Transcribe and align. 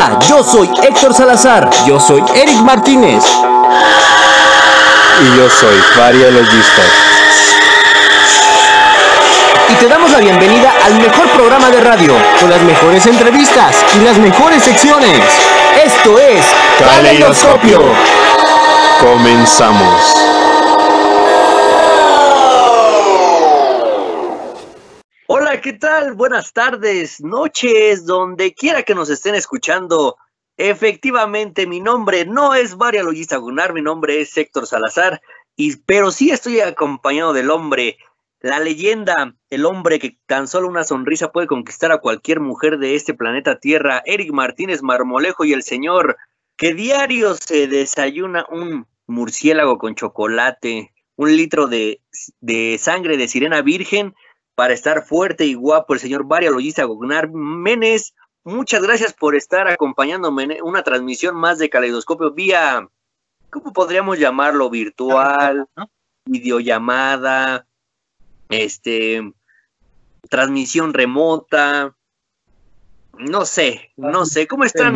Hola, 0.00 0.16
yo 0.28 0.44
soy 0.44 0.70
Héctor 0.80 1.12
Salazar. 1.12 1.68
Yo 1.84 1.98
soy 1.98 2.22
Eric 2.36 2.58
Martínez. 2.58 3.24
Y 5.20 5.36
yo 5.36 5.50
soy 5.50 5.76
María 5.96 6.30
Logista. 6.30 6.82
Y 9.70 9.74
te 9.74 9.88
damos 9.88 10.08
la 10.12 10.18
bienvenida 10.18 10.72
al 10.84 11.00
mejor 11.00 11.28
programa 11.30 11.68
de 11.70 11.80
radio, 11.80 12.14
con 12.38 12.48
las 12.48 12.62
mejores 12.62 13.06
entrevistas 13.06 13.74
y 14.00 14.04
las 14.04 14.18
mejores 14.18 14.62
secciones. 14.62 15.20
Esto 15.84 16.16
es 16.16 16.44
Caleidoscopio. 16.78 17.82
Comenzamos. 19.00 20.37
¿Qué 25.60 25.72
tal? 25.72 26.14
Buenas 26.14 26.52
tardes, 26.52 27.20
noches, 27.20 28.06
donde 28.06 28.54
quiera 28.54 28.84
que 28.84 28.94
nos 28.94 29.10
estén 29.10 29.34
escuchando. 29.34 30.16
Efectivamente, 30.56 31.66
mi 31.66 31.80
nombre 31.80 32.24
no 32.26 32.54
es 32.54 32.76
María 32.76 33.02
Logista 33.02 33.38
Gunar, 33.38 33.72
mi 33.72 33.82
nombre 33.82 34.20
es 34.20 34.36
Héctor 34.36 34.66
Salazar, 34.68 35.20
y, 35.56 35.76
pero 35.78 36.12
sí 36.12 36.30
estoy 36.30 36.60
acompañado 36.60 37.32
del 37.32 37.50
hombre, 37.50 37.96
la 38.40 38.60
leyenda, 38.60 39.34
el 39.50 39.64
hombre 39.66 39.98
que 39.98 40.18
tan 40.26 40.46
solo 40.46 40.68
una 40.68 40.84
sonrisa 40.84 41.32
puede 41.32 41.48
conquistar 41.48 41.90
a 41.90 41.98
cualquier 41.98 42.38
mujer 42.38 42.78
de 42.78 42.94
este 42.94 43.14
planeta 43.14 43.58
Tierra, 43.58 44.02
Eric 44.04 44.32
Martínez 44.32 44.82
Marmolejo 44.82 45.44
y 45.44 45.54
el 45.54 45.64
señor 45.64 46.18
que 46.56 46.72
diario 46.74 47.34
se 47.34 47.66
desayuna 47.66 48.46
un 48.50 48.86
murciélago 49.08 49.78
con 49.78 49.96
chocolate, 49.96 50.92
un 51.16 51.36
litro 51.36 51.66
de, 51.66 52.00
de 52.40 52.78
sangre 52.78 53.16
de 53.16 53.26
sirena 53.26 53.60
virgen 53.62 54.14
para 54.58 54.74
estar 54.74 55.06
fuerte 55.06 55.44
y 55.44 55.54
guapo, 55.54 55.94
el 55.94 56.00
señor 56.00 56.24
Varia 56.24 56.50
Logista 56.50 56.82
Gognar 56.82 57.30
Menes. 57.30 58.16
Muchas 58.42 58.82
gracias 58.82 59.12
por 59.12 59.36
estar 59.36 59.68
acompañándome 59.68 60.42
en 60.42 60.64
una 60.64 60.82
transmisión 60.82 61.36
más 61.36 61.60
de 61.60 61.70
Caleidoscopio 61.70 62.32
vía, 62.32 62.88
¿cómo 63.50 63.72
podríamos 63.72 64.18
llamarlo? 64.18 64.68
Virtual, 64.68 65.68
videollamada, 66.24 67.68
este, 68.48 69.32
transmisión 70.28 70.92
remota, 70.92 71.96
no 73.16 73.44
sé, 73.44 73.92
no 73.96 74.26
sé, 74.26 74.48
¿cómo 74.48 74.64
están? 74.64 74.92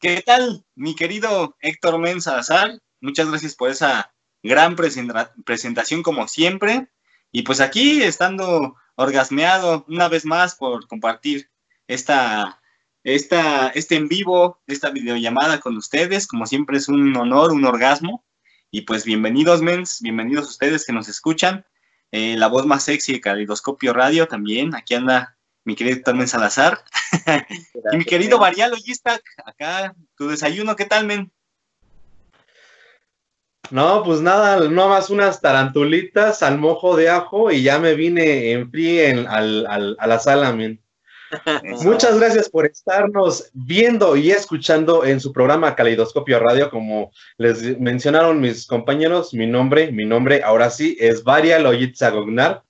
¿Qué 0.00 0.20
tal, 0.20 0.66
mi 0.74 0.94
querido 0.94 1.56
Héctor 1.60 1.98
Mensazar? 1.98 2.78
Muchas 3.00 3.30
gracias 3.30 3.54
por 3.56 3.70
esa 3.70 4.12
gran 4.42 4.76
presentación 4.76 6.02
como 6.02 6.28
siempre. 6.28 6.90
Y 7.34 7.42
pues 7.42 7.62
aquí 7.62 8.02
estando 8.02 8.76
orgasmeado 8.94 9.86
una 9.88 10.08
vez 10.08 10.26
más 10.26 10.54
por 10.54 10.86
compartir 10.86 11.50
esta, 11.88 12.60
esta, 13.04 13.68
este 13.68 13.96
en 13.96 14.06
vivo, 14.06 14.60
esta 14.66 14.90
videollamada 14.90 15.58
con 15.58 15.78
ustedes. 15.78 16.26
Como 16.26 16.44
siempre 16.44 16.76
es 16.76 16.88
un 16.88 17.16
honor, 17.16 17.52
un 17.52 17.64
orgasmo. 17.64 18.22
Y 18.70 18.82
pues 18.82 19.06
bienvenidos, 19.06 19.62
mens, 19.62 20.02
bienvenidos 20.02 20.46
ustedes 20.50 20.84
que 20.84 20.92
nos 20.92 21.08
escuchan. 21.08 21.64
Eh, 22.10 22.36
la 22.36 22.48
voz 22.48 22.66
más 22.66 22.84
sexy 22.84 23.14
de 23.14 23.20
Calidoscopio 23.22 23.94
Radio 23.94 24.28
también. 24.28 24.74
Aquí 24.74 24.94
anda 24.94 25.38
mi 25.64 25.74
querido 25.74 26.02
Carmen 26.02 26.28
Salazar. 26.28 26.84
y 27.92 27.96
mi 27.96 28.04
querido 28.04 28.38
Mariano 28.38 28.76
Gistak, 28.76 29.22
acá, 29.46 29.94
tu 30.16 30.28
desayuno, 30.28 30.76
¿qué 30.76 30.84
tal, 30.84 31.06
men? 31.06 31.32
No, 33.70 34.02
pues 34.04 34.20
nada, 34.20 34.68
no 34.68 34.88
más 34.88 35.08
unas 35.08 35.40
tarantulitas 35.40 36.42
al 36.42 36.58
mojo 36.58 36.96
de 36.96 37.08
ajo 37.08 37.50
y 37.50 37.62
ya 37.62 37.78
me 37.78 37.94
vine 37.94 38.52
en 38.52 38.70
frío 38.70 39.26
a 39.28 39.40
la 39.40 40.18
sala, 40.18 40.52
men. 40.52 40.82
Muchas 41.82 42.18
gracias 42.18 42.48
por 42.50 42.66
estarnos 42.66 43.50
viendo 43.54 44.16
y 44.16 44.30
escuchando 44.30 45.04
en 45.04 45.20
su 45.20 45.32
programa 45.32 45.74
Caleidoscopio 45.74 46.38
Radio. 46.38 46.70
Como 46.70 47.10
les 47.38 47.78
mencionaron 47.80 48.40
mis 48.40 48.66
compañeros, 48.66 49.32
mi 49.32 49.46
nombre, 49.46 49.90
mi 49.92 50.04
nombre 50.04 50.42
ahora 50.42 50.68
sí 50.68 50.96
es 51.00 51.24
Varia 51.24 51.58
Loyitza 51.58 52.10
Gognar. 52.10 52.62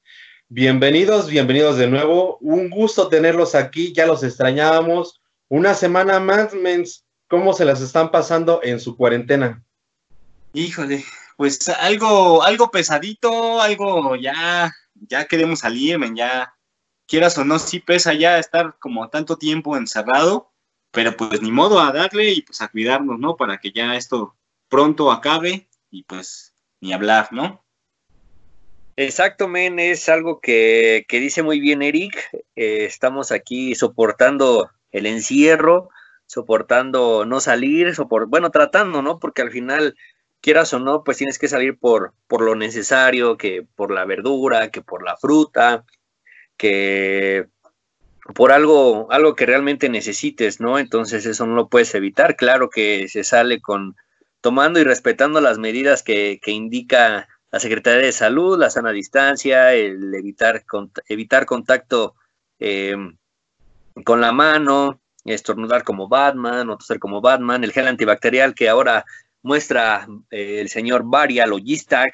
Bienvenidos, 0.48 1.28
bienvenidos 1.28 1.78
de 1.78 1.88
nuevo. 1.88 2.38
Un 2.40 2.70
gusto 2.70 3.08
tenerlos 3.08 3.54
aquí, 3.54 3.92
ya 3.92 4.06
los 4.06 4.22
extrañábamos. 4.22 5.20
Una 5.48 5.74
semana 5.74 6.20
más, 6.20 6.54
mens. 6.54 7.04
¿Cómo 7.28 7.54
se 7.54 7.64
las 7.64 7.80
están 7.80 8.10
pasando 8.10 8.60
en 8.62 8.78
su 8.78 8.96
cuarentena? 8.96 9.64
Híjole, 10.54 11.04
pues 11.36 11.68
algo, 11.68 12.42
algo 12.42 12.70
pesadito, 12.70 13.60
algo 13.60 14.16
ya, 14.16 14.72
ya 14.94 15.24
queremos 15.26 15.60
salir, 15.60 15.98
men, 15.98 16.14
ya 16.14 16.54
quieras 17.06 17.38
o 17.38 17.44
no, 17.44 17.58
sí 17.58 17.80
pesa 17.80 18.12
ya 18.12 18.38
estar 18.38 18.76
como 18.78 19.08
tanto 19.08 19.36
tiempo 19.38 19.76
encerrado, 19.76 20.52
pero 20.90 21.16
pues 21.16 21.40
ni 21.40 21.50
modo 21.50 21.80
a 21.80 21.92
darle 21.92 22.32
y 22.32 22.42
pues 22.42 22.60
a 22.60 22.68
cuidarnos, 22.68 23.18
¿no? 23.18 23.36
Para 23.36 23.58
que 23.58 23.72
ya 23.72 23.96
esto 23.96 24.36
pronto 24.68 25.10
acabe 25.10 25.68
y 25.90 26.02
pues 26.04 26.54
ni 26.80 26.92
hablar, 26.92 27.28
¿no? 27.32 27.64
Exacto, 28.96 29.48
men, 29.48 29.78
es 29.78 30.08
algo 30.10 30.40
que, 30.40 31.06
que 31.08 31.18
dice 31.18 31.42
muy 31.42 31.60
bien 31.60 31.80
Eric. 31.80 32.14
Eh, 32.56 32.84
estamos 32.84 33.32
aquí 33.32 33.74
soportando 33.74 34.70
el 34.90 35.06
encierro, 35.06 35.88
soportando 36.26 37.24
no 37.24 37.40
salir, 37.40 37.94
bueno, 38.28 38.50
tratando, 38.50 39.00
¿no? 39.00 39.18
Porque 39.18 39.42
al 39.42 39.50
final 39.50 39.96
quieras 40.42 40.74
o 40.74 40.80
no, 40.80 41.04
pues 41.04 41.16
tienes 41.16 41.38
que 41.38 41.48
salir 41.48 41.78
por, 41.78 42.12
por 42.26 42.42
lo 42.42 42.54
necesario, 42.54 43.38
que 43.38 43.66
por 43.76 43.90
la 43.90 44.04
verdura, 44.04 44.70
que 44.70 44.82
por 44.82 45.02
la 45.02 45.16
fruta, 45.16 45.84
que 46.58 47.46
por 48.34 48.52
algo, 48.52 49.10
algo 49.10 49.34
que 49.34 49.46
realmente 49.46 49.88
necesites, 49.88 50.60
¿no? 50.60 50.78
Entonces 50.78 51.24
eso 51.24 51.46
no 51.46 51.54
lo 51.54 51.68
puedes 51.68 51.94
evitar. 51.94 52.36
Claro 52.36 52.68
que 52.68 53.08
se 53.08 53.24
sale 53.24 53.60
con 53.62 53.96
tomando 54.40 54.80
y 54.80 54.84
respetando 54.84 55.40
las 55.40 55.58
medidas 55.58 56.02
que, 56.02 56.40
que 56.42 56.50
indica 56.50 57.28
la 57.52 57.60
Secretaría 57.60 58.06
de 58.06 58.12
Salud, 58.12 58.58
la 58.58 58.70
sana 58.70 58.90
distancia, 58.90 59.74
el 59.74 60.12
evitar, 60.14 60.64
evitar 61.08 61.46
contacto 61.46 62.16
eh, 62.58 62.96
con 64.04 64.20
la 64.20 64.32
mano, 64.32 65.00
estornudar 65.24 65.84
como 65.84 66.08
Batman 66.08 66.70
o 66.70 66.78
toser 66.78 66.98
como 66.98 67.20
Batman, 67.20 67.62
el 67.62 67.72
gel 67.72 67.86
antibacterial 67.86 68.54
que 68.54 68.68
ahora 68.68 69.04
muestra 69.42 70.06
eh, 70.30 70.60
el 70.60 70.68
señor 70.68 71.02
Varia 71.04 71.46
Logistac. 71.46 72.12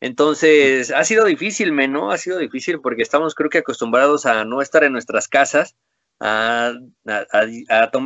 Entonces, 0.00 0.90
ha 0.90 1.04
sido 1.04 1.24
difícil, 1.24 1.74
¿no? 1.90 2.10
Ha 2.10 2.18
sido 2.18 2.38
difícil 2.38 2.80
porque 2.80 3.02
estamos, 3.02 3.34
creo 3.34 3.48
que, 3.48 3.58
acostumbrados 3.58 4.26
a 4.26 4.44
no 4.44 4.60
estar 4.60 4.84
en 4.84 4.92
nuestras 4.92 5.28
casas, 5.28 5.74
a, 6.20 6.74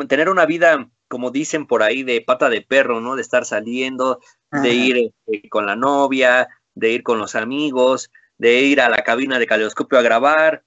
tener 0.09 0.29
una 0.29 0.47
vida, 0.47 0.89
como 1.09 1.31
dicen 1.31 1.67
por 1.67 1.83
ahí, 1.83 2.03
de 2.03 2.21
pata 2.21 2.49
de 2.49 2.63
perro, 2.63 3.01
¿no? 3.01 3.17
De 3.17 3.23
estar 3.23 3.45
saliendo, 3.45 4.21
de 4.53 4.71
ir 4.71 4.97
eh, 5.27 5.49
con 5.49 5.67
la 5.67 5.77
novia, 5.77 6.49
de 6.75 6.91
ir 6.91 7.03
con 7.03 7.19
los 7.19 7.35
amigos, 7.35 8.11
de 8.39 8.61
ir 8.63 8.81
a 8.81 8.89
la 8.89 9.03
cabina 9.03 9.39
de 9.39 9.47
caleidoscopio 9.47 9.99
a 9.99 10.03
grabar. 10.03 10.63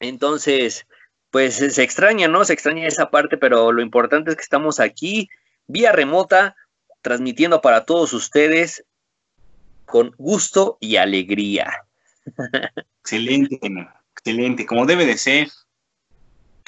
Entonces, 0.00 0.86
pues 1.30 1.54
se 1.54 1.82
extraña, 1.82 2.28
¿no? 2.28 2.44
Se 2.44 2.52
extraña 2.52 2.86
esa 2.86 3.10
parte, 3.10 3.36
pero 3.38 3.72
lo 3.72 3.80
importante 3.80 4.30
es 4.30 4.36
que 4.36 4.42
estamos 4.42 4.80
aquí, 4.80 5.28
vía 5.66 5.92
remota, 5.92 6.56
transmitiendo 7.06 7.60
para 7.60 7.84
todos 7.84 8.12
ustedes 8.12 8.84
con 9.84 10.12
gusto 10.18 10.76
y 10.80 10.96
alegría. 10.96 11.84
Excelente, 13.00 13.60
excelente, 14.12 14.66
como 14.66 14.86
debe 14.86 15.06
de 15.06 15.16
ser. 15.16 15.48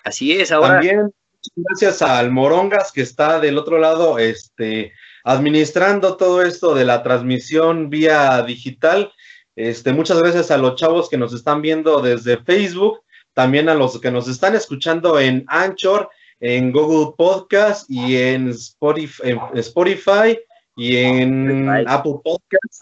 Así 0.05 0.31
es, 0.31 0.53
ahora. 0.53 0.75
También 0.75 1.13
gracias 1.57 2.03
al 2.03 2.31
Morongas 2.31 2.93
que 2.93 3.01
está 3.01 3.41
del 3.41 3.59
otro 3.59 3.81
lado, 3.81 4.21
este, 4.21 4.93
administrando 5.25 6.17
todo 6.17 6.43
esto 6.43 6.73
de 6.73 6.85
la 6.85 7.03
transmisión 7.03 7.91
vía 7.91 8.41
digital. 8.43 9.13
Este, 9.57 9.93
muchas 9.93 10.23
gracias 10.23 10.53
a 10.53 10.59
los 10.59 10.77
chavos 10.77 11.09
que 11.09 11.19
nos 11.19 11.35
están 11.35 11.63
viendo 11.63 12.01
desde 12.01 12.45
Facebook, 12.45 13.01
también 13.33 13.69
a 13.69 13.75
los 13.75 14.01
que 14.01 14.13
nos 14.13 14.29
están 14.29 14.55
escuchando 14.55 15.19
en 15.19 15.45
Anchor 15.49 16.09
en 16.41 16.73
Google 16.73 17.15
Podcast 17.17 17.91
y 17.91 18.17
en 18.17 18.49
Spotify, 18.51 20.39
y 20.79 20.97
en 20.97 21.69
Apple 21.89 22.21
Podcast. 22.23 22.81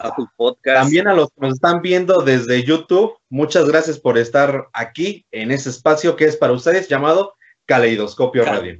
También 0.63 1.07
a 1.07 1.15
los 1.15 1.29
que 1.29 1.41
nos 1.41 1.55
están 1.55 1.81
viendo 1.81 2.21
desde 2.21 2.63
YouTube, 2.63 3.17
muchas 3.29 3.67
gracias 3.67 3.97
por 3.97 4.19
estar 4.19 4.67
aquí 4.71 5.25
en 5.31 5.51
ese 5.51 5.71
espacio 5.71 6.15
que 6.15 6.25
es 6.25 6.37
para 6.37 6.53
ustedes 6.53 6.87
llamado 6.87 7.33
Caleidoscopio 7.65 8.45
Radio. 8.45 8.79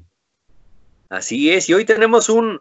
Así 1.10 1.52
es, 1.52 1.68
y 1.68 1.74
hoy 1.74 1.84
tenemos 1.84 2.30
un, 2.30 2.60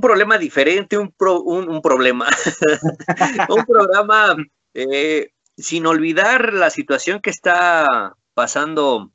problema 0.00 0.38
diferente, 0.38 0.96
un, 0.96 1.12
un, 1.18 1.82
problema, 1.82 2.28
un 3.48 3.64
programa 3.64 4.36
eh, 4.74 5.30
sin 5.56 5.86
olvidar 5.86 6.52
la 6.52 6.70
situación 6.70 7.20
que 7.20 7.30
está 7.30 8.14
pasando 8.34 9.10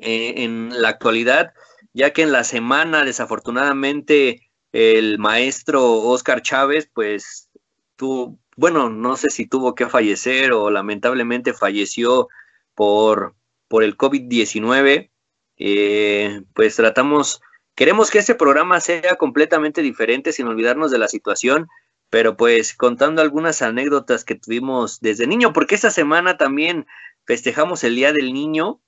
eh, 0.00 0.44
en 0.44 0.70
la 0.80 0.88
actualidad, 0.90 1.52
ya 1.92 2.12
que 2.12 2.22
en 2.22 2.32
la 2.32 2.44
semana, 2.44 3.04
desafortunadamente, 3.04 4.50
el 4.72 5.18
maestro 5.18 5.92
Oscar 5.92 6.42
Chávez, 6.42 6.88
pues, 6.92 7.50
tuvo, 7.96 8.38
bueno, 8.56 8.90
no 8.90 9.16
sé 9.16 9.30
si 9.30 9.46
tuvo 9.46 9.74
que 9.74 9.88
fallecer 9.88 10.52
o 10.52 10.70
lamentablemente 10.70 11.54
falleció 11.54 12.28
por, 12.74 13.34
por 13.68 13.82
el 13.84 13.96
COVID-19. 13.96 15.10
eh, 15.58 16.42
pues 16.54 16.76
tratamos, 16.76 17.40
queremos 17.74 18.10
que 18.10 18.18
este 18.18 18.34
programa 18.34 18.80
sea 18.80 19.16
completamente 19.16 19.82
diferente 19.82 20.32
sin 20.32 20.46
olvidarnos 20.46 20.90
de 20.90 20.98
la 20.98 21.08
situación, 21.08 21.68
pero 22.10 22.36
pues 22.36 22.74
contando 22.74 23.22
algunas 23.22 23.62
anécdotas 23.62 24.24
que 24.24 24.34
tuvimos 24.34 25.00
desde 25.00 25.26
niño, 25.26 25.52
porque 25.52 25.74
esta 25.76 25.90
semana 25.90 26.36
también 26.36 26.86
festejamos 27.24 27.84
el 27.84 27.94
Día 27.94 28.12
del 28.12 28.32
Niño, 28.32 28.80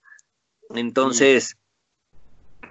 entonces, 0.75 1.57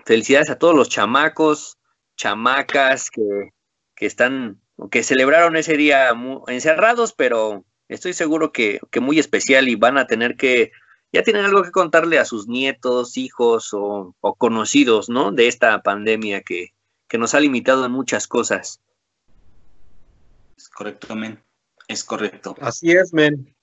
felicidades 0.06 0.50
a 0.50 0.57
todos 0.57 0.75
los 0.75 0.89
chamacos, 0.89 1.77
chamacas 2.15 3.09
que, 3.09 3.51
que 3.95 4.06
están, 4.06 4.62
que 4.89 5.03
celebraron 5.03 5.56
ese 5.56 5.77
día 5.77 6.09
encerrados, 6.48 7.13
pero 7.13 7.65
estoy 7.88 8.13
seguro 8.13 8.51
que, 8.51 8.80
que 8.89 9.00
muy 9.00 9.19
especial 9.19 9.68
y 9.68 9.75
van 9.75 9.98
a 9.98 10.07
tener 10.07 10.36
que 10.36 10.71
ya 11.13 11.24
tienen 11.24 11.45
algo 11.45 11.63
que 11.63 11.71
contarle 11.71 12.19
a 12.19 12.25
sus 12.25 12.48
nietos, 12.48 13.18
hijos 13.18 13.69
o, 13.74 14.15
conocidos, 14.38 15.09
¿no? 15.09 15.31
De 15.31 15.48
esta 15.48 15.81
pandemia 15.83 16.42
que, 16.42 16.74
que, 17.07 17.18
nos 17.18 17.33
ha 17.33 17.42
limitado 17.42 17.86
en 17.86 17.92
muchas 17.92 18.27
cosas. 18.27 18.81
Es 20.56 20.69
correcto, 20.69 21.15
men. 21.15 21.44
Es 21.88 22.03
correcto. 22.03 22.56
Así 22.62 22.92
es, 22.92 23.13
men. 23.13 23.53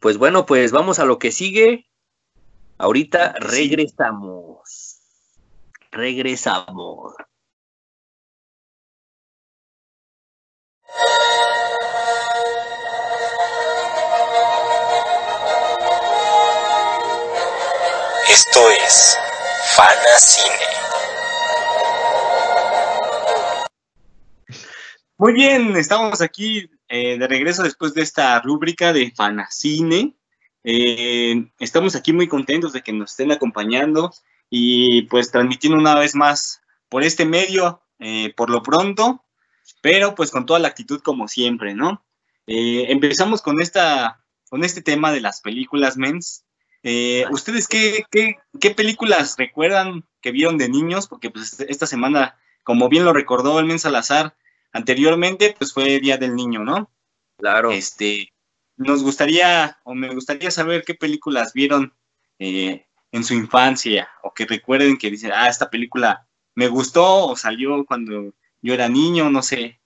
Pues 0.00 0.18
bueno, 0.18 0.46
pues 0.46 0.70
vamos 0.70 1.00
a 1.00 1.04
lo 1.04 1.18
que 1.18 1.32
sigue. 1.32 1.89
Ahorita 2.82 3.34
regresamos. 3.38 5.00
Regresamos. 5.90 7.12
Esto 18.30 18.60
es 18.70 19.18
Fanacine. 19.76 20.54
Muy 25.18 25.34
bien, 25.34 25.76
estamos 25.76 26.22
aquí 26.22 26.70
eh, 26.88 27.18
de 27.18 27.28
regreso 27.28 27.62
después 27.62 27.92
de 27.92 28.00
esta 28.00 28.40
rúbrica 28.40 28.94
de 28.94 29.12
Fanacine. 29.14 30.16
Eh, 30.64 31.50
estamos 31.58 31.94
aquí 31.96 32.12
muy 32.12 32.28
contentos 32.28 32.72
de 32.72 32.82
que 32.82 32.92
nos 32.92 33.12
estén 33.12 33.32
acompañando 33.32 34.12
y 34.48 35.02
pues 35.02 35.30
transmitiendo 35.30 35.78
una 35.78 35.94
vez 35.94 36.14
más 36.14 36.60
por 36.88 37.02
este 37.02 37.24
medio, 37.24 37.82
eh, 37.98 38.32
por 38.36 38.50
lo 38.50 38.62
pronto, 38.62 39.24
pero 39.80 40.14
pues 40.14 40.30
con 40.30 40.46
toda 40.46 40.58
la 40.58 40.68
actitud 40.68 41.00
como 41.00 41.28
siempre, 41.28 41.74
¿no? 41.74 42.04
empezamos 42.52 43.42
con, 43.42 43.60
esta, 43.62 44.24
con 44.48 44.64
este 44.64 44.82
tema 44.82 45.12
de 45.12 45.20
las 45.20 45.40
películas, 45.40 45.96
mens. 45.96 46.44
Eh, 46.82 47.24
¿Ustedes 47.30 47.68
qué, 47.68 48.04
qué, 48.10 48.70
películas 48.70 49.36
recuerdan 49.36 50.04
que 50.20 50.32
vieron 50.32 50.56
de 50.58 50.68
niños? 50.68 51.06
Porque 51.06 51.30
pues 51.30 51.60
esta 51.60 51.86
semana, 51.86 52.38
como 52.64 52.88
bien 52.88 53.04
lo 53.04 53.12
recordó 53.12 53.60
el 53.60 53.66
Men 53.66 53.78
Salazar 53.78 54.34
anteriormente, 54.72 55.54
pues 55.58 55.72
fue 55.72 56.00
Día 56.00 56.16
del 56.16 56.34
Niño, 56.34 56.64
¿no? 56.64 56.90
Claro. 57.36 57.70
Este, 57.70 58.32
nos 58.80 59.02
gustaría, 59.02 59.78
o 59.84 59.94
me 59.94 60.08
gustaría 60.08 60.50
saber 60.50 60.84
qué 60.84 60.94
películas 60.94 61.52
vieron 61.52 61.92
eh, 62.38 62.86
en 63.12 63.24
su 63.24 63.34
infancia, 63.34 64.08
o 64.22 64.32
que 64.32 64.46
recuerden 64.46 64.96
que 64.96 65.10
dicen, 65.10 65.32
ah, 65.34 65.48
esta 65.48 65.68
película 65.68 66.26
me 66.54 66.66
gustó, 66.66 67.26
o 67.26 67.36
salió 67.36 67.84
cuando 67.84 68.32
yo 68.62 68.74
era 68.74 68.88
niño, 68.88 69.28
no 69.28 69.42
sé. 69.42 69.78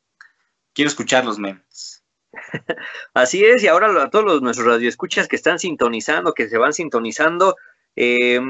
Quiero 0.73 0.88
escucharlos, 0.88 1.41
mens. 1.41 2.05
Así 3.14 3.44
es, 3.44 3.64
y 3.64 3.67
ahora 3.67 4.00
a 4.00 4.11
todos 4.11 4.25
los, 4.25 4.43
nuestros 4.43 4.69
radioescuchas 4.69 5.26
que 5.26 5.37
están 5.37 5.58
sintonizando, 5.58 6.32
que 6.32 6.49
se 6.49 6.56
van 6.56 6.73
sintonizando, 6.73 7.56
eh, 7.96 8.41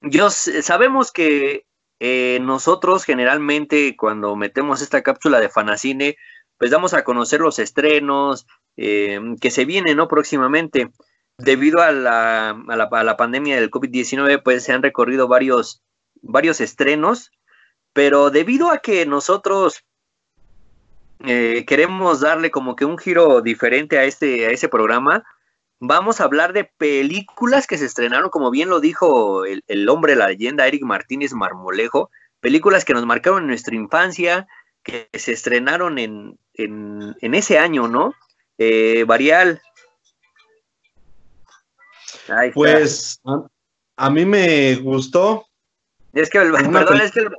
yo, 0.00 0.30
sabemos 0.30 1.10
que 1.10 1.66
eh, 1.98 2.38
nosotros 2.40 3.04
generalmente 3.04 3.96
cuando 3.96 4.36
metemos 4.36 4.80
esta 4.80 5.02
cápsula 5.02 5.40
de 5.40 5.48
Fanacine, 5.48 6.16
pues 6.56 6.70
damos 6.70 6.94
a 6.94 7.02
conocer 7.02 7.40
los 7.40 7.58
estrenos 7.58 8.46
eh, 8.76 9.20
que 9.40 9.50
se 9.50 9.64
vienen 9.64 9.96
¿no? 9.96 10.08
próximamente. 10.08 10.90
Debido 11.36 11.82
a 11.82 11.90
la, 11.90 12.50
a 12.50 12.76
la, 12.76 12.84
a 12.84 13.04
la 13.04 13.16
pandemia 13.16 13.56
del 13.56 13.70
COVID-19, 13.70 14.42
pues 14.42 14.62
se 14.62 14.72
han 14.72 14.82
recorrido 14.82 15.26
varios, 15.26 15.82
varios 16.22 16.60
estrenos, 16.60 17.32
pero 17.92 18.30
debido 18.30 18.70
a 18.70 18.78
que 18.78 19.04
nosotros 19.04 19.84
eh, 21.26 21.64
queremos 21.66 22.20
darle 22.20 22.50
como 22.50 22.76
que 22.76 22.84
un 22.84 22.98
giro 22.98 23.40
diferente 23.40 23.98
a 23.98 24.04
este, 24.04 24.46
a 24.46 24.50
ese 24.50 24.68
programa. 24.68 25.24
Vamos 25.80 26.20
a 26.20 26.24
hablar 26.24 26.52
de 26.52 26.64
películas 26.64 27.66
que 27.66 27.78
se 27.78 27.86
estrenaron, 27.86 28.30
como 28.30 28.50
bien 28.50 28.68
lo 28.68 28.80
dijo 28.80 29.44
el, 29.44 29.62
el 29.66 29.88
hombre, 29.88 30.16
la 30.16 30.28
leyenda 30.28 30.66
Eric 30.66 30.82
Martínez 30.82 31.32
Marmolejo, 31.32 32.10
películas 32.40 32.84
que 32.84 32.94
nos 32.94 33.06
marcaron 33.06 33.42
en 33.42 33.48
nuestra 33.48 33.74
infancia, 33.74 34.46
que 34.82 35.08
se 35.14 35.32
estrenaron 35.32 35.98
en, 35.98 36.38
en, 36.54 37.34
ese 37.34 37.58
año, 37.58 37.88
¿no? 37.88 38.12
Eh, 38.58 39.04
Varial. 39.06 39.60
Pues 42.54 43.20
a, 43.96 44.10
mí 44.10 44.24
me 44.24 44.76
gustó. 44.76 45.46
Es 46.12 46.30
que, 46.30 46.38
el, 46.38 46.52
perdón, 46.72 47.00
es 47.00 47.12
que 47.12 47.20
el, 47.20 47.30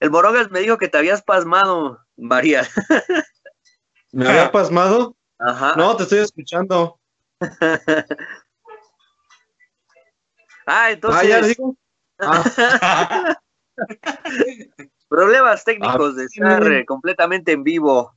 el 0.00 0.10
Morogas 0.10 0.50
me 0.50 0.60
dijo 0.60 0.78
que 0.78 0.88
te 0.88 0.98
habías 0.98 1.22
pasmado, 1.22 2.00
Varial. 2.16 2.66
¿Me 4.12 4.28
había 4.28 4.52
pasmado? 4.52 5.16
Ajá. 5.38 5.74
No, 5.76 5.96
te 5.96 6.02
estoy 6.04 6.18
escuchando. 6.20 7.00
ah, 10.66 10.90
entonces. 10.90 11.22
Ah, 11.22 11.24
ya 11.24 11.40
digo. 11.42 11.76
Ah. 12.18 13.38
Problemas 15.08 15.64
técnicos 15.64 16.16
de 16.16 16.24
estar 16.26 16.84
completamente 16.84 17.52
en 17.52 17.64
vivo. 17.64 18.12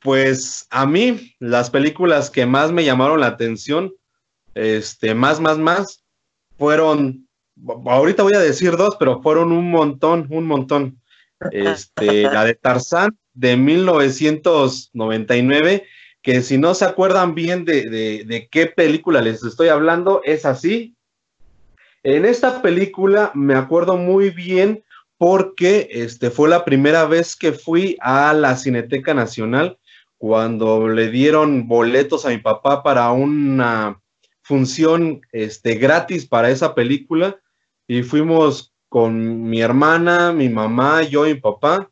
Pues 0.00 0.66
a 0.70 0.86
mí, 0.86 1.34
las 1.40 1.70
películas 1.70 2.30
que 2.30 2.46
más 2.46 2.70
me 2.72 2.84
llamaron 2.84 3.20
la 3.20 3.26
atención, 3.26 3.92
este, 4.54 5.14
más, 5.14 5.40
más, 5.40 5.58
más, 5.58 6.04
fueron, 6.56 7.28
ahorita 7.86 8.22
voy 8.22 8.32
a 8.34 8.40
decir 8.40 8.76
dos, 8.76 8.96
pero 8.98 9.20
fueron 9.22 9.52
un 9.52 9.70
montón, 9.70 10.26
un 10.30 10.46
montón. 10.46 11.00
Este, 11.52 12.22
la 12.22 12.44
de 12.44 12.56
Tarzán, 12.56 13.16
de 13.32 13.56
1999, 13.56 15.86
que 16.20 16.42
si 16.42 16.58
no 16.58 16.74
se 16.74 16.84
acuerdan 16.84 17.36
bien 17.36 17.64
de, 17.64 18.48
qué 18.50 18.66
película 18.66 19.22
les 19.22 19.44
estoy 19.44 19.68
hablando, 19.68 20.20
es 20.24 20.44
así. 20.44 20.96
En 22.02 22.24
esta 22.24 22.60
película 22.60 23.30
me 23.34 23.54
acuerdo 23.54 23.96
muy 23.96 24.30
bien 24.30 24.82
porque 25.16 25.86
este, 25.92 26.30
fue 26.30 26.48
la 26.48 26.64
primera 26.64 27.04
vez 27.04 27.36
que 27.36 27.52
fui 27.52 27.96
a 28.00 28.34
la 28.34 28.56
Cineteca 28.56 29.14
Nacional 29.14 29.78
cuando 30.18 30.88
le 30.88 31.10
dieron 31.10 31.68
boletos 31.68 32.26
a 32.26 32.30
mi 32.30 32.38
papá 32.38 32.82
para 32.82 33.10
una 33.12 34.00
función 34.42 35.20
este, 35.32 35.76
gratis 35.76 36.26
para 36.26 36.50
esa 36.50 36.74
película 36.74 37.40
y 37.86 38.02
fuimos 38.02 38.74
con 38.88 39.48
mi 39.48 39.60
hermana, 39.60 40.32
mi 40.32 40.48
mamá, 40.48 41.02
yo 41.02 41.26
y 41.26 41.34
mi 41.34 41.40
papá 41.40 41.90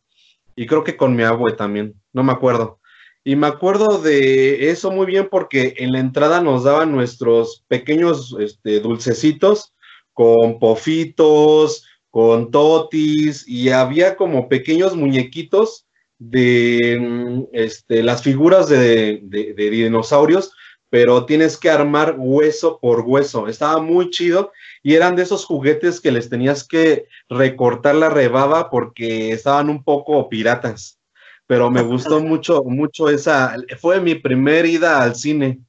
y 0.56 0.66
creo 0.66 0.82
que 0.82 0.96
con 0.96 1.14
mi 1.14 1.22
abue 1.22 1.52
también, 1.52 1.94
no 2.12 2.24
me 2.24 2.32
acuerdo. 2.32 2.80
Y 3.22 3.36
me 3.36 3.46
acuerdo 3.46 3.98
de 3.98 4.70
eso 4.70 4.90
muy 4.90 5.06
bien 5.06 5.28
porque 5.30 5.74
en 5.78 5.92
la 5.92 5.98
entrada 5.98 6.40
nos 6.40 6.64
daban 6.64 6.92
nuestros 6.92 7.64
pequeños 7.68 8.36
este, 8.38 8.80
dulcecitos 8.80 9.74
con 10.12 10.58
pofitos, 10.58 11.84
con 12.10 12.50
totis 12.50 13.46
y 13.46 13.68
había 13.70 14.16
como 14.16 14.48
pequeños 14.48 14.96
muñequitos 14.96 15.85
de 16.18 16.98
mm, 17.00 17.44
este, 17.52 18.02
las 18.02 18.22
figuras 18.22 18.68
de, 18.68 19.20
de, 19.22 19.54
de 19.54 19.70
dinosaurios, 19.70 20.52
pero 20.90 21.26
tienes 21.26 21.56
que 21.56 21.70
armar 21.70 22.14
hueso 22.16 22.78
por 22.80 23.00
hueso. 23.00 23.48
Estaba 23.48 23.80
muy 23.80 24.10
chido 24.10 24.52
y 24.82 24.94
eran 24.94 25.16
de 25.16 25.22
esos 25.22 25.44
juguetes 25.44 26.00
que 26.00 26.12
les 26.12 26.28
tenías 26.30 26.66
que 26.66 27.06
recortar 27.28 27.96
la 27.96 28.08
rebaba 28.08 28.70
porque 28.70 29.32
estaban 29.32 29.68
un 29.68 29.82
poco 29.82 30.28
piratas. 30.28 30.98
Pero 31.46 31.70
me 31.70 31.82
gustó 31.82 32.20
mucho, 32.20 32.62
mucho 32.64 33.08
esa. 33.08 33.54
Fue 33.80 34.00
mi 34.00 34.16
primer 34.16 34.66
ida 34.66 35.02
al 35.02 35.14
cine. 35.14 35.60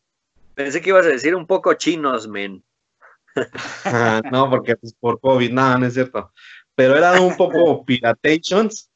Pensé 0.55 0.81
que 0.81 0.89
ibas 0.89 1.05
a 1.05 1.09
decir 1.09 1.35
un 1.35 1.45
poco 1.45 1.73
chinos, 1.73 2.27
men. 2.27 2.63
Ah, 3.85 4.21
no, 4.31 4.49
porque 4.49 4.75
pues, 4.75 4.95
por 4.99 5.19
COVID, 5.19 5.51
nada, 5.51 5.77
no 5.77 5.85
es 5.85 5.93
cierto. 5.93 6.31
Pero 6.73 6.97
eran 6.97 7.21
un 7.21 7.37
poco 7.37 7.83
piratations. 7.85 8.89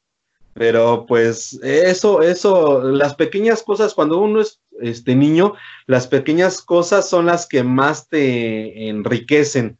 Pero 0.54 1.06
pues 1.06 1.58
eso, 1.62 2.22
eso, 2.22 2.82
las 2.82 3.14
pequeñas 3.14 3.62
cosas, 3.62 3.94
cuando 3.94 4.18
uno 4.18 4.40
es 4.40 4.60
este 4.80 5.14
niño, 5.14 5.54
las 5.86 6.06
pequeñas 6.06 6.60
cosas 6.60 7.08
son 7.08 7.26
las 7.26 7.46
que 7.46 7.62
más 7.62 8.08
te 8.08 8.88
enriquecen 8.88 9.78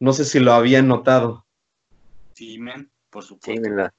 no 0.00 0.12
sé 0.12 0.24
si 0.24 0.38
lo 0.38 0.52
habían 0.52 0.88
notado. 0.88 1.46
Sí, 2.34 2.58
men, 2.58 2.90
por 3.10 3.24
supuesto. 3.24 3.64
Sí, 3.64 3.70
la, 3.70 3.92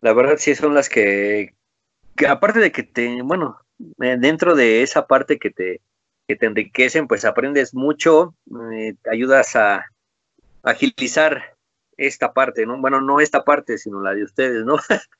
la 0.00 0.12
verdad 0.12 0.36
sí 0.38 0.54
son 0.54 0.74
las 0.74 0.88
que, 0.88 1.54
que, 2.16 2.26
aparte 2.26 2.58
de 2.58 2.72
que 2.72 2.82
te, 2.82 3.22
bueno, 3.22 3.60
eh, 4.02 4.16
dentro 4.18 4.54
de 4.54 4.82
esa 4.82 5.06
parte 5.06 5.38
que 5.38 5.50
te, 5.50 5.80
que 6.26 6.36
te 6.36 6.46
enriquecen, 6.46 7.06
pues 7.06 7.24
aprendes 7.24 7.74
mucho, 7.74 8.34
eh, 8.74 8.94
ayudas 9.10 9.54
a 9.56 9.86
agilizar 10.62 11.56
esta 12.00 12.32
parte, 12.32 12.64
¿no? 12.64 12.80
Bueno, 12.80 13.00
no 13.00 13.20
esta 13.20 13.44
parte, 13.44 13.76
sino 13.76 14.00
la 14.00 14.14
de 14.14 14.24
ustedes, 14.24 14.64
¿no? 14.64 14.76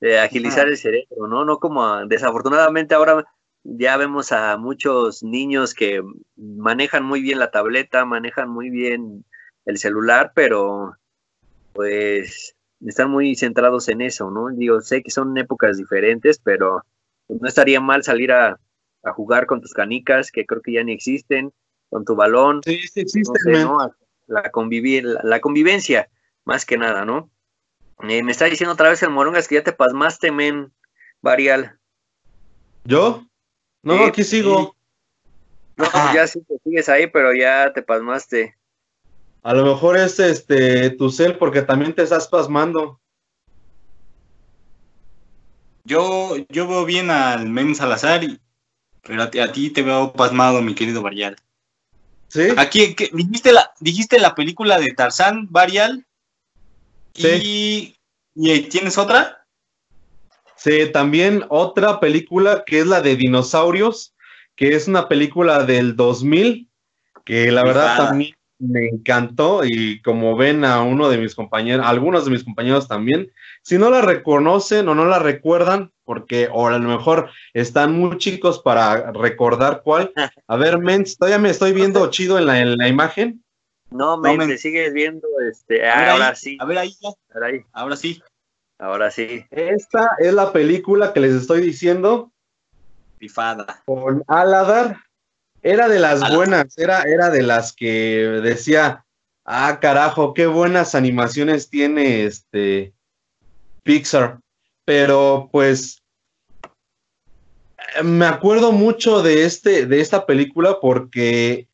de 0.00 0.18
agilizar 0.20 0.68
el 0.68 0.76
cerebro, 0.76 1.26
¿no? 1.26 1.44
No 1.44 1.58
como 1.58 2.06
desafortunadamente 2.06 2.94
ahora 2.94 3.26
ya 3.64 3.96
vemos 3.96 4.30
a 4.30 4.56
muchos 4.56 5.22
niños 5.22 5.74
que 5.74 6.02
manejan 6.36 7.04
muy 7.04 7.20
bien 7.20 7.40
la 7.40 7.50
tableta, 7.50 8.04
manejan 8.04 8.48
muy 8.48 8.70
bien 8.70 9.24
el 9.66 9.78
celular, 9.78 10.32
pero 10.34 10.96
pues 11.72 12.54
están 12.86 13.10
muy 13.10 13.34
centrados 13.34 13.88
en 13.88 14.00
eso, 14.00 14.30
¿no? 14.30 14.48
Digo, 14.50 14.80
sé 14.80 15.02
que 15.02 15.10
son 15.10 15.36
épocas 15.36 15.76
diferentes, 15.76 16.38
pero 16.38 16.84
no 17.28 17.48
estaría 17.48 17.80
mal 17.80 18.04
salir 18.04 18.32
a, 18.32 18.58
jugar 19.14 19.46
con 19.46 19.62
tus 19.62 19.72
canicas, 19.72 20.30
que 20.30 20.44
creo 20.44 20.60
que 20.60 20.72
ya 20.72 20.84
ni 20.84 20.92
existen, 20.92 21.50
con 21.88 22.04
tu 22.04 22.14
balón. 22.14 22.60
Sí, 22.62 22.78
sí 22.92 23.00
existen, 23.00 23.66
La, 24.26 24.50
convivir, 24.50 25.04
la, 25.22 25.40
convivencia, 25.40 26.10
más 26.48 26.64
que 26.64 26.78
nada, 26.78 27.04
¿no? 27.04 27.30
Eh, 28.08 28.22
me 28.22 28.32
está 28.32 28.46
diciendo 28.46 28.72
otra 28.72 28.88
vez 28.88 29.02
el 29.02 29.10
Morongas 29.10 29.46
que 29.46 29.56
ya 29.56 29.62
te 29.62 29.72
pasmaste, 29.72 30.32
men, 30.32 30.72
Varial. 31.20 31.78
¿Yo? 32.84 33.26
No, 33.82 34.06
aquí 34.06 34.24
sigo. 34.24 34.74
No, 35.76 35.84
ya 36.14 36.26
sí 36.26 36.40
te 36.40 36.54
sigues 36.64 36.88
ahí, 36.88 37.06
pero 37.06 37.34
ya 37.34 37.70
te 37.74 37.82
pasmaste. 37.82 38.56
A 39.42 39.52
lo 39.52 39.66
mejor 39.66 39.98
es 39.98 40.18
este 40.18 40.90
tu 40.90 41.10
cel 41.10 41.36
porque 41.36 41.60
también 41.60 41.94
te 41.94 42.02
estás 42.02 42.26
pasmando. 42.28 42.98
Yo, 45.84 46.34
yo 46.48 46.66
veo 46.66 46.86
bien 46.86 47.10
al 47.10 47.48
Men 47.50 47.74
Salazar, 47.74 48.22
pero 49.02 49.22
a 49.22 49.52
ti, 49.52 49.70
te 49.70 49.82
veo 49.82 50.14
pasmado, 50.14 50.62
mi 50.62 50.74
querido 50.74 51.02
Varial. 51.02 51.36
¿Sí? 52.28 52.48
Aquí, 52.56 52.96
dijiste, 53.12 53.52
la, 53.52 53.70
dijiste 53.80 54.18
la 54.18 54.34
película 54.34 54.78
de 54.78 54.94
Tarzán, 54.94 55.46
Varial. 55.50 56.06
Sí. 57.18 57.96
Y, 58.34 58.50
¿Y 58.50 58.60
tienes 58.62 58.96
otra? 58.98 59.44
Sí, 60.56 60.90
también 60.92 61.44
otra 61.48 62.00
película 62.00 62.64
que 62.66 62.80
es 62.80 62.86
la 62.86 63.00
de 63.00 63.16
dinosaurios, 63.16 64.14
que 64.56 64.74
es 64.74 64.88
una 64.88 65.08
película 65.08 65.64
del 65.64 65.94
2000, 65.94 66.68
que 67.24 67.52
la 67.52 67.62
verdad 67.62 67.96
también 67.96 68.34
me 68.58 68.88
encantó 68.88 69.64
y 69.64 70.02
como 70.02 70.36
ven 70.36 70.64
a 70.64 70.82
uno 70.82 71.08
de 71.08 71.18
mis 71.18 71.34
compañeros, 71.34 71.86
algunos 71.86 72.24
de 72.24 72.32
mis 72.32 72.42
compañeros 72.42 72.88
también, 72.88 73.30
si 73.62 73.78
no 73.78 73.90
la 73.90 74.00
reconocen 74.00 74.88
o 74.88 74.94
no 74.94 75.04
la 75.04 75.18
recuerdan, 75.18 75.92
porque 76.04 76.48
o 76.52 76.66
a 76.66 76.78
lo 76.78 76.88
mejor 76.88 77.30
están 77.52 77.92
muy 77.92 78.18
chicos 78.18 78.60
para 78.60 79.12
recordar 79.12 79.82
cuál. 79.84 80.12
A 80.48 80.56
ver, 80.56 80.78
Mens, 80.78 81.18
todavía 81.18 81.38
me 81.38 81.50
estoy 81.50 81.72
viendo 81.72 82.06
chido 82.10 82.38
en 82.38 82.46
la, 82.46 82.60
en 82.60 82.76
la 82.76 82.88
imagen. 82.88 83.44
No, 83.90 84.20
te 84.20 84.58
sigues 84.58 84.92
viendo, 84.92 85.26
este, 85.48 85.88
ahora 85.88 86.34
sí. 86.34 86.58
A 86.60 86.64
ver 86.64 86.78
ahí, 86.78 86.96
ahora 87.72 87.96
sí. 87.96 88.22
Ahora 88.78 89.10
sí. 89.10 89.44
Esta 89.50 90.12
es 90.18 90.32
la 90.32 90.52
película 90.52 91.12
que 91.12 91.20
les 91.20 91.32
estoy 91.32 91.60
diciendo. 91.62 92.30
Pifada. 93.18 93.82
Con 93.86 94.22
Aladar. 94.26 94.98
Era 95.62 95.88
de 95.88 95.98
las 95.98 96.32
buenas, 96.32 96.78
era, 96.78 97.02
era 97.02 97.30
de 97.30 97.42
las 97.42 97.72
que 97.72 98.40
decía, 98.42 99.04
ah, 99.44 99.78
carajo, 99.80 100.32
qué 100.32 100.46
buenas 100.46 100.94
animaciones 100.94 101.68
tiene 101.68 102.24
este 102.24 102.94
Pixar. 103.82 104.38
Pero 104.84 105.48
pues 105.50 106.00
me 108.04 108.26
acuerdo 108.26 108.70
mucho 108.70 109.22
de 109.22 109.44
este, 109.44 109.86
de 109.86 110.00
esta 110.00 110.26
película 110.26 110.78
porque 110.80 111.68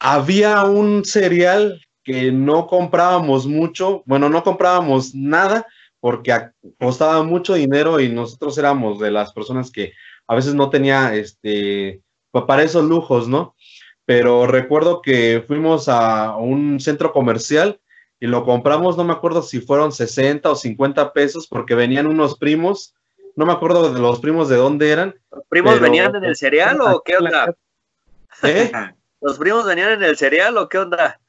había 0.00 0.64
un 0.64 1.04
serial 1.04 1.80
que 2.02 2.32
no 2.32 2.66
comprábamos 2.66 3.46
mucho, 3.46 4.02
bueno, 4.06 4.28
no 4.28 4.42
comprábamos 4.42 5.14
nada, 5.14 5.66
porque 6.00 6.32
costaba 6.78 7.22
mucho 7.22 7.54
dinero 7.54 8.00
y 8.00 8.08
nosotros 8.08 8.56
éramos 8.56 8.98
de 8.98 9.10
las 9.10 9.32
personas 9.32 9.70
que 9.70 9.92
a 10.26 10.34
veces 10.34 10.54
no 10.54 10.70
tenía 10.70 11.14
este 11.14 12.00
para 12.32 12.62
esos 12.62 12.84
lujos, 12.84 13.28
¿no? 13.28 13.54
Pero 14.06 14.46
recuerdo 14.46 15.02
que 15.02 15.44
fuimos 15.46 15.88
a 15.88 16.36
un 16.36 16.80
centro 16.80 17.12
comercial 17.12 17.80
y 18.18 18.26
lo 18.26 18.44
compramos, 18.44 18.96
no 18.96 19.04
me 19.04 19.12
acuerdo 19.12 19.42
si 19.42 19.60
fueron 19.60 19.92
60 19.92 20.50
o 20.50 20.54
50 20.56 21.12
pesos 21.12 21.46
porque 21.46 21.74
venían 21.74 22.06
unos 22.06 22.38
primos, 22.38 22.94
no 23.36 23.44
me 23.44 23.52
acuerdo 23.52 23.92
de 23.92 24.00
los 24.00 24.20
primos 24.20 24.48
de 24.48 24.56
dónde 24.56 24.90
eran. 24.90 25.14
¿Los 25.30 25.44
primos 25.48 25.78
venían 25.80 26.14
en 26.16 26.24
el 26.24 26.36
cereal 26.36 26.80
o 26.80 27.02
qué 27.04 27.16
onda? 27.18 27.54
¿Eh? 28.42 28.72
¿Los 29.20 29.38
primos 29.38 29.66
venían 29.66 29.92
en 29.92 30.02
el 30.02 30.16
cereal 30.16 30.56
o 30.56 30.68
qué 30.68 30.78
onda? 30.78 31.20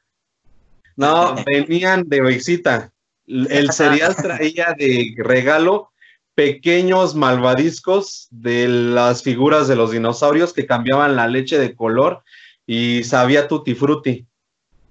No, 0.96 1.34
venían 1.46 2.08
de 2.08 2.20
visita. 2.20 2.92
El 3.26 3.72
cereal 3.72 4.16
traía 4.16 4.74
de 4.76 5.14
regalo 5.18 5.90
pequeños 6.34 7.14
malvadiscos 7.14 8.28
de 8.30 8.66
las 8.68 9.22
figuras 9.22 9.68
de 9.68 9.76
los 9.76 9.92
dinosaurios 9.92 10.52
que 10.52 10.66
cambiaban 10.66 11.14
la 11.14 11.28
leche 11.28 11.58
de 11.58 11.74
color 11.74 12.22
y 12.66 13.04
sabía 13.04 13.48
tutti 13.48 13.74
frutti. 13.74 14.26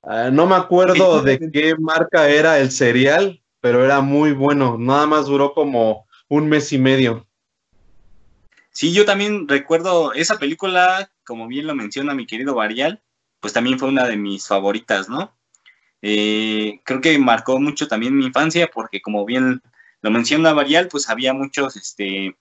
Ah, 0.03 0.29
no 0.31 0.45
me 0.45 0.55
acuerdo 0.55 1.21
de 1.21 1.51
qué 1.51 1.75
marca 1.77 2.29
era 2.29 2.59
el 2.59 2.71
cereal, 2.71 3.41
pero 3.59 3.83
era 3.83 4.01
muy 4.01 4.33
bueno. 4.33 4.77
Nada 4.79 5.05
más 5.05 5.25
duró 5.25 5.53
como 5.53 6.07
un 6.27 6.47
mes 6.47 6.71
y 6.73 6.77
medio. 6.77 7.27
Sí, 8.71 8.93
yo 8.93 9.05
también 9.05 9.47
recuerdo 9.47 10.13
esa 10.13 10.37
película, 10.37 11.11
como 11.31 11.47
bien 11.47 11.65
lo 11.65 11.73
menciona 11.73 12.13
mi 12.13 12.27
querido 12.27 12.55
Varial, 12.55 13.01
pues 13.39 13.53
también 13.53 13.79
fue 13.79 13.87
una 13.87 14.05
de 14.05 14.17
mis 14.17 14.45
favoritas, 14.45 15.07
¿no? 15.07 15.33
Eh, 16.01 16.81
creo 16.83 16.99
que 16.99 17.17
marcó 17.19 17.57
mucho 17.57 17.87
también 17.87 18.17
mi 18.17 18.25
infancia 18.25 18.69
porque 18.69 19.01
como 19.01 19.25
bien 19.25 19.61
lo 20.01 20.11
menciona 20.11 20.51
Varial, 20.51 20.89
pues 20.89 21.09
había 21.09 21.31
muchos, 21.31 21.77
este, 21.77 22.35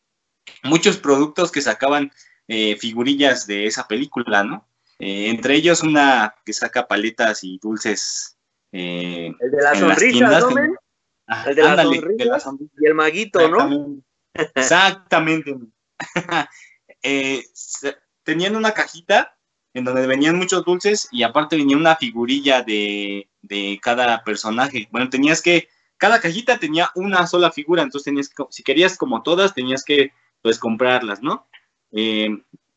muchos 0.65 0.97
productos 0.97 1.53
que 1.53 1.61
sacaban 1.61 2.11
eh, 2.49 2.75
figurillas 2.81 3.47
de 3.47 3.67
esa 3.67 3.87
película, 3.87 4.43
¿no? 4.43 4.67
Eh, 4.99 5.29
entre 5.29 5.55
ellos 5.55 5.85
una 5.85 6.35
que 6.45 6.53
saca 6.53 6.89
paletas 6.89 7.45
y 7.45 7.61
dulces. 7.63 8.37
el 8.73 9.37
de 9.39 9.63
la 9.63 9.77
sonrisa, 9.77 10.41
¿no, 10.41 10.49
el 11.47 11.55
de, 11.55 11.63
la 12.25 12.41
sonrisa, 12.41 12.73
y 12.77 12.87
el 12.89 12.95
maguito, 12.95 13.49
¿no? 13.49 14.03
Exactamente. 14.35 15.55
tenían 18.31 18.55
una 18.55 18.71
cajita 18.71 19.37
en 19.75 19.85
donde 19.85 20.07
venían 20.07 20.39
muchos 20.39 20.65
dulces 20.65 21.09
y 21.11 21.25
aparte 21.25 21.57
venía 21.57 21.77
una 21.77 21.97
figurilla 21.97 22.63
de, 22.63 23.29
cada 23.83 24.23
personaje. 24.23 24.87
Bueno, 24.93 25.11
tenías 25.11 25.43
que, 25.43 25.69
cada 25.97 26.21
cajita 26.21 26.59
tenía 26.59 26.91
una 26.95 27.27
sola 27.27 27.51
figura, 27.51 27.83
entonces 27.83 28.05
tenías 28.05 28.29
que, 28.29 28.45
si 28.51 28.63
querías 28.63 28.97
como 28.97 29.25
todas, 29.25 29.53
tenías 29.53 29.85
que, 29.85 30.13
pues, 30.43 30.61
comprarlas, 30.61 31.23
¿no? 31.23 31.49
Eh, 31.91 32.29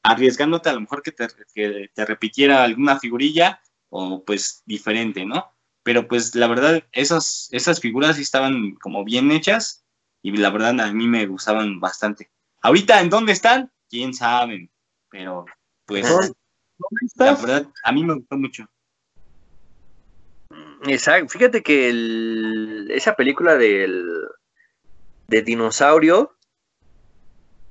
arriesgándote 0.02 0.70
a 0.70 0.74
lo 0.74 0.82
mejor 0.82 1.04
que 1.04 1.12
te, 1.12 1.28
que 1.54 1.92
te 1.94 2.06
repitiera 2.06 2.64
alguna 2.64 3.00
figurilla 3.00 3.62
o 3.90 4.24
pues 4.26 4.64
diferente, 4.66 5.24
¿no? 5.24 5.54
Pero 5.84 6.08
pues 6.08 6.34
la 6.34 6.48
verdad, 6.48 6.84
esas, 6.92 7.48
esas 7.52 7.80
figuras 7.80 8.16
sí 8.16 8.24
estaban 8.24 8.74
como 8.82 9.04
bien 9.04 9.32
hechas 9.32 9.86
y 10.24 10.36
la 10.36 10.50
verdad 10.50 10.80
a 10.82 10.92
mí 10.92 11.08
me 11.08 11.28
gustaban 11.28 11.80
bastante. 11.80 12.32
Ahorita, 12.62 13.02
¿en 13.02 13.10
dónde 13.12 13.34
están? 13.34 13.72
¿Quién 13.88 14.14
sabe? 14.16 14.73
Pero 15.14 15.46
pues 15.86 16.10
la 17.18 17.36
verdad, 17.36 17.68
a 17.84 17.92
mí 17.92 18.04
me 18.04 18.16
gustó 18.16 18.36
mucho. 18.36 18.66
Exacto. 20.88 21.30
Fíjate 21.30 21.62
que 21.62 22.88
esa 22.90 23.16
película 23.16 23.56
del 23.56 24.10
de 25.28 25.42
dinosaurio, 25.44 26.36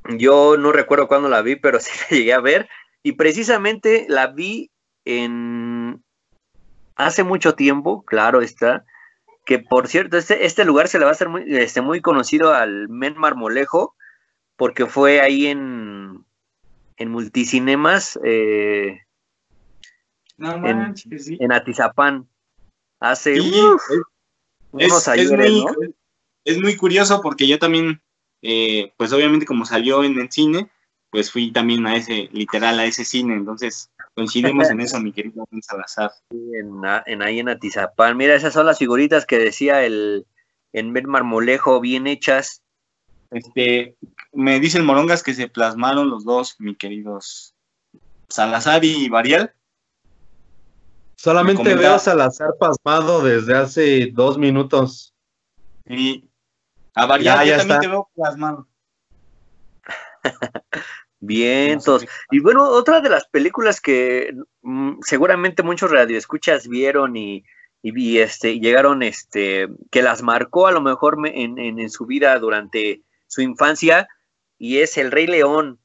yo 0.05 0.57
no 0.57 0.71
recuerdo 0.71 1.09
cuándo 1.09 1.29
la 1.29 1.43
vi, 1.43 1.57
pero 1.57 1.81
sí 1.81 1.91
la 1.99 2.17
llegué 2.17 2.33
a 2.33 2.41
ver. 2.41 2.69
Y 3.03 3.13
precisamente 3.13 4.07
la 4.09 4.29
vi 4.29 4.71
en 5.05 6.01
hace 6.95 7.25
mucho 7.25 7.57
tiempo, 7.57 8.05
claro 8.05 8.41
está, 8.41 8.85
que 9.45 9.59
por 9.59 9.89
cierto, 9.89 10.17
este, 10.17 10.47
este 10.47 10.65
lugar 10.65 10.87
se 10.87 11.01
le 11.01 11.07
va 11.07 11.11
a 11.11 11.15
hacer 11.15 11.29
muy, 11.29 11.43
este, 11.57 11.81
muy 11.81 12.01
conocido 12.01 12.55
al 12.55 12.89
Men 12.89 13.19
Marmolejo, 13.19 13.97
porque 14.55 14.87
fue 14.87 15.21
ahí 15.21 15.49
en, 15.49 16.25
en 17.03 17.11
multicinemas 17.11 18.19
eh, 18.25 19.01
en, 20.39 21.53
Atizapán. 21.53 22.29
Hace 23.01 23.41
unos 23.41 23.83
es, 24.79 25.31
muy, 25.31 25.95
es 26.45 26.61
muy 26.61 26.77
curioso 26.77 27.21
porque 27.21 27.47
yo 27.47 27.59
también, 27.59 28.01
eh, 28.41 28.93
pues 28.97 29.13
obviamente 29.13 29.45
como 29.45 29.67
salió 29.67 30.05
en 30.05 30.19
el 30.19 30.31
cine, 30.31 30.71
pues 31.11 31.31
fui 31.31 31.51
también 31.51 31.87
a 31.87 31.97
ese, 31.97 32.29
literal, 32.33 32.79
a 32.79 32.87
ese 32.87 33.05
cine, 33.05 33.35
entonces 33.35 33.91
coincidimos 34.15 34.71
en 34.71 34.81
eso, 34.81 35.01
mi 35.01 35.13
querido 35.13 35.47
Salazar. 35.61 36.13
en, 36.31 36.81
en, 37.07 37.23
ahí 37.23 37.41
en 37.41 37.49
Atizapán, 37.49 38.17
mira, 38.17 38.35
esas 38.35 38.55
son 38.55 38.67
las 38.67 38.79
figuritas 38.79 39.27
que 39.27 39.39
decía 39.39 39.85
el 39.85 40.27
en 40.73 40.93
ver 40.93 41.07
marmolejo, 41.07 41.81
bien 41.81 42.07
hechas. 42.07 42.63
Este, 43.33 43.97
me 44.33 44.61
dicen 44.61 44.85
morongas 44.85 45.23
que 45.23 45.35
se 45.35 45.49
plasmaron 45.49 46.11
los 46.11 46.25
dos, 46.25 46.57
mi 46.59 46.75
queridos 46.77 47.55
Salazar 48.29 48.85
y 48.85 49.09
Varial. 49.09 49.53
Solamente 51.17 51.75
veo 51.75 51.95
a 51.95 51.99
Salazar 51.99 52.51
pasmado 52.59 53.23
desde 53.23 53.55
hace 53.57 54.11
dos 54.13 54.39
minutos. 54.39 55.15
Y 55.87 56.29
a 56.95 57.07
variar, 57.07 57.39
Ya, 57.39 57.45
yo 57.45 57.51
ya 57.51 57.57
también 57.59 57.77
está. 57.77 57.81
te 57.81 57.89
veo 57.89 58.11
plasmado. 58.15 58.69
Qué- 62.01 62.09
y 62.33 62.41
bueno, 62.41 62.65
otra 62.69 63.01
de 63.01 63.09
las 63.09 63.27
películas 63.29 63.81
que 63.81 64.35
mm, 64.63 64.95
seguramente 65.03 65.63
muchos 65.63 65.91
radioescuchas 65.91 66.67
vieron 66.69 67.17
y, 67.17 67.45
y, 67.83 68.19
este, 68.19 68.51
y 68.53 68.61
llegaron, 68.61 69.03
este, 69.03 69.69
que 69.91 70.03
las 70.03 70.23
marcó 70.23 70.67
a 70.67 70.73
lo 70.73 70.81
mejor 70.81 71.17
me- 71.19 71.43
en, 71.45 71.59
en- 71.59 71.79
en 71.79 71.91
su 71.91 72.07
vida 72.07 72.37
durante 72.41 73.03
su 73.33 73.41
infancia, 73.41 74.09
y 74.59 74.81
es 74.81 74.99
El 74.99 75.11
Rey 75.11 75.27
León, 75.27 75.79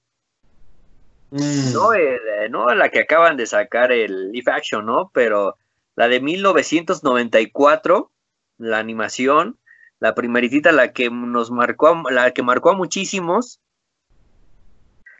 Mm. 1.29 1.73
no, 1.73 1.93
eh, 1.93 2.19
no 2.49 2.67
la 2.73 2.89
que 2.89 2.99
acaban 3.01 3.35
de 3.37 3.45
sacar 3.45 3.91
el 3.91 4.31
live 4.31 4.51
action, 4.51 4.85
¿no? 4.85 5.11
Pero 5.13 5.57
la 5.95 6.07
de 6.07 6.19
1994, 6.21 8.11
la 8.57 8.79
animación, 8.79 9.57
la 9.99 10.13
primeritita, 10.13 10.71
la 10.71 10.91
que 10.91 11.09
nos 11.09 11.49
marcó, 11.51 11.87
a- 11.87 12.11
la 12.11 12.31
que 12.31 12.43
marcó 12.43 12.69
a 12.71 12.75
muchísimos, 12.75 13.59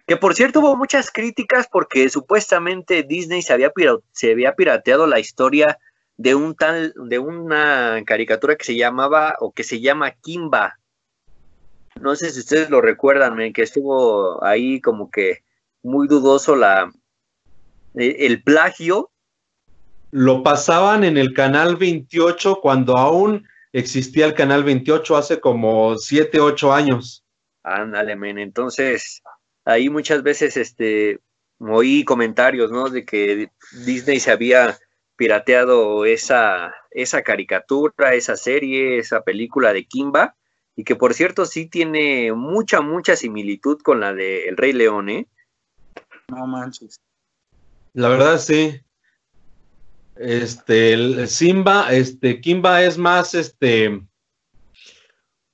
que 0.05 0.15
por 0.17 0.34
cierto 0.36 0.60
hubo 0.60 0.75
muchas 0.77 1.12
críticas 1.12 1.67
porque 1.72 2.07
supuestamente 2.10 3.03
Disney 3.03 3.41
se 3.41 3.53
había, 3.53 3.72
se 4.12 4.31
había 4.31 4.53
pirateado 4.55 5.07
la 5.07 5.19
historia 5.19 5.77
de 6.17 6.36
un 6.36 6.55
tal, 6.55 6.93
de 6.96 7.19
una 7.19 8.01
caricatura 8.05 8.55
que 8.55 8.65
se 8.65 8.75
llamaba 8.77 9.36
o 9.39 9.51
que 9.51 9.63
se 9.63 9.79
llama 9.81 10.12
Kimba. 10.12 10.77
No 12.01 12.16
sé 12.16 12.32
si 12.32 12.39
ustedes 12.39 12.70
lo 12.70 12.82
recuerdan, 12.82 13.36
men, 13.36 13.54
que 13.54 13.63
estuvo 13.63 14.44
ahí 14.44 14.82
como 14.82 15.10
que 15.10 15.44
muy 15.84 16.08
dudoso 16.08 16.56
la 16.56 16.92
e- 17.96 18.25
el 18.25 18.44
plagio. 18.44 19.12
Lo 20.12 20.44
pasaban 20.44 21.04
en 21.04 21.18
el 21.18 21.34
canal 21.34 21.75
28 21.75 22.60
cuando 22.62 22.98
aún 22.98 23.48
existía 23.74 24.25
el 24.25 24.34
canal 24.34 24.63
28 24.63 25.18
hace 25.18 25.39
como 25.39 25.98
7, 25.98 26.39
8 26.39 26.74
años. 26.74 27.25
Ándale, 27.63 28.16
men. 28.16 28.38
Entonces, 28.38 29.22
ahí 29.66 29.89
muchas 29.89 30.24
veces 30.24 30.58
este 30.58 31.20
oí 31.60 32.04
comentarios, 32.04 32.72
¿no? 32.72 32.89
De 32.89 33.04
que 33.06 33.50
Disney 33.86 34.20
se 34.20 34.32
había 34.32 34.77
pirateado 35.16 36.06
esa, 36.06 36.74
esa 36.92 37.24
caricatura, 37.24 38.13
esa 38.13 38.38
serie, 38.38 39.00
esa 39.00 39.22
película 39.22 39.74
de 39.74 39.86
Kimba, 39.86 40.36
y 40.77 40.84
que 40.84 40.96
por 40.96 41.15
cierto 41.15 41.46
sí 41.48 41.65
tiene 41.65 42.31
mucha, 42.34 42.81
mucha 42.81 43.15
similitud 43.15 43.81
con 43.81 44.00
la 44.00 44.13
de 44.13 44.48
El 44.48 44.57
Rey 44.57 44.74
León, 44.74 45.10
¿eh? 45.10 45.27
No 46.27 46.46
manches. 46.46 47.01
La 47.93 48.10
verdad 48.10 48.38
sí. 48.38 48.79
Este, 50.15 50.93
el 50.93 51.27
Simba, 51.27 51.91
este, 51.91 52.39
Kimba 52.41 52.84
es 52.84 53.00
más, 53.00 53.34
este, 53.34 54.03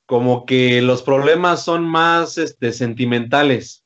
como 0.05 0.45
que 0.45 0.81
los 0.81 1.01
problemas 1.01 1.63
son 1.63 1.85
más, 1.85 2.37
este, 2.37 2.73
sentimentales. 2.73 3.85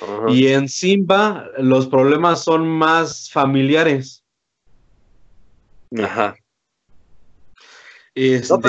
Ajá. 0.00 0.30
Y 0.30 0.48
en 0.48 0.66
Simba 0.66 1.50
los 1.58 1.88
problemas 1.88 2.42
son 2.42 2.66
más 2.66 3.30
familiares. 3.30 4.24
Ajá. 6.02 6.36
Este, 8.14 8.48
No, 8.48 8.60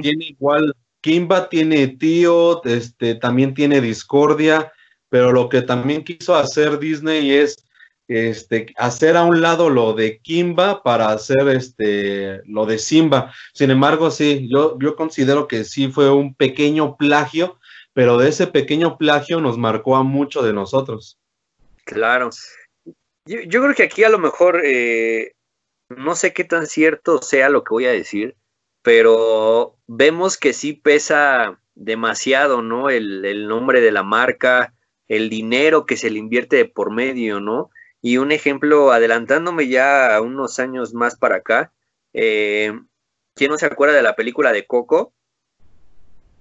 tiene 0.00 0.24
igual, 0.26 0.72
Kimba 1.08 1.48
tiene 1.48 1.88
tío, 1.88 2.62
este, 2.64 3.14
también 3.14 3.54
tiene 3.54 3.80
discordia, 3.80 4.70
pero 5.08 5.32
lo 5.32 5.48
que 5.48 5.62
también 5.62 6.04
quiso 6.04 6.36
hacer 6.36 6.78
Disney 6.78 7.30
es 7.30 7.64
este, 8.08 8.74
hacer 8.76 9.16
a 9.16 9.24
un 9.24 9.40
lado 9.40 9.70
lo 9.70 9.94
de 9.94 10.18
Kimba 10.18 10.82
para 10.82 11.08
hacer 11.08 11.48
este, 11.48 12.42
lo 12.44 12.66
de 12.66 12.76
Simba. 12.76 13.32
Sin 13.54 13.70
embargo, 13.70 14.10
sí, 14.10 14.50
yo, 14.52 14.78
yo 14.78 14.96
considero 14.96 15.48
que 15.48 15.64
sí 15.64 15.88
fue 15.88 16.10
un 16.10 16.34
pequeño 16.34 16.98
plagio, 16.98 17.58
pero 17.94 18.18
de 18.18 18.28
ese 18.28 18.46
pequeño 18.46 18.98
plagio 18.98 19.40
nos 19.40 19.56
marcó 19.56 19.96
a 19.96 20.02
mucho 20.02 20.42
de 20.42 20.52
nosotros. 20.52 21.18
Claro. 21.84 22.28
Yo, 23.24 23.40
yo 23.46 23.62
creo 23.62 23.74
que 23.74 23.84
aquí 23.84 24.04
a 24.04 24.10
lo 24.10 24.18
mejor 24.18 24.60
eh, 24.62 25.32
no 25.88 26.14
sé 26.14 26.34
qué 26.34 26.44
tan 26.44 26.66
cierto 26.66 27.22
sea 27.22 27.48
lo 27.48 27.64
que 27.64 27.70
voy 27.70 27.86
a 27.86 27.92
decir, 27.92 28.36
pero 28.88 29.76
vemos 29.86 30.38
que 30.38 30.54
sí 30.54 30.72
pesa 30.72 31.60
demasiado, 31.74 32.62
¿no? 32.62 32.88
El, 32.88 33.22
el 33.26 33.46
nombre 33.46 33.82
de 33.82 33.92
la 33.92 34.02
marca, 34.02 34.72
el 35.08 35.28
dinero 35.28 35.84
que 35.84 35.98
se 35.98 36.08
le 36.08 36.18
invierte 36.18 36.56
de 36.56 36.64
por 36.64 36.90
medio, 36.90 37.38
¿no? 37.38 37.68
Y 38.00 38.16
un 38.16 38.32
ejemplo, 38.32 38.90
adelantándome 38.90 39.68
ya 39.68 40.16
a 40.16 40.22
unos 40.22 40.58
años 40.58 40.94
más 40.94 41.16
para 41.16 41.36
acá, 41.36 41.70
eh, 42.14 42.72
¿quién 43.34 43.50
no 43.50 43.58
se 43.58 43.66
acuerda 43.66 43.94
de 43.94 44.00
la 44.00 44.16
película 44.16 44.54
de 44.54 44.66
Coco? 44.66 45.12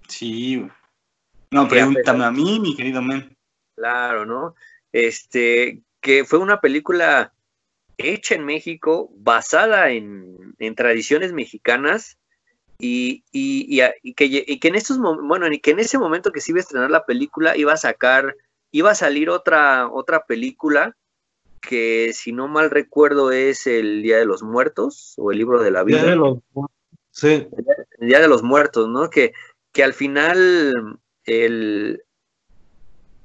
Sí. 0.07 0.65
No, 1.51 1.67
pregúntame 1.67 2.23
a 2.23 2.31
mí, 2.31 2.61
mi 2.61 2.77
querido 2.77 3.01
men. 3.01 3.35
Claro, 3.75 4.25
¿no? 4.25 4.55
Este, 4.93 5.81
que 5.99 6.23
fue 6.23 6.39
una 6.39 6.61
película 6.61 7.33
hecha 7.97 8.35
en 8.35 8.45
México, 8.45 9.09
basada 9.17 9.89
en, 9.89 10.55
en 10.59 10.75
tradiciones 10.75 11.33
mexicanas, 11.33 12.17
y, 12.79 13.23
y, 13.31 13.65
y 13.75 13.81
a- 13.81 13.93
y 14.03 14.13
que, 14.13 14.25
y 14.25 14.59
que 14.59 14.67
en 14.67 14.75
estos 14.75 14.97
bueno, 14.99 15.47
y 15.51 15.59
que 15.59 15.71
en 15.71 15.79
ese 15.79 15.97
momento 15.97 16.31
que 16.31 16.41
se 16.41 16.51
iba 16.51 16.59
a 16.59 16.61
estrenar 16.61 16.91
la 16.91 17.05
película, 17.05 17.57
iba 17.57 17.73
a 17.73 17.77
sacar, 17.77 18.35
iba 18.71 18.91
a 18.91 18.95
salir 18.95 19.29
otra, 19.29 19.89
otra 19.89 20.25
película 20.25 20.95
que 21.61 22.11
si 22.13 22.31
no 22.31 22.47
mal 22.47 22.69
recuerdo 22.69 23.31
es 23.31 23.67
el 23.67 24.01
Día 24.03 24.17
de 24.17 24.25
los 24.25 24.43
Muertos 24.43 25.15
o 25.17 25.31
el 25.31 25.37
libro 25.39 25.61
de 25.61 25.71
la 25.71 25.83
vida. 25.83 25.97
Ya 26.03 26.09
de 26.11 26.15
los- 26.15 26.39
Sí, 27.11 27.47
El 27.99 28.07
Día 28.07 28.19
de 28.19 28.27
los 28.27 28.43
Muertos, 28.43 28.87
¿no? 28.89 29.09
Que, 29.09 29.33
que 29.73 29.83
al 29.83 29.93
final 29.93 30.99
el, 31.25 32.03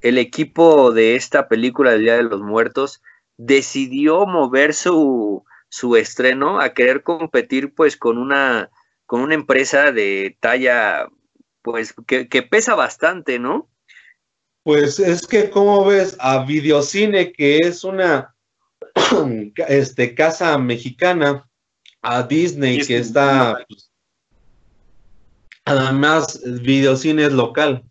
el 0.01 0.19
equipo 0.19 0.93
de 0.93 1.15
esta 1.15 1.47
película 1.47 1.91
del 1.93 2.03
Día 2.03 2.17
de 2.17 2.23
los 2.23 2.41
Muertos 2.41 3.03
decidió 3.37 4.25
mover 4.27 4.73
su, 4.75 5.45
su 5.69 5.97
estreno 5.97 6.59
a 6.61 6.71
querer 6.71 7.03
competir 7.03 7.75
pues 7.75 7.97
con 7.99 8.17
una, 8.19 8.71
con 9.13 9.21
una 9.21 9.35
empresa 9.35 9.93
de 9.93 10.39
talla 10.41 11.07
pues 11.61 11.95
que, 12.07 12.31
que 12.31 12.43
pesa 12.43 12.75
bastante, 12.75 13.39
¿no? 13.39 13.69
Pues 14.63 14.99
es 14.99 15.27
que, 15.27 15.51
como 15.51 15.85
ves, 15.85 16.17
a 16.19 16.47
Videocine, 16.47 17.31
que 17.31 17.59
es 17.59 17.85
una 17.85 18.35
este, 19.69 20.15
casa 20.15 20.57
mexicana, 20.57 21.47
a 22.01 22.23
Disney, 22.23 22.87
que 22.87 22.97
está. 22.97 23.63
pues, 23.69 23.91
además, 25.67 26.41
Videocine 26.43 27.27
es 27.27 27.33
local. 27.35 27.85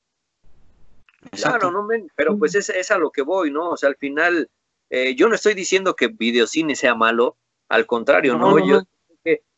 Claro, 1.34 1.70
no, 1.70 1.84
men, 1.84 2.08
pero 2.16 2.36
pues 2.36 2.56
es, 2.56 2.70
es 2.70 2.90
a 2.90 2.98
lo 2.98 3.12
que 3.12 3.22
voy, 3.22 3.52
¿no? 3.52 3.70
O 3.70 3.78
sea, 3.78 3.90
al 3.90 3.98
final, 3.98 4.50
eh, 4.90 5.14
yo 5.14 5.30
no 5.30 5.36
estoy 5.36 5.54
diciendo 5.54 5.96
que 5.96 6.08
videocine 6.08 6.76
sea 6.76 6.96
malo, 6.96 7.38
al 7.70 7.86
contrario, 7.86 8.40
¿no? 8.40 8.50
No, 8.50 8.58
no, 8.58 8.68
yo 8.68 8.76
no. 8.78 8.88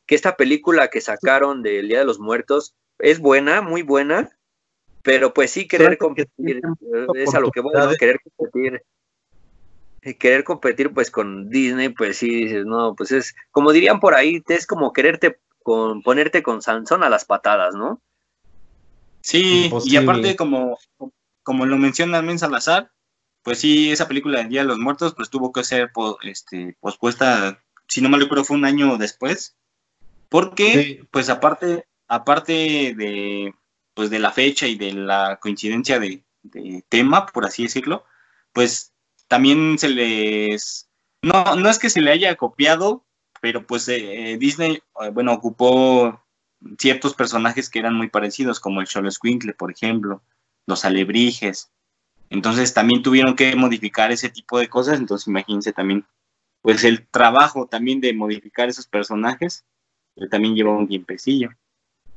Que, 0.05 0.15
esta 0.15 0.35
película 0.35 0.89
que 0.89 1.01
sacaron 1.01 1.63
del 1.63 1.87
Día 1.87 1.99
de 1.99 2.05
los 2.05 2.19
Muertos 2.19 2.75
es 2.99 3.19
buena, 3.19 3.61
muy 3.61 3.81
buena, 3.81 4.29
pero 5.01 5.33
pues 5.33 5.51
sí 5.51 5.67
querer 5.67 5.91
que 5.91 5.97
competir, 5.97 6.57
eh, 6.57 7.07
es 7.15 7.33
a 7.35 7.39
lo 7.39 7.51
que 7.51 7.59
voy, 7.61 7.73
¿no? 7.73 7.89
Querer 7.95 8.19
competir, 8.37 8.81
querer 10.17 10.43
competir 10.43 10.93
pues 10.93 11.11
con 11.11 11.49
Disney, 11.49 11.89
pues 11.89 12.17
sí, 12.17 12.45
dices, 12.45 12.65
no, 12.65 12.95
pues 12.95 13.11
es, 13.11 13.35
como 13.51 13.71
dirían 13.71 13.99
por 13.99 14.15
ahí, 14.15 14.41
es 14.47 14.65
como 14.65 14.93
quererte 14.93 15.39
con, 15.61 16.01
ponerte 16.01 16.43
con 16.43 16.61
Sansón 16.61 17.03
a 17.03 17.09
las 17.09 17.25
patadas, 17.25 17.75
¿no? 17.75 18.01
Sí, 19.21 19.71
y 19.85 19.95
aparte, 19.95 20.35
como, 20.35 20.77
como 21.43 21.65
lo 21.65 21.77
menciona 21.77 22.21
Men 22.21 22.39
Salazar, 22.39 22.91
pues 23.41 23.59
sí, 23.59 23.91
esa 23.91 24.07
película 24.07 24.39
del 24.39 24.49
Día 24.49 24.61
de 24.61 24.67
los 24.67 24.79
Muertos, 24.79 25.13
pues 25.15 25.29
tuvo 25.29 25.51
que 25.51 25.63
ser 25.63 25.91
po- 25.93 26.17
este, 26.21 26.77
pospuesta, 26.79 27.63
si 27.87 28.01
no 28.01 28.09
me 28.09 28.17
recuerdo, 28.17 28.43
fue 28.43 28.57
un 28.57 28.65
año 28.65 28.97
después, 28.97 29.55
porque, 30.33 30.73
Sí. 30.73 31.07
pues 31.11 31.29
aparte, 31.29 31.85
aparte 32.07 32.95
de, 32.97 33.53
pues 33.93 34.09
de 34.09 34.17
la 34.17 34.31
fecha 34.31 34.65
y 34.65 34.73
de 34.73 34.91
la 34.91 35.37
coincidencia 35.39 35.99
de, 35.99 36.23
de 36.41 36.83
tema, 36.89 37.27
por 37.27 37.45
así 37.45 37.61
decirlo, 37.61 38.03
pues 38.51 38.93
también 39.27 39.77
se 39.77 39.89
les, 39.89 40.89
no, 41.21 41.55
no 41.55 41.69
es 41.69 41.77
que 41.77 41.91
se 41.91 42.01
le 42.01 42.09
haya 42.09 42.35
copiado, 42.35 43.05
pero 43.41 43.67
pues 43.67 43.87
eh, 43.89 44.37
Disney, 44.39 44.81
eh, 45.01 45.09
bueno, 45.13 45.33
ocupó 45.33 46.25
ciertos 46.79 47.13
personajes 47.13 47.69
que 47.69 47.77
eran 47.77 47.93
muy 47.93 48.09
parecidos, 48.09 48.59
como 48.59 48.81
el 48.81 48.87
Xoloscuincle, 48.87 49.53
por 49.53 49.71
ejemplo, 49.71 50.23
los 50.65 50.83
alebrijes. 50.83 51.71
Entonces 52.31 52.73
también 52.73 53.03
tuvieron 53.03 53.35
que 53.35 53.55
modificar 53.55 54.11
ese 54.11 54.29
tipo 54.29 54.57
de 54.57 54.67
cosas, 54.67 54.97
entonces 54.97 55.27
imagínense 55.27 55.73
también, 55.73 56.07
pues 56.63 56.83
el 56.85 57.05
trabajo 57.07 57.67
también 57.67 58.01
de 58.01 58.15
modificar 58.15 58.67
esos 58.67 58.87
personajes, 58.87 59.63
eh, 60.15 60.27
también 60.29 60.55
lleva 60.55 60.71
un 60.71 60.87
tiempecillo. 60.87 61.49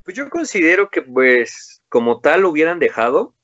Pues 0.05 0.17
yo 0.17 0.29
considero 0.31 0.89
que 0.91 1.03
pues 1.03 1.83
como 1.89 2.21
tal 2.21 2.43
lo 2.43 2.51
hubieran 2.51 2.79
dejado, 2.79 3.35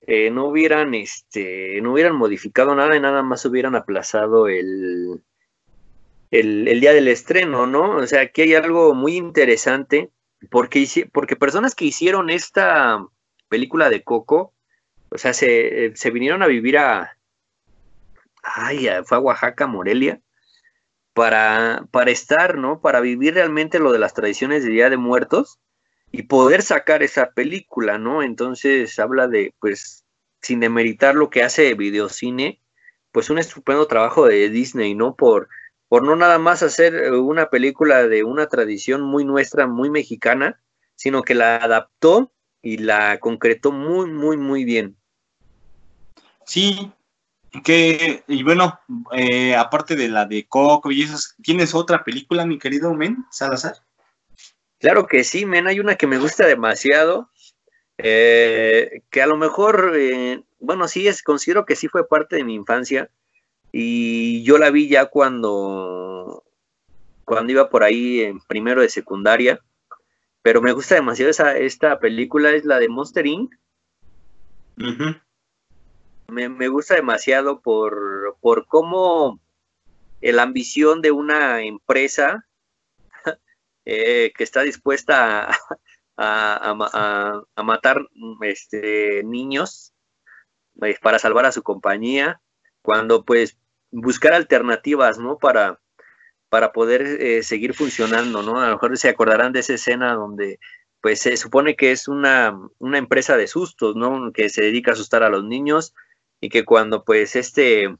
eh, 0.00 0.30
no 0.30 0.46
hubieran 0.46 0.94
este, 0.94 1.80
no 1.82 1.92
hubieran 1.92 2.16
modificado 2.16 2.74
nada 2.74 2.96
y 2.96 3.00
nada 3.00 3.22
más 3.22 3.44
hubieran 3.44 3.74
aplazado 3.74 4.48
el 4.48 5.22
el, 6.30 6.80
día 6.80 6.92
del 6.92 7.08
estreno, 7.08 7.66
¿no? 7.66 7.96
O 7.96 8.06
sea, 8.06 8.22
aquí 8.22 8.42
hay 8.42 8.54
algo 8.54 8.94
muy 8.94 9.16
interesante, 9.16 10.10
porque, 10.50 11.08
porque 11.12 11.36
personas 11.36 11.74
que 11.74 11.86
hicieron 11.86 12.30
esta 12.30 13.04
película 13.48 13.90
de 13.90 14.02
Coco, 14.02 14.52
o 15.10 15.18
sea, 15.18 15.32
se, 15.32 15.92
se 15.96 16.10
vinieron 16.10 16.42
a 16.42 16.46
vivir 16.46 16.78
a, 16.78 17.16
ay, 18.42 18.88
fue 19.04 19.16
a 19.16 19.20
Oaxaca, 19.20 19.66
Morelia, 19.66 20.20
para, 21.18 21.84
para 21.90 22.12
estar, 22.12 22.58
¿no? 22.58 22.80
Para 22.80 23.00
vivir 23.00 23.34
realmente 23.34 23.80
lo 23.80 23.90
de 23.90 23.98
las 23.98 24.14
tradiciones 24.14 24.62
de 24.62 24.70
Día 24.70 24.88
de 24.88 24.96
Muertos 24.96 25.58
y 26.12 26.22
poder 26.22 26.62
sacar 26.62 27.02
esa 27.02 27.32
película, 27.32 27.98
¿no? 27.98 28.22
Entonces 28.22 28.96
habla 29.00 29.26
de, 29.26 29.52
pues, 29.58 30.04
sin 30.40 30.60
demeritar 30.60 31.16
lo 31.16 31.28
que 31.28 31.42
hace 31.42 31.74
Videocine, 31.74 32.62
pues 33.10 33.30
un 33.30 33.40
estupendo 33.40 33.88
trabajo 33.88 34.26
de 34.28 34.48
Disney, 34.48 34.94
¿no? 34.94 35.16
Por, 35.16 35.48
por 35.88 36.04
no 36.04 36.14
nada 36.14 36.38
más 36.38 36.62
hacer 36.62 37.12
una 37.12 37.50
película 37.50 38.06
de 38.06 38.22
una 38.22 38.46
tradición 38.46 39.02
muy 39.02 39.24
nuestra, 39.24 39.66
muy 39.66 39.90
mexicana, 39.90 40.60
sino 40.94 41.24
que 41.24 41.34
la 41.34 41.56
adaptó 41.56 42.30
y 42.62 42.78
la 42.78 43.18
concretó 43.18 43.72
muy, 43.72 44.08
muy, 44.08 44.36
muy 44.36 44.62
bien. 44.62 44.96
Sí, 46.46 46.92
que, 47.64 48.24
y 48.26 48.42
bueno, 48.42 48.78
eh, 49.12 49.54
aparte 49.54 49.96
de 49.96 50.08
la 50.08 50.26
de 50.26 50.46
Coco 50.46 50.90
y 50.90 51.02
esas, 51.02 51.34
¿tienes 51.42 51.74
otra 51.74 52.04
película, 52.04 52.46
mi 52.46 52.58
querido 52.58 52.94
Men 52.94 53.24
Salazar? 53.30 53.76
Claro 54.78 55.06
que 55.06 55.24
sí, 55.24 55.46
Men, 55.46 55.66
hay 55.66 55.80
una 55.80 55.96
que 55.96 56.06
me 56.06 56.18
gusta 56.18 56.46
demasiado, 56.46 57.30
eh, 57.96 59.02
que 59.10 59.22
a 59.22 59.26
lo 59.26 59.36
mejor, 59.36 59.94
eh, 59.96 60.42
bueno, 60.60 60.86
sí, 60.88 61.08
es, 61.08 61.22
considero 61.22 61.64
que 61.64 61.76
sí 61.76 61.88
fue 61.88 62.06
parte 62.06 62.36
de 62.36 62.44
mi 62.44 62.54
infancia, 62.54 63.10
y 63.72 64.42
yo 64.44 64.58
la 64.58 64.70
vi 64.70 64.88
ya 64.88 65.06
cuando, 65.06 66.44
cuando 67.24 67.52
iba 67.52 67.70
por 67.70 67.82
ahí 67.82 68.20
en 68.20 68.40
primero 68.40 68.82
de 68.82 68.88
secundaria, 68.88 69.60
pero 70.42 70.62
me 70.62 70.72
gusta 70.72 70.94
demasiado 70.94 71.30
esa, 71.30 71.56
esta 71.56 71.98
película, 71.98 72.50
es 72.50 72.64
la 72.64 72.78
de 72.78 72.88
Monster 72.88 73.26
Inc 73.26 73.52
me, 76.28 76.68
gusta 76.68 76.94
demasiado 76.94 77.60
por, 77.60 78.36
por 78.40 78.66
cómo 78.66 79.40
la 80.20 80.42
ambición 80.42 81.00
de 81.00 81.10
una 81.10 81.62
empresa 81.62 82.46
eh, 83.84 84.32
que 84.36 84.44
está 84.44 84.62
dispuesta 84.62 85.48
a, 86.16 87.42
a, 87.56 87.62
matar 87.62 88.06
este, 88.42 89.22
niños 89.24 89.94
eh, 90.82 90.96
para 91.00 91.18
salvar 91.18 91.46
a 91.46 91.52
su 91.52 91.62
compañía, 91.62 92.40
cuando 92.82 93.24
pues 93.24 93.56
buscar 93.90 94.34
alternativas, 94.34 95.18
¿no? 95.18 95.38
Para, 95.38 95.80
para 96.48 96.72
poder 96.72 97.02
eh, 97.02 97.42
seguir 97.42 97.74
funcionando, 97.74 98.42
¿no? 98.42 98.60
A 98.60 98.66
lo 98.66 98.72
mejor 98.72 98.98
se 98.98 99.08
acordarán 99.08 99.52
de 99.52 99.60
esa 99.60 99.74
escena 99.74 100.14
donde 100.14 100.58
pues 101.00 101.20
se 101.20 101.36
supone 101.36 101.76
que 101.76 101.92
es 101.92 102.08
una, 102.08 102.58
una 102.78 102.98
empresa 102.98 103.36
de 103.36 103.46
sustos, 103.46 103.94
¿no? 103.94 104.32
Que 104.32 104.48
se 104.48 104.62
dedica 104.62 104.90
a 104.90 104.94
asustar 104.94 105.22
a 105.22 105.28
los 105.30 105.44
niños 105.44 105.94
y 106.40 106.48
que 106.48 106.64
cuando 106.64 107.04
pues 107.04 107.36
este 107.36 107.94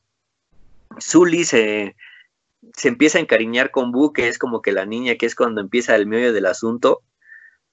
Zully 1.00 1.44
se, 1.44 1.96
se 2.74 2.88
empieza 2.88 3.18
a 3.18 3.20
encariñar 3.20 3.70
con 3.70 3.92
Bu, 3.92 4.12
que 4.12 4.28
es 4.28 4.38
como 4.38 4.62
que 4.62 4.72
la 4.72 4.86
niña, 4.86 5.16
que 5.16 5.26
es 5.26 5.34
cuando 5.34 5.60
empieza 5.60 5.94
el 5.94 6.06
medio 6.06 6.32
del 6.32 6.46
asunto, 6.46 7.02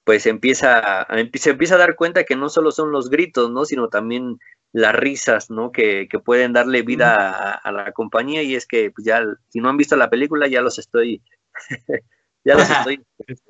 pues 0.04 0.26
empieza 0.26 0.78
a, 1.02 1.16
se 1.34 1.50
empieza 1.50 1.74
a 1.74 1.78
dar 1.78 1.96
cuenta 1.96 2.24
que 2.24 2.36
no 2.36 2.48
solo 2.48 2.70
son 2.70 2.92
los 2.92 3.10
gritos, 3.10 3.50
¿no? 3.50 3.64
Sino 3.64 3.88
también 3.88 4.38
las 4.72 4.94
risas, 4.94 5.50
¿no? 5.50 5.72
Que, 5.72 6.06
que 6.08 6.18
pueden 6.18 6.52
darle 6.52 6.82
vida 6.82 7.54
a, 7.54 7.72
la 7.72 7.92
compañía 7.92 8.42
y 8.42 8.54
es 8.54 8.66
que 8.66 8.90
pues, 8.90 9.04
ya, 9.04 9.22
si 9.48 9.60
no 9.60 9.68
han 9.68 9.76
visto 9.76 9.96
la 9.96 10.10
película, 10.10 10.46
ya 10.46 10.60
los 10.60 10.78
estoy, 10.78 11.22
ya 12.44 12.54
los 12.54 12.68
estoy 12.70 13.04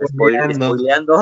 spoileando. 0.09 1.21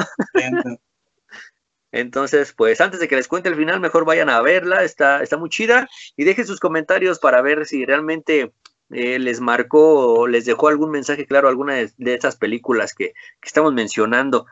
Entonces, 1.95 2.53
pues 2.53 2.81
antes 2.81 2.99
de 2.99 3.07
que 3.07 3.15
les 3.15 3.29
cuente 3.29 3.49
el 3.49 3.55
final, 3.55 3.79
mejor 3.79 4.05
vayan 4.05 4.29
a 4.29 4.41
verla, 4.41 4.83
está, 4.83 5.23
está 5.23 5.37
muy 5.37 5.49
chida 5.49 5.89
y 6.17 6.25
dejen 6.25 6.45
sus 6.45 6.59
comentarios 6.59 7.21
para 7.21 7.41
ver 7.41 7.67
si 7.67 7.87
realmente 7.87 8.53
eh, 8.91 9.21
les 9.21 9.41
marcó 9.41 10.15
o 10.15 10.27
les 10.27 10.45
dejó 10.45 10.67
algún 10.67 10.91
mensaje 10.91 11.25
claro 11.25 11.49
alguna 11.49 11.75
de, 11.75 12.15
esas 12.15 12.35
películas 12.35 12.95
que, 12.95 13.13
estamos 13.41 13.73
mencionando. 13.73 14.45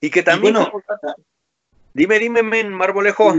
Y 0.00 0.10
que 0.10 0.22
también... 0.22 0.54
dime, 1.92 2.20
dime, 2.20 2.44
men, 2.44 2.72
Marbolejo. 2.72 3.34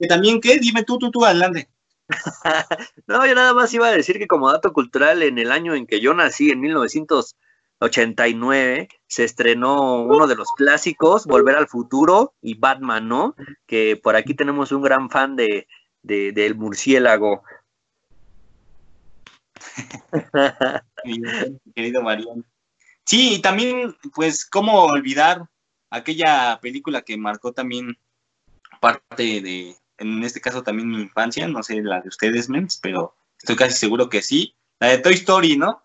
¿Que 0.00 0.06
también 0.08 0.40
qué? 0.40 0.56
Dime 0.58 0.82
tú, 0.82 0.98
tú, 0.98 1.10
tú, 1.10 1.26
adelante. 1.26 1.68
no, 3.06 3.26
yo 3.26 3.34
nada 3.34 3.52
más 3.52 3.74
iba 3.74 3.88
a 3.88 3.92
decir 3.92 4.18
que 4.18 4.26
como 4.26 4.50
dato 4.50 4.72
cultural, 4.72 5.22
en 5.22 5.38
el 5.38 5.52
año 5.52 5.74
en 5.74 5.86
que 5.86 6.00
yo 6.00 6.14
nací, 6.14 6.50
en 6.50 6.60
1900 6.60 7.36
89 7.84 8.88
se 9.06 9.24
estrenó 9.24 10.02
uno 10.02 10.26
de 10.26 10.36
los 10.36 10.48
clásicos, 10.56 11.26
Volver 11.26 11.56
al 11.56 11.68
Futuro 11.68 12.34
y 12.42 12.54
Batman, 12.54 13.08
¿no? 13.08 13.34
Que 13.66 13.96
por 13.96 14.16
aquí 14.16 14.34
tenemos 14.34 14.72
un 14.72 14.82
gran 14.82 15.10
fan 15.10 15.36
de, 15.36 15.66
del 16.02 16.54
murciélago. 16.56 17.42
querido 21.74 22.02
Mariano. 22.02 22.44
Sí, 23.04 23.34
y 23.34 23.38
también, 23.40 23.96
pues, 24.14 24.46
¿cómo 24.46 24.84
olvidar 24.84 25.48
aquella 25.90 26.58
película 26.60 27.02
que 27.02 27.16
marcó 27.16 27.52
también 27.52 27.98
parte 28.80 29.40
de, 29.40 29.76
en 29.98 30.24
este 30.24 30.40
caso 30.40 30.62
también 30.62 30.90
mi 30.90 31.02
infancia, 31.02 31.46
no 31.48 31.62
sé 31.62 31.82
la 31.82 32.00
de 32.00 32.08
ustedes, 32.08 32.48
mens, 32.48 32.78
pero 32.82 33.14
estoy 33.38 33.56
casi 33.56 33.76
seguro 33.76 34.08
que 34.08 34.22
sí, 34.22 34.56
la 34.80 34.88
de 34.88 34.98
Toy 34.98 35.14
Story, 35.14 35.56
¿no? 35.56 35.83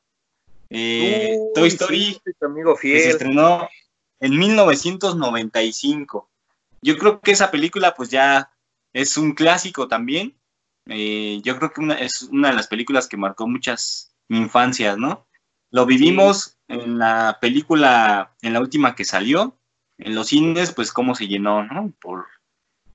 Eh, 0.70 1.38
Toy 1.56 1.68
Story 1.68 2.22
amigo 2.42 2.76
fiel. 2.76 3.02
se 3.02 3.10
estrenó 3.10 3.68
en 4.20 4.38
1995. 4.38 6.30
Yo 6.82 6.98
creo 6.98 7.22
que 7.22 7.32
esa 7.32 7.52
película 7.52 7.96
pues 7.96 8.10
ya 8.10 8.52
es 8.94 9.18
un 9.18 9.34
clásico 9.34 9.88
también. 9.88 10.40
Eh, 10.88 11.42
yo 11.44 11.58
creo 11.58 11.72
que 11.72 12.04
es 12.04 12.24
una 12.24 12.50
de 12.50 12.56
las 12.56 12.68
películas 12.68 13.08
que 13.08 13.18
marcó 13.18 13.48
muchas 13.48 14.14
infancias, 14.30 14.98
¿no? 14.98 15.28
Lo 15.72 15.86
vivimos 15.86 16.58
en 16.68 16.98
la 16.98 17.38
película, 17.42 18.36
en 18.42 18.54
la 18.54 18.60
última 18.60 18.96
que 18.96 19.06
salió, 19.06 19.58
en 19.98 20.16
los 20.16 20.28
cines, 20.28 20.74
pues 20.74 20.92
cómo 20.92 21.14
se 21.14 21.28
llenó, 21.28 21.64
¿no? 21.64 21.94
Por, 22.02 22.26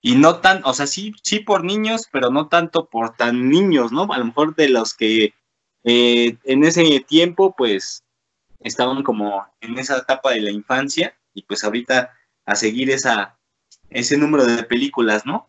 y 0.01 0.17
no 0.17 0.41
tan, 0.41 0.61
o 0.65 0.75
sea, 0.75 0.87
sí, 0.87 1.13
sí 1.23 1.41
por 1.41 1.65
niños, 1.65 2.09
pero 2.11 2.31
no 2.31 2.49
tanto 2.49 2.87
por 2.91 3.17
tan 3.17 3.49
niños, 3.49 3.93
¿no? 3.93 4.13
A 4.13 4.19
lo 4.19 4.27
mejor 4.27 4.55
de 4.55 4.69
los 4.69 4.95
que 4.95 5.35
eh, 5.85 6.37
en 6.45 6.65
ese 6.65 7.05
tiempo, 7.07 7.55
pues, 7.57 8.03
estaban 8.61 9.03
como 9.03 9.47
en 9.61 9.79
esa 9.79 9.99
etapa 9.99 10.33
de 10.33 10.41
la 10.41 10.51
infancia 10.51 11.15
y 11.35 11.43
pues 11.43 11.63
ahorita 11.63 12.13
a 12.47 12.57
seguir 12.57 12.91
esa, 12.91 13.37
ese 13.91 14.17
número 14.17 14.45
de 14.47 14.65
películas, 14.65 15.25
¿no? 15.25 15.49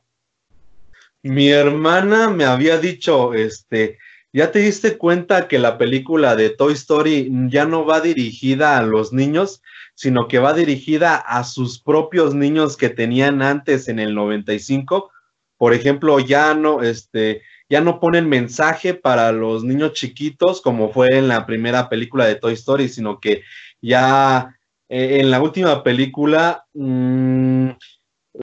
Mi 1.23 1.49
hermana 1.49 2.29
me 2.29 2.45
había 2.45 2.77
dicho, 2.77 3.33
este, 3.33 3.97
¿ya 4.31 4.51
te 4.51 4.59
diste 4.59 4.97
cuenta 4.97 5.47
que 5.47 5.57
la 5.57 5.77
película 5.77 6.35
de 6.35 6.51
Toy 6.51 6.73
Story 6.73 7.31
ya 7.49 7.65
no 7.65 7.85
va 7.85 8.01
dirigida 8.01 8.77
a 8.77 8.83
los 8.83 9.11
niños, 9.11 9.61
sino 9.95 10.27
que 10.27 10.39
va 10.39 10.53
dirigida 10.53 11.15
a 11.15 11.43
sus 11.43 11.79
propios 11.79 12.35
niños 12.35 12.77
que 12.77 12.89
tenían 12.89 13.41
antes 13.41 13.87
en 13.87 13.99
el 13.99 14.13
95? 14.13 15.09
Por 15.57 15.73
ejemplo, 15.73 16.19
ya 16.19 16.53
no, 16.53 16.83
este, 16.83 17.41
ya 17.69 17.81
no 17.81 17.99
ponen 17.99 18.29
mensaje 18.29 18.93
para 18.93 19.31
los 19.31 19.63
niños 19.63 19.93
chiquitos 19.93 20.61
como 20.61 20.91
fue 20.91 21.17
en 21.17 21.27
la 21.27 21.45
primera 21.45 21.89
película 21.89 22.25
de 22.25 22.35
Toy 22.35 22.53
Story, 22.53 22.89
sino 22.89 23.19
que 23.19 23.41
ya 23.81 24.55
eh, 24.89 25.19
en 25.19 25.31
la 25.31 25.41
última 25.41 25.83
película 25.83 26.65
mm, 26.73 27.69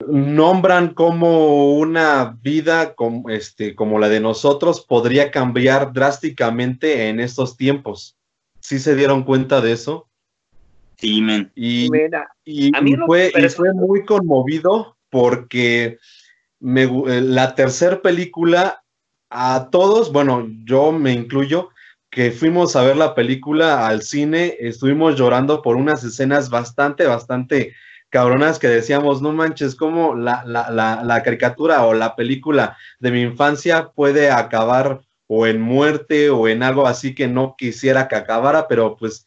nombran 0.09 0.95
como 0.95 1.75
una 1.75 2.39
vida 2.41 2.95
como, 2.95 3.31
este, 3.31 3.75
como 3.75 3.99
la 3.99 4.09
de 4.09 4.21
nosotros 4.21 4.85
podría 4.85 5.31
cambiar 5.31 5.93
drásticamente 5.93 7.09
en 7.09 7.21
estos 7.21 7.57
tiempos. 7.57 8.17
¿Sí 8.61 8.79
se 8.79 8.95
dieron 8.95 9.25
cuenta 9.25 9.61
de 9.61 9.73
eso? 9.73 10.09
Sí, 10.97 11.21
men. 11.21 11.51
Y, 11.55 11.89
fue, 13.07 13.33
y 13.35 13.49
fue 13.49 13.73
muy 13.75 14.05
conmovido 14.05 14.97
porque 15.11 15.99
me, 16.61 16.85
eh, 16.85 17.21
la 17.21 17.55
tercera 17.55 18.01
película 18.01 18.82
a 19.33 19.71
todos, 19.71 20.13
bueno, 20.13 20.47
yo 20.65 20.93
me 20.93 21.13
incluyo, 21.13 21.71
que 22.11 22.31
fuimos 22.31 22.77
a 22.77 22.83
ver 22.83 22.97
la 22.97 23.15
película 23.15 23.89
al 23.89 24.03
cine, 24.03 24.57
estuvimos 24.61 25.17
llorando 25.17 25.63
por 25.63 25.77
unas 25.77 26.05
escenas 26.05 26.51
bastante, 26.51 27.07
bastante 27.07 27.75
cabronas 28.11 28.59
que 28.59 28.69
decíamos, 28.69 29.23
no 29.23 29.33
manches, 29.33 29.75
cómo 29.75 30.15
la, 30.15 30.45
la, 30.45 30.71
la, 31.03 31.23
caricatura 31.23 31.87
o 31.87 31.95
la 31.95 32.15
película 32.15 32.77
de 33.01 33.11
mi 33.11 33.23
infancia 33.23 33.93
puede 33.95 34.31
acabar 34.31 35.01
o 35.27 35.47
en 35.47 35.63
muerte 35.63 36.29
o 36.29 36.49
en 36.49 36.63
algo 36.63 36.87
así 36.87 37.15
que 37.15 37.29
no 37.29 37.55
quisiera 37.57 38.09
que 38.09 38.17
acabara, 38.17 38.69
pero 38.69 38.97
pues 38.97 39.27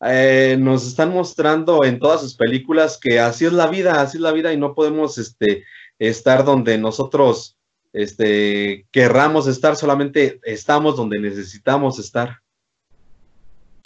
eh, 0.00 0.56
nos 0.58 0.84
están 0.84 1.12
mostrando 1.12 1.84
en 1.84 2.00
todas 2.00 2.20
sus 2.20 2.34
películas 2.34 2.98
que 3.00 3.20
así 3.20 3.46
es 3.46 3.52
la 3.52 3.68
vida, 3.68 4.00
así 4.00 4.16
es 4.16 4.22
la 4.22 4.32
vida 4.32 4.52
y 4.52 4.56
no 4.56 4.74
podemos 4.74 5.18
este, 5.18 5.62
estar 6.00 6.44
donde 6.44 6.78
nosotros 6.78 7.55
este, 7.96 8.86
querramos 8.92 9.46
estar, 9.46 9.74
solamente 9.74 10.38
estamos 10.42 10.96
donde 10.96 11.18
necesitamos 11.18 11.98
estar. 11.98 12.42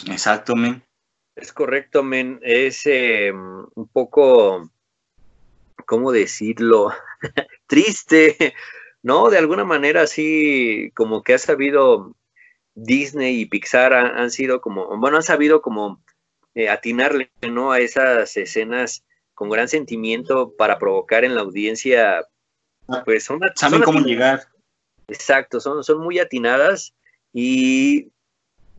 Exacto, 0.05 0.53
men. 0.53 0.83
Es 1.33 1.53
correcto, 1.53 2.03
men. 2.03 2.37
Es 2.43 2.85
eh, 2.87 3.31
un 3.31 3.87
poco, 3.93 4.69
¿cómo 5.85 6.11
decirlo? 6.11 6.91
Triste, 7.67 8.53
¿no? 9.01 9.29
De 9.29 9.37
alguna 9.37 9.63
manera 9.63 10.05
sí, 10.07 10.91
como 10.93 11.23
que 11.23 11.35
ha 11.35 11.37
sabido 11.37 12.13
Disney 12.75 13.39
y 13.39 13.45
Pixar 13.45 13.93
han, 13.93 14.17
han 14.17 14.29
sido 14.29 14.59
como, 14.59 14.97
bueno, 14.97 15.15
han 15.15 15.23
sabido 15.23 15.61
como 15.61 16.03
eh, 16.53 16.67
atinarle, 16.67 17.31
¿no? 17.49 17.71
A 17.71 17.79
esas 17.79 18.35
escenas 18.35 19.05
con 19.33 19.49
gran 19.49 19.69
sentimiento 19.69 20.53
para 20.57 20.79
provocar 20.79 21.23
en 21.23 21.33
la 21.33 21.41
audiencia, 21.41 22.27
pues 23.05 23.23
son... 23.23 23.39
Saben 23.55 23.79
son 23.79 23.83
cómo 23.83 23.99
llegar. 24.05 24.47
Exacto, 25.07 25.59
son, 25.59 25.83
son 25.83 25.99
muy 25.99 26.19
atinadas 26.19 26.93
y, 27.33 28.11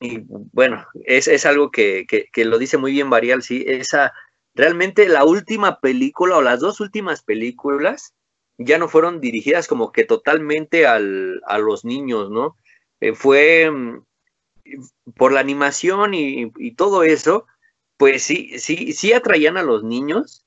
y, 0.01 0.19
bueno, 0.27 0.87
es, 1.05 1.29
es 1.29 1.45
algo 1.47 1.71
que, 1.71 2.07
que, 2.09 2.27
que 2.33 2.45
lo 2.45 2.59
dice 2.59 2.79
muy 2.79 2.93
bien 2.93 3.11
Varial, 3.11 3.43
sí, 3.43 3.65
esa, 3.67 4.13
realmente 4.55 5.09
la 5.09 5.25
última 5.25 5.81
película 5.81 6.37
o 6.37 6.43
las 6.43 6.61
dos 6.61 6.81
últimas 6.81 7.23
películas 7.23 8.15
ya 8.59 8.79
no 8.79 8.89
fueron 8.89 9.21
dirigidas 9.21 9.67
como 9.69 9.93
que 9.93 10.05
totalmente 10.05 10.87
al, 10.87 11.41
a 11.47 11.59
los 11.59 11.85
niños, 11.85 12.31
¿no? 12.31 12.57
Eh, 13.01 13.15
fue 13.15 13.71
mm, 13.71 14.05
por 15.17 15.33
la 15.33 15.41
animación 15.41 16.15
y, 16.15 16.53
y 16.57 16.75
todo 16.75 17.03
eso, 17.03 17.47
pues 17.97 18.23
sí, 18.23 18.59
sí, 18.59 18.93
sí 18.93 19.13
atraían 19.13 19.57
a 19.57 19.63
los 19.63 19.85
niños, 19.85 20.45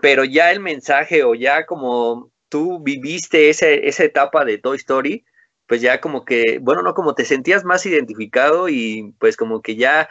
pero 0.00 0.24
ya 0.24 0.50
el 0.50 0.60
mensaje 0.60 1.24
o 1.24 1.34
ya 1.34 1.66
como 1.66 2.30
tú 2.48 2.80
viviste 2.82 3.50
ese, 3.50 3.88
esa 3.88 4.04
etapa 4.04 4.44
de 4.44 4.58
Toy 4.58 4.76
Story, 4.78 5.24
pues 5.66 5.80
ya 5.82 6.00
como 6.00 6.24
que, 6.24 6.58
bueno, 6.62 6.82
no, 6.82 6.94
como 6.94 7.14
te 7.14 7.24
sentías 7.24 7.64
más 7.64 7.84
identificado 7.86 8.68
y 8.68 9.14
pues 9.18 9.36
como 9.36 9.62
que 9.62 9.76
ya 9.76 10.08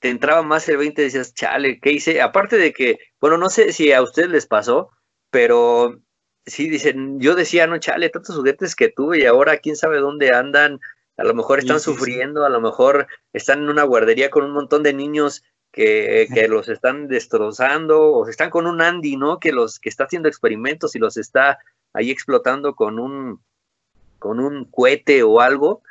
te 0.00 0.08
entraba 0.10 0.42
más 0.42 0.68
el 0.68 0.78
20 0.78 1.02
y 1.02 1.04
decías, 1.06 1.34
chale, 1.34 1.78
¿qué 1.80 1.92
hice? 1.92 2.22
Aparte 2.22 2.56
de 2.56 2.72
que, 2.72 2.98
bueno, 3.20 3.36
no 3.38 3.50
sé 3.50 3.72
si 3.72 3.92
a 3.92 4.02
ustedes 4.02 4.30
les 4.30 4.46
pasó, 4.46 4.90
pero 5.30 6.00
sí 6.46 6.68
dicen, 6.70 7.20
yo 7.20 7.34
decía, 7.34 7.66
no, 7.66 7.78
chale, 7.78 8.08
tantos 8.10 8.36
juguetes 8.36 8.74
que 8.76 8.88
tuve 8.88 9.18
y 9.20 9.26
ahora 9.26 9.58
quién 9.58 9.76
sabe 9.76 9.98
dónde 9.98 10.34
andan, 10.34 10.80
a 11.16 11.24
lo 11.24 11.34
mejor 11.34 11.58
están 11.58 11.80
Sí, 11.80 11.84
sí, 11.84 11.98
sí. 11.98 11.98
sufriendo, 11.98 12.44
a 12.44 12.48
lo 12.48 12.60
mejor 12.60 13.06
están 13.32 13.60
en 13.62 13.68
una 13.68 13.84
guardería 13.84 14.30
con 14.30 14.44
un 14.44 14.52
montón 14.52 14.82
de 14.82 14.94
niños 14.94 15.44
que, 15.72 16.28
que 16.32 16.48
los 16.48 16.68
están 16.68 17.08
destrozando, 17.08 18.00
o 18.00 18.28
están 18.28 18.50
con 18.50 18.66
un 18.66 18.80
Andy, 18.80 19.16
¿no? 19.16 19.38
Que 19.38 19.52
los 19.52 19.78
que 19.78 19.88
está 19.88 20.04
haciendo 20.04 20.28
experimentos 20.28 20.94
y 20.94 20.98
los 20.98 21.16
está 21.16 21.58
ahí 21.92 22.10
explotando 22.10 22.74
con 22.74 22.98
un 22.98 23.40
con 24.18 24.38
un 24.38 24.66
cohete 24.66 25.22
o 25.22 25.40
algo. 25.40 25.82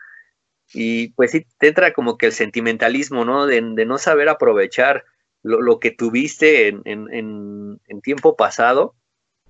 Y 0.72 1.10
pues 1.14 1.32
sí, 1.32 1.48
te 1.58 1.70
entra 1.70 1.94
como 1.94 2.18
que 2.18 2.28
el 2.28 2.32
sentimentalismo, 2.32 3.26
¿no? 3.26 3.48
De, 3.48 3.60
de 3.60 3.86
no 3.86 3.98
saber 3.98 4.30
aprovechar 4.30 5.04
lo, 5.42 5.62
lo 5.62 5.80
que 5.80 5.90
tuviste 5.92 6.68
en, 6.68 6.82
en, 6.86 7.12
en, 7.12 7.82
en 7.88 8.02
tiempo 8.02 8.36
pasado, 8.36 8.94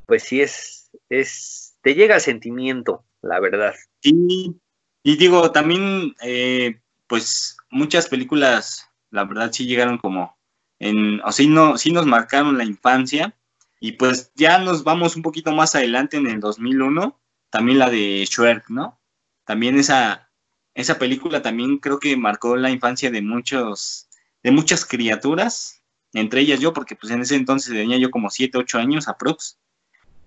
pues 0.05 0.23
sí 0.23 0.41
es, 0.41 0.89
es, 1.09 1.75
te 1.81 1.93
llega 1.93 2.15
el 2.15 2.21
sentimiento, 2.21 3.03
la 3.21 3.39
verdad. 3.41 3.75
Y, 4.01 4.55
y 5.03 5.17
digo, 5.17 5.51
también, 5.51 6.15
eh, 6.21 6.79
pues 7.07 7.57
muchas 7.69 8.07
películas, 8.07 8.88
la 9.11 9.25
verdad, 9.25 9.51
sí 9.51 9.65
llegaron 9.65 9.97
como 9.97 10.37
en, 10.79 11.21
o 11.21 11.31
sí, 11.31 11.47
no, 11.47 11.77
sí 11.77 11.91
nos 11.91 12.05
marcaron 12.05 12.57
la 12.57 12.63
infancia. 12.63 13.35
Y 13.81 13.93
pues 13.93 14.31
ya 14.35 14.59
nos 14.59 14.83
vamos 14.83 15.15
un 15.15 15.21
poquito 15.21 15.51
más 15.53 15.75
adelante 15.75 16.17
en 16.17 16.27
el 16.27 16.39
2001, 16.39 17.17
también 17.49 17.79
la 17.79 17.89
de 17.89 18.25
Shrek, 18.25 18.69
¿no? 18.69 18.99
También 19.45 19.77
esa, 19.77 20.29
esa 20.73 20.99
película 20.99 21.41
también 21.41 21.77
creo 21.77 21.99
que 21.99 22.17
marcó 22.17 22.57
la 22.57 22.69
infancia 22.71 23.09
de 23.09 23.21
muchos, 23.21 24.09
de 24.43 24.51
muchas 24.51 24.85
criaturas, 24.85 25.81
entre 26.13 26.41
ellas 26.41 26.59
yo, 26.59 26.73
porque 26.73 26.95
pues 26.95 27.11
en 27.11 27.21
ese 27.21 27.35
entonces 27.35 27.73
tenía 27.73 27.97
yo 27.97 28.11
como 28.11 28.29
7, 28.29 28.57
8 28.57 28.77
años 28.79 29.07
aprox. 29.07 29.57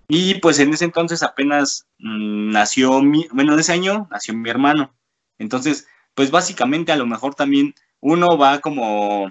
Y 0.09 0.35
pues 0.41 0.59
en 0.59 0.73
ese 0.73 0.85
entonces 0.85 1.23
apenas 1.23 1.87
mm, 1.99 2.51
nació 2.51 3.03
mi, 3.03 3.27
bueno, 3.33 3.55
en 3.55 3.61
ese 3.61 3.73
año 3.73 4.09
nació 4.11 4.35
mi 4.35 4.51
hermano. 4.51 4.95
Entonces, 5.39 5.87
pues 6.15 6.31
básicamente 6.31 6.93
a 6.93 6.97
lo 6.97 7.07
mejor 7.07 7.35
también 7.35 7.75
uno 8.03 8.39
va 8.39 8.61
como 8.61 9.29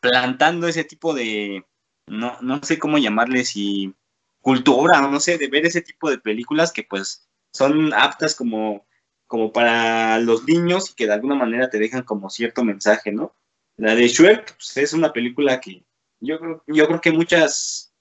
plantando 0.00 0.66
ese 0.68 0.84
tipo 0.84 1.14
de, 1.14 1.64
no, 2.06 2.36
no 2.40 2.62
sé 2.62 2.78
cómo 2.78 2.98
llamarle, 2.98 3.44
si 3.44 3.94
cultura 4.40 5.00
no 5.02 5.20
sé, 5.20 5.38
de 5.38 5.48
ver 5.48 5.66
ese 5.66 5.82
tipo 5.82 6.10
de 6.10 6.18
películas 6.18 6.72
que 6.72 6.82
pues 6.82 7.28
son 7.52 7.92
aptas 7.94 8.34
como, 8.34 8.86
como 9.26 9.52
para 9.52 10.18
los 10.18 10.44
niños 10.44 10.90
y 10.90 10.94
que 10.94 11.06
de 11.06 11.14
alguna 11.14 11.34
manera 11.36 11.70
te 11.70 11.78
dejan 11.78 12.02
como 12.02 12.30
cierto 12.30 12.64
mensaje, 12.64 13.12
¿no? 13.12 13.34
La 13.76 13.94
de 13.94 14.08
Shrek 14.08 14.56
pues, 14.56 14.76
es 14.76 14.92
una 14.92 15.12
película 15.12 15.60
que 15.60 15.84
yo, 16.20 16.38
creo- 16.40 16.64
yo 16.66 16.86
creo 16.88 17.00
que 17.00 17.12
muchas 17.12 17.94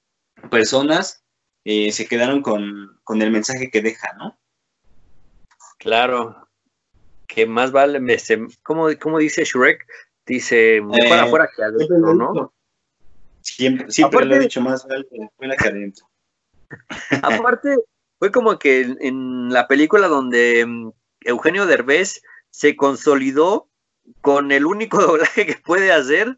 personas 0.50 1.24
eh, 1.66 1.92
se 1.92 2.08
quedaron 2.08 2.42
con, 2.42 3.00
con 3.04 3.22
el 3.22 3.32
mensaje 3.32 3.70
que 3.70 3.82
deja, 3.82 4.14
¿no? 4.18 4.40
Claro, 5.78 6.48
que 7.34 7.46
más 7.46 7.72
vale, 7.72 8.00
este, 8.14 8.46
¿cómo, 8.64 8.88
cómo 9.00 9.18
dice 9.20 9.44
Shrek? 9.44 9.86
Dice, 10.26 10.82
mejor 10.82 11.18
Eh, 11.18 11.20
afuera 11.22 11.50
que 11.56 11.64
adentro, 11.64 12.14
¿no? 12.14 12.54
Siempre, 13.42 13.92
siempre 13.92 14.20
lo 14.26 14.26
he 14.26 14.28
Aparte- 14.36 14.44
dicho 14.44 14.62
más 14.62 14.86
vale 14.88 15.06
afuera 15.34 15.56
que 15.58 15.68
adentro. 15.68 16.06
Aparte, 17.50 17.76
fue 18.20 18.32
como 18.32 18.58
que 18.60 18.82
en, 18.82 18.98
en 19.02 19.50
la 19.50 19.68
película 19.68 20.08
donde 20.08 20.66
mm, 20.66 20.92
Eugenio 21.22 21.66
Derbez 21.66 22.22
se 22.50 22.76
consolidó 22.76 23.68
con 24.22 24.52
el 24.52 24.66
único 24.66 25.02
doblaje 25.02 25.46
que 25.46 25.56
puede 25.64 25.92
hacer 25.92 26.38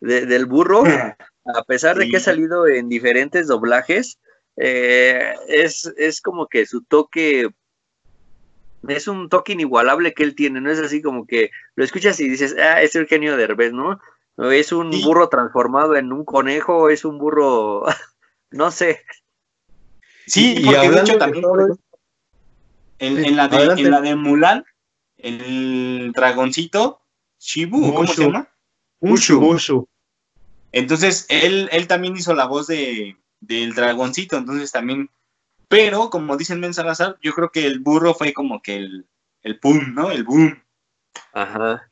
de- 0.00 0.26
del 0.26 0.46
burro, 0.46 0.82
a 1.44 1.62
pesar 1.64 1.96
de 1.96 2.08
que 2.08 2.16
ha 2.16 2.20
salido 2.20 2.66
en 2.66 2.88
diferentes 2.88 3.46
doblajes, 3.46 4.18
eh, 4.56 5.34
es, 5.48 5.92
es 5.96 6.20
como 6.20 6.46
que 6.48 6.66
su 6.66 6.82
toque, 6.82 7.48
es 8.88 9.08
un 9.08 9.28
toque 9.28 9.52
inigualable 9.52 10.14
que 10.14 10.22
él 10.22 10.34
tiene, 10.34 10.60
no 10.60 10.70
es 10.70 10.78
así 10.78 11.02
como 11.02 11.26
que 11.26 11.50
lo 11.74 11.84
escuchas 11.84 12.18
y 12.20 12.28
dices, 12.28 12.56
ah, 12.58 12.80
es 12.82 12.94
Eugenio 12.96 13.36
Derbez, 13.36 13.72
¿no? 13.72 14.00
No, 14.36 14.50
Es 14.50 14.72
un 14.72 14.92
Sí. 14.92 15.02
burro 15.04 15.28
transformado 15.28 15.96
en 15.96 16.12
un 16.12 16.24
conejo, 16.24 16.88
es 16.88 17.04
un 17.04 17.18
burro, 17.18 17.84
no 18.50 18.70
sé. 18.70 19.04
Sí, 20.26 20.54
Y- 20.56 20.60
y 20.60 20.64
porque 20.64 20.90
de 20.90 21.00
hecho 21.00 21.18
también 21.18 21.44
en, 22.98 23.24
en 23.24 23.36
la 23.36 23.48
de, 23.48 23.64
en 23.80 23.90
la 23.90 24.00
de 24.00 24.14
Mulan, 24.16 24.64
el 25.16 26.12
dragoncito, 26.14 27.02
Shibu, 27.38 27.94
¿cómo 27.94 28.06
se 28.12 28.22
llama? 28.24 28.48
Mushu. 29.00 29.40
Mushu. 29.40 29.88
Entonces, 30.72 31.26
él, 31.28 31.68
él 31.72 31.86
también 31.86 32.16
hizo 32.16 32.34
la 32.34 32.46
voz 32.46 32.66
de, 32.66 33.16
del 33.40 33.74
dragoncito, 33.74 34.36
entonces 34.36 34.70
también, 34.70 35.10
pero 35.70 36.10
como 36.10 36.36
dicen 36.36 36.60
Ben 36.60 36.74
Salazar, 36.74 37.16
yo 37.22 37.32
creo 37.32 37.50
que 37.50 37.64
el 37.64 37.78
burro 37.78 38.12
fue 38.12 38.32
como 38.32 38.60
que 38.60 38.76
el, 38.76 39.06
el 39.42 39.58
pum, 39.60 39.94
¿no? 39.94 40.10
El 40.10 40.24
boom. 40.24 40.60
Ajá. 41.32 41.88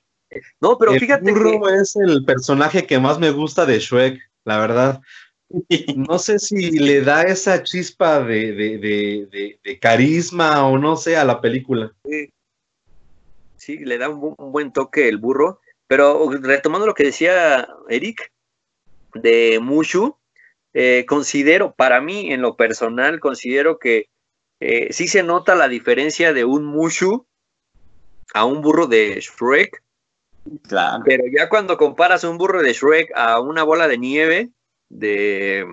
No, 0.61 0.77
pero 0.77 0.93
el 0.93 1.01
fíjate 1.01 1.25
que 1.25 1.31
burro 1.31 1.69
es 1.71 1.95
el 1.97 2.25
personaje 2.25 2.87
que 2.87 2.99
más 2.99 3.19
me 3.21 3.31
gusta 3.31 3.65
de 3.65 3.79
Shrek, 3.79 4.21
la 4.45 4.59
verdad. 4.59 5.01
No 5.97 6.19
sé 6.19 6.39
si 6.41 6.73
le 6.73 7.01
da 7.03 7.23
esa 7.23 7.63
chispa 7.63 8.21
de, 8.21 8.53
de- 8.53 8.79
de- 8.79 9.29
de- 9.31 9.61
de 9.65 9.79
carisma 9.79 10.67
o 10.67 10.77
no 10.77 10.97
sé 10.97 11.17
a 11.17 11.25
la 11.25 11.41
película. 11.41 11.93
sí, 12.05 12.33
sí, 13.57 13.79
le 13.79 13.97
da 13.97 14.09
un 14.11 14.35
buen 14.53 14.73
toque 14.73 15.09
el 15.09 15.17
burro, 15.19 15.61
pero 15.87 16.29
retomando 16.43 16.85
lo 16.87 16.95
que 16.95 17.05
decía 17.05 17.67
Eric 17.89 18.31
de 19.15 19.59
Mushu, 19.63 20.17
eh, 20.75 21.05
considero, 21.07 21.75
para 21.75 22.01
mí 22.01 22.33
en 22.33 22.43
lo 22.43 22.57
personal, 22.57 23.21
considero 23.21 23.79
que 23.79 24.09
eh, 24.61 24.93
sí 24.93 25.09
se 25.09 25.23
nota 25.23 25.55
la 25.55 25.69
diferencia 25.69 26.33
de 26.33 26.45
un 26.45 26.65
Mushu 26.65 27.27
a 28.35 28.45
un 28.45 28.61
burro 28.61 28.87
de 28.87 29.21
Shrek, 29.21 29.83
Claro. 30.67 31.03
Pero 31.05 31.25
ya 31.31 31.49
cuando 31.49 31.77
comparas 31.77 32.25
un 32.25 32.39
burro 32.39 32.63
de 32.63 32.73
Shrek 32.73 33.13
a 33.15 33.41
una 33.41 33.63
bola 33.63 33.89
de 33.89 33.99
nieve 33.99 34.51
de, 34.89 35.67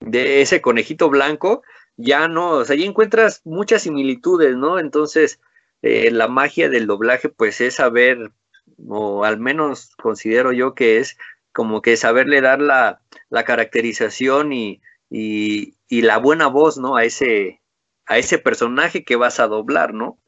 de 0.00 0.42
ese 0.42 0.60
conejito 0.60 1.08
blanco, 1.08 1.62
ya 1.96 2.28
no, 2.28 2.50
o 2.50 2.64
sea, 2.64 2.76
ya 2.76 2.84
encuentras 2.84 3.40
muchas 3.44 3.82
similitudes, 3.82 4.56
¿no? 4.56 4.78
Entonces, 4.78 5.40
eh, 5.82 6.10
la 6.10 6.28
magia 6.28 6.68
del 6.68 6.86
doblaje, 6.86 7.28
pues 7.28 7.60
es 7.60 7.76
saber, 7.76 8.30
o 8.86 9.24
al 9.24 9.38
menos 9.38 9.94
considero 9.96 10.52
yo 10.52 10.74
que 10.74 10.98
es 10.98 11.16
como 11.58 11.82
que 11.82 11.96
saberle 11.96 12.40
dar 12.40 12.60
la, 12.60 13.00
la 13.30 13.44
caracterización 13.44 14.52
y, 14.52 14.80
y, 15.10 15.74
y 15.88 16.02
la 16.02 16.18
buena 16.18 16.46
voz, 16.46 16.78
¿no? 16.78 16.94
A 16.94 17.02
ese, 17.02 17.60
a 18.06 18.16
ese 18.16 18.38
personaje 18.38 19.02
que 19.02 19.16
vas 19.16 19.40
a 19.40 19.48
doblar, 19.48 19.92
¿no? 19.92 20.18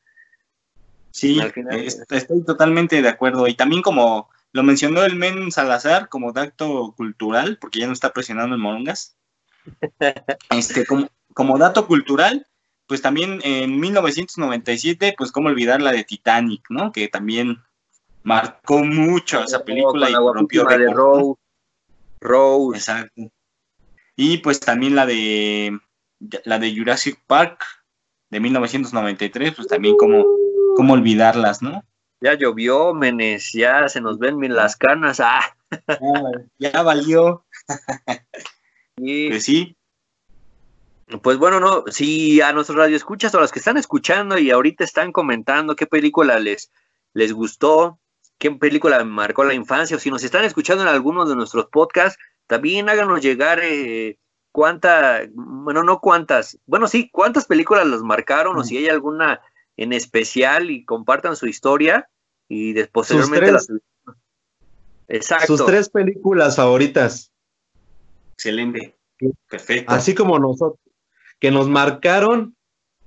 Sí, 1.12 1.38
Al 1.38 1.53
final- 1.53 1.79
est- 1.79 2.11
estoy 2.11 2.45
totalmente 2.45 3.01
de 3.01 3.09
acuerdo. 3.09 3.47
Y 3.47 3.55
también 3.55 3.81
como 3.81 4.29
lo 4.51 4.64
mencionó 4.64 5.05
el 5.05 5.14
Men 5.14 5.53
Salazar 5.53 6.09
como 6.09 6.33
dato 6.33 6.95
cultural, 6.97 7.59
porque 7.61 7.79
ya 7.79 7.87
no 7.87 7.93
está 7.93 8.12
presionando 8.12 8.57
el 8.57 8.61
Morongas. 8.61 9.14
Este, 10.51 10.85
como, 10.85 11.09
como 11.33 11.59
dato 11.59 11.87
cultural, 11.87 12.45
pues 12.88 13.03
también 13.03 13.38
en 13.45 13.79
1997, 13.79 15.14
pues 15.16 15.31
cómo 15.31 15.49
olvidar 15.49 15.81
la 15.81 15.93
de 15.93 16.03
Titanic, 16.03 16.62
¿no? 16.71 16.90
Que 16.90 17.07
también 17.07 17.59
marcó 18.22 18.85
mucho 18.85 19.42
esa 19.42 19.64
película 19.64 20.11
y 20.11 20.14
rompió 20.14 20.64
de. 20.64 20.92
Rose. 20.92 21.40
Rose. 22.20 22.78
Exacto. 22.78 23.30
Y 24.16 24.38
pues 24.38 24.61
también 24.61 24.94
la 24.94 25.06
de 25.06 25.78
la 26.44 26.59
de 26.59 26.76
Jurassic 26.76 27.18
Park 27.26 27.64
de 28.28 28.40
1993, 28.40 29.54
pues 29.54 29.68
también 29.68 29.96
como, 29.96 30.24
como 30.76 30.94
olvidarlas, 30.94 31.62
¿no? 31.62 31.83
Ya 32.20 32.35
llovió, 32.35 32.92
menes, 32.92 33.52
ya 33.52 33.88
se 33.88 34.00
nos 34.00 34.18
ven 34.18 34.37
las 34.54 34.76
canas. 34.76 35.20
Ah, 35.20 35.54
Ya 36.59 36.83
valió. 36.83 37.44
y, 38.96 39.30
Pues 39.30 39.44
sí, 39.44 39.76
pues 41.22 41.38
bueno, 41.38 41.59
no, 41.59 41.85
si 41.88 42.40
a 42.40 42.52
nuestros 42.52 42.78
radioescuchas 42.78 43.35
o 43.35 43.38
a 43.38 43.40
los 43.40 43.50
que 43.50 43.59
están 43.59 43.76
escuchando 43.76 44.38
y 44.38 44.50
ahorita 44.50 44.85
están 44.85 45.12
comentando 45.12 45.74
qué 45.74 45.87
película 45.87 46.38
les, 46.38 46.70
les 47.14 47.33
gustó, 47.33 47.98
qué 48.40 48.50
película 48.53 49.05
marcó 49.05 49.44
la 49.44 49.55
infancia, 49.55 49.96
o 49.96 50.00
si 50.00 50.11
nos 50.11 50.24
están 50.24 50.44
escuchando 50.44 50.83
en 50.83 50.88
algunos 50.88 51.29
de 51.29 51.37
nuestros 51.37 51.66
podcasts, 51.66 52.18
también 52.46 52.88
háganos 52.88 53.20
llegar 53.20 53.61
eh, 53.62 54.18
cuánta, 54.50 55.20
bueno, 55.35 55.85
no 55.85 56.00
cuántas, 56.00 56.59
bueno, 56.66 56.88
sí, 56.88 57.11
cuántas 57.12 57.44
películas 57.44 57.87
las 57.87 58.00
marcaron 58.03 58.57
o 58.59 58.64
si 58.64 58.79
hay 58.79 58.88
alguna 58.88 59.40
en 59.76 59.92
especial 59.92 60.70
y 60.70 60.85
compartan 60.85 61.37
su 61.37 61.46
historia 61.46 62.09
y 62.48 62.72
después 62.72 63.07
posteriormente 63.09 63.46
tres- 63.53 63.68
las- 63.68 64.16
Exacto. 65.09 65.57
Sus 65.57 65.66
tres 65.66 65.88
películas 65.90 66.57
favoritas, 66.57 67.31
excelente. 68.33 68.96
Perfecto. 69.48 69.92
así 69.92 70.14
como 70.14 70.38
nosotros, 70.38 70.81
que 71.38 71.50
nos 71.50 71.68
marcaron 71.68 72.57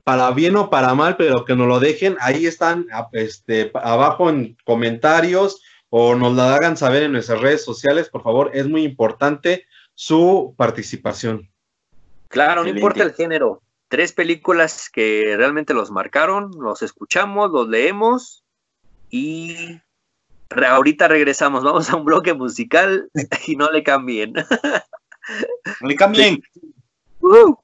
para 0.04 0.32
bien 0.32 0.56
o 0.56 0.70
para 0.70 0.94
mal, 0.96 1.16
pero 1.18 1.46
que 1.46 1.56
nos 1.56 1.68
lo 1.68 1.80
dejen, 1.80 2.18
ahí 2.20 2.46
están 2.46 2.88
este, 3.14 3.72
abajo 3.76 4.30
en 4.30 4.58
comentarios 4.66 5.62
o 5.90 6.16
nos 6.16 6.36
la 6.36 6.56
hagan 6.56 6.76
saber 6.76 7.04
en 7.04 7.12
nuestras 7.14 7.40
redes 7.40 7.64
sociales, 7.64 8.10
por 8.10 8.24
favor, 8.24 8.52
es 8.54 8.68
muy 8.68 8.84
importante 8.84 9.66
su 9.94 10.54
participación. 10.58 11.50
Claro, 12.28 12.64
no 12.64 12.70
importa 12.70 13.04
el 13.04 13.14
género. 13.14 13.62
Tres 13.88 14.12
películas 14.12 14.90
que 14.92 15.36
realmente 15.38 15.76
los 15.76 15.92
marcaron, 15.92 16.50
los 16.60 16.82
escuchamos, 16.82 17.52
los 17.52 17.70
leemos 17.70 18.44
y 19.12 19.80
re- 20.50 20.66
ahorita 20.66 21.08
regresamos. 21.08 21.64
Vamos 21.64 21.92
a 21.92 21.96
un 21.96 22.06
bloque 22.06 22.34
musical 22.34 23.08
y 23.48 23.56
no 23.56 23.70
le 23.72 23.84
cambien. 23.84 24.34
No 25.80 25.88
le 25.88 25.96
cambien. 25.96 26.44
Uh. 27.22 27.56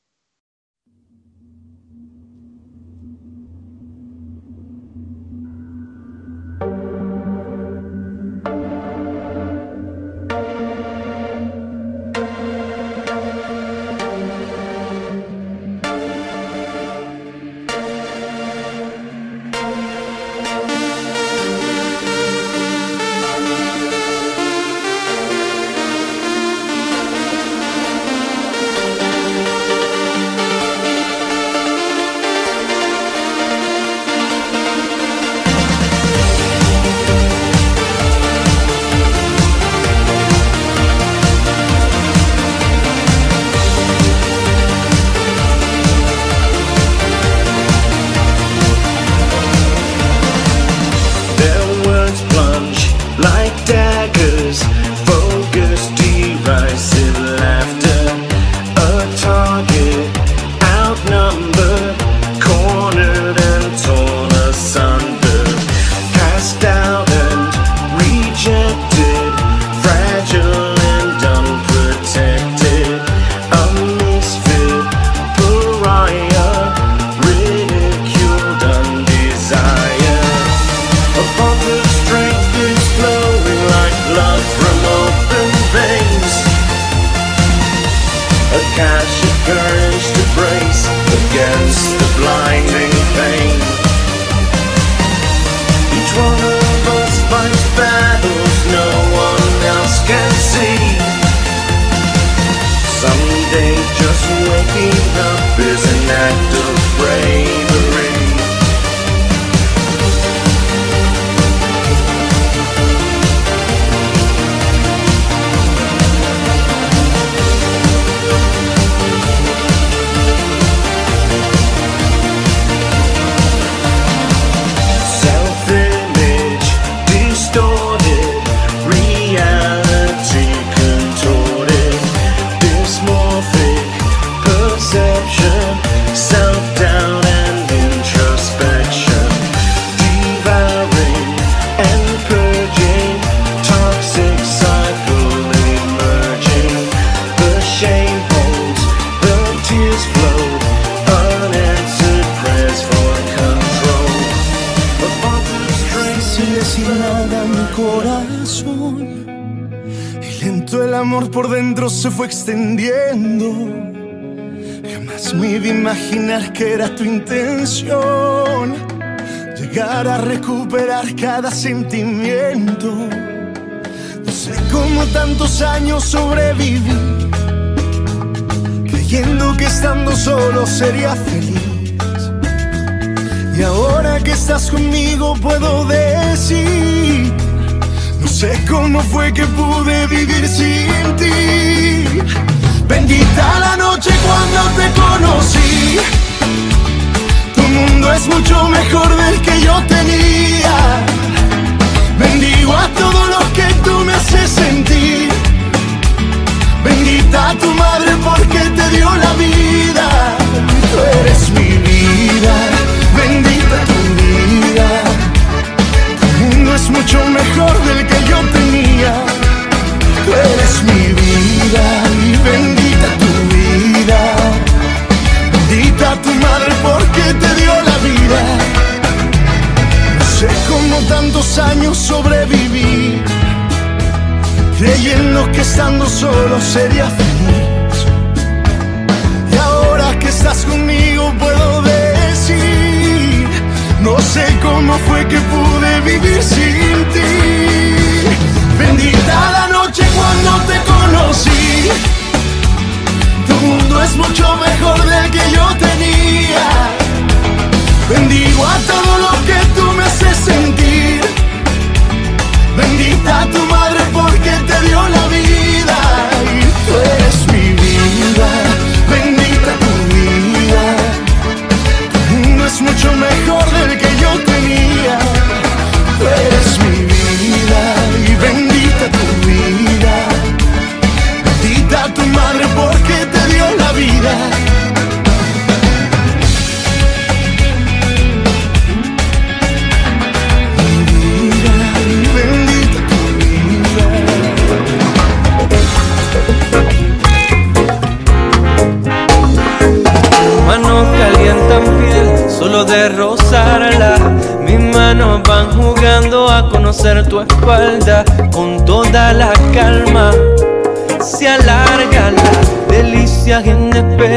Mucho 254.29 254.55
mejor 254.57 254.88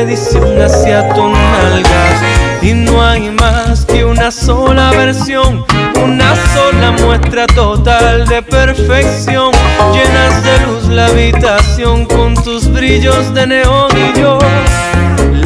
expedición 0.02 0.60
hacia 0.60 1.08
tus 1.14 1.30
nalgas. 1.30 2.22
Y 2.60 2.72
no 2.74 3.02
hay 3.02 3.30
más 3.30 3.84
que 3.84 4.04
una 4.04 4.30
sola 4.30 4.90
versión, 4.90 5.64
una 6.02 6.34
sola 6.54 6.92
muestra 6.92 7.46
total 7.46 8.26
de 8.26 8.42
perfección. 8.42 9.52
Llenas 9.92 10.44
de 10.44 10.66
luz 10.66 10.88
la 10.88 11.06
habitación 11.06 12.06
con 12.06 12.34
tus 12.34 12.72
brillos 12.72 13.32
de 13.34 13.46
neón 13.46 13.90
y 13.96 14.18
yo 14.18 14.38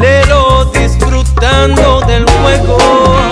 lero 0.01 0.71
disfrutando 0.73 2.01
del 2.03 2.25
juego. 2.25 3.26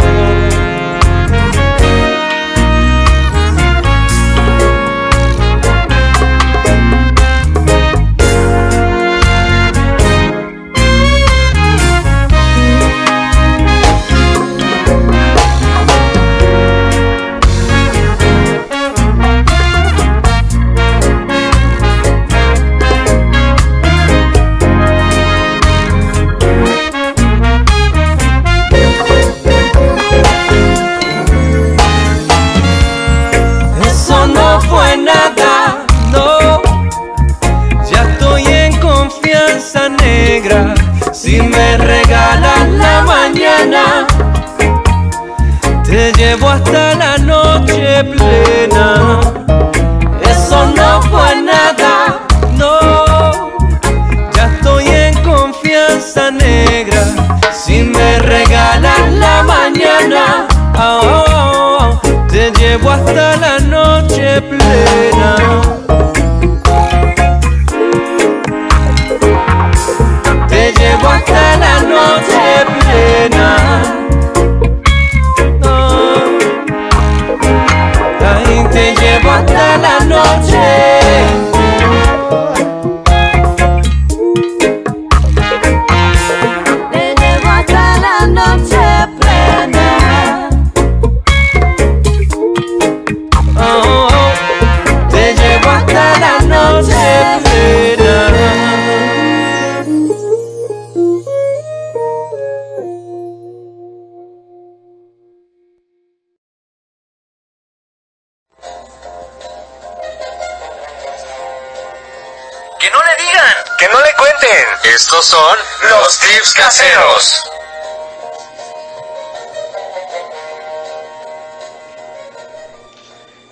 Estos 114.84 115.26
son 115.26 115.56
los 115.90 116.20
tips 116.20 116.52
caseros. 116.52 117.42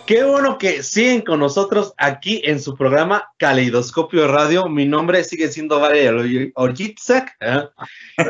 Qué 0.07 0.23
bueno 0.23 0.59
que 0.59 0.85
siguen 0.85 1.23
con 1.23 1.41
nosotros 1.41 1.93
aquí 1.97 2.43
en 2.45 2.61
su 2.61 2.77
programa 2.77 3.33
Caleidoscopio 3.37 4.29
Radio. 4.29 4.69
Mi 4.69 4.85
nombre 4.85 5.25
sigue 5.25 5.51
siendo 5.51 5.81
Vale 5.81 6.53
Orjitzak. 6.55 7.37
¿eh? 7.41 7.65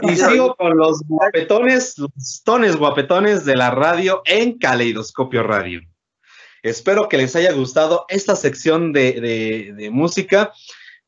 Y 0.04 0.16
sigo 0.16 0.54
con 0.54 0.74
los 0.74 1.02
guapetones, 1.06 1.98
los 1.98 2.42
tones 2.42 2.76
guapetones 2.76 3.44
de 3.44 3.56
la 3.56 3.70
radio 3.70 4.22
en 4.24 4.58
Caleidoscopio 4.58 5.42
Radio. 5.42 5.82
Espero 6.62 7.06
que 7.10 7.18
les 7.18 7.36
haya 7.36 7.52
gustado 7.52 8.06
esta 8.08 8.34
sección 8.34 8.94
de 8.94 9.90
música. 9.92 10.54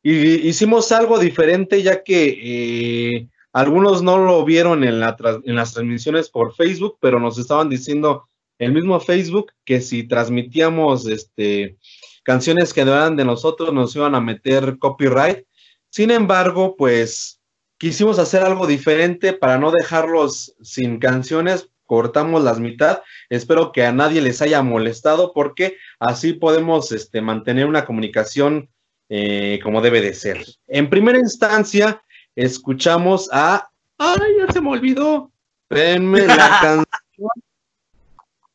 Y 0.06 0.46
hicimos 0.46 0.92
algo 0.92 1.18
diferente 1.18 1.82
ya 1.82 2.02
que 2.02 2.38
eh, 2.42 3.28
algunos 3.54 4.02
no 4.02 4.18
lo 4.18 4.44
vieron 4.44 4.84
en, 4.84 5.00
la 5.00 5.16
en 5.44 5.56
las 5.56 5.72
transmisiones 5.72 6.28
por 6.28 6.54
Facebook, 6.54 6.98
pero 7.00 7.18
nos 7.18 7.38
estaban 7.38 7.70
diciendo 7.70 8.28
el 8.58 8.72
mismo 8.72 9.00
Facebook 9.00 9.52
que 9.64 9.80
si 9.80 10.06
transmitíamos 10.06 11.06
este, 11.06 11.78
canciones 12.22 12.74
que 12.74 12.84
no 12.84 12.92
eran 12.92 13.16
de 13.16 13.24
nosotros 13.24 13.72
nos 13.72 13.96
iban 13.96 14.14
a 14.14 14.20
meter 14.20 14.78
copyright. 14.78 15.46
Sin 15.88 16.10
embargo, 16.10 16.76
pues 16.76 17.40
quisimos 17.78 18.18
hacer 18.18 18.42
algo 18.42 18.66
diferente 18.66 19.32
para 19.32 19.56
no 19.56 19.70
dejarlos 19.70 20.54
sin 20.60 20.98
canciones, 20.98 21.70
cortamos 21.86 22.44
las 22.44 22.60
mitad. 22.60 23.00
Espero 23.30 23.72
que 23.72 23.86
a 23.86 23.92
nadie 23.92 24.20
les 24.20 24.42
haya 24.42 24.60
molestado 24.62 25.32
porque 25.32 25.78
así 25.98 26.34
podemos 26.34 26.92
este, 26.92 27.22
mantener 27.22 27.64
una 27.64 27.86
comunicación 27.86 28.68
eh, 29.16 29.60
como 29.62 29.80
debe 29.80 30.00
de 30.00 30.12
ser. 30.12 30.44
En 30.66 30.90
primera 30.90 31.18
instancia, 31.18 32.02
escuchamos 32.34 33.28
a... 33.32 33.68
¡Ay, 33.96 34.32
ya 34.40 34.52
se 34.52 34.60
me 34.60 34.70
olvidó! 34.70 35.30
Espérenme, 35.70 36.26
la 36.26 36.36
canción 36.60 37.28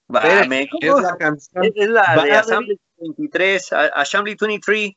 Válgame, 0.09 0.67
es 0.81 0.95
la 1.01 1.15
canción. 1.17 1.63
Es, 1.63 1.71
es 1.75 1.89
la 1.89 2.21
de. 2.23 2.31
Assembly 2.31 2.79
23, 2.97 3.73
a- 3.73 3.85
Assembly 3.87 4.35
23. 4.35 4.91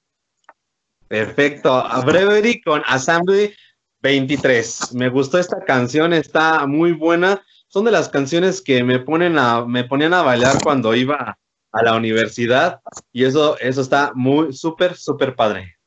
Perfecto. 1.06 1.72
A 1.72 2.00
Brewery 2.00 2.60
con 2.62 2.82
Assembly 2.86 3.54
23. 4.00 4.94
Me 4.94 5.10
gustó 5.10 5.38
esta 5.38 5.60
canción, 5.64 6.12
está 6.12 6.66
muy 6.66 6.92
buena. 6.92 7.42
Son 7.68 7.84
de 7.84 7.92
las 7.92 8.08
canciones 8.08 8.60
que 8.60 8.82
me 8.82 8.98
ponen 8.98 9.38
a, 9.38 9.64
me 9.64 9.84
ponían 9.84 10.14
a 10.14 10.22
bailar 10.22 10.56
cuando 10.62 10.94
iba 10.94 11.38
a 11.72 11.82
la 11.82 11.94
universidad 11.96 12.80
y 13.12 13.24
eso, 13.24 13.58
eso 13.58 13.80
está 13.80 14.12
muy, 14.14 14.52
súper, 14.52 14.96
súper 14.96 15.34
padre. 15.34 15.78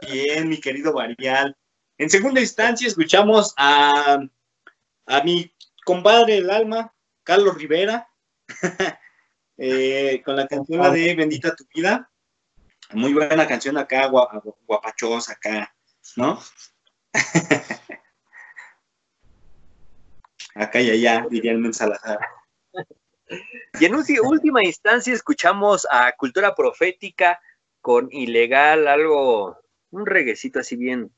Bien, 0.00 0.48
mi 0.48 0.58
querido 0.60 0.92
Varial. 0.92 1.56
En 1.98 2.10
segunda 2.10 2.40
instancia 2.40 2.88
escuchamos 2.88 3.54
a, 3.56 4.18
a 5.06 5.22
mi 5.22 5.54
compadre 5.84 6.34
del 6.36 6.50
alma, 6.50 6.92
Carlos 7.22 7.56
Rivera, 7.56 8.08
eh, 9.58 10.22
con 10.24 10.36
la 10.36 10.46
canción 10.46 10.92
de 10.92 11.14
Bendita 11.14 11.54
tu 11.54 11.64
vida. 11.74 12.10
Muy 12.92 13.12
buena 13.12 13.46
canción 13.46 13.76
acá, 13.78 14.08
gua- 14.10 14.42
guapachosa 14.66 15.34
acá, 15.34 15.72
¿no? 16.16 16.40
acá 20.54 20.80
y 20.80 20.90
allá, 20.90 21.26
diría 21.30 21.52
el 21.52 21.74
Salazar. 21.74 22.18
Y 23.78 23.84
en 23.84 23.94
última 23.94 24.64
instancia 24.64 25.14
escuchamos 25.14 25.86
a 25.90 26.12
Cultura 26.16 26.54
Profética 26.54 27.40
con 27.80 28.08
Ilegal, 28.10 28.88
algo, 28.88 29.58
un 29.90 30.06
reguecito 30.06 30.60
así 30.60 30.76
bien, 30.76 31.10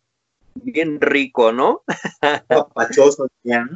bien 0.55 1.01
rico, 1.01 1.53
¿no? 1.53 1.83
Guapachoso, 2.49 3.29
ya. 3.43 3.67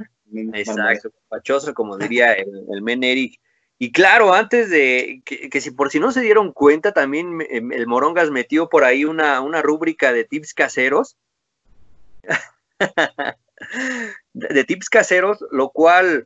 Exacto, 0.55 1.11
pachoso, 1.28 1.72
como 1.72 1.97
diría 1.97 2.32
el, 2.32 2.64
el 2.70 2.82
men 2.82 3.05
Eric. 3.05 3.41
Y 3.78 3.93
claro, 3.93 4.32
antes 4.32 4.70
de 4.70 5.22
que, 5.24 5.51
que 5.51 5.61
si 5.61 5.70
por 5.70 5.91
si 5.91 6.01
no 6.01 6.11
se 6.11 6.22
dieron 6.22 6.53
cuenta, 6.53 6.93
también 6.93 7.39
em, 7.51 7.72
el 7.72 7.87
Morongas 7.87 8.30
metió 8.30 8.68
por 8.68 8.84
ahí 8.84 9.05
una, 9.05 9.41
una 9.41 9.61
rúbrica 9.62 10.12
de 10.12 10.24
tips 10.24 10.55
caseros. 10.55 11.16
de 14.32 14.64
tips 14.64 14.89
caseros, 14.89 15.45
lo 15.51 15.70
cual, 15.70 16.24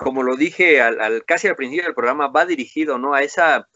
como 0.00 0.22
lo 0.22 0.36
dije 0.36 0.80
al, 0.80 1.00
al- 1.00 1.24
casi 1.24 1.48
al 1.48 1.56
principio 1.56 1.84
del 1.84 1.94
programa, 1.94 2.28
va 2.28 2.46
dirigido 2.46 2.98
¿no? 2.98 3.14
a, 3.14 3.22
esa, 3.22 3.68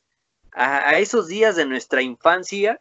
a, 0.52 0.88
a 0.88 0.98
esos 0.98 1.28
días 1.28 1.54
de 1.56 1.66
nuestra 1.66 2.02
infancia 2.02 2.80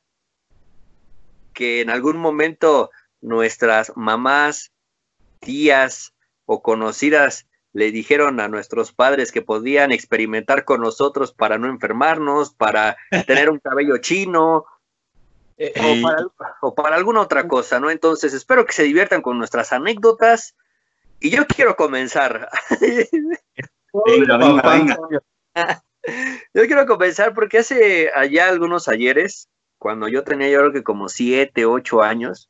que 1.53 1.81
en 1.81 1.89
algún 1.89 2.17
momento 2.17 2.89
nuestras 3.21 3.91
mamás, 3.95 4.71
tías 5.39 6.13
o 6.45 6.61
conocidas 6.63 7.47
le 7.73 7.91
dijeron 7.91 8.39
a 8.39 8.47
nuestros 8.47 8.91
padres 8.93 9.31
que 9.31 9.41
podían 9.41 9.91
experimentar 9.91 10.63
con 10.65 10.81
nosotros 10.81 11.33
para 11.33 11.57
no 11.57 11.67
enfermarnos, 11.67 12.53
para 12.53 12.97
tener 13.27 13.49
un 13.49 13.59
cabello 13.59 13.97
chino 13.97 14.65
o, 15.57 16.01
para, 16.01 16.25
o 16.61 16.75
para 16.75 16.95
alguna 16.95 17.21
otra 17.21 17.47
cosa, 17.47 17.79
¿no? 17.79 17.89
Entonces, 17.91 18.33
espero 18.33 18.65
que 18.65 18.73
se 18.73 18.83
diviertan 18.83 19.21
con 19.21 19.37
nuestras 19.37 19.71
anécdotas 19.73 20.55
y 21.23 21.29
yo 21.31 21.47
quiero 21.47 21.75
comenzar. 21.75 22.49
Venga, 24.05 24.37
venga, 24.37 24.61
venga. 25.55 25.83
Yo 26.53 26.65
quiero 26.67 26.85
comenzar 26.85 27.33
porque 27.33 27.59
hace 27.59 28.11
allá 28.13 28.49
algunos 28.49 28.87
ayeres, 28.87 29.49
cuando 29.77 30.07
yo 30.07 30.23
tenía 30.23 30.49
yo 30.49 30.59
creo 30.59 30.73
que 30.73 30.83
como 30.83 31.07
siete, 31.09 31.65
ocho 31.65 32.01
años, 32.01 32.49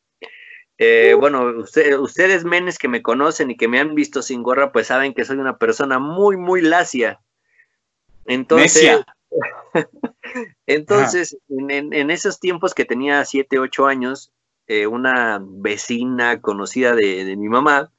eh, 0.79 1.15
bueno, 1.19 1.43
usted- 1.59 1.99
ustedes 1.99 2.45
menes 2.45 2.77
que 2.79 2.87
me 2.87 3.01
conocen 3.03 3.51
y 3.51 3.57
que 3.57 3.67
me 3.67 3.79
han 3.79 3.93
visto 3.93 4.21
sin 4.23 4.41
gorra, 4.41 4.71
pues 4.71 4.87
saben 4.87 5.13
que 5.13 5.23
soy 5.25 5.37
una 5.37 5.57
persona 5.57 5.99
muy, 5.99 6.35
muy 6.37 6.61
lacia. 6.61 7.19
Entonces, 8.25 9.03
entonces 10.65 11.37
en, 11.49 11.69
en- 11.71 11.93
en 11.93 12.09
esos 12.09 12.39
tiempos 12.39 12.73
que 12.73 12.85
tenía 12.85 13.23
siete, 13.25 13.59
ocho 13.59 13.85
años, 13.85 14.31
eh, 14.67 14.87
una 14.87 15.39
vecina 15.43 16.41
conocida 16.41 16.95
de, 16.95 17.25
de 17.25 17.35
mi 17.35 17.49
mamá, 17.49 17.91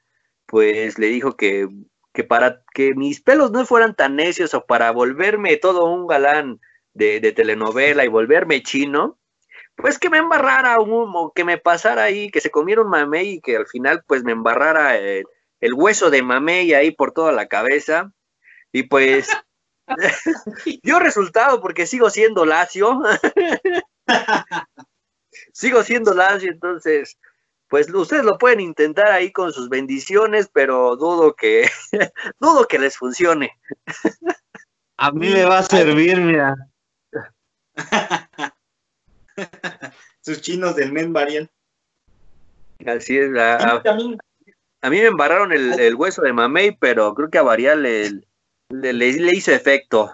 pues 0.46 0.98
le 0.98 1.08
dijo 1.08 1.36
que, 1.36 1.68
que 2.12 2.24
para 2.24 2.62
que 2.72 2.94
mis 2.94 3.20
pelos 3.20 3.50
no 3.50 3.64
fueran 3.66 3.94
tan 3.94 4.16
necios 4.16 4.54
o 4.54 4.64
para 4.66 4.90
volverme 4.92 5.56
todo 5.56 5.86
un 5.86 6.06
galán 6.06 6.60
de, 6.92 7.20
telenovela 7.32 8.04
y 8.04 8.08
volverme 8.08 8.62
chino, 8.62 9.18
pues 9.76 9.98
que 9.98 10.10
me 10.10 10.18
embarrara 10.18 10.78
un 10.80 11.30
que 11.34 11.44
me 11.44 11.58
pasara 11.58 12.04
ahí, 12.04 12.30
que 12.30 12.40
se 12.40 12.50
comiera 12.50 12.82
un 12.82 12.90
mamey 12.90 13.34
y 13.34 13.40
que 13.40 13.56
al 13.56 13.66
final 13.66 14.04
pues 14.06 14.22
me 14.22 14.32
embarrara 14.32 14.96
el, 14.96 15.24
el 15.60 15.74
hueso 15.74 16.10
de 16.10 16.22
mamey 16.22 16.74
ahí 16.74 16.90
por 16.92 17.12
toda 17.12 17.32
la 17.32 17.48
cabeza. 17.48 18.12
Y 18.70 18.84
pues 18.84 19.28
dio 20.82 20.98
resultado 20.98 21.60
porque 21.60 21.86
sigo 21.86 22.10
siendo 22.10 22.44
lacio. 22.44 23.00
sigo 25.52 25.82
siendo 25.82 26.14
lacio, 26.14 26.50
entonces 26.50 27.18
pues 27.68 27.92
ustedes 27.92 28.24
lo 28.24 28.38
pueden 28.38 28.60
intentar 28.60 29.08
ahí 29.08 29.32
con 29.32 29.52
sus 29.52 29.68
bendiciones, 29.68 30.48
pero 30.52 30.96
dudo 30.96 31.34
que 31.34 31.68
dudo 32.40 32.66
que 32.68 32.78
les 32.78 32.96
funcione. 32.96 33.52
A 34.96 35.10
mí 35.10 35.28
me 35.28 35.44
va 35.44 35.58
a 35.58 35.62
servir, 35.62 36.18
mira. 36.20 36.54
Sus 40.20 40.40
chinos 40.40 40.76
del 40.76 40.92
Men 40.92 41.12
Varial. 41.12 41.50
Así 42.86 43.18
es, 43.18 43.36
a, 43.36 43.78
a- 43.78 43.94
mí 44.90 44.98
me 44.98 45.06
embarraron 45.06 45.52
el, 45.52 45.78
el 45.80 45.94
hueso 45.94 46.22
de 46.22 46.32
mamey, 46.32 46.76
pero 46.78 47.14
creo 47.14 47.30
que 47.30 47.38
a 47.38 47.42
Varial 47.42 47.82
le, 47.82 48.10
le, 48.68 48.92
le- 48.92 49.12
le 49.20 49.32
hizo 49.36 49.52
efecto. 49.52 50.10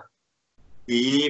Sí. 0.86 1.28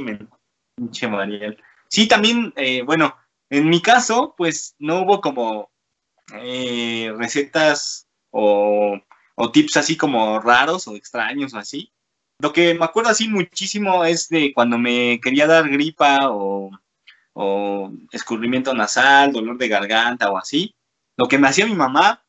Pinche 0.77 1.09
Mariel. 1.09 1.63
Sí, 1.89 2.07
también, 2.07 2.53
eh, 2.57 2.83
bueno, 2.83 3.17
en 3.49 3.69
mi 3.69 3.81
caso, 3.83 4.35
pues 4.37 4.75
no 4.79 5.03
hubo 5.03 5.21
como 5.21 5.70
eh, 6.35 7.13
recetas 7.17 8.09
o, 8.31 8.99
o 9.35 9.53
tips 9.53 9.77
así 9.79 9.97
como 9.97 10.41
raros 10.41 10.87
o 10.89 10.97
extraños 10.97 11.55
o 11.55 11.59
así. 11.59 11.93
Lo 12.39 12.53
que 12.53 12.75
me 12.75 12.85
acuerdo 12.85 13.11
así 13.11 13.29
muchísimo 13.29 14.05
es 14.05 14.29
de 14.29 14.53
cuando 14.55 14.79
me 14.79 15.21
quería 15.23 15.47
dar 15.47 15.69
gripa 15.69 16.31
o, 16.31 16.71
o 17.35 17.93
escurrimiento 18.13 18.75
nasal, 18.75 19.33
dolor 19.33 19.59
de 19.59 19.69
garganta 19.69 20.31
o 20.31 20.39
así. 20.39 20.75
Lo 21.17 21.29
que 21.29 21.39
me 21.39 21.49
hacía 21.49 21.67
mi 21.67 21.75
mamá, 21.75 22.25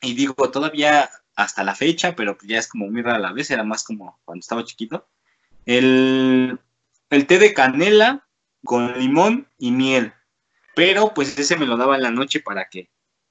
y 0.00 0.14
digo 0.14 0.34
todavía 0.50 1.10
hasta 1.36 1.64
la 1.64 1.74
fecha, 1.74 2.16
pero 2.16 2.38
ya 2.42 2.58
es 2.58 2.68
como 2.68 2.88
muy 2.88 3.02
rara 3.02 3.18
la 3.18 3.32
vez, 3.32 3.50
era 3.50 3.64
más 3.64 3.84
como 3.84 4.18
cuando 4.24 4.40
estaba 4.40 4.64
chiquito, 4.64 5.06
el, 5.66 6.58
el 7.10 7.26
té 7.26 7.38
de 7.38 7.52
canela 7.54 8.26
con 8.64 8.98
limón 8.98 9.48
y 9.58 9.70
miel. 9.72 10.14
Pero 10.74 11.12
pues 11.12 11.38
ese 11.38 11.56
me 11.56 11.66
lo 11.66 11.76
daba 11.76 11.96
en 11.96 12.02
la 12.02 12.10
noche 12.10 12.40
para 12.40 12.68
que 12.68 12.88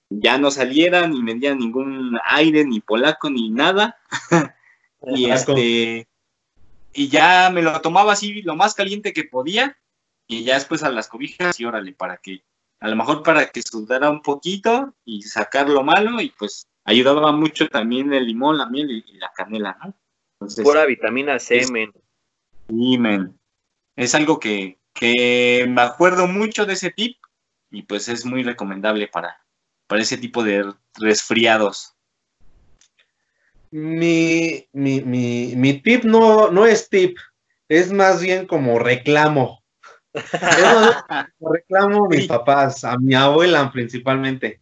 ya 0.09 0.37
no 0.37 0.51
saliera, 0.51 1.07
ni 1.07 1.21
me 1.21 1.35
diera 1.35 1.55
ningún 1.55 2.17
aire, 2.25 2.65
ni 2.65 2.79
polaco, 2.79 3.29
ni 3.29 3.49
nada. 3.49 3.97
y 5.01 5.23
Polaco. 5.23 5.51
este 5.51 6.07
y 6.93 7.07
ya 7.07 7.49
me 7.49 7.61
lo 7.61 7.79
tomaba 7.81 8.13
así 8.13 8.41
lo 8.41 8.55
más 8.55 8.73
caliente 8.73 9.13
que 9.13 9.23
podía. 9.23 9.77
Y 10.27 10.43
ya 10.43 10.55
después 10.55 10.83
a 10.83 10.91
las 10.91 11.07
cobijas 11.07 11.59
y 11.59 11.65
órale, 11.65 11.93
para 11.93 12.17
que, 12.17 12.43
a 12.79 12.87
lo 12.87 12.95
mejor 12.95 13.23
para 13.23 13.47
que 13.47 13.61
sudara 13.61 14.09
un 14.11 14.21
poquito 14.21 14.93
y 15.03 15.23
sacar 15.23 15.67
lo 15.69 15.83
malo, 15.83 16.21
y 16.21 16.29
pues 16.29 16.67
ayudaba 16.83 17.31
mucho 17.31 17.67
también 17.67 18.13
el 18.13 18.27
limón, 18.27 18.57
la 18.57 18.67
miel 18.67 18.91
y, 18.91 19.17
la 19.17 19.31
canela, 19.35 19.77
¿no? 19.83 19.93
Entonces, 20.33 20.63
Pura 20.63 20.85
vitamina 20.85 21.39
C, 21.39 21.57
es- 21.57 21.71
men. 21.71 21.91
Sí, 22.67 22.97
men. 22.97 23.39
Es 23.95 24.13
algo 24.13 24.39
que, 24.39 24.77
que 24.93 25.65
me 25.67 25.81
acuerdo 25.81 26.27
mucho 26.27 26.65
de 26.65 26.73
ese 26.73 26.91
tip 26.91 27.17
y 27.71 27.81
pues 27.83 28.07
es 28.07 28.23
muy 28.25 28.43
recomendable 28.43 29.07
para, 29.07 29.43
para 29.89 30.03
ese 30.03 30.17
tipo 30.17 30.43
de 30.43 30.71
resfriados. 30.99 31.95
Mi, 33.71 34.67
mi, 34.71 35.01
mi, 35.01 35.53
mi 35.55 35.81
tip 35.81 36.03
no, 36.03 36.51
no 36.51 36.65
es 36.67 36.89
tip, 36.89 37.17
es 37.67 37.91
más 37.91 38.21
bien 38.21 38.45
como 38.45 38.77
reclamo. 38.77 39.63
Reclamo 40.13 42.05
a 42.05 42.07
mis 42.07 42.27
papás, 42.27 42.83
a 42.83 42.97
mi 42.99 43.15
abuela 43.15 43.71
principalmente. 43.71 44.61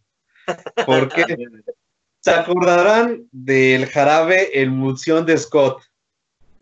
Porque 0.86 1.24
se 2.20 2.30
acordarán 2.30 3.28
del 3.30 3.86
jarabe 3.86 4.58
Emulsión 4.58 5.26
de 5.26 5.36
Scott. 5.36 5.82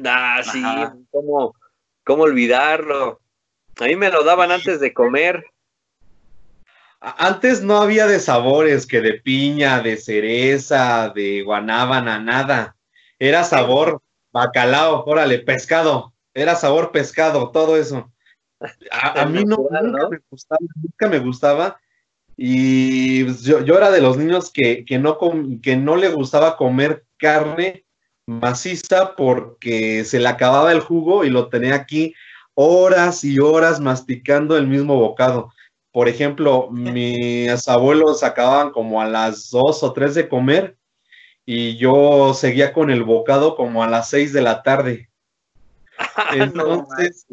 Ah, 0.04 0.42
sí. 0.42 0.62
¿cómo, 1.10 1.54
cómo 2.04 2.24
olvidarlo? 2.24 3.20
A 3.78 3.84
mí 3.84 3.94
me 3.94 4.10
lo 4.10 4.24
daban 4.24 4.50
antes 4.50 4.80
de 4.80 4.92
comer. 4.92 5.44
Antes 7.18 7.62
no 7.62 7.76
había 7.76 8.08
de 8.08 8.18
sabores 8.18 8.84
que 8.84 9.00
de 9.00 9.14
piña, 9.14 9.80
de 9.80 9.96
cereza, 9.96 11.12
de 11.14 11.42
guanábana, 11.42 12.18
nada. 12.18 12.76
Era 13.20 13.44
sabor 13.44 14.02
bacalao, 14.32 15.04
órale, 15.06 15.38
pescado. 15.38 16.12
Era 16.34 16.56
sabor 16.56 16.90
pescado, 16.90 17.52
todo 17.52 17.76
eso. 17.76 18.10
A, 18.90 19.22
a 19.22 19.26
mí 19.26 19.44
no, 19.44 19.56
nunca 19.56 20.08
me 20.08 20.18
gustaba, 20.28 20.58
nunca 20.82 21.08
me 21.08 21.18
gustaba. 21.20 21.80
Y 22.36 23.22
pues, 23.22 23.42
yo, 23.42 23.64
yo 23.64 23.76
era 23.76 23.92
de 23.92 24.00
los 24.00 24.16
niños 24.16 24.50
que, 24.52 24.84
que 24.84 24.98
no 24.98 25.16
que 25.62 25.76
no 25.76 25.94
le 25.94 26.08
gustaba 26.08 26.56
comer 26.56 27.06
carne 27.18 27.84
maciza 28.26 29.14
porque 29.14 30.04
se 30.04 30.18
le 30.18 30.28
acababa 30.28 30.72
el 30.72 30.80
jugo 30.80 31.24
y 31.24 31.30
lo 31.30 31.48
tenía 31.48 31.76
aquí 31.76 32.14
horas 32.54 33.22
y 33.22 33.38
horas 33.38 33.78
masticando 33.78 34.56
el 34.56 34.66
mismo 34.66 34.96
bocado. 34.96 35.52
Por 35.96 36.10
ejemplo, 36.10 36.68
mis 36.70 37.66
abuelos 37.68 38.22
acababan 38.22 38.70
como 38.70 39.00
a 39.00 39.06
las 39.08 39.48
dos 39.48 39.82
o 39.82 39.94
tres 39.94 40.14
de 40.14 40.28
comer 40.28 40.76
y 41.46 41.78
yo 41.78 42.34
seguía 42.34 42.74
con 42.74 42.90
el 42.90 43.02
bocado 43.02 43.56
como 43.56 43.82
a 43.82 43.88
las 43.88 44.10
seis 44.10 44.34
de 44.34 44.42
la 44.42 44.62
tarde. 44.62 45.08
Entonces, 46.34 47.24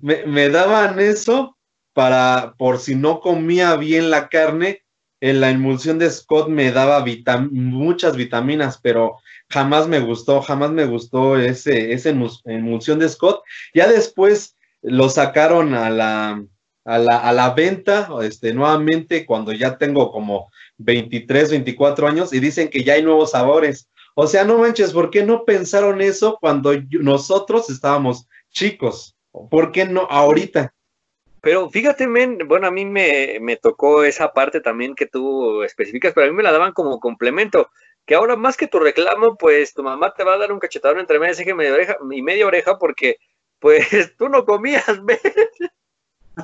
me, 0.00 0.24
me 0.24 0.50
daban 0.50 1.00
eso 1.00 1.58
para, 1.94 2.54
por 2.56 2.78
si 2.78 2.94
no 2.94 3.18
comía 3.18 3.74
bien 3.74 4.08
la 4.08 4.28
carne, 4.28 4.84
en 5.20 5.40
la 5.40 5.50
emulsión 5.50 5.98
de 5.98 6.12
Scott 6.12 6.48
me 6.48 6.70
daba 6.70 7.04
vitam- 7.04 7.50
muchas 7.50 8.14
vitaminas, 8.14 8.78
pero 8.80 9.16
jamás 9.50 9.88
me 9.88 9.98
gustó, 9.98 10.42
jamás 10.42 10.70
me 10.70 10.84
gustó 10.84 11.36
ese, 11.36 11.92
esa 11.92 12.10
emulsión 12.44 13.00
de 13.00 13.08
Scott. 13.08 13.42
Ya 13.74 13.88
después 13.88 14.56
lo 14.80 15.08
sacaron 15.08 15.74
a 15.74 15.90
la, 15.90 16.40
a 16.88 16.98
la, 16.98 17.18
a 17.18 17.32
la 17.34 17.50
venta, 17.50 18.08
este, 18.22 18.54
nuevamente, 18.54 19.26
cuando 19.26 19.52
ya 19.52 19.76
tengo 19.76 20.10
como 20.10 20.50
23, 20.78 21.50
24 21.50 22.08
años, 22.08 22.32
y 22.32 22.40
dicen 22.40 22.68
que 22.68 22.82
ya 22.82 22.94
hay 22.94 23.02
nuevos 23.02 23.32
sabores. 23.32 23.90
O 24.14 24.26
sea, 24.26 24.44
no 24.44 24.56
manches, 24.56 24.94
¿por 24.94 25.10
qué 25.10 25.22
no 25.22 25.44
pensaron 25.44 26.00
eso 26.00 26.38
cuando 26.40 26.72
nosotros 26.92 27.68
estábamos 27.68 28.26
chicos? 28.50 29.14
¿Por 29.50 29.70
qué 29.70 29.84
no 29.84 30.08
ahorita? 30.08 30.72
Pero 31.42 31.68
fíjate, 31.68 32.06
men, 32.06 32.38
bueno, 32.48 32.66
a 32.66 32.70
mí 32.70 32.86
me, 32.86 33.36
me 33.38 33.56
tocó 33.56 34.02
esa 34.02 34.32
parte 34.32 34.62
también 34.62 34.94
que 34.94 35.04
tú 35.04 35.62
especificas, 35.62 36.14
pero 36.14 36.26
a 36.26 36.30
mí 36.30 36.34
me 36.34 36.42
la 36.42 36.52
daban 36.52 36.72
como 36.72 37.00
complemento. 37.00 37.68
Que 38.06 38.14
ahora 38.14 38.34
más 38.34 38.56
que 38.56 38.66
tu 38.66 38.78
reclamo, 38.78 39.36
pues 39.36 39.74
tu 39.74 39.82
mamá 39.82 40.14
te 40.14 40.24
va 40.24 40.34
a 40.34 40.38
dar 40.38 40.52
un 40.52 40.58
cachetadón 40.58 41.00
entre 41.00 41.18
media 41.18 41.34
ceja 41.34 41.50
y 42.10 42.22
media 42.22 42.46
oreja, 42.46 42.78
porque 42.78 43.18
pues 43.58 43.86
tú 44.16 44.30
no 44.30 44.46
comías, 44.46 44.86
¿ves? 45.04 45.20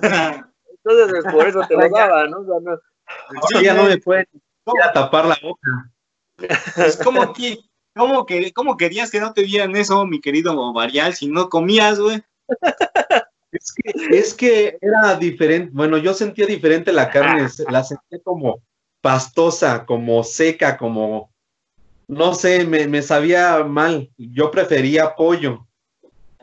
Entonces 0.02 1.24
por 1.32 1.46
eso 1.48 1.60
te 1.68 1.74
lo 1.76 1.88
daba, 1.88 2.26
¿no? 2.26 2.40
O 2.40 2.44
sea, 2.44 2.54
no- 2.60 2.80
Sí, 3.48 3.64
ya 3.64 3.74
no 3.74 3.84
me 3.84 3.98
pueden 3.98 4.26
a 4.82 4.92
tapar 4.92 5.26
la 5.26 5.38
boca. 5.42 5.90
Pues, 6.74 6.96
¿cómo, 6.96 7.32
que, 7.32 7.58
cómo, 7.94 8.26
que, 8.26 8.52
¿Cómo 8.52 8.76
querías 8.76 9.10
que 9.10 9.20
no 9.20 9.32
te 9.32 9.42
dieran 9.42 9.76
eso, 9.76 10.04
mi 10.06 10.20
querido 10.20 10.72
Varial, 10.72 11.14
si 11.14 11.28
no 11.28 11.48
comías, 11.48 12.00
güey? 12.00 12.22
Es 13.52 13.72
que, 13.72 13.92
es 14.10 14.34
que 14.34 14.78
era 14.80 15.14
diferente, 15.16 15.70
bueno, 15.72 15.96
yo 15.98 16.12
sentía 16.12 16.46
diferente 16.46 16.92
la 16.92 17.08
carne, 17.10 17.48
se- 17.48 17.70
la 17.70 17.84
sentía 17.84 18.18
como 18.24 18.62
pastosa, 19.00 19.84
como 19.86 20.24
seca, 20.24 20.76
como, 20.76 21.30
no 22.08 22.34
sé, 22.34 22.64
me, 22.66 22.88
me 22.88 23.00
sabía 23.00 23.62
mal. 23.64 24.10
Yo 24.16 24.50
prefería 24.50 25.14
pollo. 25.14 25.66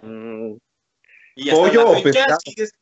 Mm, 0.02 0.54
Y 1.36 1.49
hasta 1.49 1.62
¿Pollo 1.62 1.84
la 1.84 1.89
o 1.99 2.04
pescado? 2.04 2.39
¿sigues, 2.43 2.74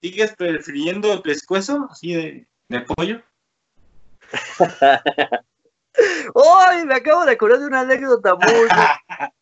¿Sigues 0.00 0.34
prefiriendo 0.36 1.12
el 1.12 1.22
pescuezo 1.22 1.88
así 1.90 2.14
de, 2.14 2.46
de 2.68 2.80
pollo? 2.82 3.20
¡Ay! 6.34 6.84
Me 6.86 6.94
acabo 6.94 7.24
de 7.24 7.32
acordar 7.32 7.58
de 7.58 7.66
una 7.66 7.80
anécdota 7.80 8.34
muy. 8.36 8.68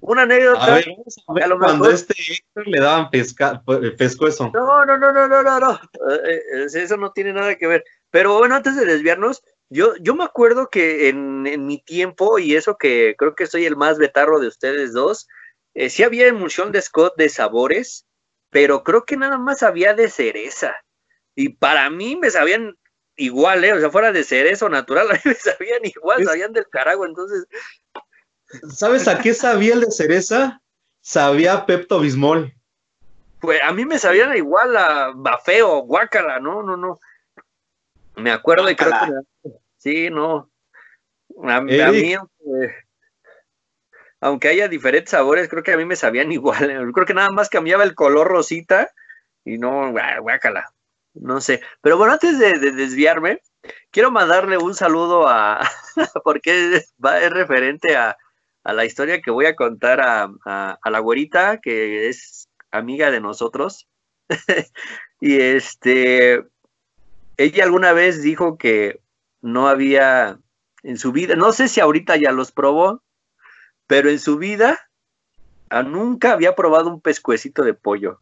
Una 0.00 0.22
anécdota. 0.22 0.62
A 0.64 0.70
ver, 0.74 0.86
vamos 0.88 1.16
a 1.26 1.32
ver 1.32 1.42
A 1.44 1.46
lo 1.48 1.58
cuando 1.58 1.84
mejor- 1.86 1.94
este 1.94 2.14
Héctor 2.32 2.68
le 2.68 2.80
daban 2.80 3.10
pesca, 3.10 3.62
pescuezo. 3.98 4.50
No, 4.54 4.84
no, 4.84 4.96
no, 4.98 5.10
no, 5.10 5.26
no, 5.26 5.42
no, 5.42 5.58
no. 5.58 5.72
Eh, 5.72 6.42
eh, 6.54 6.66
eso 6.72 6.96
no 6.96 7.10
tiene 7.10 7.32
nada 7.32 7.56
que 7.56 7.66
ver. 7.66 7.82
Pero 8.10 8.36
bueno, 8.38 8.54
antes 8.54 8.76
de 8.76 8.84
desviarnos, 8.84 9.42
yo, 9.68 9.96
yo 9.96 10.14
me 10.14 10.22
acuerdo 10.22 10.68
que 10.68 11.08
en, 11.08 11.46
en 11.48 11.66
mi 11.66 11.82
tiempo, 11.82 12.38
y 12.38 12.54
eso 12.54 12.76
que 12.76 13.16
creo 13.18 13.34
que 13.34 13.46
soy 13.46 13.64
el 13.64 13.74
más 13.74 13.98
betarro 13.98 14.38
de 14.38 14.46
ustedes 14.48 14.92
dos, 14.92 15.26
eh, 15.74 15.90
sí 15.90 16.04
había 16.04 16.28
emulsión 16.28 16.70
de 16.70 16.82
Scott 16.82 17.14
de 17.16 17.28
sabores, 17.28 18.06
pero 18.50 18.82
creo 18.82 19.04
que 19.04 19.16
nada 19.16 19.38
más 19.38 19.62
había 19.62 19.94
de 19.94 20.08
cereza. 20.08 20.74
Y 21.34 21.50
para 21.50 21.90
mí 21.90 22.16
me 22.16 22.30
sabían 22.30 22.76
igual, 23.16 23.64
¿eh? 23.64 23.72
O 23.72 23.80
sea, 23.80 23.90
fuera 23.90 24.12
de 24.12 24.24
cereza 24.24 24.66
o 24.66 24.68
natural, 24.68 25.08
a 25.10 25.14
mí 25.14 25.20
me 25.24 25.34
sabían 25.34 25.84
igual, 25.84 26.20
Es- 26.22 26.28
sabían 26.28 26.52
del 26.52 26.68
carajo. 26.68 27.04
Entonces, 27.04 27.46
¿Sabes 28.72 29.08
a 29.08 29.18
qué 29.18 29.34
sabía 29.34 29.74
el 29.74 29.80
de 29.80 29.90
cereza? 29.90 30.62
Sabía 31.00 31.66
Pepto 31.66 31.98
Bismol. 32.00 32.52
pues 33.40 33.60
a 33.62 33.72
mí 33.72 33.84
me 33.84 33.98
sabían 33.98 34.36
igual 34.36 34.76
a, 34.76 35.06
a 35.08 35.38
feo, 35.38 35.80
guácala, 35.80 36.38
no, 36.40 36.62
no, 36.62 36.76
no. 36.76 36.98
Me 38.16 38.30
acuerdo 38.30 38.70
y 38.70 38.76
creo 38.76 38.92
que 38.92 39.52
sí, 39.76 40.10
no. 40.10 40.50
A, 41.42 41.60
mí, 41.60 42.14
aunque, 42.14 42.74
aunque 44.20 44.48
haya 44.48 44.68
diferentes 44.68 45.10
sabores, 45.10 45.48
creo 45.48 45.62
que 45.62 45.72
a 45.72 45.76
mí 45.76 45.84
me 45.84 45.96
sabían 45.96 46.32
igual. 46.32 46.70
Yo 46.72 46.92
Creo 46.92 47.06
que 47.06 47.14
nada 47.14 47.30
más 47.30 47.48
cambiaba 47.48 47.84
el 47.84 47.94
color 47.94 48.28
rosita 48.28 48.90
y 49.44 49.58
no, 49.58 49.90
guá- 49.92 50.20
guácala. 50.20 50.66
No 51.14 51.40
sé. 51.40 51.62
Pero 51.80 51.96
bueno, 51.98 52.12
antes 52.14 52.38
de, 52.38 52.52
de 52.58 52.72
desviarme, 52.72 53.40
quiero 53.90 54.10
mandarle 54.10 54.58
un 54.58 54.74
saludo 54.74 55.28
a, 55.28 55.60
porque 56.24 56.76
es, 56.76 56.94
va, 57.04 57.20
es 57.20 57.30
referente 57.32 57.96
a, 57.96 58.16
a 58.64 58.72
la 58.72 58.84
historia 58.84 59.20
que 59.20 59.30
voy 59.30 59.46
a 59.46 59.56
contar 59.56 60.00
a, 60.00 60.30
a- 60.44 60.78
a 60.82 60.90
la 60.90 60.98
güerita, 61.00 61.58
que 61.60 62.08
es 62.08 62.48
amiga 62.70 63.10
de 63.10 63.20
nosotros. 63.20 63.88
y 65.20 65.40
este, 65.40 66.44
ella 67.36 67.64
alguna 67.64 67.92
vez 67.92 68.22
dijo 68.22 68.56
que 68.58 69.00
no 69.40 69.68
había 69.68 70.38
en 70.82 70.98
su 70.98 71.12
vida, 71.12 71.36
no 71.36 71.52
sé 71.52 71.68
si 71.68 71.80
ahorita 71.80 72.16
ya 72.16 72.32
los 72.32 72.52
probó, 72.52 73.02
pero 73.86 74.10
en 74.10 74.18
su 74.18 74.38
vida 74.38 74.78
ah, 75.70 75.82
nunca 75.82 76.32
había 76.32 76.54
probado 76.54 76.88
un 76.88 77.00
pescuecito 77.00 77.62
de 77.62 77.74
pollo. 77.74 78.20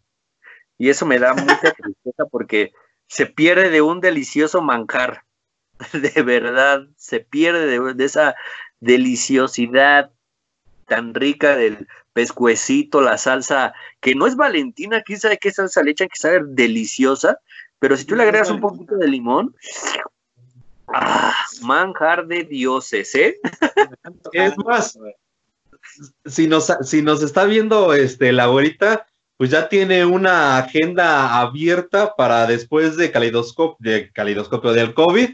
Y 0.79 0.89
eso 0.89 1.07
me 1.07 1.19
da 1.19 1.35
mucha 1.35 1.73
tristeza 1.79 2.27
porque 2.31 2.73
se 3.07 3.27
pierde 3.27 3.71
de 3.71 3.83
un 3.83 4.01
delicioso 4.01 4.62
manjar. 4.62 5.23
De 5.93 6.23
verdad, 6.23 6.87
se 6.97 7.21
pierde 7.21 7.67
de, 7.67 7.95
de 7.95 8.05
esa 8.05 8.37
deliciosidad 8.81 10.12
tan 10.87 11.15
rica 11.15 11.57
del 11.57 11.89
pescuecito, 12.12 13.01
la 13.01 13.19
salsa, 13.19 13.75
que 14.01 14.15
no 14.15 14.27
es 14.27 14.37
Valentina, 14.37 15.03
quién 15.03 15.19
sabe 15.19 15.39
qué 15.39 15.51
salsa 15.51 15.83
le 15.83 15.91
echan, 15.91 16.09
que 16.09 16.17
sabe 16.17 16.41
deliciosa, 16.47 17.39
pero 17.79 17.97
si 17.97 18.05
tú 18.05 18.15
le 18.15 18.23
agregas 18.23 18.51
un 18.51 18.61
poquito 18.61 18.97
de 18.97 19.09
limón, 19.09 19.55
¡ah! 20.89 21.35
manjar 21.62 22.27
de 22.27 22.45
dioses, 22.45 23.15
¿eh? 23.15 23.41
Es 24.33 24.57
más, 24.59 24.99
si 26.24 26.47
nos, 26.47 26.72
si 26.82 27.03
nos 27.03 27.22
está 27.22 27.45
viendo 27.45 27.95
este, 27.95 28.32
la 28.32 28.45
abuelita, 28.45 29.07
pues 29.36 29.51
ya 29.51 29.68
tiene 29.68 30.05
una 30.05 30.59
agenda 30.59 31.40
abierta 31.40 32.14
para 32.16 32.47
después 32.47 32.97
de 32.97 33.11
calidoscopio, 33.11 33.76
de 33.78 34.11
calidoscopio 34.12 34.72
del 34.72 34.95
COVID, 34.95 35.30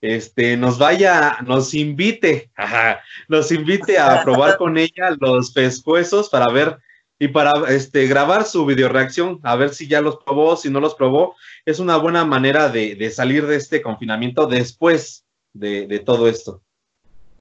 este, 0.00 0.56
nos 0.56 0.78
vaya, 0.78 1.38
nos 1.46 1.74
invite, 1.74 2.50
ajá, 2.56 3.00
nos 3.28 3.52
invite 3.52 3.98
a 3.98 4.22
probar 4.24 4.58
con 4.58 4.76
ella 4.76 5.16
los 5.20 5.52
pescuezos 5.52 6.28
para 6.28 6.48
ver 6.48 6.78
y 7.20 7.28
para 7.28 7.52
este, 7.68 8.08
grabar 8.08 8.44
su 8.44 8.66
video 8.66 8.88
reacción, 8.88 9.38
a 9.44 9.54
ver 9.54 9.72
si 9.72 9.86
ya 9.86 10.00
los 10.00 10.16
probó, 10.16 10.56
si 10.56 10.70
no 10.70 10.80
los 10.80 10.96
probó. 10.96 11.36
Es 11.64 11.78
una 11.78 11.96
buena 11.96 12.24
manera 12.24 12.68
de, 12.68 12.96
de 12.96 13.10
salir 13.10 13.46
de 13.46 13.54
este 13.54 13.80
confinamiento 13.80 14.46
después 14.46 15.24
de, 15.52 15.86
de 15.86 16.00
todo 16.00 16.28
esto. 16.28 16.64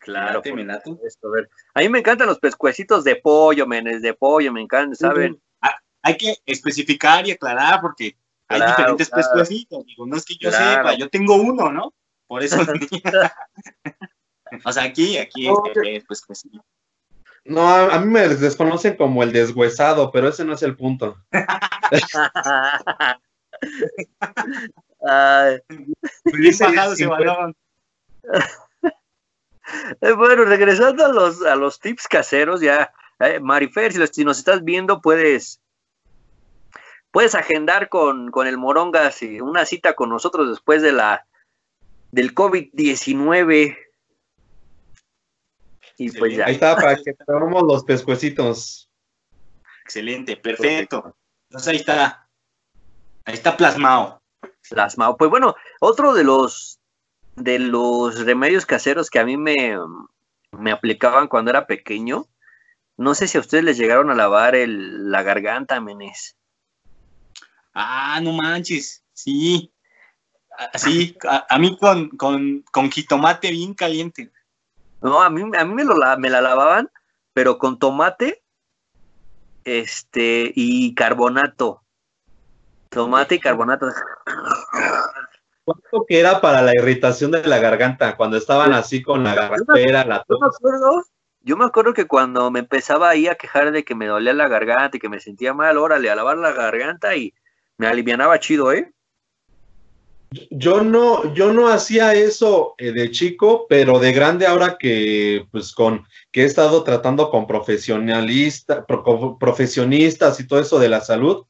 Claro, 0.02 0.34
Late, 0.40 0.50
por 0.50 0.58
me 0.58 0.66
late. 0.66 0.90
supuesto, 0.90 1.28
a 1.28 1.32
ver. 1.32 1.50
A 1.76 1.80
mí 1.82 1.90
me 1.90 2.00
encantan 2.00 2.28
los 2.28 2.40
pescuecitos 2.40 3.04
de 3.04 3.18
pollo, 3.18 3.68
menes, 3.68 4.02
de 4.02 4.16
pollo, 4.16 4.52
me 4.52 4.62
encantan, 4.62 4.96
¿saben? 4.96 5.40
Hay 6.04 6.18
que 6.18 6.36
especificar 6.48 7.28
y 7.28 7.32
aclarar 7.32 7.80
porque 7.82 8.18
hay 8.48 8.60
diferentes 8.60 9.08
claro. 9.10 9.28
pescuecitos. 9.28 9.86
Digo, 9.86 10.08
no 10.08 10.18
es 10.18 10.26
que 10.26 10.34
yo 10.40 10.50
Claro. 10.50 10.78
sepa, 10.82 10.94
yo 10.96 11.08
tengo 11.10 11.36
uno, 11.36 11.72
¿no? 11.72 11.94
Por 12.26 12.42
eso. 12.42 12.58
o 14.66 14.72
sea, 14.72 14.84
aquí, 14.84 15.20
aquí 15.20 15.48
No, 15.48 15.62
este, 15.68 15.98
es 15.98 16.06
pescuecito. 16.06 16.66
No, 17.46 17.68
a, 17.70 17.94
a 17.96 18.00
mí 18.00 18.08
me 18.08 18.28
desconocen 18.28 18.96
como 18.96 19.22
el 19.22 19.32
deshuesado, 19.32 20.12
pero 20.12 20.30
ese 20.30 20.44
no 20.44 20.54
es 20.54 20.64
el 20.64 20.76
punto. 20.76 21.18
Ay, 25.04 25.60
Bien 26.26 26.56
bajado 26.60 26.94
ese 26.94 27.06
balón. 27.06 27.56
Eh, 30.02 30.12
bueno, 30.14 30.46
regresando 30.46 31.06
a 31.06 31.10
los, 31.10 31.42
a 31.44 31.56
los 31.56 31.80
tips 31.80 32.08
caseros, 32.08 32.62
ya, 32.62 32.94
eh, 33.20 33.40
Marifer, 33.40 33.92
si, 33.94 34.00
los- 34.00 34.10
si 34.10 34.24
nos 34.26 34.40
estás 34.40 34.64
viendo, 34.64 35.02
puedes, 35.02 35.62
puedes 37.12 37.36
agendar 37.36 37.90
con, 37.90 38.32
con 38.32 38.48
el 38.48 38.58
Morongas 38.58 39.22
y 39.22 39.42
una 39.42 39.66
cita 39.66 39.94
con 39.94 40.10
nosotros 40.10 40.50
después 40.50 40.82
de 40.82 40.92
la 40.94 41.26
del 42.12 42.34
COVID-19. 42.36 43.78
Y 45.98 46.12
pues 46.12 46.36
ya. 46.36 46.46
Ahí 46.46 46.54
está, 46.54 46.76
para 46.76 46.96
que 46.96 47.14
probemos 47.14 47.64
los 47.64 47.84
pescuecitos. 47.84 48.90
Excelente, 49.84 50.36
perfecto. 50.38 51.16
Entonces 51.50 51.68
ahí 51.68 51.76
está. 51.78 52.28
Ahí 53.26 53.36
está 53.36 53.56
plasmado. 53.56 54.22
plasmado. 54.70 55.16
Pues 55.16 55.30
bueno, 55.30 55.56
otro 55.80 56.14
de 56.14 56.24
los 56.24 56.80
de 57.36 57.60
los 57.60 58.26
remedios 58.26 58.66
caseros 58.66 59.10
que 59.10 59.20
a 59.20 59.26
mí 59.26 59.38
me, 59.38 59.78
me 60.52 60.72
aplicaban 60.72 61.28
cuando 61.28 61.52
era 61.52 61.66
pequeño, 61.68 62.28
no 62.98 63.16
sé 63.16 63.28
si 63.28 63.38
a 63.38 63.42
ustedes 63.42 63.64
les 63.64 63.78
llegaron 63.78 64.10
a 64.12 64.16
lavar 64.16 64.56
el, 64.56 65.10
la 65.12 65.24
garganta, 65.24 65.80
menes. 65.82 66.38
Ah, 67.74 68.20
no 68.22 68.34
manches. 68.34 69.04
Sí. 69.14 69.74
Ah, 70.58 70.78
Sí, 70.78 71.18
a, 71.28 71.46
a 71.50 71.58
mí 71.58 71.78
con, 71.78 72.10
con, 72.10 72.64
con 72.72 72.92
jitomate 72.92 73.50
bien 73.52 73.74
caliente. 73.74 74.32
No, 75.02 75.22
a 75.22 75.30
mí, 75.30 75.42
a 75.58 75.66
mí 75.66 75.74
me, 75.74 75.84
lo, 75.84 75.96
la- 75.98 76.18
me 76.18 76.30
la 76.30 76.42
lavaban, 76.42 76.92
pero 77.34 77.58
con 77.58 77.80
tomate 77.80 78.44
este, 79.64 80.52
y 80.56 80.94
carbonato. 80.94 81.84
Tomate 82.90 83.36
y 83.36 83.40
carbonato. 83.40 83.88
¿Cuánto 85.74 86.06
que 86.08 86.20
era 86.20 86.42
para 86.42 86.62
la 86.62 86.74
irritación 86.76 87.32
de 87.32 87.46
la 87.46 87.60
garganta? 87.60 88.16
Cuando 88.18 88.38
estaban 88.38 88.74
así 88.74 89.02
con 89.02 89.24
la 89.24 89.36
garrapera, 89.36 90.06
la 90.06 90.26
Yo 90.28 90.38
me 90.40 90.48
tos. 90.48 90.56
acuerdo, 90.58 91.04
yo 91.42 91.58
me 91.58 91.66
acuerdo 91.66 91.94
que 91.94 92.08
cuando 92.08 92.52
me 92.52 92.60
empezaba 92.60 93.10
ahí 93.10 93.28
a 93.28 93.36
quejar 93.36 93.72
de 93.72 93.84
que 93.84 93.96
me 93.96 94.08
dolía 94.08 94.34
la 94.34 94.48
garganta 94.48 94.98
y 94.98 95.00
que 95.00 95.10
me 95.10 95.20
sentía 95.20 95.54
mal, 95.54 95.78
órale, 95.78 96.10
a 96.10 96.16
lavar 96.16 96.38
la 96.38 96.52
garganta 96.52 97.16
y 97.16 97.34
me 97.78 97.88
alivianaba 97.88 98.40
chido, 98.40 98.72
¿eh? 98.72 98.92
Yo 100.50 100.82
no, 100.82 101.34
yo 101.34 101.52
no 101.52 101.68
hacía 101.68 102.14
eso 102.14 102.76
eh, 102.78 102.94
de 102.94 103.12
chico, 103.12 103.66
pero 103.68 104.00
de 104.00 104.14
grande 104.14 104.48
ahora 104.48 104.78
que, 104.78 105.46
pues, 105.52 105.74
con, 105.74 106.06
que 106.32 106.44
he 106.44 106.46
estado 106.46 106.84
tratando 106.84 107.30
con 107.30 107.48
profesionalistas, 107.48 108.86
profesionistas 109.40 110.40
y 110.40 110.48
todo 110.48 110.60
eso 110.62 110.80
de 110.80 110.88
la 110.88 111.02
salud, 111.02 111.46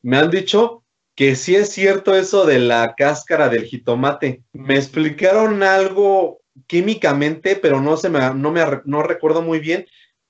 me 0.00 0.16
han 0.16 0.30
dicho 0.30 0.81
que 1.14 1.36
sí 1.36 1.54
es 1.54 1.70
cierto 1.70 2.14
eso 2.14 2.46
de 2.46 2.58
la 2.58 2.94
cáscara 2.96 3.48
del 3.48 3.64
jitomate. 3.64 4.42
Me 4.52 4.76
explicaron 4.76 5.62
algo 5.62 6.40
químicamente, 6.66 7.56
pero 7.56 7.80
no 7.80 7.96
se 7.96 8.08
me, 8.08 8.34
no 8.34 8.50
me, 8.50 8.62
no 8.84 9.02
recuerdo 9.02 9.42
muy 9.42 9.58
bien, 9.58 9.86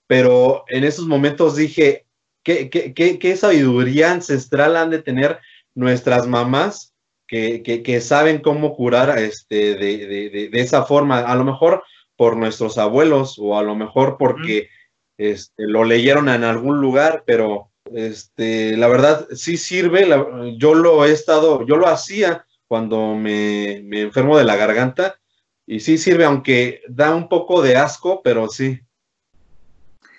pero 0.07 0.65
en 0.69 0.85
esos 0.85 1.07
momentos 1.07 1.57
dije, 1.57 2.07
¿qué, 2.43 2.69
qué, 2.71 2.95
qué, 2.95 3.19
qué 3.19 3.37
sabiduría 3.37 4.13
ancestral 4.13 4.77
han 4.77 4.91
de 4.91 5.03
tener 5.03 5.39
nuestras 5.75 6.27
mamás 6.27 6.93
que, 7.27 7.63
que, 7.63 7.83
que 7.83 8.01
saben 8.01 8.41
cómo 8.41 8.75
curar 8.75 9.19
este, 9.19 9.75
de, 9.77 10.07
de, 10.07 10.31
de, 10.31 10.49
de, 10.51 10.61
esa 10.61 10.85
forma, 10.85 11.21
a 11.21 11.35
lo 11.35 11.45
mejor 11.45 11.83
por 12.17 12.37
nuestros 12.37 12.77
abuelos 12.77 13.39
o 13.39 13.59
a 13.59 13.63
lo 13.63 13.75
mejor 13.75 14.17
porque 14.19 14.69
este, 15.17 15.67
lo 15.67 15.85
leyeron 15.85 16.29
en 16.29 16.45
algún 16.45 16.81
lugar, 16.81 17.25
pero 17.27 17.72
este, 17.95 18.77
la 18.77 18.89
verdad 18.89 19.29
sí 19.35 19.57
sirve, 19.57 20.07
la, 20.07 20.27
yo 20.57 20.75
lo 20.75 21.05
he 21.05 21.13
estado, 21.13 21.67
yo 21.67 21.77
lo 21.77 21.89
hacía 21.89 22.47
cuando 22.67 23.15
me, 23.15 23.83
me, 23.85 24.03
enfermo 24.03 24.39
de 24.39 24.45
la 24.45 24.57
garganta 24.57 25.21
y 25.67 25.81
sí 25.81 25.99
sirve, 25.99 26.25
aunque 26.25 26.83
da 26.89 27.15
un 27.15 27.29
poco 27.29 27.63
de 27.63 27.77
asco, 27.77 28.23
pero 28.23 28.49
sí. 28.49 28.81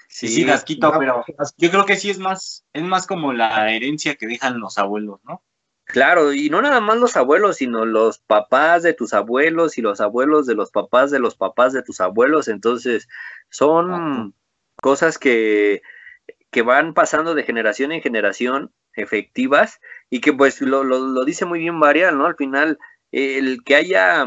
Sí, 0.07 0.27
sí, 0.27 0.49
asquito, 0.49 0.93
pero 0.99 1.25
yo 1.57 1.71
creo 1.71 1.85
que 1.85 1.95
sí 1.95 2.11
es 2.11 2.19
más, 2.19 2.65
es 2.71 2.83
más 2.83 3.07
como 3.07 3.33
la 3.33 3.71
herencia 3.71 4.15
que 4.15 4.27
dejan 4.27 4.59
los 4.59 4.77
abuelos, 4.77 5.19
¿no? 5.23 5.43
Claro, 5.85 6.33
y 6.33 6.49
no 6.49 6.61
nada 6.61 6.79
más 6.79 6.97
los 6.97 7.17
abuelos, 7.17 7.57
sino 7.57 7.85
los 7.85 8.19
papás 8.19 8.83
de 8.83 8.93
tus 8.93 9.13
abuelos 9.13 9.77
y 9.77 9.81
los 9.81 9.99
abuelos 10.01 10.45
de 10.45 10.55
los 10.55 10.71
papás 10.71 11.11
de 11.11 11.19
los 11.19 11.35
papás 11.35 11.73
de 11.73 11.83
tus 11.83 11.99
abuelos. 11.99 12.47
Entonces, 12.47 13.09
son 13.49 14.33
cosas 14.81 15.17
que, 15.17 15.81
que 16.53 16.61
van 16.61 16.93
pasando 16.93 17.35
de 17.35 17.43
generación 17.43 17.91
en 17.91 18.01
generación 18.01 18.71
efectivas 18.95 19.81
y 20.09 20.21
que 20.21 20.31
pues 20.31 20.61
lo, 20.61 20.83
lo, 20.83 21.25
dice 21.25 21.45
muy 21.45 21.59
bien 21.59 21.75
Marial, 21.75 22.17
¿no? 22.17 22.25
Al 22.25 22.35
final, 22.35 22.77
el 23.11 23.63
que 23.65 23.75
haya, 23.75 24.25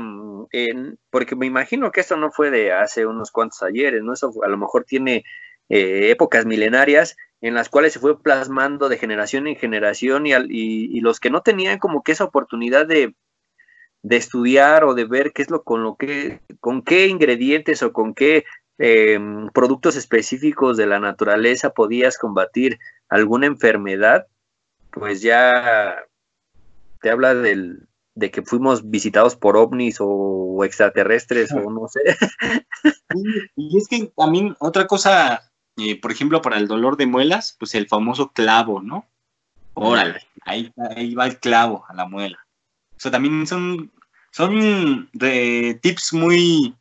en, 0.52 0.98
porque 1.10 1.36
me 1.36 1.46
imagino 1.46 1.90
que 1.92 2.00
esto 2.00 2.16
no 2.16 2.30
fue 2.30 2.50
de 2.50 2.72
hace 2.72 3.06
unos 3.06 3.30
cuantos 3.30 3.62
ayeres, 3.62 4.02
¿no? 4.02 4.12
Eso 4.12 4.32
a 4.44 4.48
lo 4.48 4.58
mejor 4.58 4.84
tiene 4.84 5.24
eh, 5.68 6.10
épocas 6.10 6.44
milenarias 6.44 7.16
en 7.40 7.54
las 7.54 7.68
cuales 7.68 7.92
se 7.92 8.00
fue 8.00 8.20
plasmando 8.20 8.88
de 8.88 8.98
generación 8.98 9.46
en 9.46 9.56
generación 9.56 10.26
y, 10.26 10.32
y, 10.32 10.98
y, 10.98 11.00
los 11.00 11.20
que 11.20 11.30
no 11.30 11.42
tenían 11.42 11.78
como 11.78 12.02
que 12.02 12.12
esa 12.12 12.24
oportunidad 12.24 12.86
de, 12.86 13.14
de, 14.02 14.16
estudiar 14.16 14.84
o 14.84 14.94
de 14.94 15.04
ver 15.04 15.32
qué 15.32 15.42
es 15.42 15.50
lo 15.50 15.62
con 15.62 15.82
lo 15.82 15.96
que, 15.96 16.40
con 16.60 16.82
qué 16.82 17.06
ingredientes 17.06 17.82
o 17.82 17.92
con 17.92 18.14
qué 18.14 18.44
eh, 18.78 19.18
productos 19.52 19.96
específicos 19.96 20.76
de 20.76 20.86
la 20.86 20.98
naturaleza 20.98 21.70
podías 21.70 22.18
combatir 22.18 22.78
alguna 23.08 23.46
enfermedad, 23.46 24.26
pues 24.90 25.22
ya 25.22 25.96
te 27.00 27.10
habla 27.10 27.34
del, 27.34 27.86
de 28.14 28.30
que 28.30 28.42
fuimos 28.42 28.90
visitados 28.90 29.36
por 29.36 29.56
ovnis 29.56 29.96
o 30.00 30.64
extraterrestres 30.64 31.52
o 31.52 31.70
no 31.70 31.88
sé. 31.88 32.00
Y 33.56 33.78
es 33.78 33.88
que 33.88 34.12
también 34.16 34.56
otra 34.58 34.86
cosa 34.86 35.42
eh, 35.76 36.00
por 36.00 36.10
ejemplo, 36.10 36.40
para 36.40 36.56
el 36.56 36.68
dolor 36.68 36.96
de 36.96 37.06
muelas, 37.06 37.54
pues 37.58 37.74
el 37.74 37.86
famoso 37.86 38.32
clavo, 38.32 38.80
¿no? 38.80 39.06
Órale, 39.74 40.26
ahí, 40.42 40.72
ahí 40.96 41.14
va 41.14 41.26
el 41.26 41.38
clavo 41.38 41.84
a 41.88 41.94
la 41.94 42.06
muela. 42.06 42.38
O 42.96 43.00
sea, 43.00 43.10
también 43.10 43.46
son, 43.46 43.92
son 44.30 45.10
de 45.12 45.78
tips 45.82 46.14
muy, 46.14 46.74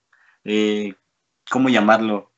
eh, 0.46 0.94
¿cómo 1.50 1.70
llamarlo? 1.70 2.32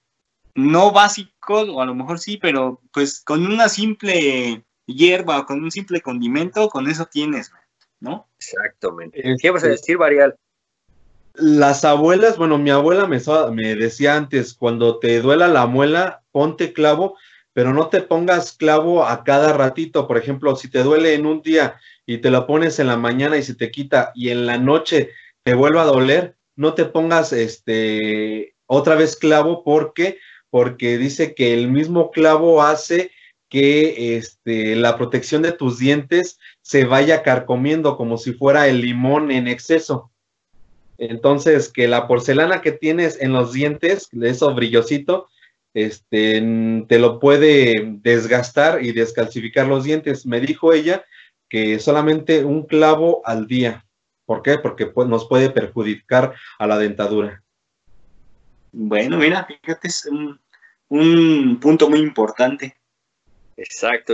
No 0.56 0.92
básicos, 0.92 1.70
o 1.70 1.82
a 1.82 1.86
lo 1.86 1.96
mejor 1.96 2.20
sí, 2.20 2.38
pero 2.38 2.82
pues 2.92 3.22
con 3.22 3.46
una 3.46 3.70
simple 3.70 4.64
hierba 4.86 5.40
o 5.40 5.46
con 5.46 5.64
un 5.64 5.72
simple 5.72 6.02
condimento, 6.02 6.70
con 6.70 6.90
eso 6.90 7.06
tienes, 7.06 7.52
¿no? 8.00 8.28
Exactamente. 8.38 9.36
¿Qué 9.40 9.52
vas 9.52 9.64
a 9.64 9.70
decir, 9.70 9.98
Varial? 9.98 10.36
Las 11.34 11.86
abuelas, 11.86 12.38
bueno, 12.38 12.58
mi 12.58 12.72
abuela 12.72 13.06
me, 13.06 13.20
me 13.52 13.76
decía 13.76 14.16
antes, 14.16 14.56
cuando 14.56 14.98
te 14.98 15.22
duela 15.22 15.48
la 15.48 15.68
muela, 15.68 16.24
ponte 16.32 16.74
clavo, 16.74 17.16
pero 17.54 17.74
no 17.74 17.88
te 17.88 18.02
pongas 18.02 18.54
clavo 18.54 19.06
a 19.06 19.24
cada 19.24 19.54
ratito. 19.54 20.08
Por 20.08 20.18
ejemplo, 20.18 20.56
si 20.56 20.70
te 20.70 20.82
duele 20.82 21.14
en 21.14 21.28
un 21.28 21.42
día 21.42 21.80
y 22.06 22.18
te 22.20 22.32
lo 22.32 22.48
pones 22.48 22.80
en 22.80 22.88
la 22.88 22.98
mañana 22.98 23.38
y 23.38 23.44
se 23.44 23.56
te 23.56 23.70
quita 23.70 24.12
y 24.16 24.30
en 24.30 24.48
la 24.48 24.58
noche 24.58 25.12
te 25.44 25.54
vuelve 25.54 25.80
a 25.80 25.86
doler, 25.86 26.38
no 26.56 26.74
te 26.74 26.86
pongas 26.86 27.34
este 27.34 28.56
otra 28.68 28.96
vez 28.96 29.16
clavo 29.16 29.64
porque 29.64 30.20
porque 30.50 30.98
dice 30.98 31.36
que 31.36 31.54
el 31.54 31.70
mismo 31.70 32.12
clavo 32.12 32.62
hace 32.62 33.12
que 33.50 34.18
este, 34.18 34.76
la 34.76 34.98
protección 34.98 35.42
de 35.42 35.52
tus 35.52 35.80
dientes 35.80 36.40
se 36.62 36.86
vaya 36.86 37.24
carcomiendo 37.24 37.98
como 37.98 38.18
si 38.18 38.34
fuera 38.34 38.68
el 38.68 38.82
limón 38.82 39.32
en 39.32 39.48
exceso. 39.48 40.12
Entonces, 40.98 41.70
que 41.70 41.88
la 41.88 42.08
porcelana 42.08 42.62
que 42.62 42.72
tienes 42.72 43.22
en 43.22 43.34
los 43.34 43.54
dientes, 43.54 44.10
eso 44.22 44.54
brillosito, 44.54 45.28
este, 45.74 46.42
te 46.88 47.00
lo 47.00 47.20
puede 47.20 47.98
desgastar 48.02 48.84
y 48.84 48.92
descalcificar 48.92 49.68
los 49.68 49.84
dientes. 49.84 50.26
Me 50.26 50.42
dijo 50.42 50.74
ella 50.74 51.06
que 51.50 51.80
solamente 51.80 52.44
un 52.44 52.64
clavo 52.64 53.22
al 53.26 53.48
día. 53.48 53.86
¿Por 54.26 54.42
qué? 54.42 54.58
Porque 54.58 54.88
pues, 54.88 55.08
nos 55.08 55.28
puede 55.28 55.50
perjudicar 55.50 56.34
a 56.58 56.68
la 56.68 56.78
dentadura. 56.78 57.44
Bueno, 58.80 59.18
mira, 59.18 59.44
fíjate, 59.44 59.88
es 59.88 60.06
un, 60.06 60.40
un 60.90 61.60
punto 61.60 61.90
muy 61.90 61.98
importante. 61.98 62.78
Exacto. 63.58 64.14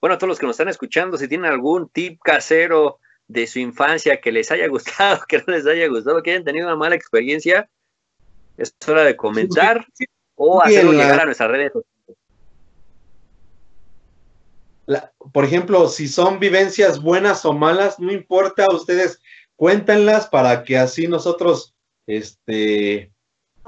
Bueno, 0.00 0.14
a 0.14 0.18
todos 0.18 0.30
los 0.30 0.38
que 0.40 0.46
nos 0.46 0.54
están 0.54 0.68
escuchando, 0.68 1.16
si 1.16 1.28
tienen 1.28 1.48
algún 1.48 1.88
tip 1.88 2.20
casero 2.20 2.98
de 3.28 3.46
su 3.46 3.60
infancia 3.60 4.20
que 4.20 4.32
les 4.32 4.50
haya 4.50 4.66
gustado, 4.68 5.20
que 5.28 5.38
no 5.38 5.44
les 5.54 5.64
haya 5.64 5.86
gustado, 5.86 6.24
que 6.24 6.32
hayan 6.32 6.42
tenido 6.42 6.66
una 6.66 6.74
mala 6.74 6.96
experiencia, 6.96 7.70
es 8.56 8.74
hora 8.88 9.04
de 9.04 9.14
comentar 9.14 9.86
sí, 9.94 10.04
sí, 10.04 10.06
o 10.34 10.60
hacerlo 10.60 10.90
la... 10.90 11.04
llegar 11.04 11.20
a 11.20 11.24
nuestras 11.26 11.50
redes 11.50 11.72
la, 14.86 15.12
por 15.32 15.44
ejemplo, 15.44 15.88
si 15.88 16.08
son 16.08 16.40
vivencias 16.40 17.00
buenas 17.00 17.44
o 17.44 17.52
malas, 17.52 18.00
no 18.00 18.10
importa, 18.10 18.66
ustedes 18.74 19.20
cuéntenlas 19.54 20.26
para 20.26 20.64
que 20.64 20.76
así 20.76 21.06
nosotros 21.06 21.76
este, 22.08 23.12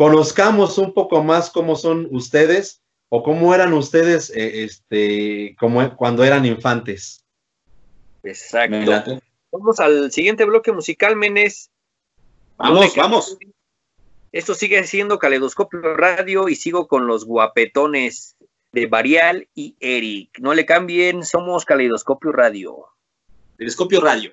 conozcamos 0.03 0.79
un 0.79 0.93
poco 0.93 1.23
más 1.23 1.49
cómo 1.49 1.77
son 1.77 2.09
ustedes 2.11 2.83
o 3.09 3.23
cómo 3.23 3.55
eran 3.55 3.73
ustedes 3.73 4.31
eh, 4.31 4.65
este, 4.65 5.55
como 5.61 5.97
cuando 5.97 6.25
eran 6.25 6.45
infantes. 6.45 7.25
Exacto. 8.25 9.21
Vamos 9.53 9.79
al 9.79 10.11
siguiente 10.11 10.45
bloque 10.45 10.73
musical, 10.73 11.15
Menes. 11.15 11.71
Vamos, 12.57 12.97
vamos. 12.97 13.39
Esto 14.33 14.57
sigue 14.57 14.83
siendo 14.89 15.21
Caleidoscopio 15.21 15.95
Radio 15.95 16.49
y 16.49 16.57
sigo 16.57 16.89
con 16.89 17.07
los 17.07 17.25
guapetones 17.25 18.35
de 18.73 18.87
Varial 18.87 19.49
y 19.55 19.77
Eric. 19.79 20.37
No 20.41 20.53
le 20.53 20.67
cambien, 20.67 21.25
somos 21.25 21.65
Caleidoscopio 21.65 22.33
Radio. 22.33 22.89
Caleidoscopio 23.57 24.01
Radio. 24.01 24.33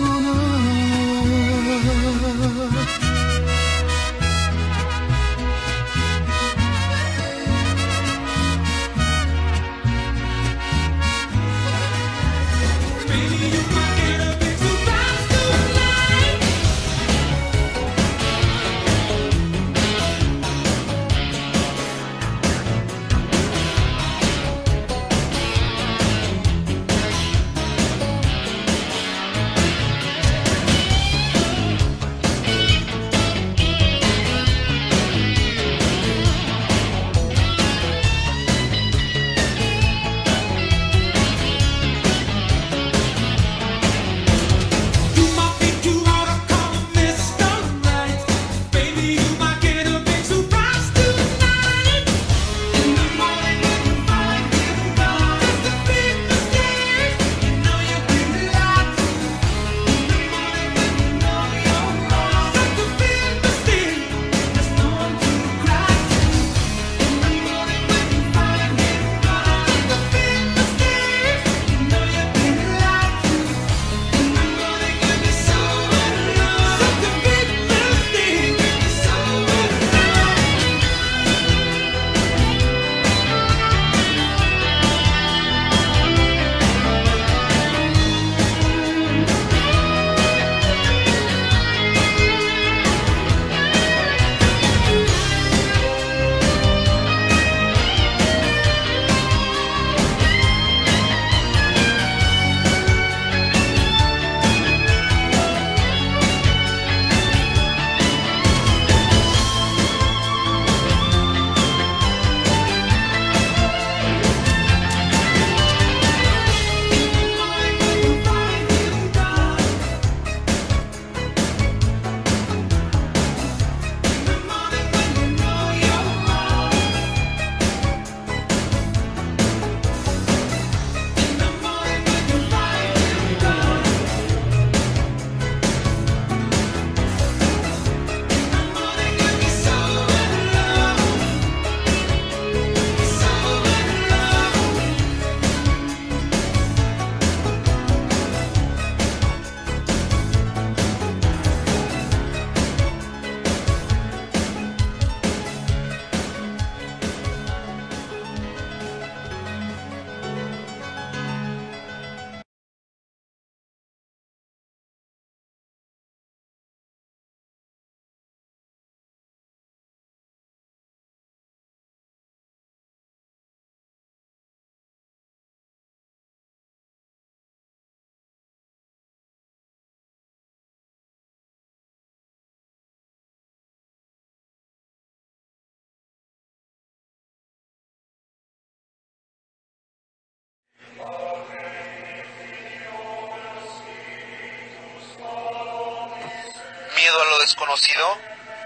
¿Miedo 196.95 197.21
a 197.21 197.25
lo 197.25 197.39
desconocido? 197.39 198.07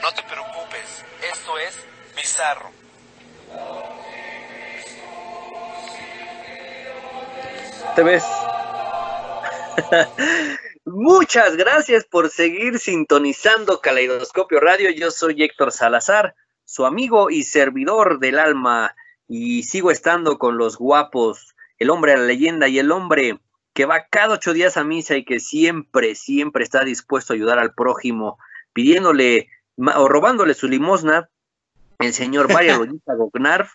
No 0.01 0.11
te 0.13 0.23
preocupes, 0.23 1.05
esto 1.31 1.57
es 1.59 1.85
bizarro. 2.15 2.71
¿Te 7.95 8.03
ves? 8.03 8.25
Muchas 10.85 11.55
gracias 11.55 12.03
por 12.05 12.29
seguir 12.29 12.79
sintonizando 12.79 13.79
Caleidoscopio 13.79 14.59
Radio. 14.59 14.91
Yo 14.91 15.11
soy 15.11 15.43
Héctor 15.43 15.71
Salazar, 15.71 16.35
su 16.65 16.85
amigo 16.85 17.29
y 17.29 17.43
servidor 17.43 18.19
del 18.19 18.37
alma, 18.37 18.95
y 19.27 19.63
sigo 19.63 19.91
estando 19.91 20.37
con 20.37 20.57
los 20.57 20.77
guapos, 20.77 21.54
el 21.79 21.89
hombre 21.89 22.13
a 22.13 22.17
la 22.17 22.25
leyenda 22.25 22.67
y 22.67 22.79
el 22.79 22.91
hombre 22.91 23.39
que 23.73 23.85
va 23.85 24.07
cada 24.09 24.35
ocho 24.35 24.53
días 24.53 24.77
a 24.77 24.83
misa 24.83 25.17
y 25.17 25.25
que 25.25 25.39
siempre, 25.39 26.15
siempre 26.15 26.63
está 26.63 26.83
dispuesto 26.83 27.33
a 27.33 27.35
ayudar 27.35 27.59
al 27.59 27.73
prójimo, 27.73 28.37
pidiéndole 28.73 29.49
o 29.77 30.07
robándole 30.07 30.53
su 30.53 30.67
limosna, 30.67 31.29
el 31.99 32.13
señor 32.13 32.51
Mario 32.51 32.77
Rodríguez 32.77 33.01
Gognarf. 33.05 33.73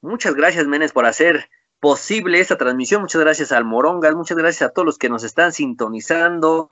Muchas 0.00 0.34
gracias, 0.34 0.66
Menes, 0.66 0.92
por 0.92 1.06
hacer 1.06 1.48
posible 1.80 2.38
esta 2.38 2.56
transmisión. 2.56 3.02
Muchas 3.02 3.20
gracias 3.20 3.50
al 3.50 3.64
Morongas, 3.64 4.14
muchas 4.14 4.38
gracias 4.38 4.70
a 4.70 4.72
todos 4.72 4.86
los 4.86 4.98
que 4.98 5.08
nos 5.08 5.24
están 5.24 5.52
sintonizando 5.52 6.68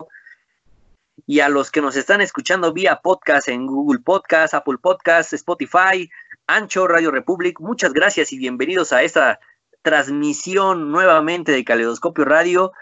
y 1.26 1.40
a 1.40 1.48
los 1.48 1.70
que 1.70 1.80
nos 1.80 1.96
están 1.96 2.20
escuchando 2.20 2.72
vía 2.72 3.00
podcast 3.02 3.48
en 3.48 3.66
Google 3.66 4.00
Podcast, 4.00 4.54
Apple 4.54 4.78
Podcast, 4.80 5.32
Spotify, 5.32 6.08
Ancho, 6.46 6.86
Radio 6.86 7.10
Republic. 7.10 7.58
Muchas 7.58 7.92
gracias 7.92 8.32
y 8.32 8.38
bienvenidos 8.38 8.92
a 8.92 9.02
esta 9.02 9.40
transmisión 9.82 10.90
nuevamente 10.90 11.52
de 11.52 11.64
Caleidoscopio 11.64 12.24
Radio. 12.24 12.72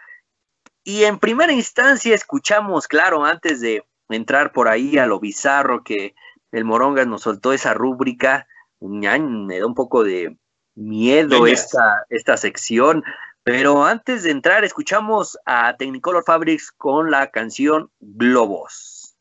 Y 0.85 1.05
en 1.05 1.19
primera 1.19 1.53
instancia 1.53 2.15
escuchamos, 2.15 2.87
claro, 2.87 3.25
antes 3.25 3.61
de 3.61 3.85
entrar 4.09 4.53
por 4.53 4.69
ahí 4.69 4.99
a 4.99 5.07
lo 5.07 5.21
bizarro 5.21 5.83
que 5.83 6.15
el 6.53 6.65
Morongas 6.65 7.07
nos 7.07 7.23
soltó 7.23 7.53
esa 7.53 7.75
rúbrica, 7.75 8.47
me 8.81 9.59
da 9.59 9.67
un 9.67 9.75
poco 9.75 10.05
de 10.05 10.37
miedo 10.75 11.43
Venga. 11.43 11.53
esta, 11.53 12.07
esta 12.09 12.37
sección. 12.37 13.05
Pero 13.43 13.85
antes 13.85 14.23
de 14.23 14.31
entrar, 14.31 14.65
escuchamos 14.65 15.39
a 15.47 15.77
Technicolor 15.77 16.25
Fabrics 16.25 16.71
con 16.73 17.11
la 17.11 17.31
canción 17.31 17.91
Globos. 18.01 19.17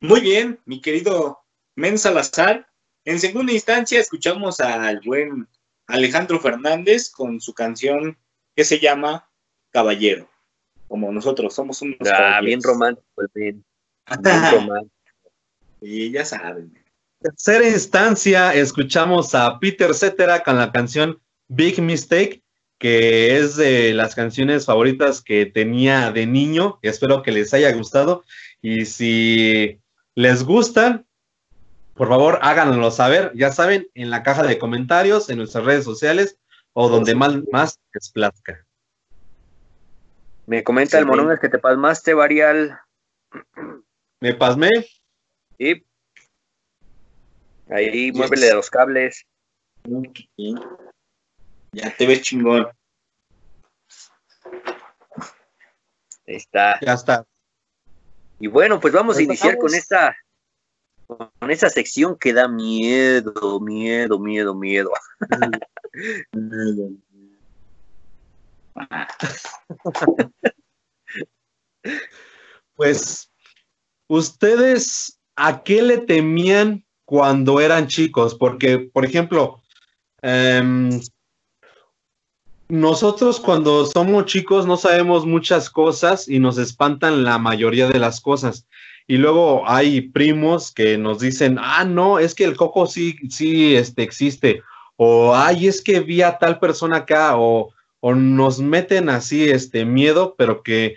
Muy 0.00 0.20
bien, 0.20 0.60
mi 0.64 0.80
querido 0.80 1.40
Men 1.76 1.98
Salazar. 1.98 2.68
En 3.04 3.18
segunda 3.20 3.52
instancia 3.52 4.00
escuchamos 4.00 4.60
al 4.60 5.00
buen 5.04 5.48
Alejandro 5.88 6.38
Fernández 6.38 7.10
con 7.10 7.40
su 7.40 7.52
canción 7.54 8.16
que 8.54 8.64
se 8.64 8.78
llama 8.78 9.28
Caballero. 9.70 10.28
Como 10.86 11.10
nosotros 11.12 11.54
somos 11.54 11.82
unos 11.82 11.96
Ah, 12.00 12.40
bien 12.42 12.60
caballeros. 12.60 12.64
romántico 12.64 13.22
el 13.22 13.28
men, 13.34 13.64
bien 14.22 14.52
romántico. 14.52 14.94
Y 15.80 16.10
ya 16.10 16.24
saben. 16.24 16.72
tercera 17.20 17.68
instancia, 17.68 18.54
escuchamos 18.54 19.34
a 19.34 19.58
Peter 19.58 19.92
Cetera 19.94 20.42
con 20.42 20.56
la 20.56 20.70
canción 20.72 21.20
Big 21.48 21.80
Mistake, 21.80 22.42
que 22.78 23.36
es 23.38 23.56
de 23.56 23.92
las 23.94 24.14
canciones 24.14 24.66
favoritas 24.66 25.20
que 25.22 25.46
tenía 25.46 26.12
de 26.12 26.26
niño. 26.26 26.78
Espero 26.82 27.22
que 27.22 27.32
les 27.32 27.52
haya 27.54 27.72
gustado. 27.72 28.24
Y 28.62 28.84
si 28.86 29.80
les 30.14 30.44
gustan, 30.44 31.06
por 31.98 32.08
favor, 32.08 32.38
háganlo 32.42 32.90
saber. 32.92 33.32
Ya 33.34 33.50
saben, 33.50 33.88
en 33.94 34.08
la 34.08 34.22
caja 34.22 34.44
de 34.44 34.58
comentarios, 34.58 35.28
en 35.28 35.38
nuestras 35.38 35.64
redes 35.64 35.84
sociales 35.84 36.38
o 36.72 36.88
donde 36.88 37.16
más, 37.16 37.34
más 37.50 37.80
les 37.92 38.10
plazca. 38.10 38.64
Me 40.46 40.62
comenta 40.62 40.96
el 40.96 41.04
Sí. 41.04 41.10
Morongas 41.10 41.40
que 41.40 41.48
te 41.48 41.58
pasmaste, 41.58 42.14
Varial. 42.14 42.80
Me 44.20 44.32
pasmé. 44.32 44.70
Y 45.58 45.84
ahí 47.68 48.12
muévele 48.12 48.46
de 48.46 48.54
los 48.54 48.70
cables. 48.70 49.26
Ya 51.72 51.96
te 51.96 52.06
ves 52.06 52.22
chingón. 52.22 52.68
Ahí 56.26 56.36
está. 56.36 56.78
Ya 56.80 56.92
está. 56.92 57.26
Y 58.38 58.46
bueno, 58.46 58.78
pues 58.78 58.94
vamos 58.94 59.16
a 59.16 59.18
Pues 59.18 59.26
iniciar 59.26 59.58
con 59.58 59.74
esta 59.74 60.16
con 61.08 61.50
esta 61.50 61.70
sección 61.70 62.16
que 62.18 62.32
da 62.32 62.46
miedo, 62.46 63.58
miedo, 63.60 64.18
miedo, 64.18 64.54
miedo. 64.54 64.90
Pues, 72.74 73.30
¿ustedes 74.06 75.18
a 75.34 75.64
qué 75.64 75.82
le 75.82 75.98
temían 75.98 76.84
cuando 77.04 77.60
eran 77.60 77.88
chicos? 77.88 78.36
Porque, 78.36 78.78
por 78.78 79.04
ejemplo, 79.04 79.60
em, 80.22 81.00
nosotros 82.68 83.40
cuando 83.40 83.84
somos 83.84 84.26
chicos 84.26 84.66
no 84.66 84.76
sabemos 84.76 85.26
muchas 85.26 85.70
cosas 85.70 86.28
y 86.28 86.38
nos 86.38 86.56
espantan 86.58 87.24
la 87.24 87.38
mayoría 87.38 87.88
de 87.88 87.98
las 87.98 88.20
cosas. 88.20 88.68
Y 89.08 89.16
luego 89.16 89.68
hay 89.68 90.02
primos 90.02 90.70
que 90.70 90.98
nos 90.98 91.18
dicen, 91.18 91.56
ah, 91.58 91.84
no, 91.84 92.18
es 92.18 92.34
que 92.34 92.44
el 92.44 92.56
coco 92.56 92.86
sí, 92.86 93.16
sí 93.30 93.74
este, 93.74 94.02
existe. 94.02 94.62
O, 94.96 95.34
ay, 95.34 95.66
es 95.66 95.82
que 95.82 96.00
vi 96.00 96.22
a 96.22 96.38
tal 96.38 96.60
persona 96.60 96.98
acá. 96.98 97.38
O, 97.38 97.72
o 98.00 98.14
nos 98.14 98.60
meten 98.60 99.08
así 99.08 99.48
este 99.48 99.84
miedo, 99.84 100.34
pero 100.36 100.62
que 100.62 100.96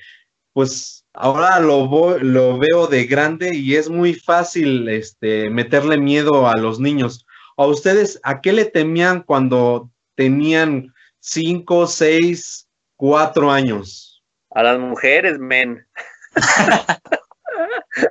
pues 0.53 1.05
ahora 1.13 1.59
lo, 1.59 2.19
lo 2.19 2.57
veo 2.57 2.87
de 2.87 3.05
grande 3.05 3.55
y 3.55 3.75
es 3.75 3.89
muy 3.89 4.13
fácil 4.13 4.89
este, 4.89 5.49
meterle 5.49 5.97
miedo 5.97 6.47
a 6.47 6.57
los 6.57 6.79
niños. 6.79 7.25
¿A 7.57 7.65
ustedes 7.65 8.19
a 8.23 8.41
qué 8.41 8.53
le 8.53 8.65
temían 8.65 9.23
cuando 9.23 9.89
tenían 10.15 10.93
cinco, 11.19 11.87
seis, 11.87 12.67
cuatro 12.97 13.51
años? 13.51 14.21
A 14.49 14.63
las 14.63 14.79
mujeres, 14.79 15.39
men. 15.39 15.85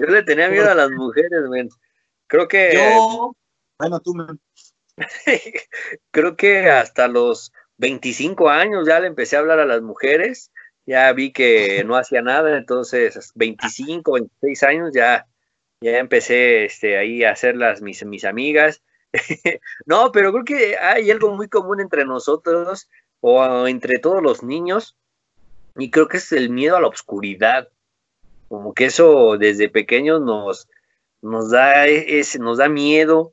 Yo 0.01 0.07
le 0.07 0.23
tenía 0.23 0.49
miedo 0.49 0.71
a 0.71 0.75
las 0.75 0.91
mujeres, 0.91 1.43
men. 1.49 1.69
Creo 2.27 2.49
que 2.49 2.73
Yo, 2.75 3.35
bueno, 3.79 4.01
tú 4.01 4.15
me... 4.15 4.27
creo 6.11 6.37
que 6.37 6.71
hasta 6.71 7.09
los 7.09 7.53
25 7.79 8.51
años 8.51 8.87
ya 8.87 9.01
le 9.01 9.07
empecé 9.07 9.37
a 9.37 9.41
hablar 9.41 9.59
a 9.59 9.67
las 9.67 9.83
mujeres. 9.83 10.53
Ya 10.87 11.13
vi 11.13 11.33
que 11.33 11.85
no 11.85 11.97
hacía 11.97 12.23
nada, 12.23 12.57
entonces 12.57 13.33
25, 13.35 14.13
26 14.13 14.63
años 14.65 14.91
ya, 14.95 15.27
ya 15.81 15.99
empecé 15.99 16.65
este, 16.65 16.99
ahí 16.99 17.25
a 17.25 17.33
hacerlas 17.33 17.81
mis, 17.81 18.05
mis 18.05 18.25
amigas. 18.25 18.83
no, 19.87 20.13
pero 20.13 20.33
creo 20.33 20.45
que 20.45 20.77
hay 20.79 21.11
algo 21.11 21.35
muy 21.35 21.49
común 21.49 21.81
entre 21.81 22.05
nosotros 22.05 22.89
o 23.21 23.67
entre 23.67 23.99
todos 23.99 24.23
los 24.23 24.43
niños 24.43 24.97
y 25.77 25.91
creo 25.91 26.09
que 26.09 26.19
es 26.19 26.33
el 26.33 26.51
miedo 26.51 26.77
a 26.77 26.81
la 26.81 26.89
oscuridad. 26.89 27.69
Como 28.51 28.75
que 28.75 28.87
eso 28.87 29.39
desde 29.39 29.69
pequeños 29.69 30.21
nos, 30.21 30.69
nos, 31.23 31.53
da, 31.53 31.87
ese, 31.87 32.41
nos 32.41 32.59
da 32.59 32.69
miedo. 32.69 33.33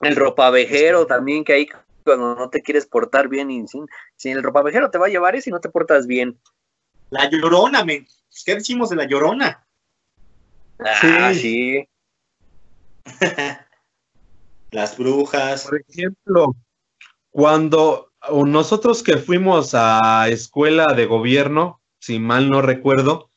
El 0.00 0.16
ropavejero 0.16 1.06
también, 1.06 1.44
que 1.44 1.52
ahí 1.52 1.68
cuando 2.02 2.34
no 2.34 2.50
te 2.50 2.60
quieres 2.60 2.84
portar 2.84 3.28
bien, 3.28 3.48
y 3.48 3.68
sin, 3.68 3.86
sin 4.16 4.36
el 4.36 4.42
ropavejero 4.42 4.90
te 4.90 4.98
va 4.98 5.06
a 5.06 5.08
llevar 5.08 5.36
eso 5.36 5.50
y 5.50 5.52
no 5.52 5.60
te 5.60 5.68
portas 5.68 6.08
bien. 6.08 6.36
La 7.10 7.30
llorona, 7.30 7.84
men. 7.84 8.08
¿Qué 8.44 8.56
decimos 8.56 8.90
de 8.90 8.96
la 8.96 9.04
llorona? 9.04 9.64
Ah, 10.80 11.32
sí. 11.32 11.88
Las 14.72 14.98
brujas. 14.98 15.64
Por 15.64 15.84
ejemplo, 15.88 16.56
cuando 17.30 18.10
nosotros 18.44 19.04
que 19.04 19.18
fuimos 19.18 19.74
a 19.74 20.28
escuela 20.28 20.86
de 20.96 21.06
gobierno, 21.06 21.80
si 22.00 22.18
mal 22.18 22.50
no 22.50 22.62
recuerdo, 22.62 23.27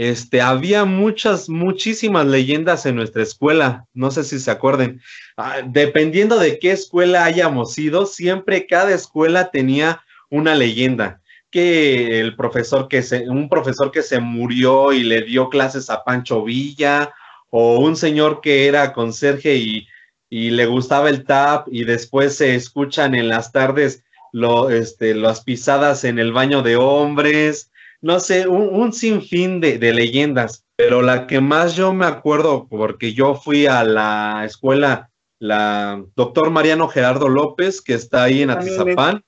este, 0.00 0.40
había 0.40 0.86
muchas, 0.86 1.50
muchísimas 1.50 2.24
leyendas 2.24 2.86
en 2.86 2.96
nuestra 2.96 3.22
escuela. 3.22 3.84
No 3.92 4.10
sé 4.10 4.24
si 4.24 4.38
se 4.38 4.50
acuerden. 4.50 5.02
Ah, 5.36 5.58
dependiendo 5.62 6.38
de 6.38 6.58
qué 6.58 6.72
escuela 6.72 7.26
hayamos 7.26 7.76
ido, 7.76 8.06
siempre 8.06 8.66
cada 8.66 8.94
escuela 8.94 9.50
tenía 9.50 10.00
una 10.30 10.54
leyenda. 10.54 11.20
Que 11.50 12.18
el 12.18 12.34
profesor 12.34 12.88
que 12.88 13.02
se, 13.02 13.28
un 13.28 13.50
profesor 13.50 13.90
que 13.90 14.00
se 14.00 14.20
murió 14.20 14.94
y 14.94 15.02
le 15.02 15.20
dio 15.20 15.50
clases 15.50 15.90
a 15.90 16.02
Pancho 16.02 16.44
Villa, 16.44 17.12
o 17.50 17.78
un 17.80 17.94
señor 17.94 18.40
que 18.40 18.68
era 18.68 18.94
conserje 18.94 19.56
y, 19.56 19.86
y 20.30 20.48
le 20.48 20.64
gustaba 20.64 21.10
el 21.10 21.24
tap, 21.24 21.68
y 21.70 21.84
después 21.84 22.36
se 22.36 22.54
escuchan 22.54 23.14
en 23.14 23.28
las 23.28 23.52
tardes 23.52 24.02
lo, 24.32 24.70
este, 24.70 25.14
las 25.14 25.42
pisadas 25.44 26.04
en 26.04 26.18
el 26.18 26.32
baño 26.32 26.62
de 26.62 26.76
hombres 26.76 27.69
no 28.02 28.20
sé, 28.20 28.48
un, 28.48 28.74
un 28.74 28.92
sinfín 28.92 29.60
de, 29.60 29.78
de, 29.78 29.92
leyendas, 29.92 30.64
pero 30.76 31.02
la 31.02 31.26
que 31.26 31.40
más 31.40 31.74
yo 31.74 31.92
me 31.92 32.06
acuerdo, 32.06 32.66
porque 32.68 33.12
yo 33.12 33.34
fui 33.34 33.66
a 33.66 33.84
la 33.84 34.42
escuela, 34.44 35.10
la 35.38 36.02
doctor 36.16 36.50
Mariano 36.50 36.88
Gerardo 36.88 37.28
López, 37.28 37.80
que 37.80 37.94
está 37.94 38.24
ahí 38.24 38.42
en 38.42 38.50
Atizapán, 38.50 39.22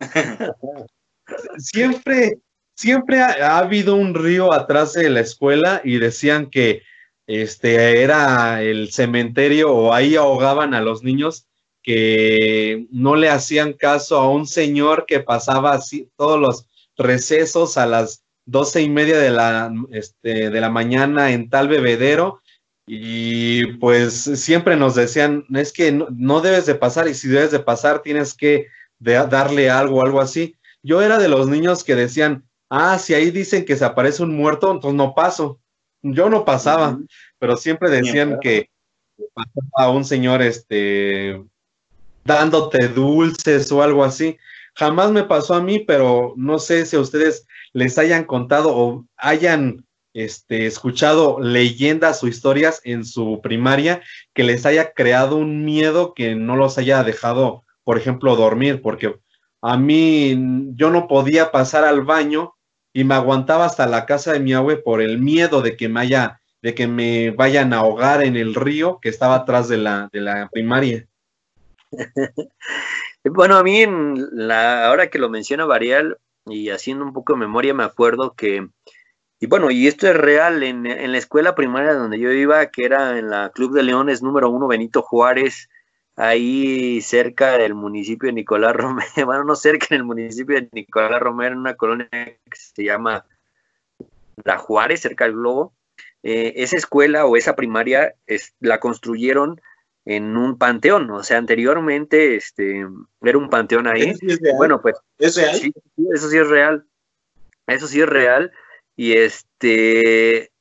siempre, 1.58 2.38
siempre 2.74 3.20
ha, 3.20 3.54
ha 3.54 3.58
habido 3.58 3.94
un 3.94 4.14
río 4.14 4.52
atrás 4.52 4.92
de 4.94 5.08
la 5.10 5.20
escuela 5.20 5.80
y 5.84 5.98
decían 5.98 6.50
que 6.50 6.82
este 7.26 8.02
era 8.02 8.62
el 8.62 8.92
cementerio 8.92 9.72
o 9.72 9.92
ahí 9.92 10.14
ahogaban 10.16 10.74
a 10.74 10.80
los 10.80 11.02
niños 11.02 11.46
que 11.82 12.86
no 12.90 13.14
le 13.14 13.28
hacían 13.28 13.72
caso 13.72 14.18
a 14.18 14.28
un 14.28 14.46
señor 14.46 15.06
que 15.06 15.20
pasaba 15.20 15.72
así 15.72 16.10
todos 16.16 16.40
los 16.40 16.66
recesos 16.96 17.76
a 17.76 17.86
las 17.86 18.22
doce 18.44 18.80
y 18.82 18.88
media 18.88 19.18
de 19.18 19.30
la, 19.30 19.72
este, 19.90 20.50
de 20.50 20.60
la 20.60 20.70
mañana 20.70 21.32
en 21.32 21.50
tal 21.50 21.68
bebedero 21.68 22.40
y 22.86 23.66
pues 23.78 24.14
siempre 24.14 24.76
nos 24.76 24.94
decían, 24.94 25.44
es 25.52 25.72
que 25.72 25.90
no, 25.90 26.06
no 26.10 26.40
debes 26.40 26.66
de 26.66 26.76
pasar 26.76 27.08
y 27.08 27.14
si 27.14 27.28
debes 27.28 27.50
de 27.50 27.58
pasar 27.58 28.02
tienes 28.02 28.34
que 28.34 28.68
de- 29.00 29.26
darle 29.26 29.70
algo, 29.70 30.04
algo 30.04 30.20
así. 30.20 30.54
Yo 30.82 31.02
era 31.02 31.18
de 31.18 31.28
los 31.28 31.48
niños 31.48 31.82
que 31.82 31.96
decían, 31.96 32.44
ah, 32.70 32.98
si 33.00 33.14
ahí 33.14 33.32
dicen 33.32 33.64
que 33.64 33.76
se 33.76 33.84
aparece 33.84 34.22
un 34.22 34.36
muerto, 34.36 34.70
entonces 34.70 34.96
no 34.96 35.14
paso. 35.14 35.60
Yo 36.02 36.30
no 36.30 36.44
pasaba, 36.44 36.98
pero 37.40 37.56
siempre 37.56 37.90
decían 37.90 38.38
que 38.40 38.70
pasaba 39.34 39.90
un 39.90 40.04
señor 40.04 40.42
este 40.42 41.42
dándote 42.24 42.88
dulces 42.88 43.70
o 43.72 43.82
algo 43.82 44.04
así. 44.04 44.36
Jamás 44.76 45.10
me 45.10 45.24
pasó 45.24 45.54
a 45.54 45.62
mí, 45.62 45.80
pero 45.80 46.34
no 46.36 46.58
sé 46.58 46.84
si 46.84 46.96
a 46.96 47.00
ustedes 47.00 47.46
les 47.72 47.96
hayan 47.96 48.24
contado 48.24 48.76
o 48.76 49.06
hayan 49.16 49.86
este, 50.12 50.66
escuchado 50.66 51.40
leyendas 51.40 52.22
o 52.22 52.28
historias 52.28 52.82
en 52.84 53.04
su 53.06 53.40
primaria 53.42 54.02
que 54.34 54.44
les 54.44 54.66
haya 54.66 54.92
creado 54.92 55.36
un 55.36 55.64
miedo 55.64 56.12
que 56.14 56.34
no 56.34 56.56
los 56.56 56.76
haya 56.76 57.02
dejado, 57.04 57.64
por 57.84 57.96
ejemplo, 57.96 58.36
dormir, 58.36 58.82
porque 58.82 59.16
a 59.62 59.78
mí 59.78 60.38
yo 60.74 60.90
no 60.90 61.08
podía 61.08 61.50
pasar 61.50 61.84
al 61.84 62.02
baño 62.02 62.54
y 62.92 63.04
me 63.04 63.14
aguantaba 63.14 63.64
hasta 63.64 63.86
la 63.86 64.04
casa 64.04 64.34
de 64.34 64.40
mi 64.40 64.52
abue 64.52 64.76
por 64.76 65.00
el 65.00 65.18
miedo 65.18 65.62
de 65.62 65.76
que 65.76 65.88
me 65.88 66.00
haya, 66.00 66.40
de 66.60 66.74
que 66.74 66.86
me 66.86 67.30
vayan 67.30 67.72
a 67.72 67.78
ahogar 67.78 68.22
en 68.22 68.36
el 68.36 68.54
río 68.54 68.98
que 69.00 69.08
estaba 69.08 69.36
atrás 69.36 69.68
de 69.68 69.78
la, 69.78 70.10
de 70.12 70.20
la 70.20 70.50
primaria. 70.50 71.06
Bueno, 73.30 73.56
a 73.56 73.62
mí, 73.62 73.82
en 73.82 74.28
la, 74.32 74.86
ahora 74.86 75.08
que 75.08 75.18
lo 75.18 75.28
menciona 75.28 75.64
Varial, 75.64 76.18
y 76.46 76.70
haciendo 76.70 77.04
un 77.04 77.12
poco 77.12 77.32
de 77.32 77.40
memoria, 77.40 77.74
me 77.74 77.82
acuerdo 77.82 78.34
que, 78.34 78.68
y 79.40 79.46
bueno, 79.46 79.70
y 79.70 79.88
esto 79.88 80.06
es 80.06 80.16
real, 80.16 80.62
en, 80.62 80.86
en 80.86 81.12
la 81.12 81.18
escuela 81.18 81.54
primaria 81.54 81.94
donde 81.94 82.20
yo 82.20 82.30
iba, 82.30 82.64
que 82.66 82.84
era 82.84 83.18
en 83.18 83.30
la 83.30 83.50
Club 83.50 83.74
de 83.74 83.82
Leones 83.82 84.22
número 84.22 84.48
uno, 84.48 84.68
Benito 84.68 85.02
Juárez, 85.02 85.68
ahí 86.14 87.00
cerca 87.02 87.58
del 87.58 87.74
municipio 87.74 88.28
de 88.28 88.32
Nicolás 88.32 88.74
Romero, 88.74 89.08
bueno, 89.26 89.44
no 89.44 89.56
cerca 89.56 89.86
en 89.90 89.96
el 89.96 90.04
municipio 90.04 90.56
de 90.56 90.68
Nicolás 90.72 91.20
Romero, 91.20 91.52
en 91.52 91.60
una 91.60 91.74
colonia 91.74 92.08
que 92.10 92.38
se 92.52 92.84
llama 92.84 93.26
La 94.44 94.56
Juárez, 94.56 95.00
cerca 95.00 95.24
del 95.24 95.34
Globo, 95.34 95.74
eh, 96.22 96.54
esa 96.56 96.76
escuela 96.76 97.26
o 97.26 97.36
esa 97.36 97.56
primaria 97.56 98.14
es, 98.26 98.54
la 98.60 98.80
construyeron 98.80 99.60
en 100.06 100.36
un 100.36 100.56
panteón, 100.56 101.10
o 101.10 101.22
sea, 101.24 101.36
anteriormente 101.36 102.36
este, 102.36 102.86
era 103.20 103.38
un 103.38 103.50
panteón 103.50 103.88
ahí. 103.88 104.02
¿Eso 104.04 104.18
sí 104.20 104.26
es 104.28 104.40
real? 104.40 104.56
Bueno, 104.56 104.80
pues 104.80 104.96
¿Es 105.18 105.36
real? 105.36 105.56
Sí, 105.56 105.72
sí, 105.96 106.06
eso 106.14 106.30
sí 106.30 106.38
es 106.38 106.48
real. 106.48 106.86
Eso 107.66 107.88
sí 107.88 108.00
es 108.00 108.08
real. 108.08 108.52
Y 108.94 109.14
este, 109.14 110.52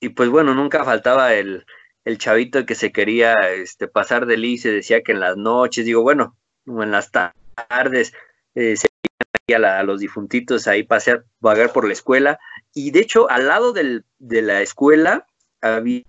y 0.00 0.10
pues 0.10 0.28
bueno, 0.28 0.54
nunca 0.54 0.84
faltaba 0.84 1.32
el, 1.34 1.64
el 2.04 2.18
chavito 2.18 2.66
que 2.66 2.74
se 2.74 2.92
quería 2.92 3.32
este, 3.54 3.88
pasar 3.88 4.26
de 4.26 4.58
se 4.58 4.70
decía 4.70 5.02
que 5.02 5.12
en 5.12 5.20
las 5.20 5.36
noches, 5.38 5.86
digo, 5.86 6.02
bueno, 6.02 6.36
o 6.66 6.82
en 6.82 6.90
las 6.90 7.10
ta- 7.10 7.34
tardes, 7.68 8.12
eh, 8.54 8.76
se 8.76 8.88
a, 9.54 9.58
la- 9.58 9.78
a 9.78 9.82
los 9.82 10.00
difuntitos 10.00 10.66
ahí 10.68 10.82
pasear, 10.82 11.24
vagar 11.40 11.72
por 11.72 11.86
la 11.86 11.94
escuela. 11.94 12.38
Y 12.74 12.90
de 12.90 13.00
hecho, 13.00 13.30
al 13.30 13.46
lado 13.48 13.72
del- 13.72 14.04
de 14.18 14.42
la 14.42 14.60
escuela 14.60 15.26
había 15.62 16.02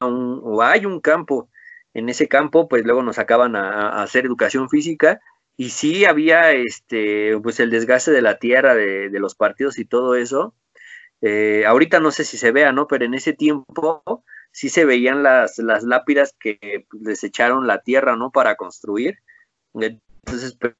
un, 0.00 0.40
o 0.44 0.62
hay 0.62 0.86
un 0.86 1.00
campo. 1.00 1.48
En 1.98 2.08
ese 2.08 2.28
campo, 2.28 2.68
pues 2.68 2.84
luego 2.84 3.02
nos 3.02 3.16
sacaban 3.16 3.56
a, 3.56 3.90
a 3.90 4.02
hacer 4.02 4.26
educación 4.26 4.68
física 4.68 5.20
y 5.56 5.70
sí 5.70 6.04
había 6.04 6.52
este, 6.52 7.36
pues 7.42 7.60
el 7.60 7.70
desgaste 7.70 8.10
de 8.12 8.22
la 8.22 8.38
tierra, 8.38 8.74
de, 8.74 9.10
de 9.10 9.20
los 9.20 9.34
partidos 9.34 9.78
y 9.78 9.84
todo 9.84 10.14
eso. 10.14 10.54
Eh, 11.20 11.64
ahorita 11.66 12.00
no 12.00 12.10
sé 12.12 12.24
si 12.24 12.38
se 12.38 12.52
vea, 12.52 12.72
¿no? 12.72 12.86
Pero 12.86 13.04
en 13.04 13.14
ese 13.14 13.32
tiempo 13.32 14.02
sí 14.52 14.68
se 14.68 14.84
veían 14.84 15.22
las, 15.22 15.58
las 15.58 15.82
lápidas 15.84 16.34
que 16.38 16.86
les 17.02 17.24
echaron 17.24 17.66
la 17.66 17.82
tierra, 17.82 18.16
¿no? 18.16 18.30
Para 18.30 18.56
construir. 18.56 19.18
Entonces, 19.74 20.56
pues 20.60 20.74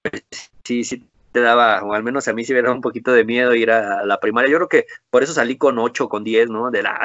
sí, 0.64 0.84
sí 0.84 1.04
te 1.32 1.40
daba, 1.40 1.82
o 1.84 1.92
al 1.92 2.02
menos 2.02 2.28
a 2.28 2.32
mí 2.32 2.44
sí 2.44 2.54
me 2.54 2.62
daba 2.62 2.74
un 2.74 2.80
poquito 2.80 3.12
de 3.12 3.24
miedo 3.24 3.54
ir 3.54 3.70
a 3.70 4.04
la 4.06 4.20
primaria. 4.20 4.50
Yo 4.50 4.56
creo 4.58 4.68
que 4.68 4.86
por 5.10 5.22
eso 5.22 5.32
salí 5.32 5.56
con 5.58 5.78
8, 5.78 6.08
con 6.08 6.24
10, 6.24 6.48
¿no? 6.50 6.70
De 6.70 6.82
la... 6.82 7.00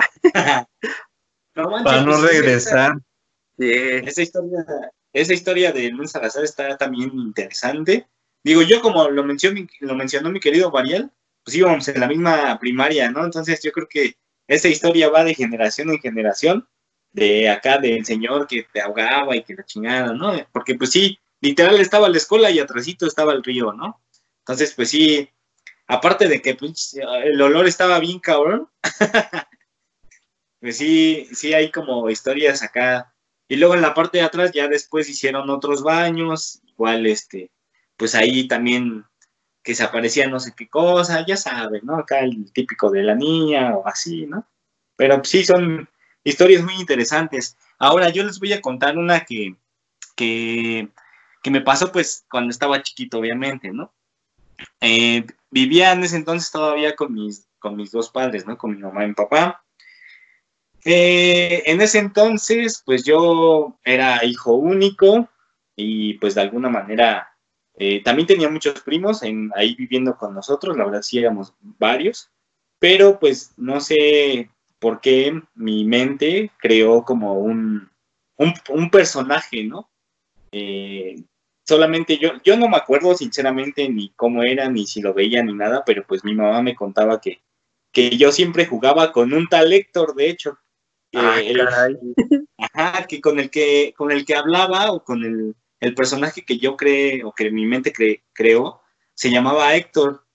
No 1.55 1.69
manches, 1.69 1.83
Para 1.85 2.01
no 2.01 2.11
pues, 2.11 2.23
esa- 2.33 2.41
regresar. 2.41 2.93
Esa 3.57 4.21
historia, 4.21 4.65
esa 5.13 5.33
historia 5.33 5.71
de 5.71 5.89
Luis 5.89 6.11
Salazar 6.11 6.43
está 6.43 6.77
también 6.77 7.11
interesante. 7.13 8.07
Digo, 8.43 8.61
yo 8.61 8.81
como 8.81 9.09
lo 9.09 9.23
mencionó, 9.23 9.65
lo 9.79 9.95
mencionó 9.95 10.29
mi 10.31 10.39
querido 10.39 10.71
Varial, 10.71 11.11
pues 11.43 11.55
íbamos 11.55 11.87
en 11.87 11.99
la 11.99 12.07
misma 12.07 12.57
primaria, 12.59 13.11
¿no? 13.11 13.23
Entonces 13.23 13.61
yo 13.63 13.71
creo 13.71 13.87
que 13.87 14.17
esa 14.47 14.67
historia 14.67 15.09
va 15.09 15.23
de 15.23 15.35
generación 15.35 15.89
en 15.89 15.99
generación, 15.99 16.67
de 17.11 17.49
acá 17.49 17.77
del 17.77 18.05
señor 18.05 18.47
que 18.47 18.67
te 18.73 18.81
ahogaba 18.81 19.35
y 19.35 19.43
que 19.43 19.53
la 19.53 19.65
chingada, 19.65 20.13
¿no? 20.13 20.33
Porque 20.51 20.75
pues 20.75 20.91
sí, 20.91 21.19
literal 21.41 21.79
estaba 21.79 22.09
la 22.09 22.17
escuela 22.17 22.49
y 22.49 22.59
atrásito 22.59 23.05
estaba 23.05 23.33
el 23.33 23.43
río, 23.43 23.71
¿no? 23.71 24.01
Entonces 24.39 24.73
pues 24.75 24.89
sí, 24.89 25.29
aparte 25.87 26.27
de 26.27 26.41
que 26.41 26.55
pues, 26.55 26.97
el 27.23 27.41
olor 27.41 27.67
estaba 27.67 27.99
bien 27.99 28.19
cabrón, 28.19 28.69
pues 30.59 30.77
sí, 30.77 31.27
sí 31.33 31.53
hay 31.53 31.71
como 31.71 32.09
historias 32.09 32.63
acá 32.63 33.12
y 33.53 33.55
luego 33.55 33.75
en 33.75 33.83
la 33.83 33.93
parte 33.93 34.17
de 34.17 34.23
atrás 34.23 34.51
ya 34.51 34.67
después 34.67 35.07
hicieron 35.07 35.47
otros 35.51 35.83
baños, 35.83 36.59
igual 36.65 37.05
este, 37.05 37.51
pues 37.97 38.15
ahí 38.15 38.47
también 38.47 39.05
que 39.61 39.75
se 39.75 39.83
aparecía 39.83 40.27
no 40.27 40.39
sé 40.39 40.55
qué 40.57 40.67
cosa, 40.67 41.23
ya 41.23 41.37
saben, 41.37 41.81
¿no? 41.83 41.97
Acá 41.97 42.21
el 42.21 42.51
típico 42.51 42.89
de 42.89 43.03
la 43.03 43.13
niña 43.13 43.75
o 43.75 43.87
así, 43.87 44.25
¿no? 44.25 44.47
Pero 44.95 45.23
sí 45.23 45.45
son 45.45 45.87
historias 46.23 46.63
muy 46.63 46.73
interesantes. 46.79 47.55
Ahora 47.77 48.09
yo 48.09 48.23
les 48.23 48.39
voy 48.39 48.53
a 48.53 48.61
contar 48.61 48.97
una 48.97 49.23
que, 49.23 49.55
que, 50.15 50.89
que 51.43 51.51
me 51.51 51.61
pasó 51.61 51.91
pues 51.91 52.25
cuando 52.31 52.49
estaba 52.49 52.81
chiquito, 52.81 53.19
obviamente, 53.19 53.69
¿no? 53.69 53.93
Eh, 54.81 55.27
vivía 55.51 55.91
en 55.91 56.03
ese 56.03 56.15
entonces 56.15 56.49
todavía 56.49 56.95
con 56.95 57.13
mis, 57.13 57.47
con 57.59 57.75
mis 57.75 57.91
dos 57.91 58.09
padres, 58.09 58.47
¿no? 58.47 58.57
Con 58.57 58.75
mi 58.75 58.81
mamá 58.81 59.03
y 59.03 59.09
mi 59.09 59.13
papá. 59.13 59.62
Eh, 60.85 61.63
en 61.65 61.81
ese 61.81 61.99
entonces, 61.99 62.81
pues 62.85 63.03
yo 63.03 63.77
era 63.85 64.23
hijo 64.25 64.53
único 64.53 65.29
y 65.75 66.15
pues 66.15 66.35
de 66.35 66.41
alguna 66.41 66.69
manera 66.69 67.33
eh, 67.75 68.03
también 68.03 68.27
tenía 68.27 68.49
muchos 68.49 68.81
primos 68.81 69.23
en, 69.23 69.51
ahí 69.55 69.75
viviendo 69.75 70.15
con 70.17 70.33
nosotros, 70.33 70.77
la 70.77 70.85
verdad 70.85 71.01
sí 71.01 71.19
éramos 71.19 71.53
varios, 71.61 72.29
pero 72.79 73.19
pues 73.19 73.53
no 73.57 73.79
sé 73.79 74.49
por 74.79 74.99
qué 75.01 75.41
mi 75.55 75.85
mente 75.85 76.51
creó 76.57 77.03
como 77.03 77.33
un, 77.39 77.89
un, 78.37 78.89
personaje, 78.91 79.63
¿no? 79.63 79.89
Eh, 80.51 81.15
solamente 81.65 82.17
yo, 82.17 82.31
yo 82.43 82.57
no 82.57 82.67
me 82.67 82.77
acuerdo 82.77 83.15
sinceramente 83.15 83.87
ni 83.89 84.09
cómo 84.09 84.43
era, 84.43 84.69
ni 84.69 84.85
si 84.85 85.01
lo 85.01 85.13
veía, 85.13 85.41
ni 85.41 85.53
nada, 85.53 85.83
pero 85.85 86.05
pues 86.05 86.23
mi 86.25 86.35
mamá 86.35 86.61
me 86.61 86.75
contaba 86.75 87.21
que, 87.21 87.41
que 87.91 88.17
yo 88.17 88.31
siempre 88.31 88.65
jugaba 88.65 89.11
con 89.13 89.33
un 89.33 89.47
tal 89.47 89.71
Héctor, 89.71 90.15
de 90.15 90.29
hecho. 90.29 90.59
Ah, 91.13 91.39
Eh, 91.41 91.53
caray. 91.55 91.97
Ajá, 92.73 93.05
que 93.07 93.21
con 93.21 93.39
el 93.39 93.49
que, 93.49 93.93
con 93.97 94.11
el 94.11 94.25
que 94.25 94.35
hablaba 94.35 94.91
o 94.91 95.03
con 95.03 95.23
el, 95.23 95.55
el 95.79 95.95
personaje 95.95 96.43
que 96.45 96.57
yo 96.57 96.75
creé 96.77 97.23
o 97.23 97.33
que 97.33 97.51
mi 97.51 97.65
mente 97.65 97.91
cre- 97.93 98.23
creó, 98.33 98.81
se 99.13 99.29
llamaba 99.31 99.75
Héctor. 99.75 100.25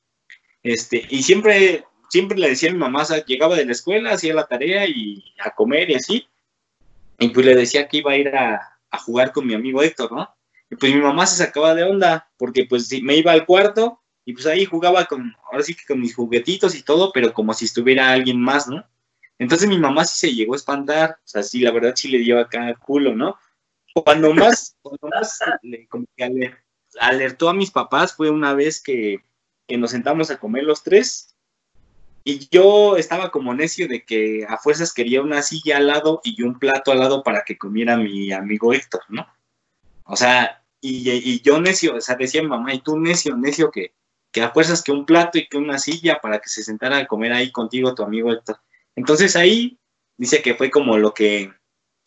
Este, 0.63 1.07
y 1.11 1.23
siempre, 1.23 1.85
siempre 2.11 2.39
le 2.39 2.51
decía 2.51 2.71
a 2.71 2.73
mi 2.75 2.79
mamá, 2.79 3.03
o 3.03 3.07
sea, 3.07 3.25
llegaba 3.25 3.57
de 3.57 3.65
la 3.67 3.73
escuela, 3.73 4.13
hacía 4.13 4.35
la 4.35 4.47
tarea 4.47 4.87
y 4.87 5.25
a 5.45 5.53
comer 5.55 5.91
y 5.91 5.95
así. 5.95 6.29
Y 7.19 7.29
pues 7.31 7.47
le 7.47 7.55
decía 7.55 7.89
que 7.89 7.99
iba 7.99 8.13
a 8.13 8.17
ir 8.17 8.29
a, 8.35 8.79
a 8.91 8.99
jugar 8.99 9.33
con 9.33 9.47
mi 9.47 9.55
amigo 9.55 9.83
Héctor, 9.83 10.13
¿no? 10.13 10.29
Y 10.71 10.77
pues 10.77 10.95
mi 10.95 11.01
mamá 11.01 11.27
se 11.27 11.37
sacaba 11.37 11.75
de 11.75 11.85
onda, 11.85 12.31
porque 12.37 12.65
pues 12.67 12.91
me 13.03 13.17
iba 13.17 13.33
al 13.33 13.47
cuarto 13.47 14.01
y 14.25 14.35
pues 14.35 14.47
ahí 14.47 14.65
jugaba 14.67 15.07
con, 15.07 15.35
ahora 15.51 15.63
sí 15.65 15.75
que 15.75 15.87
con 15.87 16.01
mis 16.01 16.15
juguetitos 16.15 16.75
y 16.75 16.83
todo, 16.83 17.11
pero 17.13 17.33
como 17.33 17.55
si 17.55 17.65
estuviera 17.65 18.11
alguien 18.13 18.39
más, 18.41 18.69
¿no? 18.69 18.85
Entonces 19.39 19.69
mi 19.69 19.79
mamá 19.79 20.05
sí 20.05 20.19
se 20.29 20.35
llegó 20.35 20.55
a 20.55 20.57
espantar, 20.57 21.19
o 21.25 21.29
sea, 21.29 21.43
sí, 21.43 21.61
la 21.61 21.71
verdad 21.73 21.93
sí 21.97 22.09
le 22.09 22.19
dio 22.19 22.39
acá 22.41 22.75
culo, 22.75 23.15
¿no? 23.15 23.39
Cuando 23.95 24.35
más, 24.35 24.77
cuando 24.83 25.09
más 25.09 25.39
le- 25.63 25.87
como 25.89 26.07
que 26.17 26.25
aler- 26.25 26.59
alertó 27.01 27.49
a 27.49 27.55
mis 27.55 27.71
papás 27.71 28.15
fue 28.15 28.31
una 28.31 28.55
vez 28.55 28.83
que, 28.83 29.19
que 29.69 29.79
nos 29.79 29.91
sentamos 29.93 30.31
a 30.31 30.39
comer 30.41 30.65
los 30.65 30.83
tres 30.83 31.37
y 32.25 32.49
yo 32.51 32.97
estaba 32.97 33.31
como 33.31 33.55
necio 33.55 33.89
de 33.89 34.05
que 34.05 34.45
a 34.49 34.59
fuerzas 34.59 34.93
quería 34.93 35.23
una 35.23 35.43
silla 35.43 35.79
al 35.79 35.87
lado 35.87 36.21
y 36.25 36.43
un 36.43 36.59
plato 36.59 36.93
al 36.93 36.99
lado 37.01 37.23
para 37.23 37.43
que 37.45 37.57
comiera 37.57 37.97
mi 37.97 38.33
amigo 38.33 38.73
Héctor, 38.75 39.03
¿no? 39.09 39.27
O 40.05 40.17
sea, 40.17 40.65
y, 40.81 41.11
y 41.11 41.41
yo 41.43 41.61
necio, 41.61 41.97
o 41.97 42.01
sea, 42.01 42.17
decía 42.17 42.43
mi 42.43 42.49
mamá, 42.49 42.75
y 42.75 42.81
tú 42.81 42.99
necio, 42.99 43.37
necio 43.37 43.71
que, 43.71 43.95
que 44.33 44.43
a 44.43 44.51
fuerzas 44.51 44.83
que 44.83 44.93
un 44.93 45.07
plato 45.07 45.39
y 45.39 45.49
que 45.49 45.59
una 45.59 45.79
silla 45.79 46.21
para 46.21 46.41
que 46.41 46.49
se 46.49 46.63
sentara 46.65 46.99
a 46.99 47.07
comer 47.07 47.33
ahí 47.33 47.53
contigo 47.53 47.95
tu 47.95 48.03
amigo 48.03 48.33
Héctor. 48.33 48.59
Entonces 48.99 49.37
ahí 49.37 49.79
dice 50.17 50.43
que 50.43 50.57
fue 50.57 50.71
como 50.71 50.99
lo 50.99 51.15
que 51.15 51.53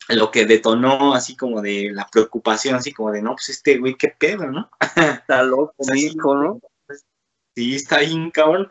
lo 0.10 0.30
que 0.30 0.46
detonó 0.46 1.14
así 1.14 1.38
como 1.38 1.62
de 1.62 1.90
la 1.94 2.06
preocupación, 2.12 2.76
así 2.76 2.92
como 2.92 3.12
de, 3.12 3.22
no, 3.22 3.32
pues 3.32 3.48
este 3.48 3.78
güey, 3.78 3.96
qué 3.96 4.10
pedo, 4.10 4.46
¿no? 4.52 4.70
Está 5.22 5.42
loco, 5.44 5.74
O 5.78 5.84
sea, 5.86 5.94
mi 5.94 6.02
sí, 6.02 6.08
hijo, 6.08 6.36
¿no? 6.36 6.60
Sí, 7.56 7.76
está 7.76 7.98
ahí, 7.98 8.32
cabrón. 8.32 8.70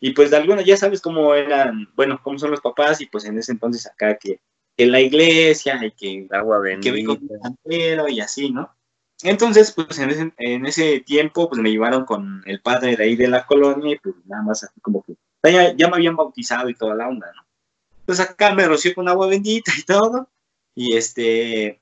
Y 0.00 0.12
pues 0.12 0.30
de 0.30 0.38
alguna, 0.38 0.62
ya 0.62 0.76
sabes 0.76 1.00
cómo 1.00 1.34
eran, 1.34 1.88
bueno, 1.94 2.20
cómo 2.22 2.38
son 2.38 2.50
los 2.50 2.60
papás, 2.60 3.00
y 3.00 3.06
pues 3.06 3.24
en 3.24 3.38
ese 3.38 3.52
entonces 3.52 3.86
acá 3.86 4.16
que, 4.16 4.40
que 4.76 4.86
la 4.86 5.00
iglesia, 5.00 5.78
y 5.84 5.92
que, 5.92 6.26
Agua 6.34 6.60
que 6.80 6.90
ve 6.90 7.04
con 7.04 7.16
bendita. 7.16 7.34
un 7.34 7.42
santero, 7.42 8.08
y 8.08 8.20
así, 8.20 8.50
¿no? 8.50 8.74
Entonces, 9.22 9.72
pues 9.72 9.98
en 9.98 10.10
ese, 10.10 10.32
en 10.38 10.66
ese 10.66 11.00
tiempo, 11.00 11.48
pues 11.48 11.60
me 11.60 11.70
llevaron 11.70 12.04
con 12.04 12.42
el 12.46 12.60
padre 12.62 12.96
de 12.96 13.04
ahí 13.04 13.16
de 13.16 13.28
la 13.28 13.46
colonia, 13.46 13.94
y 13.94 13.98
pues 13.98 14.14
nada 14.26 14.42
más 14.42 14.64
así 14.64 14.80
como 14.80 15.02
que, 15.02 15.14
ya, 15.44 15.76
ya 15.76 15.88
me 15.88 15.96
habían 15.96 16.16
bautizado 16.16 16.68
y 16.68 16.74
toda 16.74 16.94
la 16.94 17.08
onda, 17.08 17.30
¿no? 17.34 17.49
Entonces 18.10 18.30
acá 18.30 18.54
me 18.54 18.66
roció 18.66 18.94
con 18.94 19.08
agua 19.08 19.28
bendita 19.28 19.72
y 19.78 19.82
todo, 19.84 20.28
y 20.74 20.96
este, 20.96 21.80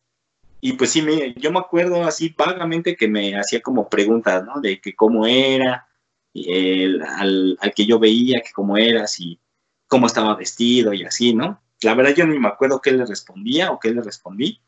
y 0.61 0.75
pues 0.75 0.91
sí, 0.91 1.03
me, 1.03 1.35
yo 1.35 1.53
me 1.53 1.61
acuerdo 1.61 2.05
así 2.05 2.35
vagamente 2.37 2.97
que 2.97 3.09
me 3.09 3.37
hacía 3.39 3.61
como 3.63 3.89
preguntas, 3.89 4.45
¿no? 4.45 4.61
De 4.61 4.81
que 4.81 4.95
cómo 4.97 5.27
era, 5.27 5.89
el- 6.35 7.03
al, 7.03 7.59
al 7.61 7.75
que 7.75 7.87
yo 7.87 7.99
veía, 7.99 8.41
que 8.43 8.53
cómo 8.53 8.77
era, 8.79 9.07
si, 9.07 9.41
cómo 9.89 10.07
estaba 10.07 10.37
vestido 10.37 10.93
y 10.95 11.05
así, 11.05 11.35
¿no? 11.35 11.63
La 11.83 11.95
verdad 11.95 12.15
yo 12.17 12.27
ni 12.27 12.39
me 12.39 12.49
acuerdo 12.49 12.81
qué 12.81 12.93
le 12.93 13.07
respondía 13.07 13.71
o 13.73 13.79
qué 13.81 13.91
le 13.93 14.03
respondí, 14.03 14.61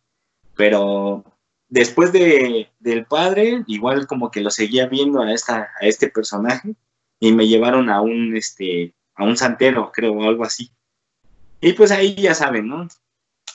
pero 0.56 1.24
después 1.68 2.12
de, 2.12 2.70
del 2.78 3.06
padre, 3.06 3.64
igual 3.66 4.06
como 4.06 4.30
que 4.30 4.40
lo 4.40 4.50
seguía 4.50 4.86
viendo 4.86 5.22
a, 5.22 5.32
esta, 5.32 5.70
a 5.80 5.86
este 5.86 6.08
personaje 6.10 6.74
y 7.20 7.32
me 7.32 7.48
llevaron 7.48 7.90
a 7.90 8.00
un, 8.02 8.36
este, 8.36 8.94
a 9.14 9.24
un 9.24 9.36
santero, 9.36 9.90
creo, 9.92 10.14
o 10.14 10.24
algo 10.28 10.44
así. 10.44 10.70
Y 11.60 11.72
pues 11.74 11.90
ahí 11.90 12.14
ya 12.14 12.34
saben, 12.34 12.68
¿no? 12.68 12.88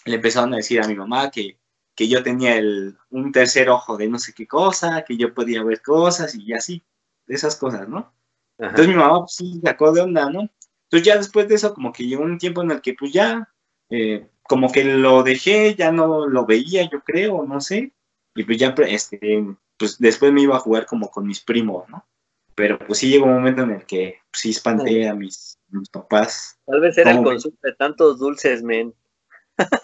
Le 0.06 0.15
empezaron 0.15 0.53
a 0.53 0.57
decir 0.57 0.82
a 0.82 0.88
mi 0.88 0.95
mamá 0.95 1.32
que, 1.32 1.60
que 1.95 2.07
yo 2.07 2.22
tenía 2.23 2.57
el, 2.57 2.98
un 3.10 3.32
tercer 3.32 3.69
ojo 3.69 3.98
de 3.98 4.07
no 4.07 4.19
sé 4.19 4.34
qué 4.34 4.48
cosa, 4.48 5.03
que 5.03 5.18
yo 5.18 5.34
podía 5.34 5.64
ver 5.64 5.82
cosas 5.82 6.36
y 6.36 6.53
así, 6.53 6.84
esas 7.27 7.56
cosas, 7.56 7.88
¿no? 7.90 8.14
Ajá. 8.60 8.69
Entonces 8.69 8.88
mi 8.88 8.95
mamá 8.95 9.19
pues, 9.22 9.36
sí 9.36 9.60
sacó 9.64 9.91
de 9.91 10.02
onda, 10.02 10.30
¿no? 10.30 10.49
Entonces 10.84 11.06
ya 11.06 11.18
después 11.18 11.48
de 11.48 11.56
eso 11.56 11.73
como 11.73 11.91
que 11.91 12.06
llegó 12.06 12.23
un 12.23 12.38
tiempo 12.38 12.61
en 12.61 12.72
el 12.72 12.82
que 12.82 12.94
pues 12.94 13.11
ya, 13.11 13.49
eh, 13.90 14.30
como 14.44 14.72
que 14.72 14.84
lo 14.84 15.23
dejé, 15.23 15.76
ya 15.76 15.91
no 15.91 16.27
lo 16.27 16.45
veía, 16.45 16.88
yo 16.90 17.02
creo, 17.02 17.44
no 17.45 17.60
sé, 17.60 17.94
y 18.36 18.44
pues 18.44 18.57
ya, 18.57 18.76
este, 18.88 19.44
pues 19.77 19.98
después 19.98 20.32
me 20.32 20.41
iba 20.41 20.57
a 20.57 20.60
jugar 20.60 20.86
como 20.86 21.10
con 21.10 21.26
mis 21.26 21.41
primos, 21.41 21.90
¿no? 21.90 22.06
Pero 22.53 22.77
pues 22.80 22.99
sí 22.99 23.10
llegó 23.10 23.26
un 23.26 23.34
momento 23.34 23.64
en 23.64 23.72
el 23.72 23.86
que 23.86 24.19
pues, 24.32 24.41
sí 24.41 24.49
espanté 24.52 25.07
a 25.10 25.14
mis, 25.14 25.60
mis 25.76 25.89
papás. 25.89 26.57
Tal 26.65 26.81
vez 26.81 26.97
era 26.97 27.11
el 27.11 27.23
consumo 27.23 27.57
de 27.61 27.73
tantos 27.73 28.19
dulces, 28.19 28.64
men. 28.64 28.93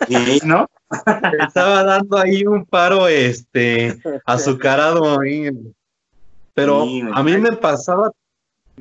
Sí, 0.07 0.39
¿no? 0.43 0.67
Estaba 1.39 1.83
dando 1.83 2.17
ahí 2.17 2.45
un 2.45 2.65
paro 2.65 3.07
este 3.07 4.01
azucarado 4.25 5.19
ahí. 5.19 5.49
Pero 6.53 6.83
Sí, 6.83 7.01
a 7.13 7.23
mí 7.23 7.37
me 7.37 7.53
pasaba 7.53 8.11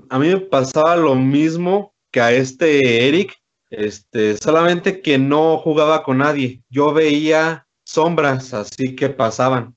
a 0.08 0.18
mí 0.18 0.28
me 0.28 0.40
pasaba 0.40 0.96
lo 0.96 1.14
mismo 1.14 1.94
que 2.10 2.20
a 2.20 2.32
este 2.32 3.08
Eric, 3.08 3.36
este, 3.70 4.36
solamente 4.36 5.00
que 5.00 5.18
no 5.18 5.58
jugaba 5.58 6.02
con 6.02 6.18
nadie. 6.18 6.62
Yo 6.68 6.92
veía 6.92 7.66
sombras 7.84 8.54
así 8.54 8.96
que 8.96 9.10
pasaban, 9.10 9.76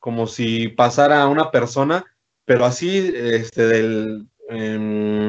como 0.00 0.26
si 0.26 0.68
pasara 0.68 1.26
una 1.28 1.50
persona, 1.50 2.04
pero 2.44 2.64
así 2.64 3.12
este 3.14 3.66
del 3.66 4.28
em, 4.48 5.21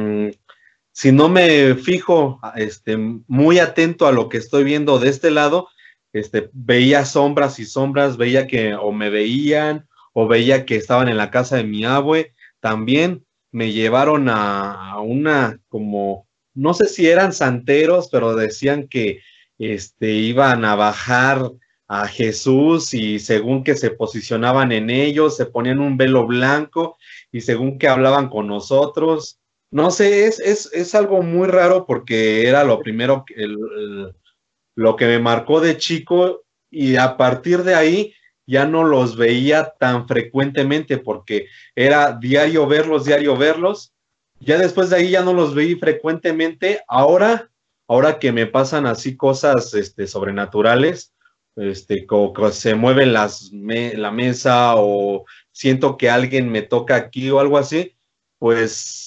si 0.93 1.11
no 1.11 1.27
me 1.27 1.73
fijo 1.73 2.39
este, 2.55 2.97
muy 2.97 3.59
atento 3.59 4.07
a 4.07 4.11
lo 4.11 4.29
que 4.29 4.37
estoy 4.37 4.63
viendo 4.63 4.99
de 4.99 5.09
este 5.09 5.31
lado, 5.31 5.67
este, 6.13 6.51
veía 6.53 7.03
sombras 7.03 7.57
y 7.59 7.65
sombras, 7.65 8.15
veía 8.15 8.45
que 8.45 8.75
o 8.75 8.91
me 8.91 9.09
veían 9.09 9.87
o 10.13 10.27
veía 10.27 10.65
que 10.65 10.75
estaban 10.75 11.09
en 11.09 11.17
la 11.17 11.31
casa 11.31 11.57
de 11.57 11.63
mi 11.63 11.83
abue. 11.83 12.33
También 12.59 13.25
me 13.51 13.71
llevaron 13.71 14.29
a, 14.29 14.99
una 15.01 15.59
como, 15.67 16.27
no 16.53 16.75
sé 16.75 16.85
si 16.85 17.07
eran 17.07 17.33
santeros, 17.33 18.09
pero 18.11 18.35
decían 18.35 18.87
que 18.87 19.21
este, 19.57 20.11
iban 20.11 20.63
a 20.63 20.75
bajar 20.75 21.51
a 21.87 22.07
Jesús 22.07 22.93
y 22.93 23.17
según 23.17 23.63
que 23.63 23.75
se 23.75 23.89
posicionaban 23.89 24.71
en 24.71 24.91
ellos, 24.91 25.35
se 25.35 25.47
ponían 25.47 25.79
un 25.79 25.97
velo 25.97 26.27
blanco 26.27 26.97
y 27.31 27.41
según 27.41 27.79
que 27.79 27.87
hablaban 27.87 28.29
con 28.29 28.45
nosotros. 28.45 29.39
No 29.73 29.89
sé, 29.91 30.27
es, 30.27 30.39
es, 30.39 30.69
es 30.73 30.93
algo 30.95 31.21
muy 31.23 31.47
raro 31.47 31.85
porque 31.87 32.47
era 32.47 32.63
lo 32.63 32.79
primero, 32.79 33.23
que- 33.25 33.33
el- 33.35 34.13
lo 34.75 34.95
que 34.95 35.05
me 35.07 35.19
marcó 35.19 35.61
de 35.61 35.77
chico 35.77 36.43
y 36.71 36.95
a 36.97 37.17
partir 37.17 37.63
de 37.63 37.75
ahí 37.75 38.13
ya 38.47 38.65
no 38.65 38.83
los 38.83 39.15
veía 39.17 39.73
tan 39.79 40.07
frecuentemente 40.07 40.97
porque 40.97 41.47
era 41.75 42.13
diario 42.13 42.67
verlos, 42.67 43.05
diario 43.05 43.37
verlos. 43.37 43.93
Ya 44.39 44.57
después 44.57 44.89
de 44.89 44.97
ahí 44.97 45.11
ya 45.11 45.23
no 45.23 45.33
los 45.33 45.55
veí 45.55 45.75
frecuentemente. 45.75 46.81
Ahora, 46.87 47.49
ahora 47.87 48.19
que 48.19 48.31
me 48.31 48.47
pasan 48.47 48.85
así 48.87 49.15
cosas 49.17 49.73
este, 49.73 50.07
sobrenaturales, 50.07 51.13
este, 51.55 52.05
como 52.07 52.33
se 52.51 52.75
mueven 52.75 53.13
las 53.13 53.51
me- 53.53 53.93
la 53.95 54.11
mesa 54.11 54.73
o 54.77 55.25
siento 55.51 55.97
que 55.97 56.09
alguien 56.09 56.49
me 56.51 56.63
toca 56.63 56.95
aquí 56.95 57.29
o 57.29 57.39
algo 57.39 57.57
así, 57.57 57.95
pues 58.39 59.02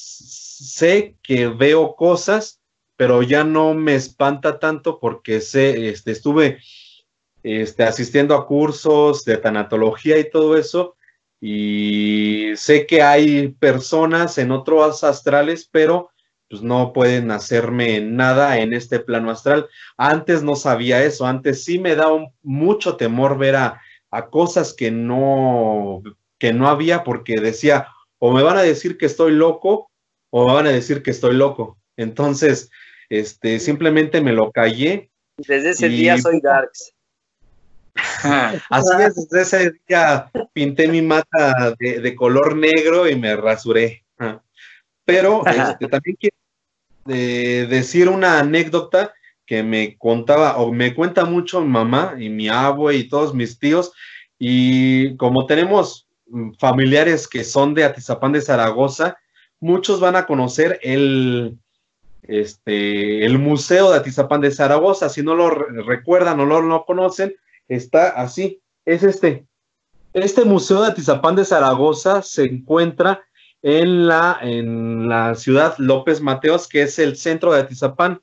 sé 0.64 1.16
que 1.22 1.48
veo 1.48 1.94
cosas, 1.96 2.60
pero 2.96 3.22
ya 3.22 3.44
no 3.44 3.74
me 3.74 3.94
espanta 3.94 4.58
tanto 4.58 4.98
porque 5.00 5.40
sé, 5.40 5.88
este, 5.90 6.12
estuve 6.12 6.58
este, 7.42 7.84
asistiendo 7.84 8.34
a 8.34 8.46
cursos 8.46 9.24
de 9.24 9.36
tanatología 9.38 10.18
y 10.18 10.30
todo 10.30 10.56
eso, 10.56 10.96
y 11.40 12.52
sé 12.56 12.86
que 12.86 13.02
hay 13.02 13.48
personas 13.48 14.38
en 14.38 14.50
otros 14.50 15.04
astrales, 15.04 15.68
pero 15.70 16.10
pues 16.48 16.62
no 16.62 16.92
pueden 16.92 17.30
hacerme 17.30 18.00
nada 18.00 18.58
en 18.58 18.72
este 18.72 19.00
plano 19.00 19.30
astral. 19.30 19.68
Antes 19.96 20.42
no 20.42 20.54
sabía 20.56 21.02
eso, 21.04 21.26
antes 21.26 21.64
sí 21.64 21.78
me 21.78 21.94
daba 21.96 22.14
un- 22.14 22.28
mucho 22.42 22.96
temor 22.96 23.36
ver 23.38 23.56
a, 23.56 23.80
a 24.10 24.30
cosas 24.30 24.72
que 24.72 24.90
no, 24.90 26.02
que 26.38 26.52
no 26.52 26.68
había 26.68 27.04
porque 27.04 27.40
decía, 27.40 27.88
o 28.18 28.32
me 28.32 28.42
van 28.42 28.56
a 28.58 28.62
decir 28.62 28.96
que 28.96 29.06
estoy 29.06 29.32
loco, 29.32 29.90
o 30.30 30.52
van 30.52 30.66
a 30.66 30.70
decir 30.70 31.02
que 31.02 31.10
estoy 31.10 31.34
loco. 31.34 31.78
Entonces, 31.96 32.70
este, 33.08 33.58
simplemente 33.58 34.20
me 34.20 34.32
lo 34.32 34.50
callé. 34.52 35.10
Desde 35.38 35.70
ese 35.70 35.86
Y- 35.88 35.96
día 35.96 36.18
soy 36.18 36.40
Darks. 36.40 36.92
Así 38.70 38.92
es, 39.00 39.14
desde 39.28 39.42
ese 39.42 39.72
día 39.88 40.30
pinté 40.52 40.88
mi 40.88 41.00
mata 41.00 41.74
de, 41.78 42.00
de 42.00 42.14
color 42.14 42.54
negro 42.56 43.08
y 43.08 43.16
me 43.16 43.34
rasuré. 43.36 44.04
Pero 45.04 45.42
este, 45.46 45.88
también 45.88 46.16
quiero 46.20 46.36
eh, 47.08 47.66
decir 47.70 48.08
una 48.08 48.40
anécdota 48.40 49.14
que 49.46 49.62
me 49.62 49.96
contaba 49.96 50.56
o 50.56 50.72
me 50.72 50.94
cuenta 50.94 51.24
mucho 51.24 51.60
mi 51.60 51.68
mamá 51.68 52.16
y 52.18 52.28
mi 52.28 52.48
abue 52.48 52.96
y 52.96 53.08
todos 53.08 53.32
mis 53.32 53.58
tíos. 53.58 53.92
Y 54.38 55.16
como 55.16 55.46
tenemos 55.46 56.08
mm, 56.26 56.54
familiares 56.58 57.28
que 57.28 57.44
son 57.44 57.72
de 57.72 57.84
Atizapán 57.84 58.32
de 58.32 58.40
Zaragoza, 58.40 59.16
muchos 59.60 60.00
van 60.00 60.16
a 60.16 60.26
conocer 60.26 60.78
el, 60.82 61.58
este, 62.22 63.24
el 63.24 63.38
Museo 63.38 63.90
de 63.90 63.98
Atizapán 63.98 64.40
de 64.40 64.50
Zaragoza. 64.50 65.08
Si 65.08 65.22
no 65.22 65.34
lo 65.34 65.50
re- 65.50 65.82
recuerdan 65.82 66.40
o 66.40 66.46
no 66.46 66.60
lo 66.60 66.84
conocen, 66.84 67.34
está 67.68 68.08
así. 68.08 68.60
Es 68.84 69.02
este. 69.02 69.46
Este 70.12 70.44
Museo 70.44 70.82
de 70.82 70.88
Atizapán 70.88 71.36
de 71.36 71.44
Zaragoza 71.44 72.22
se 72.22 72.44
encuentra 72.44 73.22
en 73.62 74.06
la, 74.06 74.38
en 74.40 75.08
la 75.08 75.34
ciudad 75.34 75.74
López 75.78 76.20
Mateos, 76.20 76.68
que 76.68 76.82
es 76.82 76.98
el 76.98 77.16
centro 77.16 77.52
de 77.52 77.60
Atizapán. 77.60 78.20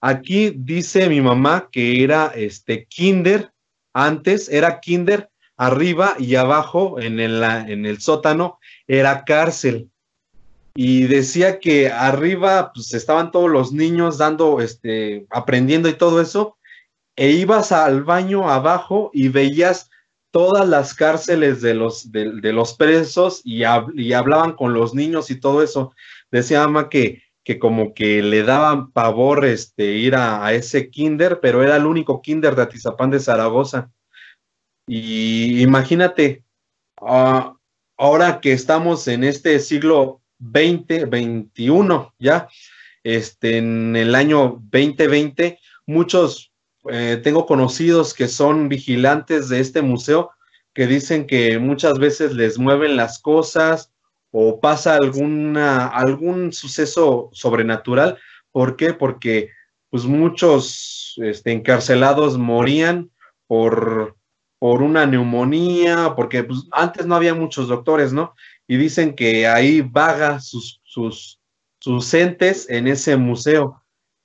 Aquí 0.00 0.52
dice 0.56 1.08
mi 1.08 1.20
mamá 1.20 1.68
que 1.72 2.04
era 2.04 2.32
este 2.34 2.86
kinder, 2.86 3.50
antes 3.92 4.48
era 4.48 4.80
kinder, 4.80 5.30
arriba 5.56 6.14
y 6.18 6.36
abajo 6.36 7.00
en 7.00 7.18
el, 7.18 7.42
en 7.42 7.86
el 7.86 8.00
sótano 8.00 8.58
era 8.86 9.24
cárcel. 9.24 9.90
Y 10.76 11.04
decía 11.04 11.58
que 11.58 11.90
arriba 11.90 12.70
pues 12.74 12.92
estaban 12.94 13.30
todos 13.30 13.50
los 13.50 13.72
niños 13.72 14.18
dando, 14.18 14.60
este, 14.60 15.26
aprendiendo 15.30 15.88
y 15.88 15.94
todo 15.94 16.20
eso, 16.20 16.58
e 17.16 17.30
ibas 17.30 17.72
al 17.72 18.04
baño 18.04 18.50
abajo 18.50 19.10
y 19.14 19.28
veías 19.28 19.88
todas 20.30 20.68
las 20.68 20.92
cárceles 20.92 21.62
de 21.62 21.72
los, 21.72 22.12
de, 22.12 22.52
los 22.52 22.74
presos 22.74 23.40
y, 23.42 23.60
hab- 23.60 23.90
y 23.98 24.12
hablaban 24.12 24.52
con 24.52 24.74
los 24.74 24.94
niños 24.94 25.30
y 25.30 25.40
todo 25.40 25.62
eso. 25.62 25.94
Decía 26.30 26.60
mamá 26.60 26.90
que, 26.90 27.22
que 27.42 27.58
como 27.58 27.94
que 27.94 28.22
le 28.22 28.42
daban 28.42 28.92
pavor 28.92 29.46
este, 29.46 29.92
ir 29.94 30.14
a, 30.14 30.44
a 30.44 30.52
ese 30.52 30.90
kinder, 30.90 31.40
pero 31.40 31.62
era 31.62 31.76
el 31.76 31.86
único 31.86 32.20
kinder 32.20 32.54
de 32.54 32.62
Atizapán 32.62 33.10
de 33.10 33.20
Zaragoza. 33.20 33.90
Y 34.86 35.62
imagínate, 35.62 36.44
ah, 37.00 37.56
ahora 37.96 38.40
que 38.42 38.52
estamos 38.52 39.08
en 39.08 39.24
este 39.24 39.58
siglo 39.58 40.20
20, 40.38 41.06
21 41.06 42.14
ya, 42.18 42.48
este, 43.02 43.58
en 43.58 43.96
el 43.96 44.14
año 44.14 44.60
2020, 44.72 45.58
muchos, 45.86 46.52
eh, 46.90 47.20
tengo 47.22 47.46
conocidos 47.46 48.14
que 48.14 48.28
son 48.28 48.68
vigilantes 48.68 49.48
de 49.48 49.60
este 49.60 49.82
museo 49.82 50.30
que 50.74 50.86
dicen 50.86 51.26
que 51.26 51.58
muchas 51.58 51.98
veces 51.98 52.34
les 52.34 52.58
mueven 52.58 52.96
las 52.96 53.18
cosas 53.18 53.92
o 54.30 54.60
pasa 54.60 54.96
alguna, 54.96 55.86
algún 55.86 56.52
suceso 56.52 57.30
sobrenatural. 57.32 58.18
¿Por 58.52 58.76
qué? 58.76 58.92
Porque 58.92 59.50
pues 59.88 60.04
muchos 60.04 61.14
este, 61.22 61.52
encarcelados 61.52 62.36
morían 62.36 63.10
por, 63.46 64.16
por 64.58 64.82
una 64.82 65.06
neumonía, 65.06 66.12
porque 66.14 66.44
pues, 66.44 66.66
antes 66.72 67.06
no 67.06 67.14
había 67.14 67.34
muchos 67.34 67.68
doctores, 67.68 68.12
¿no? 68.12 68.34
Y 68.68 68.76
dicen 68.76 69.14
que 69.14 69.46
ahí 69.46 69.80
vaga 69.80 70.40
sus, 70.40 70.80
sus, 70.84 71.40
sus 71.78 72.12
entes 72.14 72.68
en 72.68 72.88
ese 72.88 73.16
museo. 73.16 73.82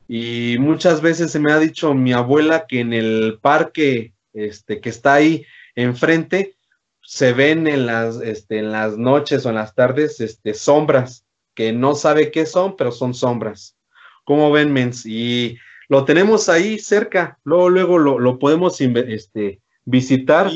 Y 0.07 0.57
muchas 0.59 1.01
veces 1.01 1.31
se 1.31 1.39
me 1.39 1.51
ha 1.53 1.59
dicho 1.59 1.93
mi 1.93 2.11
abuela 2.13 2.65
que 2.67 2.79
en 2.81 2.93
el 2.93 3.39
parque 3.41 4.13
este, 4.33 4.81
que 4.81 4.89
está 4.89 5.13
ahí 5.15 5.45
enfrente 5.75 6.55
se 7.03 7.33
ven 7.33 7.67
en 7.67 7.85
las, 7.85 8.21
este, 8.21 8.59
en 8.59 8.71
las 8.71 8.97
noches 8.97 9.45
o 9.45 9.49
en 9.49 9.55
las 9.55 9.73
tardes 9.75 10.19
este, 10.19 10.53
sombras 10.53 11.25
que 11.53 11.71
no 11.73 11.95
sabe 11.95 12.31
qué 12.31 12.45
son, 12.45 12.75
pero 12.77 12.91
son 12.91 13.13
sombras. 13.13 13.75
¿Cómo 14.23 14.51
ven, 14.51 14.71
mens? 14.71 15.05
Y 15.05 15.57
lo 15.89 16.05
tenemos 16.05 16.47
ahí 16.47 16.79
cerca, 16.79 17.39
luego, 17.43 17.69
luego 17.69 17.97
lo, 17.97 18.19
lo 18.19 18.39
podemos 18.39 18.79
este, 18.79 19.59
visitar. 19.83 20.49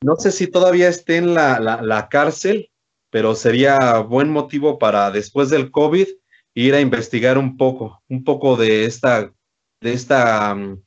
No 0.00 0.16
sé 0.16 0.30
si 0.32 0.46
todavía 0.46 0.88
esté 0.88 1.16
en 1.16 1.34
la, 1.34 1.60
la- 1.60 1.82
la 1.82 2.08
cárcel, 2.08 2.70
pero 3.14 3.36
sería 3.36 3.98
buen 4.00 4.28
motivo 4.28 4.76
para 4.76 5.08
después 5.12 5.48
del 5.48 5.70
COVID 5.70 6.08
ir 6.54 6.74
a 6.74 6.80
investigar 6.80 7.38
un 7.38 7.56
poco, 7.56 8.02
un 8.08 8.24
poco 8.24 8.56
de 8.56 8.86
esta, 8.86 9.32
de 9.80 9.92
esta 9.92 10.52
mm, 10.52 10.82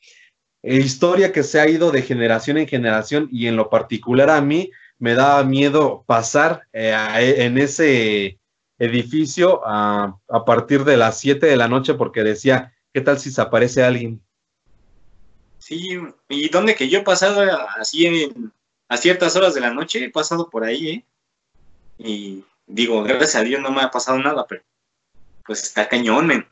historia 0.62 1.32
que 1.32 1.44
se 1.44 1.62
ha 1.62 1.70
ido 1.70 1.90
de 1.90 2.02
generación 2.02 2.58
en 2.58 2.68
generación 2.68 3.30
y 3.32 3.48
en 3.48 3.56
lo 3.56 3.70
particular 3.70 4.30
a 4.30 4.42
mí 4.42 4.72
me 5.00 5.14
daba 5.14 5.42
miedo 5.46 6.04
pasar 6.06 6.64
eh, 6.74 6.94
en 7.38 7.58
ese 7.58 8.38
edificio 8.78 9.62
a, 9.66 10.20
a 10.28 10.44
partir 10.44 10.84
de 10.84 10.98
las 10.98 11.22
7 11.22 11.46
de 11.46 11.56
la 11.56 11.70
noche 11.70 11.94
porque 11.94 12.26
decía, 12.26 12.74
¿qué 12.94 13.00
tal 13.00 13.20
si 13.20 13.32
se 13.32 13.40
aparece 13.40 13.84
alguien? 13.84 14.20
Sí, 15.60 15.98
y 16.28 16.50
donde 16.50 16.76
que 16.76 16.90
yo 16.90 17.00
he 17.00 17.04
pasado 17.04 17.42
así 17.80 18.06
en- 18.06 18.52
a 18.90 18.98
ciertas 18.98 19.34
horas 19.38 19.54
de 19.54 19.62
la 19.62 19.74
noche, 19.74 20.04
he 20.04 20.10
pasado 20.10 20.50
por 20.50 20.66
ahí, 20.66 20.90
¿eh? 20.90 21.06
Y 21.98 22.44
digo, 22.66 23.04
gracias 23.04 23.36
a 23.36 23.44
Dios 23.44 23.62
no 23.62 23.72
me 23.72 23.82
ha 23.82 23.92
pasado 23.92 24.20
nada, 24.20 24.46
pero 24.48 24.64
pues 25.46 25.64
está 25.64 25.88
cañón, 25.88 26.28
men. 26.28 26.48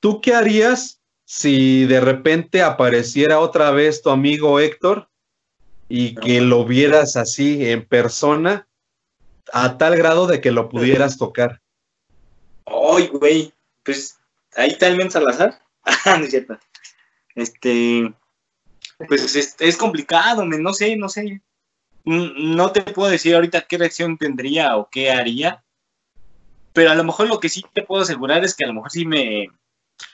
¿Tú 0.00 0.20
qué 0.20 0.34
harías 0.34 1.00
si 1.24 1.86
de 1.86 2.00
repente 2.00 2.62
apareciera 2.62 3.38
otra 3.38 3.70
vez 3.70 4.02
tu 4.02 4.10
amigo 4.10 4.60
Héctor 4.60 5.08
y 5.88 6.14
que 6.14 6.40
lo 6.40 6.64
vieras 6.64 7.16
así 7.16 7.70
en 7.70 7.86
persona 7.86 8.66
a 9.52 9.78
tal 9.78 9.96
grado 9.96 10.26
de 10.26 10.40
que 10.40 10.50
lo 10.50 10.68
pudieras 10.68 11.18
tocar? 11.18 11.60
Ay, 12.66 13.08
güey, 13.08 13.52
pues 13.82 14.18
ahí 14.54 14.70
está 14.70 14.88
el 14.88 14.96
men 14.96 15.10
Salazar. 15.10 15.60
Ah, 16.04 16.16
no 16.16 16.24
es 16.24 16.30
cierto. 16.30 16.58
Este, 17.34 18.12
pues 19.08 19.34
es, 19.34 19.56
es 19.58 19.76
complicado, 19.76 20.44
men, 20.44 20.62
no 20.62 20.72
sé, 20.72 20.96
no 20.96 21.08
sé. 21.08 21.40
No 22.04 22.72
te 22.72 22.82
puedo 22.82 23.10
decir 23.10 23.34
ahorita 23.34 23.62
qué 23.62 23.78
reacción 23.78 24.18
tendría 24.18 24.76
o 24.76 24.88
qué 24.90 25.10
haría, 25.10 25.62
pero 26.72 26.90
a 26.90 26.94
lo 26.94 27.04
mejor 27.04 27.28
lo 27.28 27.38
que 27.38 27.48
sí 27.48 27.64
te 27.72 27.82
puedo 27.82 28.02
asegurar 28.02 28.44
es 28.44 28.54
que 28.54 28.64
a 28.64 28.68
lo 28.68 28.74
mejor 28.74 28.90
sí 28.90 29.04
me, 29.04 29.48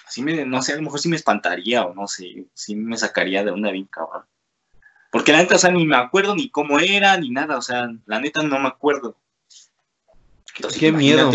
sí 0.08 0.22
me, 0.22 0.44
no 0.44 0.60
sé, 0.62 0.72
a 0.72 0.76
lo 0.76 0.82
mejor 0.82 1.00
sí 1.00 1.08
me 1.08 1.16
espantaría 1.16 1.84
o 1.84 1.94
no 1.94 2.06
sé, 2.08 2.46
sí 2.54 2.74
me 2.74 2.96
sacaría 2.96 3.44
de 3.44 3.52
una 3.52 3.70
bien 3.70 3.86
cabrón. 3.86 4.24
Porque 5.10 5.32
la 5.32 5.38
neta, 5.38 5.54
o 5.54 5.58
sea, 5.58 5.70
ni 5.70 5.86
me 5.86 5.96
acuerdo 5.96 6.34
ni 6.34 6.50
cómo 6.50 6.78
era, 6.80 7.16
ni 7.16 7.30
nada, 7.30 7.56
o 7.56 7.62
sea, 7.62 7.88
la 8.06 8.20
neta 8.20 8.42
no 8.42 8.58
me 8.58 8.68
acuerdo. 8.68 9.16
Entonces, 10.56 10.80
Qué 10.80 10.92
miedo. 10.92 11.30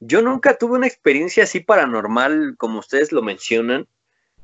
Yo 0.00 0.22
nunca 0.22 0.56
tuve 0.56 0.78
una 0.78 0.86
experiencia 0.86 1.44
así 1.44 1.60
paranormal 1.60 2.56
como 2.56 2.78
ustedes 2.78 3.12
lo 3.12 3.22
mencionan, 3.22 3.86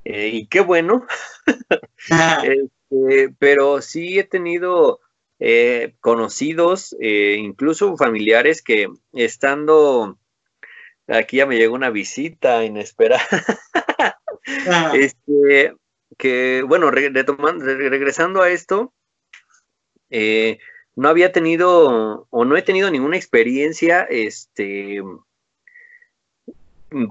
eh, 0.05 0.29
y 0.33 0.47
qué 0.47 0.61
bueno, 0.61 1.07
Este, 2.91 3.35
pero 3.39 3.81
sí 3.83 4.19
he 4.19 4.25
tenido 4.25 5.01
eh, 5.39 5.95
conocidos, 6.01 6.97
eh, 7.01 7.37
incluso 7.39 7.97
familiares 7.97 8.63
que 8.63 8.89
estando, 9.13 10.19
aquí 11.09 11.39
ya 11.39 11.47
me 11.47 11.57
llegó 11.57 11.75
una 11.75 11.91
visita 11.91 12.65
inesperada, 12.65 13.25
este, 14.95 15.75
que 16.17 16.63
bueno, 16.67 16.91
re- 16.91 17.11
retomando- 17.11 17.65
re- 17.65 17.89
regresando 17.89 18.43
a 18.43 18.51
esto, 18.51 18.95
eh, 20.11 20.59
no 20.95 21.09
había 21.09 21.33
tenido 21.33 22.27
o 22.31 22.45
no 22.45 22.57
he 22.57 22.63
tenido 22.63 22.91
ninguna 22.91 23.17
experiencia, 23.17 24.03
este, 24.05 25.03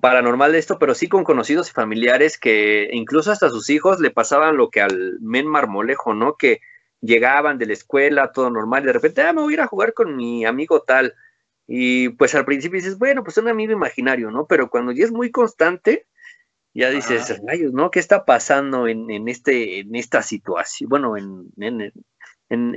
paranormal 0.02 0.52
de 0.54 0.60
esto, 0.60 0.80
pero 0.80 0.96
sí 0.96 1.08
con 1.10 1.24
conocidos 1.24 1.70
y 1.70 1.74
familiares 1.74 2.38
que 2.40 2.90
incluso 2.94 3.32
hasta 3.32 3.50
sus 3.50 3.70
hijos 3.70 4.00
le 4.00 4.12
pasaban 4.12 4.58
lo 4.58 4.70
que 4.70 4.82
al 4.82 5.18
men 5.22 5.48
marmolejo, 5.48 6.14
¿no? 6.14 6.36
Que 6.38 6.62
llegaban 7.02 7.58
de 7.58 7.68
la 7.68 7.74
escuela, 7.74 8.32
todo 8.32 8.50
normal, 8.50 8.84
y 8.84 8.88
de 8.88 8.94
repente, 8.94 9.22
ah, 9.22 9.34
me 9.34 9.42
voy 9.42 9.54
a 9.54 9.56
ir 9.56 9.62
a 9.62 9.68
jugar 9.68 9.94
con 9.94 10.16
mi 10.16 10.46
amigo 10.46 10.82
tal. 10.82 11.14
Y 11.68 12.10
pues 12.10 12.36
al 12.36 12.46
principio 12.46 12.78
dices, 12.80 12.98
bueno, 12.98 13.24
pues 13.24 13.38
un 13.38 13.48
amigo 13.50 13.74
imaginario, 13.74 14.32
¿no? 14.32 14.46
Pero 14.48 14.70
cuando 14.70 14.92
ya 14.92 15.04
es 15.06 15.12
muy 15.12 15.32
constante, 15.32 16.08
ya 16.74 16.90
dices, 16.90 17.42
rayos, 17.48 17.74
¿no? 17.74 17.92
¿Qué 17.92 18.00
está 18.00 18.26
pasando 18.26 18.88
en, 18.88 19.10
en 19.10 19.28
este, 19.30 19.80
en 19.80 19.96
esta 19.96 20.22
situación? 20.22 20.90
Bueno, 20.90 21.18
en, 21.18 21.48
en, 21.58 21.82
en, 21.82 21.94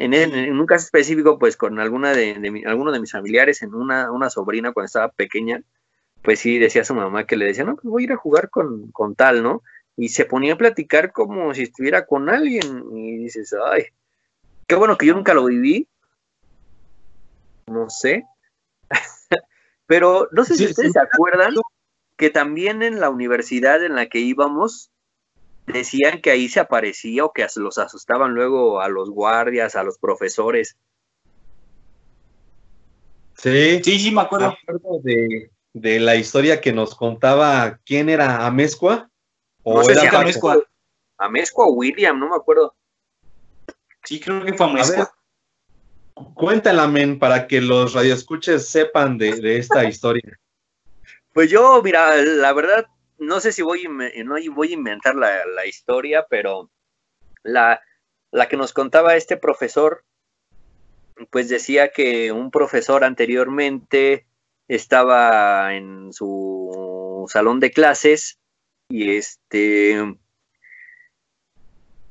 en- 0.03 0.15
en- 0.15 0.35
en 0.35 0.61
un 0.61 0.67
caso 0.67 0.85
específico, 0.87 1.39
pues 1.39 1.57
con 1.57 1.79
alguna 1.81 2.13
de, 2.13 2.35
de 2.35 2.51
mi- 2.51 2.65
alguno 2.65 2.93
de 2.93 3.01
mis 3.01 3.13
familiares, 3.13 3.63
en 3.63 3.75
una, 3.75 4.11
una 4.13 4.31
sobrina 4.31 4.73
cuando 4.73 4.87
estaba 4.87 5.11
pequeña, 5.11 5.63
pues 6.23 6.41
sí 6.41 6.59
decía 6.59 6.83
a 6.83 6.85
su 6.85 6.95
mamá 6.95 7.27
que 7.27 7.37
le 7.37 7.47
decía, 7.47 7.65
no, 7.65 7.75
pues 7.75 7.85
voy 7.85 8.03
a 8.03 8.07
ir 8.07 8.13
a 8.13 8.17
jugar 8.17 8.51
con, 8.51 8.91
con 8.93 9.15
tal, 9.15 9.43
¿no? 9.43 9.63
Y 9.97 10.11
se 10.11 10.25
ponía 10.25 10.55
a 10.55 10.59
platicar 10.59 11.13
como 11.13 11.53
si 11.55 11.63
estuviera 11.65 12.07
con 12.07 12.29
alguien 12.29 12.85
y 12.93 13.17
dices, 13.19 13.55
ay, 13.73 13.87
qué 14.67 14.75
bueno 14.75 14.97
que 14.97 15.07
yo 15.07 15.15
nunca 15.15 15.35
lo 15.35 15.45
viví, 15.47 15.89
no 17.67 17.91
sé, 17.91 18.25
pero 19.87 20.29
no 20.33 20.45
sé 20.45 20.55
si 20.55 20.65
Sí, 20.65 20.71
ustedes 20.71 20.93
sí. 20.93 20.93
se 20.93 21.01
acuerdan 21.01 21.55
que 22.17 22.31
también 22.31 22.83
en 22.83 23.01
la 23.01 23.11
universidad 23.11 23.85
en 23.85 23.95
la 23.95 24.07
que 24.07 24.19
íbamos 24.19 24.91
decían 25.67 26.21
que 26.21 26.31
ahí 26.31 26.49
se 26.49 26.61
aparecía 26.61 27.25
o 27.25 27.33
que 27.33 27.47
los 27.57 27.79
asustaban 27.79 28.35
luego 28.35 28.81
a 28.81 28.89
los 28.89 29.11
guardias, 29.11 29.77
a 29.77 29.85
los 29.85 29.99
profesores. 29.99 30.77
Sí, 33.37 33.81
Sí, 33.85 33.99
sí, 33.99 34.11
me 34.11 34.23
acuerdo. 34.23 34.49
me 34.49 34.55
acuerdo 34.75 35.01
de, 35.03 35.51
de 35.73 36.01
la 36.01 36.17
historia 36.17 36.61
que 36.61 36.73
nos 36.73 36.95
contaba 36.95 37.79
quién 37.85 38.09
era 38.09 38.47
Amezcua 38.47 39.11
o 39.63 39.77
No 39.77 39.85
sé 39.85 39.93
era 39.93 40.01
si 40.03 40.07
Paco? 40.09 40.19
Amezcua. 40.19 40.65
Amezcua 41.19 41.67
o 41.67 41.73
William, 41.73 42.19
no 42.19 42.29
me 42.29 42.37
acuerdo. 42.37 42.75
Sí, 44.05 44.21
creo 44.21 44.45
que 44.45 44.55
fue 44.55 44.67
A 44.67 44.69
ver, 44.71 44.77
Amezcua. 44.83 45.15
cuéntala, 46.35 46.87
men, 46.87 47.19
para 47.19 47.47
que 47.47 47.61
los 47.61 47.93
radioescuches 47.93 48.69
sepan 48.69 49.19
de, 49.19 49.37
de 49.41 49.59
esta 49.59 49.85
historia. 49.85 50.39
Pues 51.33 51.51
yo, 51.51 51.83
mira, 51.83 52.17
la 52.17 52.53
verdad, 52.53 52.87
no 53.19 53.41
sé 53.41 53.53
si 53.53 53.63
voy, 53.63 53.87
no 54.25 54.37
voy 54.55 54.71
a 54.71 54.75
inventar 54.75 55.15
la, 55.17 55.45
la 55.47 55.67
historia, 55.67 56.27
pero 56.31 56.71
la, 57.43 57.81
la 58.31 58.49
que 58.49 58.57
nos 58.57 58.73
contaba 58.73 59.17
este 59.17 59.37
profesor, 59.37 60.05
pues 61.31 61.49
decía 61.49 61.91
que 61.91 62.31
un 62.33 62.51
profesor 62.51 63.03
anteriormente 63.03 64.28
estaba 64.69 65.75
en 65.75 66.13
su 66.13 67.27
salón 67.29 67.59
de 67.59 67.71
clases 67.73 68.39
y 68.89 69.11
este 69.17 70.19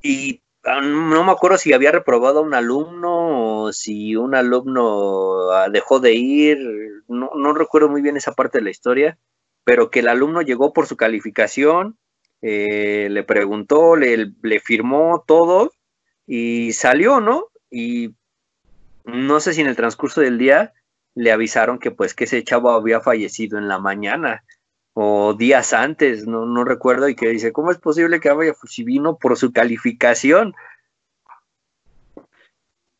y 0.01 0.41
ah, 0.63 0.81
no 0.81 1.23
me 1.23 1.31
acuerdo 1.31 1.57
si 1.57 1.73
había 1.73 1.91
reprobado 1.91 2.39
a 2.39 2.43
un 2.43 2.53
alumno 2.53 3.63
o 3.63 3.73
si 3.73 4.15
un 4.15 4.35
alumno 4.35 5.51
ah, 5.51 5.69
dejó 5.69 5.99
de 5.99 6.13
ir, 6.13 6.57
no, 7.07 7.31
no 7.35 7.53
recuerdo 7.53 7.89
muy 7.89 8.01
bien 8.01 8.17
esa 8.17 8.33
parte 8.33 8.59
de 8.59 8.63
la 8.63 8.69
historia, 8.69 9.17
pero 9.63 9.89
que 9.89 9.99
el 9.99 10.07
alumno 10.07 10.41
llegó 10.41 10.73
por 10.73 10.87
su 10.87 10.97
calificación, 10.97 11.97
eh, 12.41 13.07
le 13.09 13.23
preguntó, 13.23 13.95
le, 13.95 14.31
le 14.41 14.59
firmó 14.59 15.23
todo 15.27 15.71
y 16.25 16.73
salió, 16.73 17.19
¿no? 17.19 17.47
Y 17.69 18.15
no 19.03 19.39
sé 19.39 19.53
si 19.53 19.61
en 19.61 19.67
el 19.67 19.75
transcurso 19.75 20.21
del 20.21 20.37
día 20.37 20.73
le 21.17 21.31
avisaron 21.31 21.79
que 21.79 21.91
pues 21.91 22.13
que 22.13 22.25
ese 22.25 22.43
chavo 22.43 22.69
había 22.71 23.01
fallecido 23.01 23.57
en 23.57 23.67
la 23.67 23.79
mañana 23.79 24.43
o 24.93 25.33
días 25.33 25.73
antes, 25.73 26.25
no, 26.27 26.45
no 26.45 26.63
recuerdo, 26.63 27.07
y 27.09 27.15
que 27.15 27.29
dice, 27.29 27.51
¿cómo 27.51 27.71
es 27.71 27.77
posible 27.77 28.19
que 28.19 28.29
haya, 28.29 28.53
si 28.67 28.83
vino 28.83 29.17
por 29.17 29.37
su 29.37 29.51
calificación? 29.51 30.55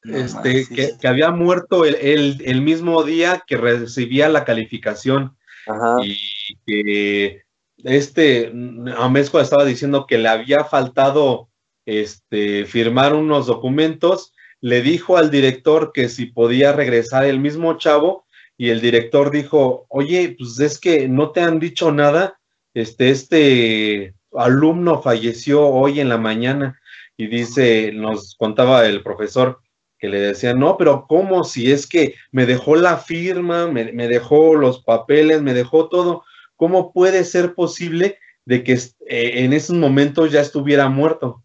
Este, 0.03 0.65
que, 0.67 0.97
que 0.99 1.07
había 1.07 1.31
muerto 1.31 1.83
el, 1.85 1.95
el- 1.95 2.41
el 2.45 2.61
mismo 2.61 3.03
día 3.03 3.43
que 3.45 3.57
recibía 3.57 4.29
la 4.29 4.45
calificación 4.45 5.35
Ajá. 5.67 5.97
y 6.01 6.17
que 6.65 7.43
este 7.83 8.53
Amezcua 8.97 9.41
estaba 9.41 9.65
diciendo 9.65 10.05
que 10.07 10.17
le 10.17 10.29
había 10.29 10.63
faltado 10.63 11.49
este, 11.85 12.65
firmar 12.65 13.13
unos 13.13 13.47
documentos, 13.47 14.33
le 14.61 14.81
dijo 14.81 15.17
al 15.17 15.31
director 15.31 15.91
que 15.93 16.09
si 16.09 16.25
podía 16.27 16.73
regresar 16.73 17.25
el 17.25 17.39
mismo 17.39 17.77
chavo 17.77 18.25
y 18.57 18.69
el 18.69 18.81
director 18.81 19.31
dijo, 19.31 19.85
oye, 19.89 20.35
pues 20.37 20.59
es 20.59 20.79
que 20.79 21.07
no 21.07 21.31
te 21.31 21.41
han 21.41 21.59
dicho 21.59 21.91
nada, 21.91 22.39
este, 22.73 23.09
este 23.09 24.13
alumno 24.33 25.01
falleció 25.01 25.67
hoy 25.67 25.99
en 25.99 26.09
la 26.09 26.17
mañana 26.17 26.79
y 27.17 27.27
dice, 27.27 27.91
nos 27.93 28.35
contaba 28.35 28.85
el 28.85 29.03
profesor 29.03 29.59
que 29.99 30.09
le 30.09 30.19
decía, 30.19 30.53
no, 30.53 30.77
pero 30.77 31.05
¿cómo? 31.07 31.43
Si 31.43 31.71
es 31.71 31.87
que 31.87 32.15
me 32.31 32.45
dejó 32.45 32.75
la 32.75 32.97
firma, 32.97 33.67
me, 33.67 33.91
me 33.93 34.07
dejó 34.07 34.55
los 34.55 34.83
papeles, 34.83 35.41
me 35.41 35.53
dejó 35.53 35.89
todo, 35.89 36.23
¿cómo 36.55 36.93
puede 36.93 37.23
ser 37.23 37.55
posible 37.55 38.19
de 38.45 38.63
que 38.63 38.73
eh, 38.73 39.43
en 39.43 39.53
esos 39.53 39.75
momentos 39.75 40.31
ya 40.31 40.41
estuviera 40.41 40.87
muerto? 40.89 41.43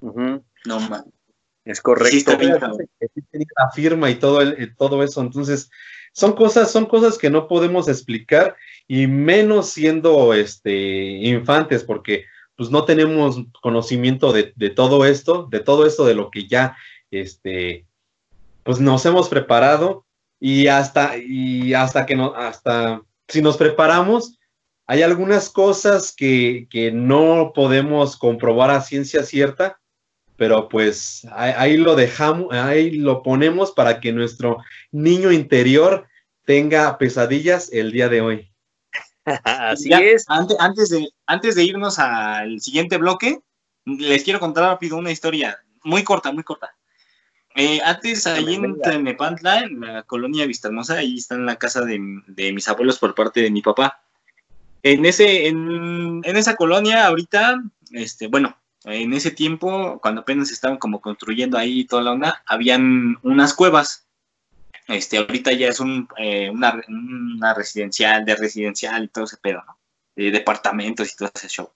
No, 0.00 0.80
man. 0.88 1.04
Es 1.70 1.80
correcto. 1.80 2.32
sí 3.12 3.44
la 3.56 3.70
firma 3.70 4.10
y 4.10 4.16
todo, 4.16 4.40
el- 4.40 4.74
todo 4.76 5.02
eso. 5.02 5.20
Entonces, 5.20 5.70
son 6.12 6.32
cosas, 6.32 6.70
son 6.70 6.86
cosas 6.86 7.18
que 7.18 7.30
no 7.30 7.46
podemos 7.48 7.88
explicar 7.88 8.56
y 8.88 9.06
menos 9.06 9.70
siendo 9.70 10.34
este, 10.34 10.72
infantes, 10.72 11.84
porque 11.84 12.24
pues 12.56 12.70
no 12.70 12.84
tenemos 12.84 13.38
conocimiento 13.62 14.32
de, 14.32 14.52
de 14.56 14.70
todo 14.70 15.06
esto, 15.06 15.46
de 15.50 15.60
todo 15.60 15.86
esto 15.86 16.04
de 16.04 16.14
lo 16.14 16.30
que 16.30 16.46
ya 16.46 16.76
este, 17.10 17.86
pues 18.64 18.80
nos 18.80 19.06
hemos 19.06 19.28
preparado 19.28 20.04
y 20.38 20.66
hasta, 20.66 21.16
y 21.16 21.72
hasta 21.74 22.04
que 22.06 22.16
no, 22.16 22.34
hasta 22.34 23.02
si 23.28 23.40
nos 23.40 23.56
preparamos, 23.56 24.38
hay 24.86 25.02
algunas 25.02 25.48
cosas 25.50 26.12
que, 26.14 26.66
que 26.68 26.90
no 26.92 27.52
podemos 27.54 28.16
comprobar 28.16 28.70
a 28.70 28.80
ciencia 28.82 29.22
cierta, 29.22 29.79
pero 30.40 30.70
pues 30.70 31.26
ahí, 31.32 31.52
ahí 31.54 31.76
lo 31.76 31.94
dejamos, 31.94 32.50
ahí 32.50 32.92
lo 32.92 33.22
ponemos 33.22 33.72
para 33.72 34.00
que 34.00 34.10
nuestro 34.10 34.56
niño 34.90 35.32
interior 35.32 36.08
tenga 36.46 36.96
pesadillas 36.96 37.70
el 37.74 37.92
día 37.92 38.08
de 38.08 38.22
hoy. 38.22 38.50
Así 39.44 39.90
Ya, 39.90 39.98
es. 39.98 40.24
Antes, 40.28 40.56
antes, 40.58 40.88
de, 40.88 41.10
antes 41.26 41.56
de 41.56 41.64
irnos 41.64 41.98
al 41.98 42.58
siguiente 42.58 42.96
bloque, 42.96 43.40
les 43.84 44.24
quiero 44.24 44.40
contar 44.40 44.64
rápido 44.64 44.96
una 44.96 45.10
historia 45.10 45.58
muy 45.84 46.04
corta, 46.04 46.32
muy 46.32 46.42
corta. 46.42 46.74
Eh, 47.54 47.82
antes, 47.84 48.26
ahí 48.26 48.54
en. 48.54 48.80
Tlalnepantla, 48.80 49.64
en 49.64 49.80
la 49.80 50.04
colonia 50.04 50.46
Vistahermosa, 50.46 50.94
ahí 50.94 51.18
está 51.18 51.34
en 51.34 51.44
la 51.44 51.56
casa 51.56 51.82
de, 51.82 52.00
de 52.28 52.52
mis 52.54 52.66
abuelos 52.66 52.98
por 52.98 53.14
parte 53.14 53.42
de 53.42 53.50
mi 53.50 53.60
papá. 53.60 54.00
En, 54.82 55.04
ese, 55.04 55.48
en, 55.48 56.22
en 56.24 56.36
esa 56.38 56.56
colonia, 56.56 57.04
ahorita, 57.08 57.62
este, 57.92 58.28
bueno, 58.28 58.56
en 58.84 59.12
ese 59.12 59.30
tiempo, 59.30 59.98
cuando 60.00 60.22
apenas 60.22 60.50
estaban 60.50 60.78
como 60.78 61.00
construyendo 61.00 61.58
ahí 61.58 61.84
toda 61.84 62.02
la 62.02 62.12
onda, 62.12 62.42
habían 62.46 63.18
unas 63.22 63.54
cuevas. 63.54 64.06
Este, 64.88 65.18
ahorita 65.18 65.52
ya 65.52 65.68
es 65.68 65.80
un, 65.80 66.08
eh, 66.16 66.50
una, 66.50 66.80
una 66.88 67.54
residencial, 67.54 68.24
de 68.24 68.36
residencial 68.36 69.04
y 69.04 69.08
todo 69.08 69.24
ese 69.24 69.36
pedo, 69.36 69.62
¿no? 69.66 69.78
De 70.16 70.30
departamentos 70.30 71.12
y 71.12 71.16
todo 71.16 71.30
ese 71.34 71.48
show. 71.48 71.70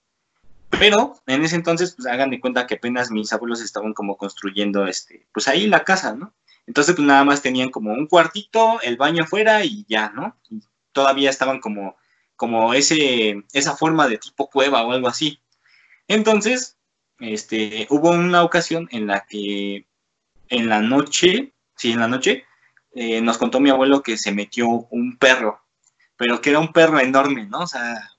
Pero 0.70 1.20
en 1.26 1.44
ese 1.44 1.56
entonces, 1.56 1.94
pues 1.94 2.06
hagan 2.08 2.30
de 2.30 2.40
cuenta 2.40 2.66
que 2.66 2.74
apenas 2.74 3.10
mis 3.10 3.32
abuelos 3.32 3.60
estaban 3.60 3.92
como 3.92 4.16
construyendo, 4.16 4.86
este, 4.86 5.26
pues 5.32 5.46
ahí 5.46 5.66
la 5.66 5.84
casa, 5.84 6.14
¿no? 6.14 6.34
Entonces, 6.66 6.94
pues 6.94 7.06
nada 7.06 7.24
más 7.24 7.42
tenían 7.42 7.70
como 7.70 7.92
un 7.92 8.06
cuartito, 8.06 8.80
el 8.80 8.96
baño 8.96 9.24
afuera 9.24 9.64
y 9.64 9.84
ya, 9.88 10.10
¿no? 10.10 10.36
Todavía 10.92 11.30
estaban 11.30 11.60
como, 11.60 11.96
como 12.36 12.74
ese, 12.74 13.44
esa 13.52 13.76
forma 13.76 14.08
de 14.08 14.18
tipo 14.18 14.48
cueva 14.48 14.82
o 14.82 14.92
algo 14.92 15.08
así. 15.08 15.40
Entonces, 16.08 16.76
este, 17.32 17.86
hubo 17.90 18.10
una 18.10 18.42
ocasión 18.42 18.88
en 18.90 19.06
la 19.06 19.26
que 19.26 19.86
en 20.48 20.68
la 20.68 20.80
noche, 20.80 21.54
sí, 21.76 21.92
en 21.92 22.00
la 22.00 22.08
noche, 22.08 22.44
eh, 22.92 23.20
nos 23.20 23.38
contó 23.38 23.60
mi 23.60 23.70
abuelo 23.70 24.02
que 24.02 24.16
se 24.16 24.32
metió 24.32 24.68
un 24.68 25.16
perro, 25.16 25.60
pero 26.16 26.40
que 26.40 26.50
era 26.50 26.60
un 26.60 26.72
perro 26.72 27.00
enorme, 27.00 27.46
¿no? 27.46 27.60
O 27.60 27.66
sea, 27.66 28.10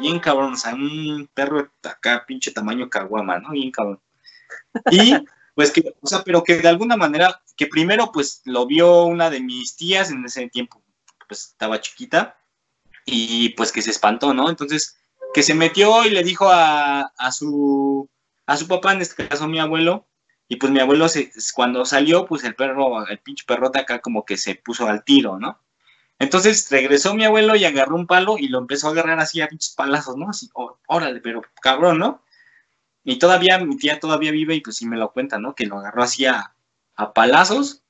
bien 0.00 0.20
cabrón, 0.20 0.54
o 0.54 0.56
sea, 0.56 0.74
un 0.74 1.28
perro 1.34 1.70
acá, 1.82 2.24
pinche 2.26 2.50
tamaño 2.52 2.88
caguama, 2.88 3.38
¿no? 3.38 3.50
Bien 3.50 3.70
cabrón. 3.70 4.00
Y, 4.90 5.14
pues 5.54 5.70
que, 5.70 5.94
o 6.00 6.06
sea, 6.06 6.22
pero 6.24 6.42
que 6.42 6.56
de 6.56 6.68
alguna 6.68 6.96
manera, 6.96 7.42
que 7.56 7.66
primero, 7.66 8.10
pues, 8.12 8.42
lo 8.44 8.66
vio 8.66 9.04
una 9.04 9.28
de 9.30 9.40
mis 9.40 9.76
tías 9.76 10.10
en 10.10 10.24
ese 10.24 10.48
tiempo, 10.48 10.82
pues, 11.28 11.48
estaba 11.48 11.80
chiquita, 11.80 12.38
y 13.04 13.50
pues 13.50 13.72
que 13.72 13.82
se 13.82 13.90
espantó, 13.90 14.32
¿no? 14.34 14.48
Entonces, 14.48 14.96
que 15.34 15.42
se 15.42 15.54
metió 15.54 16.04
y 16.04 16.10
le 16.10 16.22
dijo 16.22 16.48
a, 16.48 17.12
a 17.16 17.32
su, 17.32 18.08
a 18.46 18.56
su 18.56 18.68
papá, 18.68 18.92
en 18.92 19.02
este 19.02 19.26
caso 19.28 19.48
mi 19.48 19.58
abuelo, 19.60 20.06
y 20.48 20.56
pues 20.56 20.72
mi 20.72 20.80
abuelo, 20.80 21.08
se, 21.08 21.30
cuando 21.54 21.84
salió, 21.84 22.26
pues 22.26 22.44
el 22.44 22.54
perro, 22.54 23.06
el 23.06 23.18
pinche 23.20 23.44
perrote 23.46 23.78
acá 23.80 24.00
como 24.00 24.24
que 24.24 24.36
se 24.36 24.54
puso 24.56 24.86
al 24.88 25.04
tiro, 25.04 25.38
¿no? 25.38 25.60
Entonces 26.18 26.70
regresó 26.70 27.14
mi 27.14 27.24
abuelo 27.24 27.56
y 27.56 27.64
agarró 27.64 27.96
un 27.96 28.06
palo 28.06 28.38
y 28.38 28.48
lo 28.48 28.58
empezó 28.58 28.88
a 28.88 28.92
agarrar 28.92 29.20
así 29.20 29.40
a 29.42 29.48
pinches 29.48 29.74
palazos, 29.76 30.16
¿no? 30.16 30.30
Así, 30.30 30.50
ó- 30.54 30.78
órale, 30.88 31.20
pero 31.20 31.42
cabrón, 31.62 31.98
¿no? 31.98 32.22
Y 33.04 33.18
todavía, 33.18 33.58
mi 33.60 33.76
tía 33.76 34.00
todavía 34.00 34.32
vive 34.32 34.54
y 34.56 34.60
pues 34.60 34.76
sí 34.76 34.86
me 34.86 34.96
lo 34.96 35.12
cuenta, 35.12 35.38
¿no? 35.38 35.54
Que 35.54 35.66
lo 35.66 35.78
agarró 35.78 36.02
así 36.02 36.26
a, 36.26 36.54
palazos. 37.14 37.82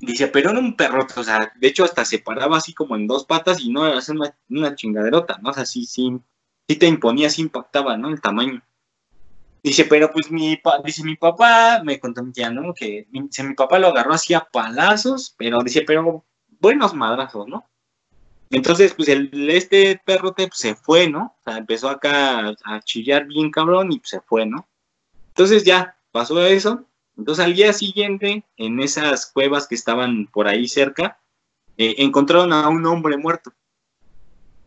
Dice, 0.00 0.28
pero 0.28 0.50
era 0.50 0.58
un 0.60 0.76
perrote, 0.76 1.18
o 1.20 1.24
sea, 1.24 1.52
de 1.56 1.68
hecho 1.68 1.84
hasta 1.84 2.04
se 2.04 2.18
paraba 2.18 2.58
así 2.58 2.74
como 2.74 2.96
en 2.96 3.06
dos 3.06 3.24
patas 3.26 3.60
y 3.60 3.70
no 3.70 3.86
era 3.86 4.00
una, 4.10 4.36
una 4.50 4.74
chingaderota, 4.74 5.38
¿no? 5.42 5.50
O 5.50 5.52
sea, 5.54 5.66
sí, 5.66 5.86
sí, 5.86 6.10
sí 6.68 6.76
te 6.76 6.86
imponía, 6.86 7.30
sí 7.30 7.42
impactaba, 7.42 7.96
¿no? 7.96 8.08
El 8.10 8.20
tamaño. 8.20 8.62
Dice, 9.66 9.84
pero 9.84 10.12
pues 10.12 10.30
mi, 10.30 10.56
pa- 10.56 10.80
dice, 10.84 11.02
mi 11.02 11.16
papá, 11.16 11.82
me 11.82 11.98
contó 11.98 12.22
mi 12.22 12.30
tía, 12.30 12.50
¿no? 12.50 12.72
Que 12.72 13.08
mi, 13.10 13.28
papá 13.56 13.80
lo 13.80 13.88
agarró 13.88 14.12
así 14.12 14.32
a 14.32 14.44
palazos, 14.44 15.34
pero 15.36 15.58
dice, 15.58 15.82
pero 15.82 16.24
buenos 16.60 16.94
madrazos, 16.94 17.48
¿no? 17.48 17.68
Entonces, 18.50 18.94
pues 18.94 19.08
el, 19.08 19.50
este 19.50 20.00
perrote 20.04 20.46
pues, 20.46 20.60
se 20.60 20.76
fue, 20.76 21.08
¿no? 21.08 21.34
O 21.40 21.42
sea, 21.42 21.56
empezó 21.58 21.88
acá 21.88 22.46
a, 22.46 22.54
a 22.64 22.80
chillar 22.82 23.26
bien 23.26 23.50
cabrón 23.50 23.90
y 23.90 23.98
pues, 23.98 24.10
se 24.10 24.20
fue, 24.20 24.46
¿no? 24.46 24.68
Entonces 25.30 25.64
ya 25.64 25.98
pasó 26.12 26.46
eso. 26.46 26.84
Entonces 27.16 27.44
al 27.44 27.54
día 27.54 27.72
siguiente, 27.72 28.44
en 28.56 28.78
esas 28.78 29.26
cuevas 29.26 29.66
que 29.66 29.74
estaban 29.74 30.28
por 30.28 30.46
ahí 30.46 30.68
cerca, 30.68 31.18
eh, 31.76 31.96
encontraron 31.98 32.52
a 32.52 32.68
un 32.68 32.86
hombre 32.86 33.16
muerto. 33.16 33.52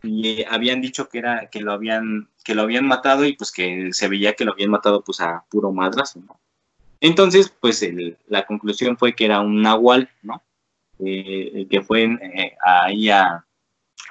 Y 0.02 0.44
habían 0.44 0.80
dicho 0.80 1.08
que 1.08 1.18
era, 1.18 1.48
que 1.50 1.60
lo 1.60 1.72
habían, 1.72 2.28
que 2.44 2.54
lo 2.54 2.62
habían 2.62 2.86
matado 2.86 3.24
y 3.26 3.34
pues 3.34 3.52
que 3.52 3.90
se 3.92 4.08
veía 4.08 4.34
que 4.34 4.44
lo 4.44 4.52
habían 4.52 4.70
matado 4.70 5.02
pues 5.04 5.20
a 5.20 5.44
puro 5.50 5.72
madrazo. 5.72 6.22
Entonces, 7.00 7.50
pues 7.60 7.82
el- 7.82 8.18
la 8.28 8.46
conclusión 8.46 8.96
fue 8.98 9.14
que 9.14 9.26
era 9.26 9.40
un 9.40 9.62
nahual, 9.62 10.10
¿no? 10.22 10.42
Eh, 11.00 11.66
que 11.70 11.82
fue 11.82 12.04
eh, 12.04 12.56
ahí 12.64 13.10
a, 13.10 13.46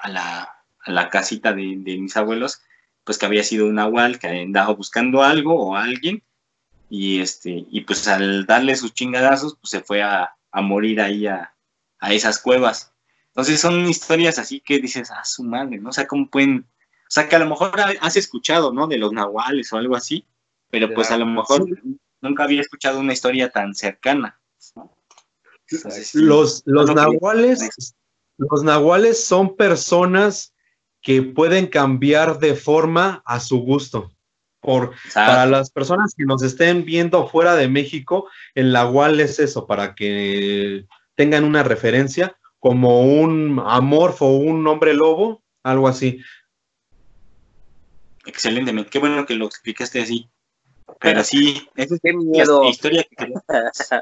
a 0.03 0.09
la, 0.09 0.43
a 0.85 0.91
la 0.91 1.09
casita 1.09 1.53
de, 1.53 1.75
de 1.77 1.97
mis 1.99 2.17
abuelos, 2.17 2.61
pues 3.03 3.17
que 3.17 3.25
había 3.27 3.43
sido 3.43 3.67
un 3.67 3.75
nahual 3.75 4.19
que 4.19 4.27
andaba 4.27 4.73
buscando 4.73 5.23
algo 5.23 5.55
o 5.55 5.75
alguien, 5.75 6.23
y 6.89 7.19
este, 7.21 7.65
y 7.69 7.81
pues 7.81 8.07
al 8.07 8.45
darle 8.45 8.75
sus 8.75 8.93
chingadazos, 8.93 9.55
pues 9.61 9.71
se 9.71 9.81
fue 9.81 10.01
a, 10.03 10.35
a 10.51 10.61
morir 10.61 11.01
ahí 11.01 11.27
a, 11.27 11.53
a 11.99 12.13
esas 12.13 12.39
cuevas. 12.41 12.93
Entonces 13.29 13.59
son 13.61 13.87
historias 13.87 14.39
así 14.39 14.59
que 14.59 14.79
dices, 14.79 15.11
ah, 15.11 15.23
su 15.23 15.43
madre, 15.43 15.77
¿no? 15.79 15.89
O 15.89 15.93
sea, 15.93 16.07
¿cómo 16.07 16.29
pueden? 16.29 16.65
O 17.03 17.11
sea, 17.11 17.27
que 17.29 17.35
a 17.35 17.39
lo 17.39 17.47
mejor 17.47 17.79
ha- 17.79 17.93
has 18.01 18.15
escuchado, 18.17 18.73
¿no? 18.73 18.87
De 18.87 18.97
los 18.97 19.11
nahuales 19.13 19.71
o 19.73 19.77
algo 19.77 19.95
así, 19.95 20.25
pero 20.69 20.93
pues 20.93 21.11
a 21.11 21.17
lo 21.17 21.25
mejor 21.25 21.65
nunca 22.21 22.43
había 22.43 22.61
escuchado 22.61 22.99
una 22.99 23.13
historia 23.13 23.49
tan 23.49 23.73
cercana. 23.75 24.39
¿no? 24.75 24.95
Entonces, 25.69 26.07
sí, 26.07 26.19
Los, 26.21 26.63
los 26.65 26.87
que- 26.89 26.95
nahuales, 26.95 27.95
los 28.37 28.63
nahuales 28.63 29.23
son 29.23 29.55
personas 29.55 30.53
que 31.01 31.21
pueden 31.21 31.67
cambiar 31.67 32.39
de 32.39 32.55
forma 32.55 33.21
a 33.25 33.39
su 33.39 33.59
gusto. 33.59 34.11
Por, 34.61 34.91
para 35.13 35.45
las 35.45 35.71
personas 35.71 36.13
que 36.17 36.25
nos 36.25 36.43
estén 36.43 36.83
viendo 36.83 37.25
fuera 37.29 37.55
de 37.55 37.69
México, 37.69 38.27
el 38.55 38.73
nahual 38.73 39.21
es 39.21 39.39
eso, 39.39 39.65
para 39.65 39.95
que 39.95 40.85
tengan 41.15 41.45
una 41.45 41.63
referencia, 41.63 42.37
como 42.59 43.01
un 43.01 43.61
amorfo, 43.65 44.27
un 44.27 44.65
hombre 44.67 44.93
lobo, 44.93 45.43
algo 45.63 45.87
así. 45.87 46.21
Excelentemente, 48.25 48.89
qué 48.89 48.99
bueno 48.99 49.25
que 49.25 49.35
lo 49.35 49.45
explicaste 49.45 50.01
así. 50.01 50.29
Pero 50.99 51.23
sí, 51.23 51.67
esa 51.75 51.95
es 51.95 52.01
Qué 52.01 52.11
la 52.11 52.17
miedo. 52.19 52.65
historia 52.65 53.05
que. 53.17 53.33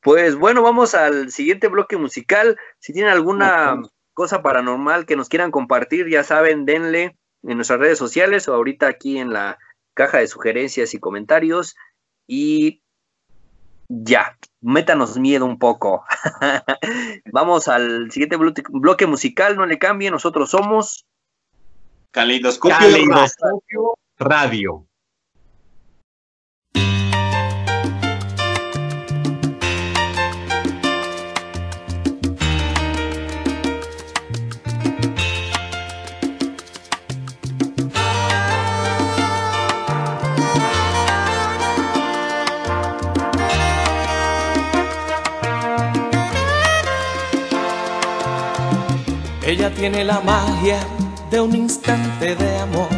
Pues 0.00 0.34
bueno, 0.34 0.62
vamos 0.62 0.94
al 0.94 1.30
siguiente 1.30 1.68
bloque 1.68 1.98
musical. 1.98 2.56
Si 2.78 2.94
tienen 2.94 3.12
alguna 3.12 3.82
cosa 4.14 4.40
paranormal 4.42 5.04
que 5.04 5.14
nos 5.14 5.28
quieran 5.28 5.50
compartir, 5.50 6.08
ya 6.08 6.24
saben, 6.24 6.64
denle 6.64 7.18
en 7.42 7.56
nuestras 7.56 7.78
redes 7.78 7.98
sociales 7.98 8.48
o 8.48 8.54
ahorita 8.54 8.86
aquí 8.86 9.18
en 9.18 9.34
la 9.34 9.58
caja 9.92 10.18
de 10.18 10.26
sugerencias 10.26 10.94
y 10.94 11.00
comentarios. 11.00 11.76
Y 12.26 12.82
Ya, 13.88 14.36
métanos 14.60 15.18
miedo 15.18 15.44
un 15.44 15.58
poco. 15.58 16.04
Vamos 17.32 17.68
al 17.68 18.10
siguiente 18.10 18.36
bloque, 18.36 18.62
bloque 18.68 19.06
musical, 19.06 19.56
no 19.56 19.66
le 19.66 19.78
cambie, 19.78 20.10
nosotros 20.10 20.50
somos 20.50 21.06
Caleidoscopio, 22.10 22.76
Caleidoscopio 22.76 23.94
Radio. 24.18 24.86
Magia 50.20 50.78
de 51.30 51.40
un 51.40 51.54
instante 51.54 52.34
de 52.34 52.58
amor 52.58 52.88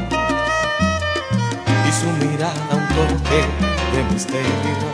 y 1.86 1.92
su 1.92 2.06
mirada 2.26 2.54
un 2.72 2.88
toque 2.88 3.40
de 3.92 4.04
misterio. 4.12 4.88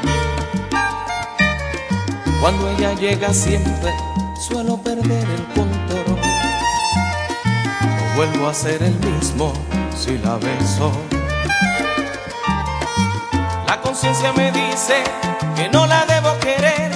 Cuando 2.40 2.68
ella 2.70 2.94
llega 2.94 3.32
siempre 3.32 3.92
suelo 4.38 4.76
perder 4.76 5.26
el 5.28 5.44
control. 5.54 6.18
No 7.80 8.16
vuelvo 8.16 8.48
a 8.48 8.54
ser 8.54 8.82
el 8.82 8.94
mismo 9.00 9.52
si 9.96 10.18
la 10.18 10.36
beso. 10.36 10.92
La 13.66 13.80
conciencia 13.80 14.32
me 14.32 14.52
dice 14.52 15.02
que 15.56 15.68
no 15.68 15.86
la 15.86 16.04
debo 16.06 16.38
querer 16.40 16.92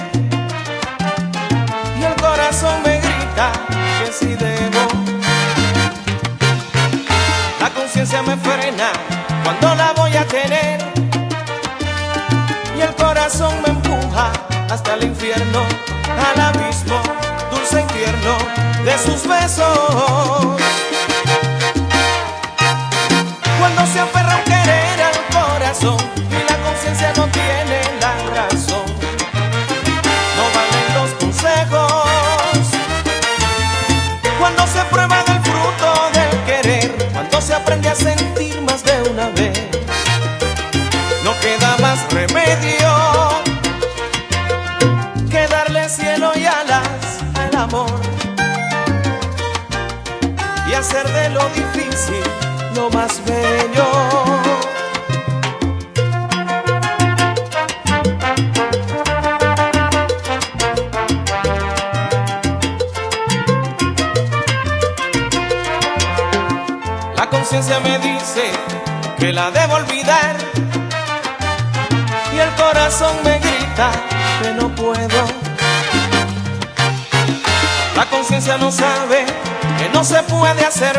y 1.99 2.03
el 2.03 2.15
corazón 2.15 2.83
me 2.83 2.97
grita 2.99 3.51
que 3.99 4.11
sí 4.13 4.35
debo. 4.35 4.88
Tener 10.29 10.79
y 12.77 12.81
el 12.81 12.93
corazón 12.95 13.53
me 13.63 13.69
empuja 13.69 14.31
hasta 14.69 14.93
el 14.93 15.03
infierno, 15.05 15.63
al 16.31 16.39
abismo 16.39 17.01
dulce 17.51 17.81
y 17.81 17.93
tierno 17.93 18.37
de 18.85 18.97
sus 18.97 19.27
besos. 19.27 20.61
Cuando 23.59 23.85
se 23.87 23.99
aferra 23.99 24.37
un 24.37 24.43
querer 24.43 25.01
al 25.01 25.19
corazón 25.33 26.18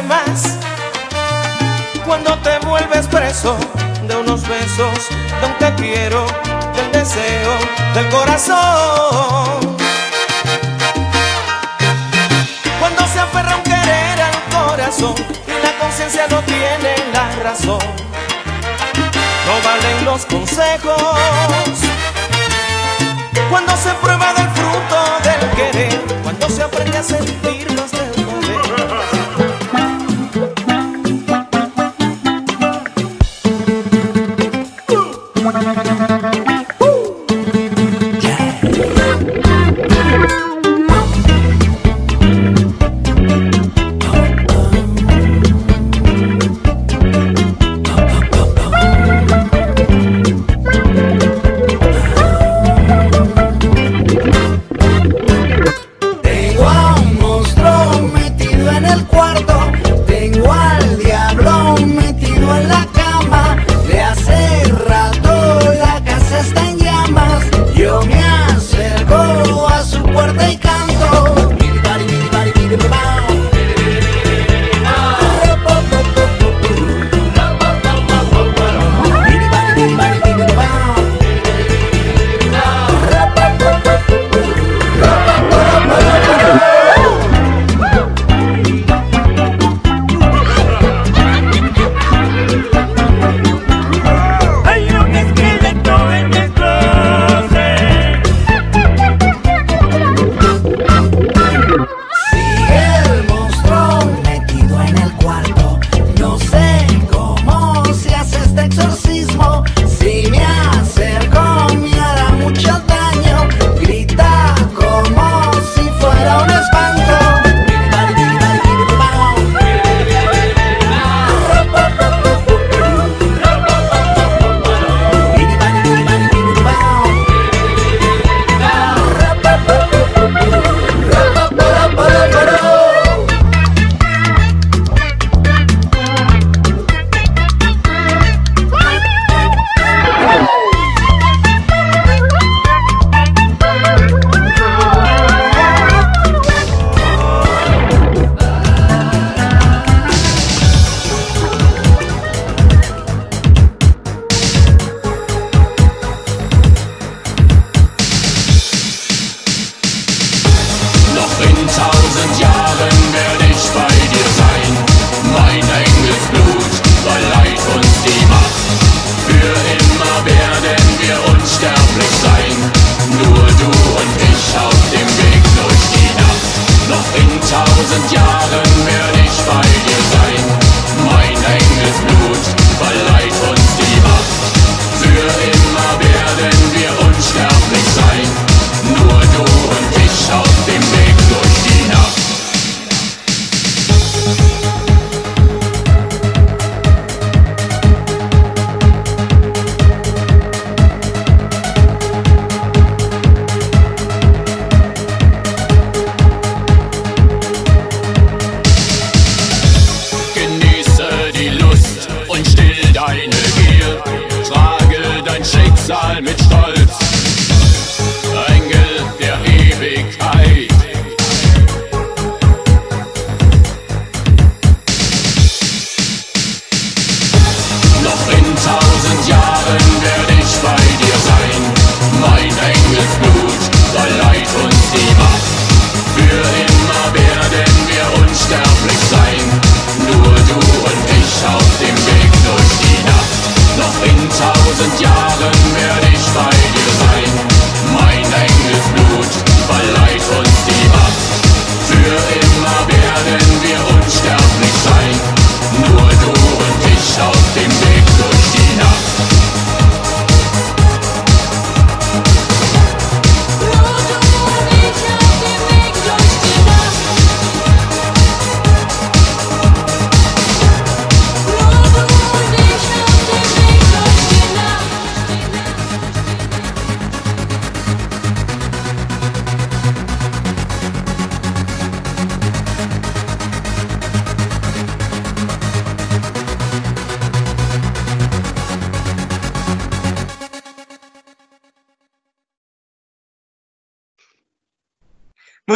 más 0.07 0.59
cuando 2.05 2.37
te 2.41 2.59
vuelves 2.67 3.07
preso 3.07 3.57
de 4.07 4.15
unos 4.15 4.47
besos, 4.47 5.09
de 5.41 5.47
un 5.47 5.55
te 5.59 5.75
quiero, 5.83 6.27
del 6.77 6.93
deseo, 6.93 7.53
del 7.95 8.07
corazón. 8.11 9.77
Cuando 12.79 13.07
se 13.07 13.21
aferra 13.21 13.57
un 13.57 13.63
querer 13.63 14.21
al 14.21 14.69
corazón 14.69 15.15
y 15.47 15.65
la 15.65 15.73
conciencia 15.79 16.27
no 16.29 16.43
tiene 16.43 16.95
la 17.15 17.35
razón, 17.43 17.81
no 19.47 19.55
valen 19.65 20.05
los 20.05 20.27
consejos. 20.27 21.01
Cuando 23.49 23.75
se 23.79 23.95
prueba 23.95 24.35
del 24.35 24.49
fruto 24.51 24.99
del 25.25 25.51
querer, 25.57 26.01
cuando 26.23 26.51
se 26.51 26.63
aprende 26.65 26.99
a 26.99 27.03
sentir 27.03 27.73
más 27.73 27.91
de 27.93 28.10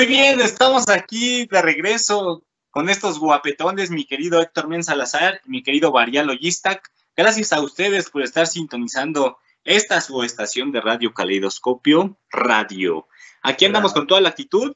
Muy 0.05 0.17
bien, 0.17 0.39
estamos 0.43 0.91
aquí 0.91 1.47
de 1.47 1.63
regreso 1.63 2.45
con 2.69 2.91
estos 2.91 3.19
guapetones, 3.19 3.91
mi 3.91 4.05
querido 4.05 4.43
Héctor 4.43 4.69
Men 4.69 4.85
Salazar 4.85 5.41
mi 5.47 5.63
querido 5.63 5.93
Varial 5.93 6.27
Logistac. 6.27 6.93
Gracias 7.17 7.55
a 7.55 7.63
ustedes 7.63 8.11
por 8.11 8.21
estar 8.21 8.47
sintonizando 8.47 9.39
esta 9.65 10.03
su 10.03 10.23
estación 10.23 10.73
de 10.73 10.83
radio 10.83 11.15
Caleidoscopio 11.15 12.19
Radio. 12.29 13.09
Aquí 13.41 13.65
andamos 13.65 13.95
con 13.95 14.07
toda 14.07 14.21
la 14.21 14.29
actitud 14.29 14.75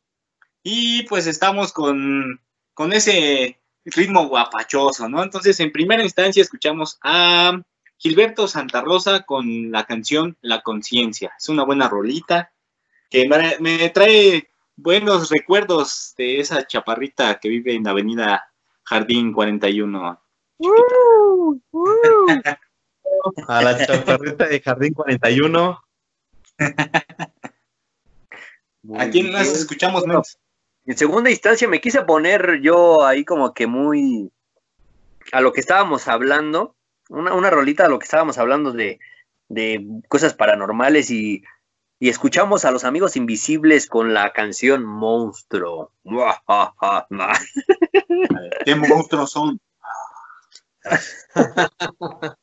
y 0.63 1.03
pues 1.03 1.27
estamos 1.27 1.75
con, 1.75 2.41
con 2.73 2.95
ese 2.95 3.61
ritmo 3.85 4.29
guapachoso, 4.29 5.11
¿no? 5.11 5.23
Entonces, 5.23 5.61
en 5.61 5.73
primera 5.73 6.03
instancia 6.03 6.43
escuchamos 6.43 6.99
a 7.03 7.53
Gilberto 7.99 8.49
Santa 8.49 8.81
Rosa 8.81 9.25
con 9.25 9.71
la 9.73 9.85
canción 9.85 10.39
La 10.41 10.63
Conciencia. 10.63 11.35
Es 11.39 11.51
una 11.51 11.65
buena 11.65 11.87
rolita 11.87 12.51
que 13.11 13.29
me, 13.29 13.59
me 13.61 13.91
trae 13.91 14.49
buenos 14.79 15.29
recuerdos 15.29 16.15
de 16.17 16.41
esa 16.41 16.67
chaparrita 16.67 17.39
que 17.41 17.49
vive 17.49 17.75
en 17.75 17.83
la 17.85 17.91
avenida 17.91 18.51
Jardín 18.85 19.33
41. 19.33 20.23
A 23.49 23.63
la 23.63 23.87
chaparrita 23.87 24.47
de 24.47 24.61
Jardín 24.61 24.95
41. 24.95 25.81
¿A 28.97 29.11
quién 29.11 29.33
más 29.33 29.49
escuchamos, 29.49 30.07
Mens? 30.07 30.39
En 30.87 30.97
segunda 30.97 31.31
instancia 31.31 31.69
me 31.69 31.81
quise 31.81 32.03
poner 32.03 32.61
yo 32.63 33.05
ahí 33.05 33.25
como 33.25 33.53
que 33.53 33.67
muy 33.67 34.31
a 35.33 35.41
lo 35.41 35.53
que 35.53 35.61
estábamos 35.61 36.07
hablando, 36.09 36.77
una, 37.11 37.35
una 37.35 37.51
rolita 37.51 37.87
a 37.87 37.89
lo 37.89 37.99
que 37.99 38.05
estábamos 38.05 38.39
hablando 38.39 38.73
de, 38.73 39.01
de 39.49 39.85
cosas 40.09 40.33
paranormales 40.35 41.11
y, 41.11 41.43
y 42.01 42.09
escuchamos 42.09 42.65
a 42.65 42.71
los 42.71 42.85
amigos 42.85 43.17
invisibles 43.17 43.87
con 43.87 44.15
la 44.15 44.33
canción 44.33 44.85
Monstruo. 44.85 45.93
¿Qué 48.65 48.75
monstruos 48.75 49.33
son? 49.33 49.61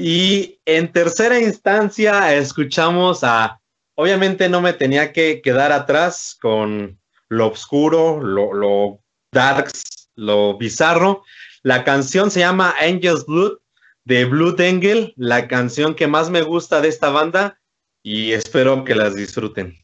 Y 0.00 0.60
en 0.66 0.92
tercera 0.92 1.40
instancia 1.40 2.34
escuchamos 2.34 3.24
a, 3.24 3.60
obviamente 3.96 4.48
no 4.48 4.60
me 4.60 4.74
tenía 4.74 5.12
que 5.12 5.40
quedar 5.42 5.72
atrás 5.72 6.36
con 6.40 7.00
lo 7.28 7.48
oscuro, 7.48 8.22
lo, 8.22 8.52
lo 8.52 9.00
darks, 9.32 10.10
lo 10.14 10.56
bizarro. 10.56 11.24
La 11.62 11.82
canción 11.84 12.30
se 12.30 12.40
llama 12.40 12.76
Angel's 12.80 13.26
Blood 13.26 13.58
de 14.04 14.24
Blood 14.26 14.60
Angel, 14.60 15.14
la 15.16 15.48
canción 15.48 15.96
que 15.96 16.06
más 16.06 16.30
me 16.30 16.42
gusta 16.42 16.80
de 16.80 16.88
esta 16.88 17.10
banda 17.10 17.58
y 18.02 18.32
espero 18.32 18.84
que 18.84 18.94
las 18.94 19.14
disfruten. 19.14 19.76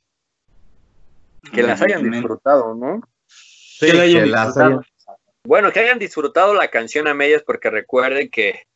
Que 1.53 1.62
las 1.62 1.81
hayan 1.82 2.11
disfrutado, 2.11 2.74
¿no? 2.74 3.01
Sí, 3.27 3.93
la 3.93 4.03
hayan 4.03 4.24
que 4.24 4.31
las 4.31 4.47
disfrutado. 4.47 4.81
hayan- 4.81 5.19
Bueno, 5.47 5.73
que 5.73 5.81
hayan 5.81 5.99
disfrutado 5.99 6.55
la 6.55 6.69
canción 6.69 7.07
a 7.07 7.15
medias, 7.15 7.43
porque 7.43 7.69
recuerden 7.70 8.31
que, 8.31 8.66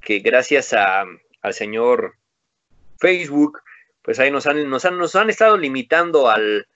que 0.00 0.20
gracias 0.20 0.72
a, 0.72 1.04
al 1.42 1.54
señor 1.54 2.14
Facebook, 2.98 3.60
pues 4.02 4.18
ahí 4.20 4.30
nos 4.30 4.46
han, 4.46 4.68
nos 4.70 4.84
han, 4.84 4.96
nos 4.96 5.16
han 5.16 5.28
estado 5.30 5.56
limitando 5.56 6.28
al, 6.28 6.68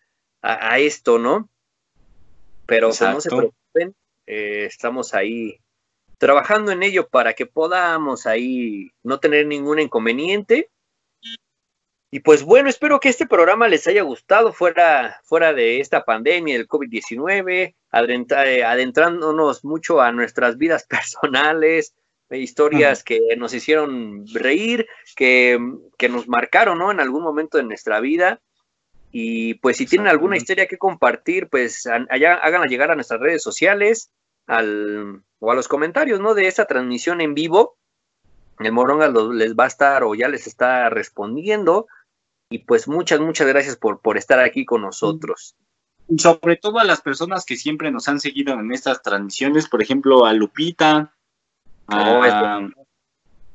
a, 0.43 0.72
a 0.72 0.78
esto, 0.80 1.18
¿no? 1.18 1.48
Pero 2.66 2.89
pues, 2.89 3.01
no 3.01 3.20
se 3.20 3.28
preocupen, 3.39 3.94
eh, 4.26 4.64
estamos 4.66 5.14
ahí 5.14 5.60
trabajando 6.18 6.72
en 6.72 6.82
ello 6.82 7.06
para 7.09 7.35
que 7.35 7.47
podamos 7.47 8.26
ahí 8.26 8.90
no 9.05 9.20
tener 9.20 9.47
ningún 9.47 9.78
inconveniente. 9.78 10.68
Y 12.10 12.20
pues 12.20 12.43
bueno, 12.43 12.70
espero 12.70 13.01
que 13.01 13.10
este 13.10 13.26
programa 13.26 13.68
les 13.68 13.86
haya 13.86 14.02
gustado 14.02 14.52
fuera, 14.52 15.20
fuera 15.24 15.52
de 15.52 15.80
esta 15.80 16.05
pandemia 16.05 16.56
del 16.56 16.66
COVID-19, 16.66 17.74
adentra- 17.93 18.47
eh, 18.47 18.64
adentrándonos 18.64 19.62
mucho 19.64 20.01
a 20.01 20.10
nuestras 20.12 20.56
vidas 20.56 20.86
personales, 20.89 21.94
eh, 22.30 22.39
historias 22.39 23.05
que 23.05 23.20
nos 23.36 23.52
hicieron 23.52 24.24
reír, 24.32 24.86
que, 25.16 25.59
que 25.98 26.09
nos 26.09 26.28
marcaron 26.28 26.78
¿no? 26.78 26.90
en 26.90 27.01
algún 27.01 27.22
momento 27.22 27.59
de 27.59 27.64
nuestra 27.64 28.01
vida. 28.01 28.40
Y 29.10 29.55
pues 29.55 29.76
si 29.78 29.86
tienen 29.86 30.09
alguna 30.09 30.36
historia 30.36 30.66
que 30.66 30.76
compartir, 30.78 31.48
pues 31.48 31.86
allá 31.86 32.35
háganla 32.35 32.66
llegar 32.66 32.90
a 32.90 32.94
nuestras 32.94 33.20
redes 33.20 33.43
sociales 33.43 34.10
al, 34.47 35.22
o 35.40 35.51
a 35.51 35.55
los 35.55 35.68
comentarios 35.68 36.20
¿no? 36.20 36.35
de 36.35 36.47
esta 36.47 36.66
transmisión 36.66 37.20
en 37.20 37.35
vivo. 37.35 37.76
El 38.59 38.72
Moronga 38.72 39.09
les 39.09 39.55
va 39.55 39.64
a 39.64 39.68
estar 39.68 40.02
o 40.05 40.14
ya 40.14 40.28
les 40.28 40.47
está 40.47 40.90
respondiendo. 40.90 41.86
Y 42.50 42.60
pues 42.60 42.88
muchas, 42.88 43.20
muchas 43.20 43.46
gracias 43.46 43.76
por, 43.76 44.00
por 44.00 44.16
estar 44.16 44.40
aquí 44.40 44.64
con 44.64 44.82
nosotros. 44.82 45.56
Y 46.08 46.18
sobre 46.18 46.56
todo 46.56 46.78
a 46.78 46.84
las 46.84 47.02
personas 47.02 47.44
que 47.44 47.56
siempre 47.56 47.90
nos 47.90 48.08
han 48.08 48.20
seguido 48.20 48.54
en 48.54 48.72
estas 48.72 49.02
transmisiones, 49.02 49.68
por 49.68 49.82
ejemplo, 49.82 50.24
a 50.24 50.32
Lupita, 50.32 51.14
Oh, 51.90 52.22
a, 52.22 52.68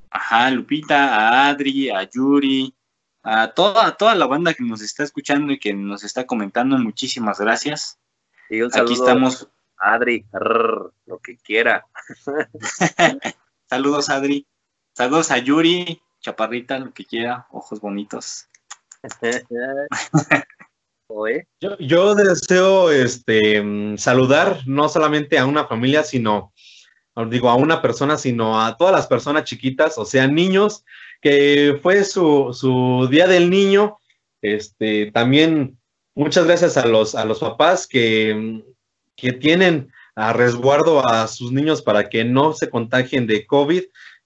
ajá, 0.09 0.51
Lupita, 0.51 1.15
a 1.15 1.49
Adri, 1.49 1.89
a 1.91 2.03
Yuri, 2.09 2.73
a 3.21 3.49
toda, 3.49 3.85
a 3.87 3.95
toda 3.95 4.15
la 4.15 4.25
banda 4.25 4.55
que 4.55 4.63
nos 4.63 4.81
está 4.81 5.03
escuchando 5.03 5.53
y 5.53 5.59
que 5.59 5.73
nos 5.73 6.03
está 6.03 6.25
comentando, 6.25 6.77
muchísimas 6.79 7.39
gracias. 7.39 7.99
Y 8.49 8.61
un 8.61 8.71
Aquí 8.75 8.93
estamos. 8.93 9.47
a 9.77 9.93
Adri, 9.93 10.25
rrr, 10.31 10.93
lo 11.05 11.19
que 11.19 11.37
quiera. 11.37 11.85
Saludos, 13.69 14.09
Adri. 14.09 14.47
Saludos 14.93 15.29
a 15.29 15.37
Yuri, 15.37 16.01
Chaparrita, 16.19 16.79
lo 16.79 16.91
que 16.91 17.05
quiera, 17.05 17.47
ojos 17.51 17.79
bonitos. 17.79 18.47
Yo, 21.61 21.77
yo 21.77 22.15
deseo 22.15 22.91
este, 22.91 23.63
saludar 23.97 24.61
no 24.65 24.89
solamente 24.89 25.37
a 25.37 25.45
una 25.45 25.67
familia, 25.67 26.03
sino, 26.03 26.53
digo, 27.29 27.49
a 27.49 27.55
una 27.55 27.81
persona, 27.81 28.17
sino 28.17 28.59
a 28.59 28.77
todas 28.77 28.93
las 28.93 29.07
personas 29.07 29.43
chiquitas, 29.43 29.97
o 29.97 30.05
sea, 30.05 30.27
niños, 30.27 30.83
que 31.21 31.79
fue 31.81 32.03
su, 32.03 32.49
su 32.53 33.07
Día 33.11 33.27
del 33.27 33.49
Niño. 33.49 33.99
Este, 34.41 35.11
también 35.11 35.77
muchas 36.15 36.45
gracias 36.45 36.77
a 36.77 36.85
los, 36.85 37.15
a 37.15 37.25
los 37.25 37.39
papás 37.39 37.87
que, 37.87 38.63
que 39.15 39.33
tienen 39.33 39.91
a 40.15 40.33
resguardo 40.33 41.07
a 41.07 41.27
sus 41.27 41.51
niños 41.51 41.81
para 41.81 42.09
que 42.09 42.23
no 42.23 42.53
se 42.53 42.69
contagien 42.69 43.27
de 43.27 43.45
COVID. 43.45 43.83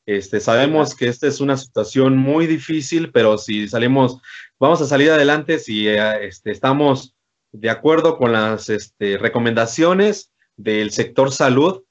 Este, 0.08 0.40
sabemos 0.40 0.96
que 0.96 1.10
esta 1.10 1.28
es 1.28 1.42
una 1.42 1.58
situación 1.58 2.16
muy 2.16 2.48
difícil, 2.48 3.12
pero 3.12 3.38
si 3.38 3.68
salimos, 3.68 4.22
vamos 4.58 4.82
a 4.82 4.86
salir 4.86 5.12
adelante 5.12 5.60
si 5.60 5.86
eh, 5.86 6.26
este, 6.26 6.52
estamos 6.52 7.14
de 7.52 7.70
acuerdo 7.70 8.18
con 8.18 8.32
las 8.32 8.70
este, 8.70 9.18
recomendaciones 9.18 10.32
del 10.56 10.92
sector 10.92 11.34
salud, 11.34 11.84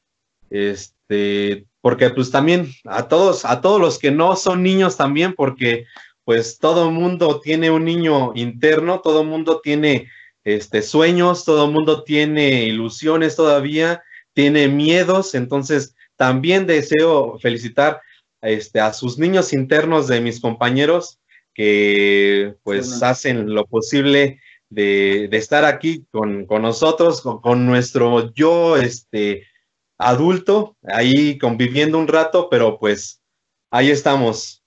este, 0.48 1.66
porque 1.82 2.08
pues 2.08 2.30
también 2.30 2.70
a 2.86 3.06
todos, 3.06 3.44
a 3.44 3.60
todos 3.60 3.78
los 3.78 3.98
que 3.98 4.10
no 4.10 4.34
son 4.34 4.62
niños 4.62 4.96
también, 4.96 5.34
porque 5.34 5.84
pues 6.24 6.58
todo 6.58 6.90
mundo 6.90 7.40
tiene 7.40 7.70
un 7.70 7.84
niño 7.84 8.32
interno, 8.34 9.02
todo 9.02 9.24
mundo 9.24 9.60
tiene 9.62 10.10
este, 10.42 10.80
sueños, 10.80 11.44
todo 11.44 11.70
mundo 11.70 12.02
tiene 12.02 12.64
ilusiones 12.64 13.36
todavía, 13.36 14.02
tiene 14.32 14.68
miedos, 14.68 15.34
entonces 15.34 15.94
también 16.16 16.66
deseo 16.66 17.38
felicitar 17.40 18.00
este, 18.46 18.80
a 18.80 18.92
sus 18.92 19.18
niños 19.18 19.52
internos 19.52 20.08
de 20.08 20.20
mis 20.20 20.40
compañeros 20.40 21.18
que 21.54 22.54
pues 22.62 22.98
Sí, 22.98 23.04
hacen 23.04 23.54
lo 23.54 23.66
posible 23.66 24.40
de, 24.68 25.28
de 25.30 25.36
estar 25.36 25.64
aquí 25.64 26.06
con, 26.10 26.46
con 26.46 26.62
nosotros, 26.62 27.22
con, 27.22 27.40
con 27.40 27.66
nuestro 27.66 28.32
yo 28.34 28.76
este, 28.76 29.46
adulto, 29.98 30.76
ahí 30.84 31.38
conviviendo 31.38 31.98
un 31.98 32.08
rato, 32.08 32.48
pero 32.50 32.78
pues 32.78 33.22
ahí 33.70 33.90
estamos. 33.90 34.62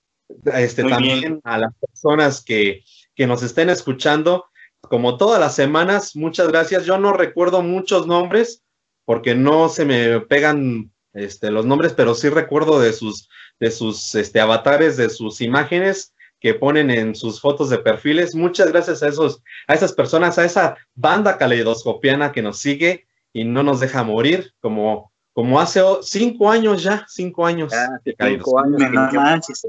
Este, 0.54 0.82
Muy 0.82 0.92
también 0.92 1.20
bien. 1.20 1.40
a 1.44 1.58
las 1.58 1.72
personas 1.78 2.42
que, 2.42 2.82
que 3.14 3.26
nos 3.26 3.42
estén 3.42 3.68
escuchando, 3.68 4.46
como 4.80 5.16
todas 5.16 5.40
las 5.40 5.54
semanas, 5.54 6.16
muchas 6.16 6.48
gracias. 6.48 6.84
Yo 6.86 6.98
no 6.98 7.12
recuerdo 7.12 7.62
muchos 7.62 8.06
nombres 8.06 8.62
porque 9.04 9.34
no 9.34 9.68
se 9.68 9.84
me 9.84 10.20
pegan 10.20 10.92
este, 11.12 11.50
los 11.50 11.66
nombres, 11.66 11.92
pero 11.92 12.14
sí 12.14 12.28
recuerdo 12.28 12.80
de 12.80 12.92
sus, 12.92 13.28
de 13.60 13.70
sus 13.70 14.14
este, 14.14 14.40
avatares, 14.40 14.96
de 14.96 15.08
sus 15.10 15.40
imágenes 15.40 16.14
que 16.40 16.54
ponen 16.54 16.90
en 16.90 17.14
sus 17.14 17.40
fotos 17.40 17.68
de 17.68 17.78
perfiles. 17.78 18.34
Muchas 18.34 18.72
gracias 18.72 19.02
a 19.02 19.08
esos, 19.08 19.42
a 19.68 19.74
esas 19.74 19.92
personas, 19.92 20.38
a 20.38 20.44
esa 20.46 20.76
banda 20.94 21.36
caleidoscopiana 21.36 22.32
que 22.32 22.40
nos 22.42 22.58
sigue 22.58 23.06
y 23.32 23.44
no 23.44 23.62
nos 23.62 23.78
deja 23.80 24.02
morir, 24.02 24.54
como, 24.60 25.12
como 25.34 25.60
hace 25.60 25.82
cinco 26.02 26.50
años 26.50 26.82
ya, 26.82 27.04
cinco 27.08 27.44
años. 27.46 27.70
De 28.04 28.16
cinco 28.18 28.58
años 28.58 28.78
que 28.78 28.88
No 28.88 29.12
manches. 29.12 29.66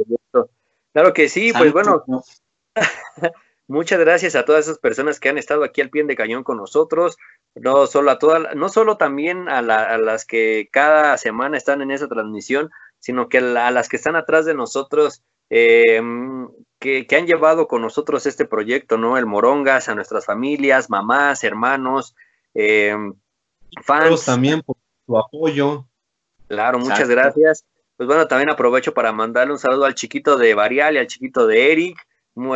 Claro 0.94 1.14
que 1.14 1.28
sí, 1.30 1.52
pues 1.58 1.72
bueno, 1.74 2.04
muchas 3.68 4.00
gracias 4.00 4.36
a 4.36 4.46
todas 4.46 4.66
esas 4.66 4.80
personas 4.80 5.20
que 5.20 5.30
han 5.30 5.38
estado 5.38 5.64
aquí 5.64 5.82
al 5.82 5.90
pie 5.90 6.04
de 6.04 6.16
cañón 6.16 6.44
con 6.44 6.58
nosotros, 6.58 7.18
no 7.56 7.86
solo 7.88 8.12
a 8.12 8.20
todas, 8.20 8.56
no 8.56 8.70
solo 8.70 8.98
también 8.98 9.50
a, 9.50 9.62
la- 9.62 9.84
a 9.84 9.98
las 9.98 10.26
que 10.26 10.70
cada 10.72 11.18
semana 11.18 11.58
están 11.58 11.82
en 11.82 11.92
esa 11.92 12.08
transmisión, 12.08 12.70
sino 13.02 13.28
que 13.28 13.40
a, 13.40 13.42
la- 13.42 13.68
a 13.68 13.72
las 13.72 13.90
que 13.90 13.98
están 13.98 14.16
atrás 14.16 14.46
de 14.46 14.54
nosotros, 14.54 15.22
eh, 15.50 16.02
que, 16.80 17.06
que 17.06 17.16
han 17.18 17.28
llevado 17.28 17.68
con 17.68 17.82
nosotros 17.82 18.26
este 18.26 18.46
proyecto, 18.46 18.98
¿no? 18.98 19.18
El 19.18 19.26
Morongas, 19.26 19.90
a 19.90 19.96
nuestras 19.96 20.26
familias, 20.26 20.90
mamás, 20.90 21.44
hermanos, 21.44 22.16
eh, 22.54 22.96
Todos 23.76 23.86
fans. 23.86 24.26
también 24.26 24.62
por 24.62 24.78
su 25.06 25.18
apoyo. 25.18 25.86
Claro, 26.48 26.80
muchas 26.80 27.00
Exacto. 27.02 27.22
gracias. 27.22 27.66
Pues 27.98 28.08
bueno, 28.08 28.28
también 28.28 28.50
aprovecho 28.50 28.94
para 28.94 29.12
mandarle 29.12 29.54
un 29.54 29.60
saludo 29.60 29.86
al 29.86 29.96
chiquito 29.96 30.38
de 30.38 30.54
Varial 30.56 30.96
y 30.96 31.00
al 31.00 31.08
chiquito 31.08 31.46
de 31.48 31.72
Eric. 31.72 31.98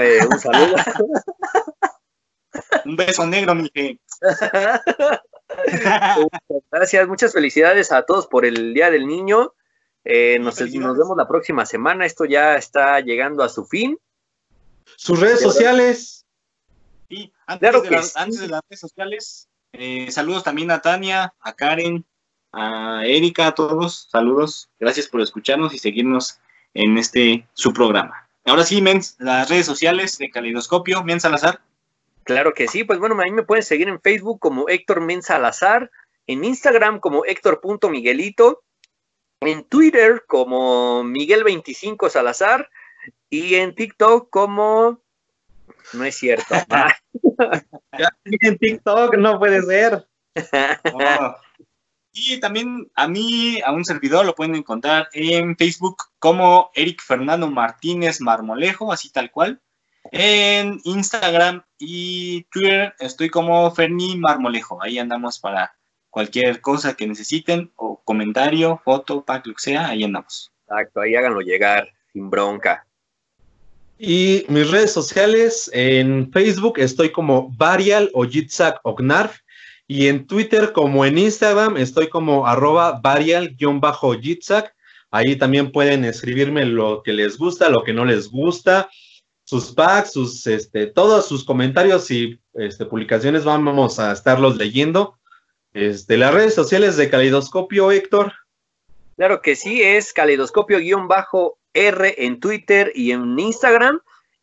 Eh, 0.02 0.20
Un 0.30 0.40
saludo. 0.40 0.76
Un 2.86 2.96
beso 2.96 3.26
negro, 3.28 3.54
mi. 3.56 3.70
Gracias, 6.72 7.08
muchas 7.08 7.34
felicidades 7.34 7.92
a 7.92 8.04
todos 8.04 8.28
por 8.28 8.46
el 8.46 8.74
Día 8.74 8.90
del 8.92 9.08
Niño. 9.08 9.54
Eh, 10.06 10.38
nos, 10.40 10.58
vemos 10.58 11.18
la 11.18 11.28
próxima 11.28 11.66
semana. 11.66 12.06
Esto 12.06 12.26
ya 12.26 12.56
está 12.56 13.00
llegando 13.02 13.44
a 13.44 13.50
su 13.50 13.66
fin. 13.66 13.98
Sus 14.96 15.20
redes 15.20 15.42
sociales. 15.42 16.26
Y 17.10 17.34
antes, 17.48 17.70
Claro 17.70 17.82
de 17.82 18.04
sí. 18.04 18.12
antes 18.16 18.40
de 18.40 18.48
las 18.48 18.62
redes 18.70 18.80
sociales, 18.80 19.50
eh, 19.74 20.10
saludos 20.12 20.44
también 20.44 20.72
a 20.72 20.82
Tania, 20.82 21.34
a 21.40 21.54
Karen, 21.54 22.06
a 22.52 23.02
Erika, 23.06 23.48
a 23.48 23.56
todos. 23.56 24.08
Saludos. 24.12 24.70
Gracias 24.80 25.08
por 25.08 25.22
escucharnos 25.22 25.74
y 25.74 25.80
seguirnos 25.80 26.40
en 26.74 26.98
este 26.98 27.48
su 27.54 27.74
programa. 27.74 28.28
Ahora 28.46 28.64
sí, 28.64 28.82
Mens, 28.82 29.16
las 29.18 29.50
redes 29.50 29.66
sociales 29.66 30.20
de 30.20 30.30
Caleidoscopio, 30.30 31.04
Men 31.04 31.20
Salazar. 31.20 31.62
Claro 32.24 32.54
que 32.54 32.68
sí. 32.68 32.84
Pues 32.84 33.00
bueno, 33.00 33.16
a 33.16 33.24
mí 33.24 33.32
me 33.32 33.44
pueden 33.44 33.64
seguir 33.64 33.88
en 33.88 34.00
Facebook 34.00 34.40
como 34.40 34.70
Héctor 34.70 35.02
Mensa 35.02 35.34
Salazar, 35.34 35.92
en 36.28 36.44
Instagram 36.44 37.00
como 37.00 37.26
Héctor.miguelito, 37.26 38.64
en 39.42 39.64
Twitter 39.64 40.24
como 40.28 41.04
Miguel25 41.04 42.10
Salazar 42.10 42.70
y 43.30 43.56
en 43.56 43.76
TikTok 43.76 44.30
como... 44.30 45.02
No 45.94 46.04
es 46.04 46.16
cierto. 46.16 46.56
Ah, 47.38 48.10
En 48.24 48.58
TikTok 48.58 49.18
no 49.18 49.38
puede 49.40 49.62
ser. 49.62 50.08
Oh. 50.94 51.36
Y 52.18 52.40
también 52.40 52.90
a 52.96 53.10
mí, 53.10 53.60
a 53.66 53.74
un 53.74 53.84
servidor, 53.84 54.26
lo 54.26 54.36
pueden 54.36 54.56
encontrar 54.56 55.10
en 55.12 55.58
Facebook 55.58 55.98
como 56.18 56.72
Eric 56.74 57.02
Fernando 57.04 57.52
Martínez 57.52 58.22
Marmolejo, 58.22 58.94
así 58.94 59.10
tal 59.10 59.32
cual. 59.32 59.62
En 60.12 60.80
Instagram 60.86 61.66
y 61.78 62.44
Twitter 62.44 62.96
estoy 63.00 63.30
como 63.30 63.70
Ferni 63.72 64.16
Marmolejo. 64.16 64.82
Ahí 64.82 64.98
andamos 64.98 65.40
para 65.40 65.76
cualquier 66.16 66.62
cosa 66.62 66.94
que 66.94 67.06
necesiten, 67.06 67.74
o 67.76 68.02
comentario, 68.06 68.80
foto, 68.86 69.26
pack, 69.26 69.48
lo 69.48 69.54
que 69.54 69.62
sea, 69.62 69.90
ahí 69.90 70.02
andamos. 70.02 70.50
Exacto, 70.62 71.02
ahí 71.02 71.14
háganlo 71.14 71.42
llegar 71.42 71.90
sin 72.14 72.30
bronca. 72.30 72.88
Y 74.00 74.46
mis 74.48 74.72
redes 74.72 74.94
sociales, 74.94 75.70
en 75.74 76.32
Facebook 76.32 76.80
estoy 76.80 77.12
como 77.12 77.50
Varial 77.58 78.12
o 78.14 78.24
Yitzhak 78.24 78.80
Ognarf. 78.84 79.40
Y 79.88 80.08
en 80.08 80.26
Twitter 80.26 80.72
como 80.72 81.06
en 81.06 81.18
Instagram 81.18 81.76
estoy 81.76 82.08
como 82.08 82.48
arroba 82.48 83.02
Varial-Yitzhak. 83.02 84.74
Ahí 85.12 85.36
también 85.36 85.70
pueden 85.70 86.06
escribirme 86.06 86.64
lo 86.64 87.04
que 87.04 87.12
les 87.12 87.38
gusta, 87.38 87.68
lo 87.68 87.84
que 87.84 87.92
no 87.92 88.06
les 88.06 88.30
gusta, 88.30 88.90
sus 89.44 89.74
packs, 89.74 90.14
sus, 90.14 90.48
este, 90.48 90.88
todos 90.88 91.28
sus 91.28 91.44
comentarios 91.44 92.10
y 92.10 92.40
este, 92.54 92.86
publicaciones 92.86 93.44
vamos 93.44 94.00
a 94.00 94.14
estarlos 94.14 94.56
leyendo. 94.56 95.18
Este, 95.76 96.16
las 96.16 96.34
redes 96.34 96.56
sociales 96.56 96.96
de 96.96 97.10
Caleidoscopio, 97.10 97.92
Héctor. 97.92 98.32
Claro 99.18 99.42
que 99.42 99.58
sí, 99.58 99.84
es 99.84 100.14
caleidoscopio-R 100.14 102.26
en 102.26 102.40
Twitter 102.40 102.94
y 102.96 103.12
en 103.12 103.38
Instagram 103.38 104.00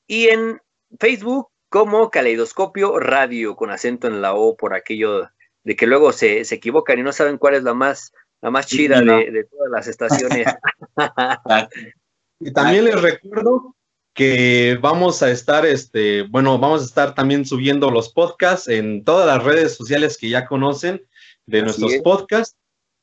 y 0.07 0.29
en 0.29 0.61
Facebook 1.01 1.49
como 1.71 2.11
Caleidoscopio 2.11 2.99
Radio 2.99 3.57
con 3.57 3.71
acento 3.71 4.09
en 4.09 4.21
la 4.21 4.35
O 4.35 4.59
por 4.59 4.75
aquello 4.75 5.31
de 5.65 5.75
que 5.75 5.87
luego 5.87 6.13
se, 6.13 6.45
se 6.45 6.57
equivocan 6.57 6.99
y 6.99 7.03
no 7.03 7.13
saben 7.13 7.39
cuál 7.39 7.55
es 7.55 7.63
la 7.63 7.73
más, 7.73 8.13
la 8.43 8.51
más 8.51 8.67
chida 8.67 9.01
no. 9.01 9.17
de, 9.17 9.31
de 9.31 9.45
todas 9.45 9.71
las 9.71 9.89
estaciones. 9.89 10.47
Y 12.45 12.53
también 12.53 12.87
les 12.87 13.01
recuerdo 13.01 13.77
que 14.15 14.77
vamos 14.83 15.23
a 15.23 15.31
estar, 15.31 15.65
este, 15.65 16.23
bueno, 16.23 16.59
vamos 16.59 16.83
a 16.83 16.85
estar 16.85 17.15
también 17.15 17.47
subiendo 17.47 17.89
los 17.89 18.13
podcasts 18.13 18.67
en 18.67 19.05
todas 19.05 19.29
las 19.29 19.45
redes 19.45 19.77
sociales 19.77 20.19
que 20.19 20.29
ya 20.29 20.47
conocen 20.47 21.07
de 21.47 21.59
Así 21.59 21.65
nuestros 21.65 21.93
es. 21.95 22.03
podcasts. 22.03 22.57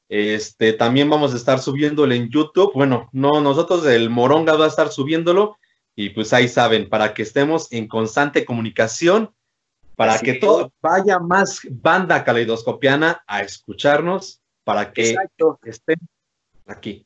Este, 0.09 0.73
también 0.73 1.09
vamos 1.09 1.33
a 1.33 1.37
estar 1.37 1.59
subiéndolo 1.59 2.13
en 2.13 2.29
YouTube. 2.29 2.71
Bueno, 2.73 3.09
no, 3.11 3.41
nosotros 3.41 3.85
el 3.85 4.09
Moronga 4.09 4.55
va 4.55 4.65
a 4.65 4.69
estar 4.69 4.89
subiéndolo 4.91 5.57
y 5.95 6.09
pues 6.11 6.33
ahí 6.33 6.47
saben, 6.47 6.89
para 6.89 7.13
que 7.13 7.21
estemos 7.23 7.71
en 7.71 7.87
constante 7.87 8.45
comunicación, 8.45 9.33
para 9.95 10.13
Así 10.13 10.25
que 10.25 10.31
es. 10.31 10.39
todo 10.39 10.71
vaya 10.81 11.19
más 11.19 11.59
banda 11.69 12.23
caleidoscopiana 12.23 13.21
a 13.27 13.41
escucharnos, 13.41 14.41
para 14.63 14.93
que 14.93 15.09
Exacto, 15.11 15.59
estén 15.63 15.97
aquí. 16.65 17.05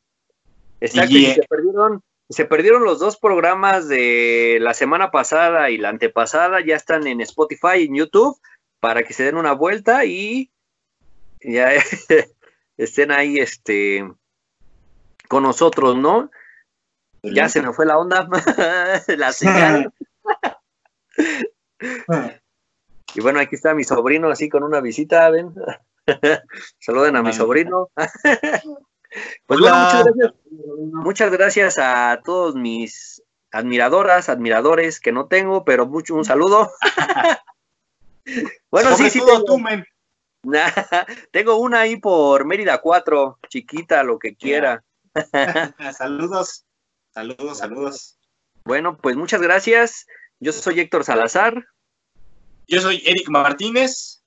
exacto. 0.80 1.12
Y, 1.14 1.26
Y 1.26 1.34
se 1.34 1.44
perdieron, 1.44 2.02
se 2.30 2.46
perdieron 2.46 2.84
los 2.84 3.00
dos 3.00 3.18
programas 3.18 3.88
de 3.88 4.60
la 4.62 4.74
semana 4.74 5.10
pasada 5.12 5.72
y 5.72 5.78
la 5.78 5.90
antepasada, 5.90 6.62
ya 6.64 6.76
están 6.76 7.08
en 7.08 7.20
Spotify 7.22 7.80
y 7.80 7.86
en 7.86 7.96
YouTube 7.96 8.38
para 8.80 9.04
que 9.04 9.14
se 9.14 9.24
den 9.24 9.38
una 9.38 9.54
vuelta 9.54 10.06
y 10.06 10.52
ya 11.44 11.70
estén 12.78 13.12
ahí 13.12 13.38
este 13.38 14.08
con 15.28 15.44
nosotros, 15.44 15.98
¿no? 15.98 16.30
Ya 17.24 17.48
se 17.48 17.62
me 17.62 17.72
fue 17.72 17.86
la 17.86 17.98
onda, 17.98 18.28
la 19.08 19.32
señal. 19.32 19.94
Y 23.16 23.22
bueno, 23.22 23.40
aquí 23.40 23.54
está 23.54 23.76
mi 23.76 23.84
sobrino 23.84 24.28
así 24.30 24.50
con 24.50 24.64
una 24.64 24.82
visita, 24.82 25.30
ven. 25.30 25.54
Saluden 26.80 27.16
a 27.16 27.22
mi 27.22 27.32
sobrino. 27.32 27.92
Pues 29.46 29.60
bueno, 29.60 29.76
muchas 29.76 30.04
gracias. 30.06 30.34
Muchas 30.92 31.32
gracias 31.32 31.78
a 31.78 32.22
todos 32.24 32.56
mis 32.56 33.22
admiradoras, 33.52 34.30
admiradores 34.30 35.00
que 35.00 35.12
no 35.12 35.28
tengo, 35.28 35.64
pero 35.64 35.86
mucho 35.86 36.16
un 36.16 36.26
saludo. 36.26 36.72
bueno, 38.72 38.92
Sobre 38.92 39.10
sí, 39.10 39.20
sí, 39.20 39.26
tengo, 39.26 39.46
tú, 39.46 39.60
men. 39.60 39.86
tengo 41.32 41.58
una 41.58 41.82
ahí 41.82 41.98
por 41.98 42.46
Mérida 42.46 42.80
4, 42.80 43.40
chiquita, 43.50 44.04
lo 44.04 44.20
que 44.20 44.36
quiera. 44.36 44.84
saludos, 45.98 46.66
saludos, 47.14 47.58
saludos. 47.58 48.18
Bueno, 48.66 48.98
pues 48.98 49.16
muchas 49.16 49.42
gracias. 49.42 50.06
Yo 50.40 50.52
soy 50.52 50.80
Héctor 50.80 51.04
Salazar. 51.04 51.66
Yo 52.68 52.82
soy 52.82 53.02
Eric 53.06 53.30
Martínez. 53.30 54.24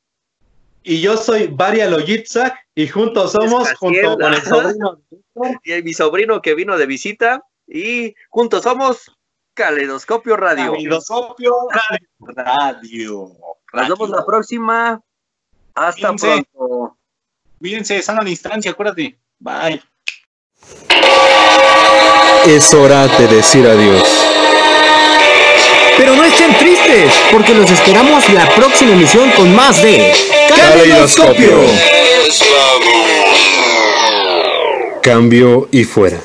Y 0.83 1.01
yo 1.01 1.17
soy 1.17 1.49
Varial 1.49 1.95
Oyitzak 1.95 2.57
y 2.75 2.87
juntos 2.87 3.33
somos, 3.33 3.73
junto 3.75 4.17
con 4.17 4.33
el 4.33 4.43
sobrino 4.43 5.03
Y 5.65 5.83
mi 5.83 5.93
sobrino 5.93 6.41
que 6.41 6.55
vino 6.55 6.79
de 6.79 6.87
visita. 6.87 7.43
Y 7.67 8.15
juntos 8.31 8.63
somos 8.63 9.11
Caleidoscopio 9.55 10.37
Radio. 10.37 10.73
Caleidoscopio 10.73 11.55
Radio. 12.21 13.33
Nos 13.73 13.89
vemos 13.89 14.11
la 14.11 14.25
próxima. 14.25 15.03
Hasta 15.77 16.09
Cuídense. 16.09 16.47
pronto. 16.53 16.97
Cuídense, 17.59 18.03
sana 18.03 18.23
la 18.23 18.31
instancia, 18.31 18.71
acuérdate. 18.71 19.19
Bye. 19.39 19.83
Es 22.47 22.73
hora 22.73 23.07
de 23.07 23.29
decir 23.29 23.67
adiós. 23.67 24.03
Pero 25.99 26.17
no 26.17 26.25
estén 26.25 26.57
tristes, 26.57 27.13
porque 27.31 27.55
los 27.55 27.71
esperamos 27.71 28.29
la 28.31 28.49
próxima 28.55 28.93
emisión 28.93 29.31
con 29.33 29.55
más 29.55 29.83
de 29.83 30.13
Caleidoscopio. 30.49 31.61
Cambio 35.03 35.69
y 35.71 35.85
fuera. 35.85 36.19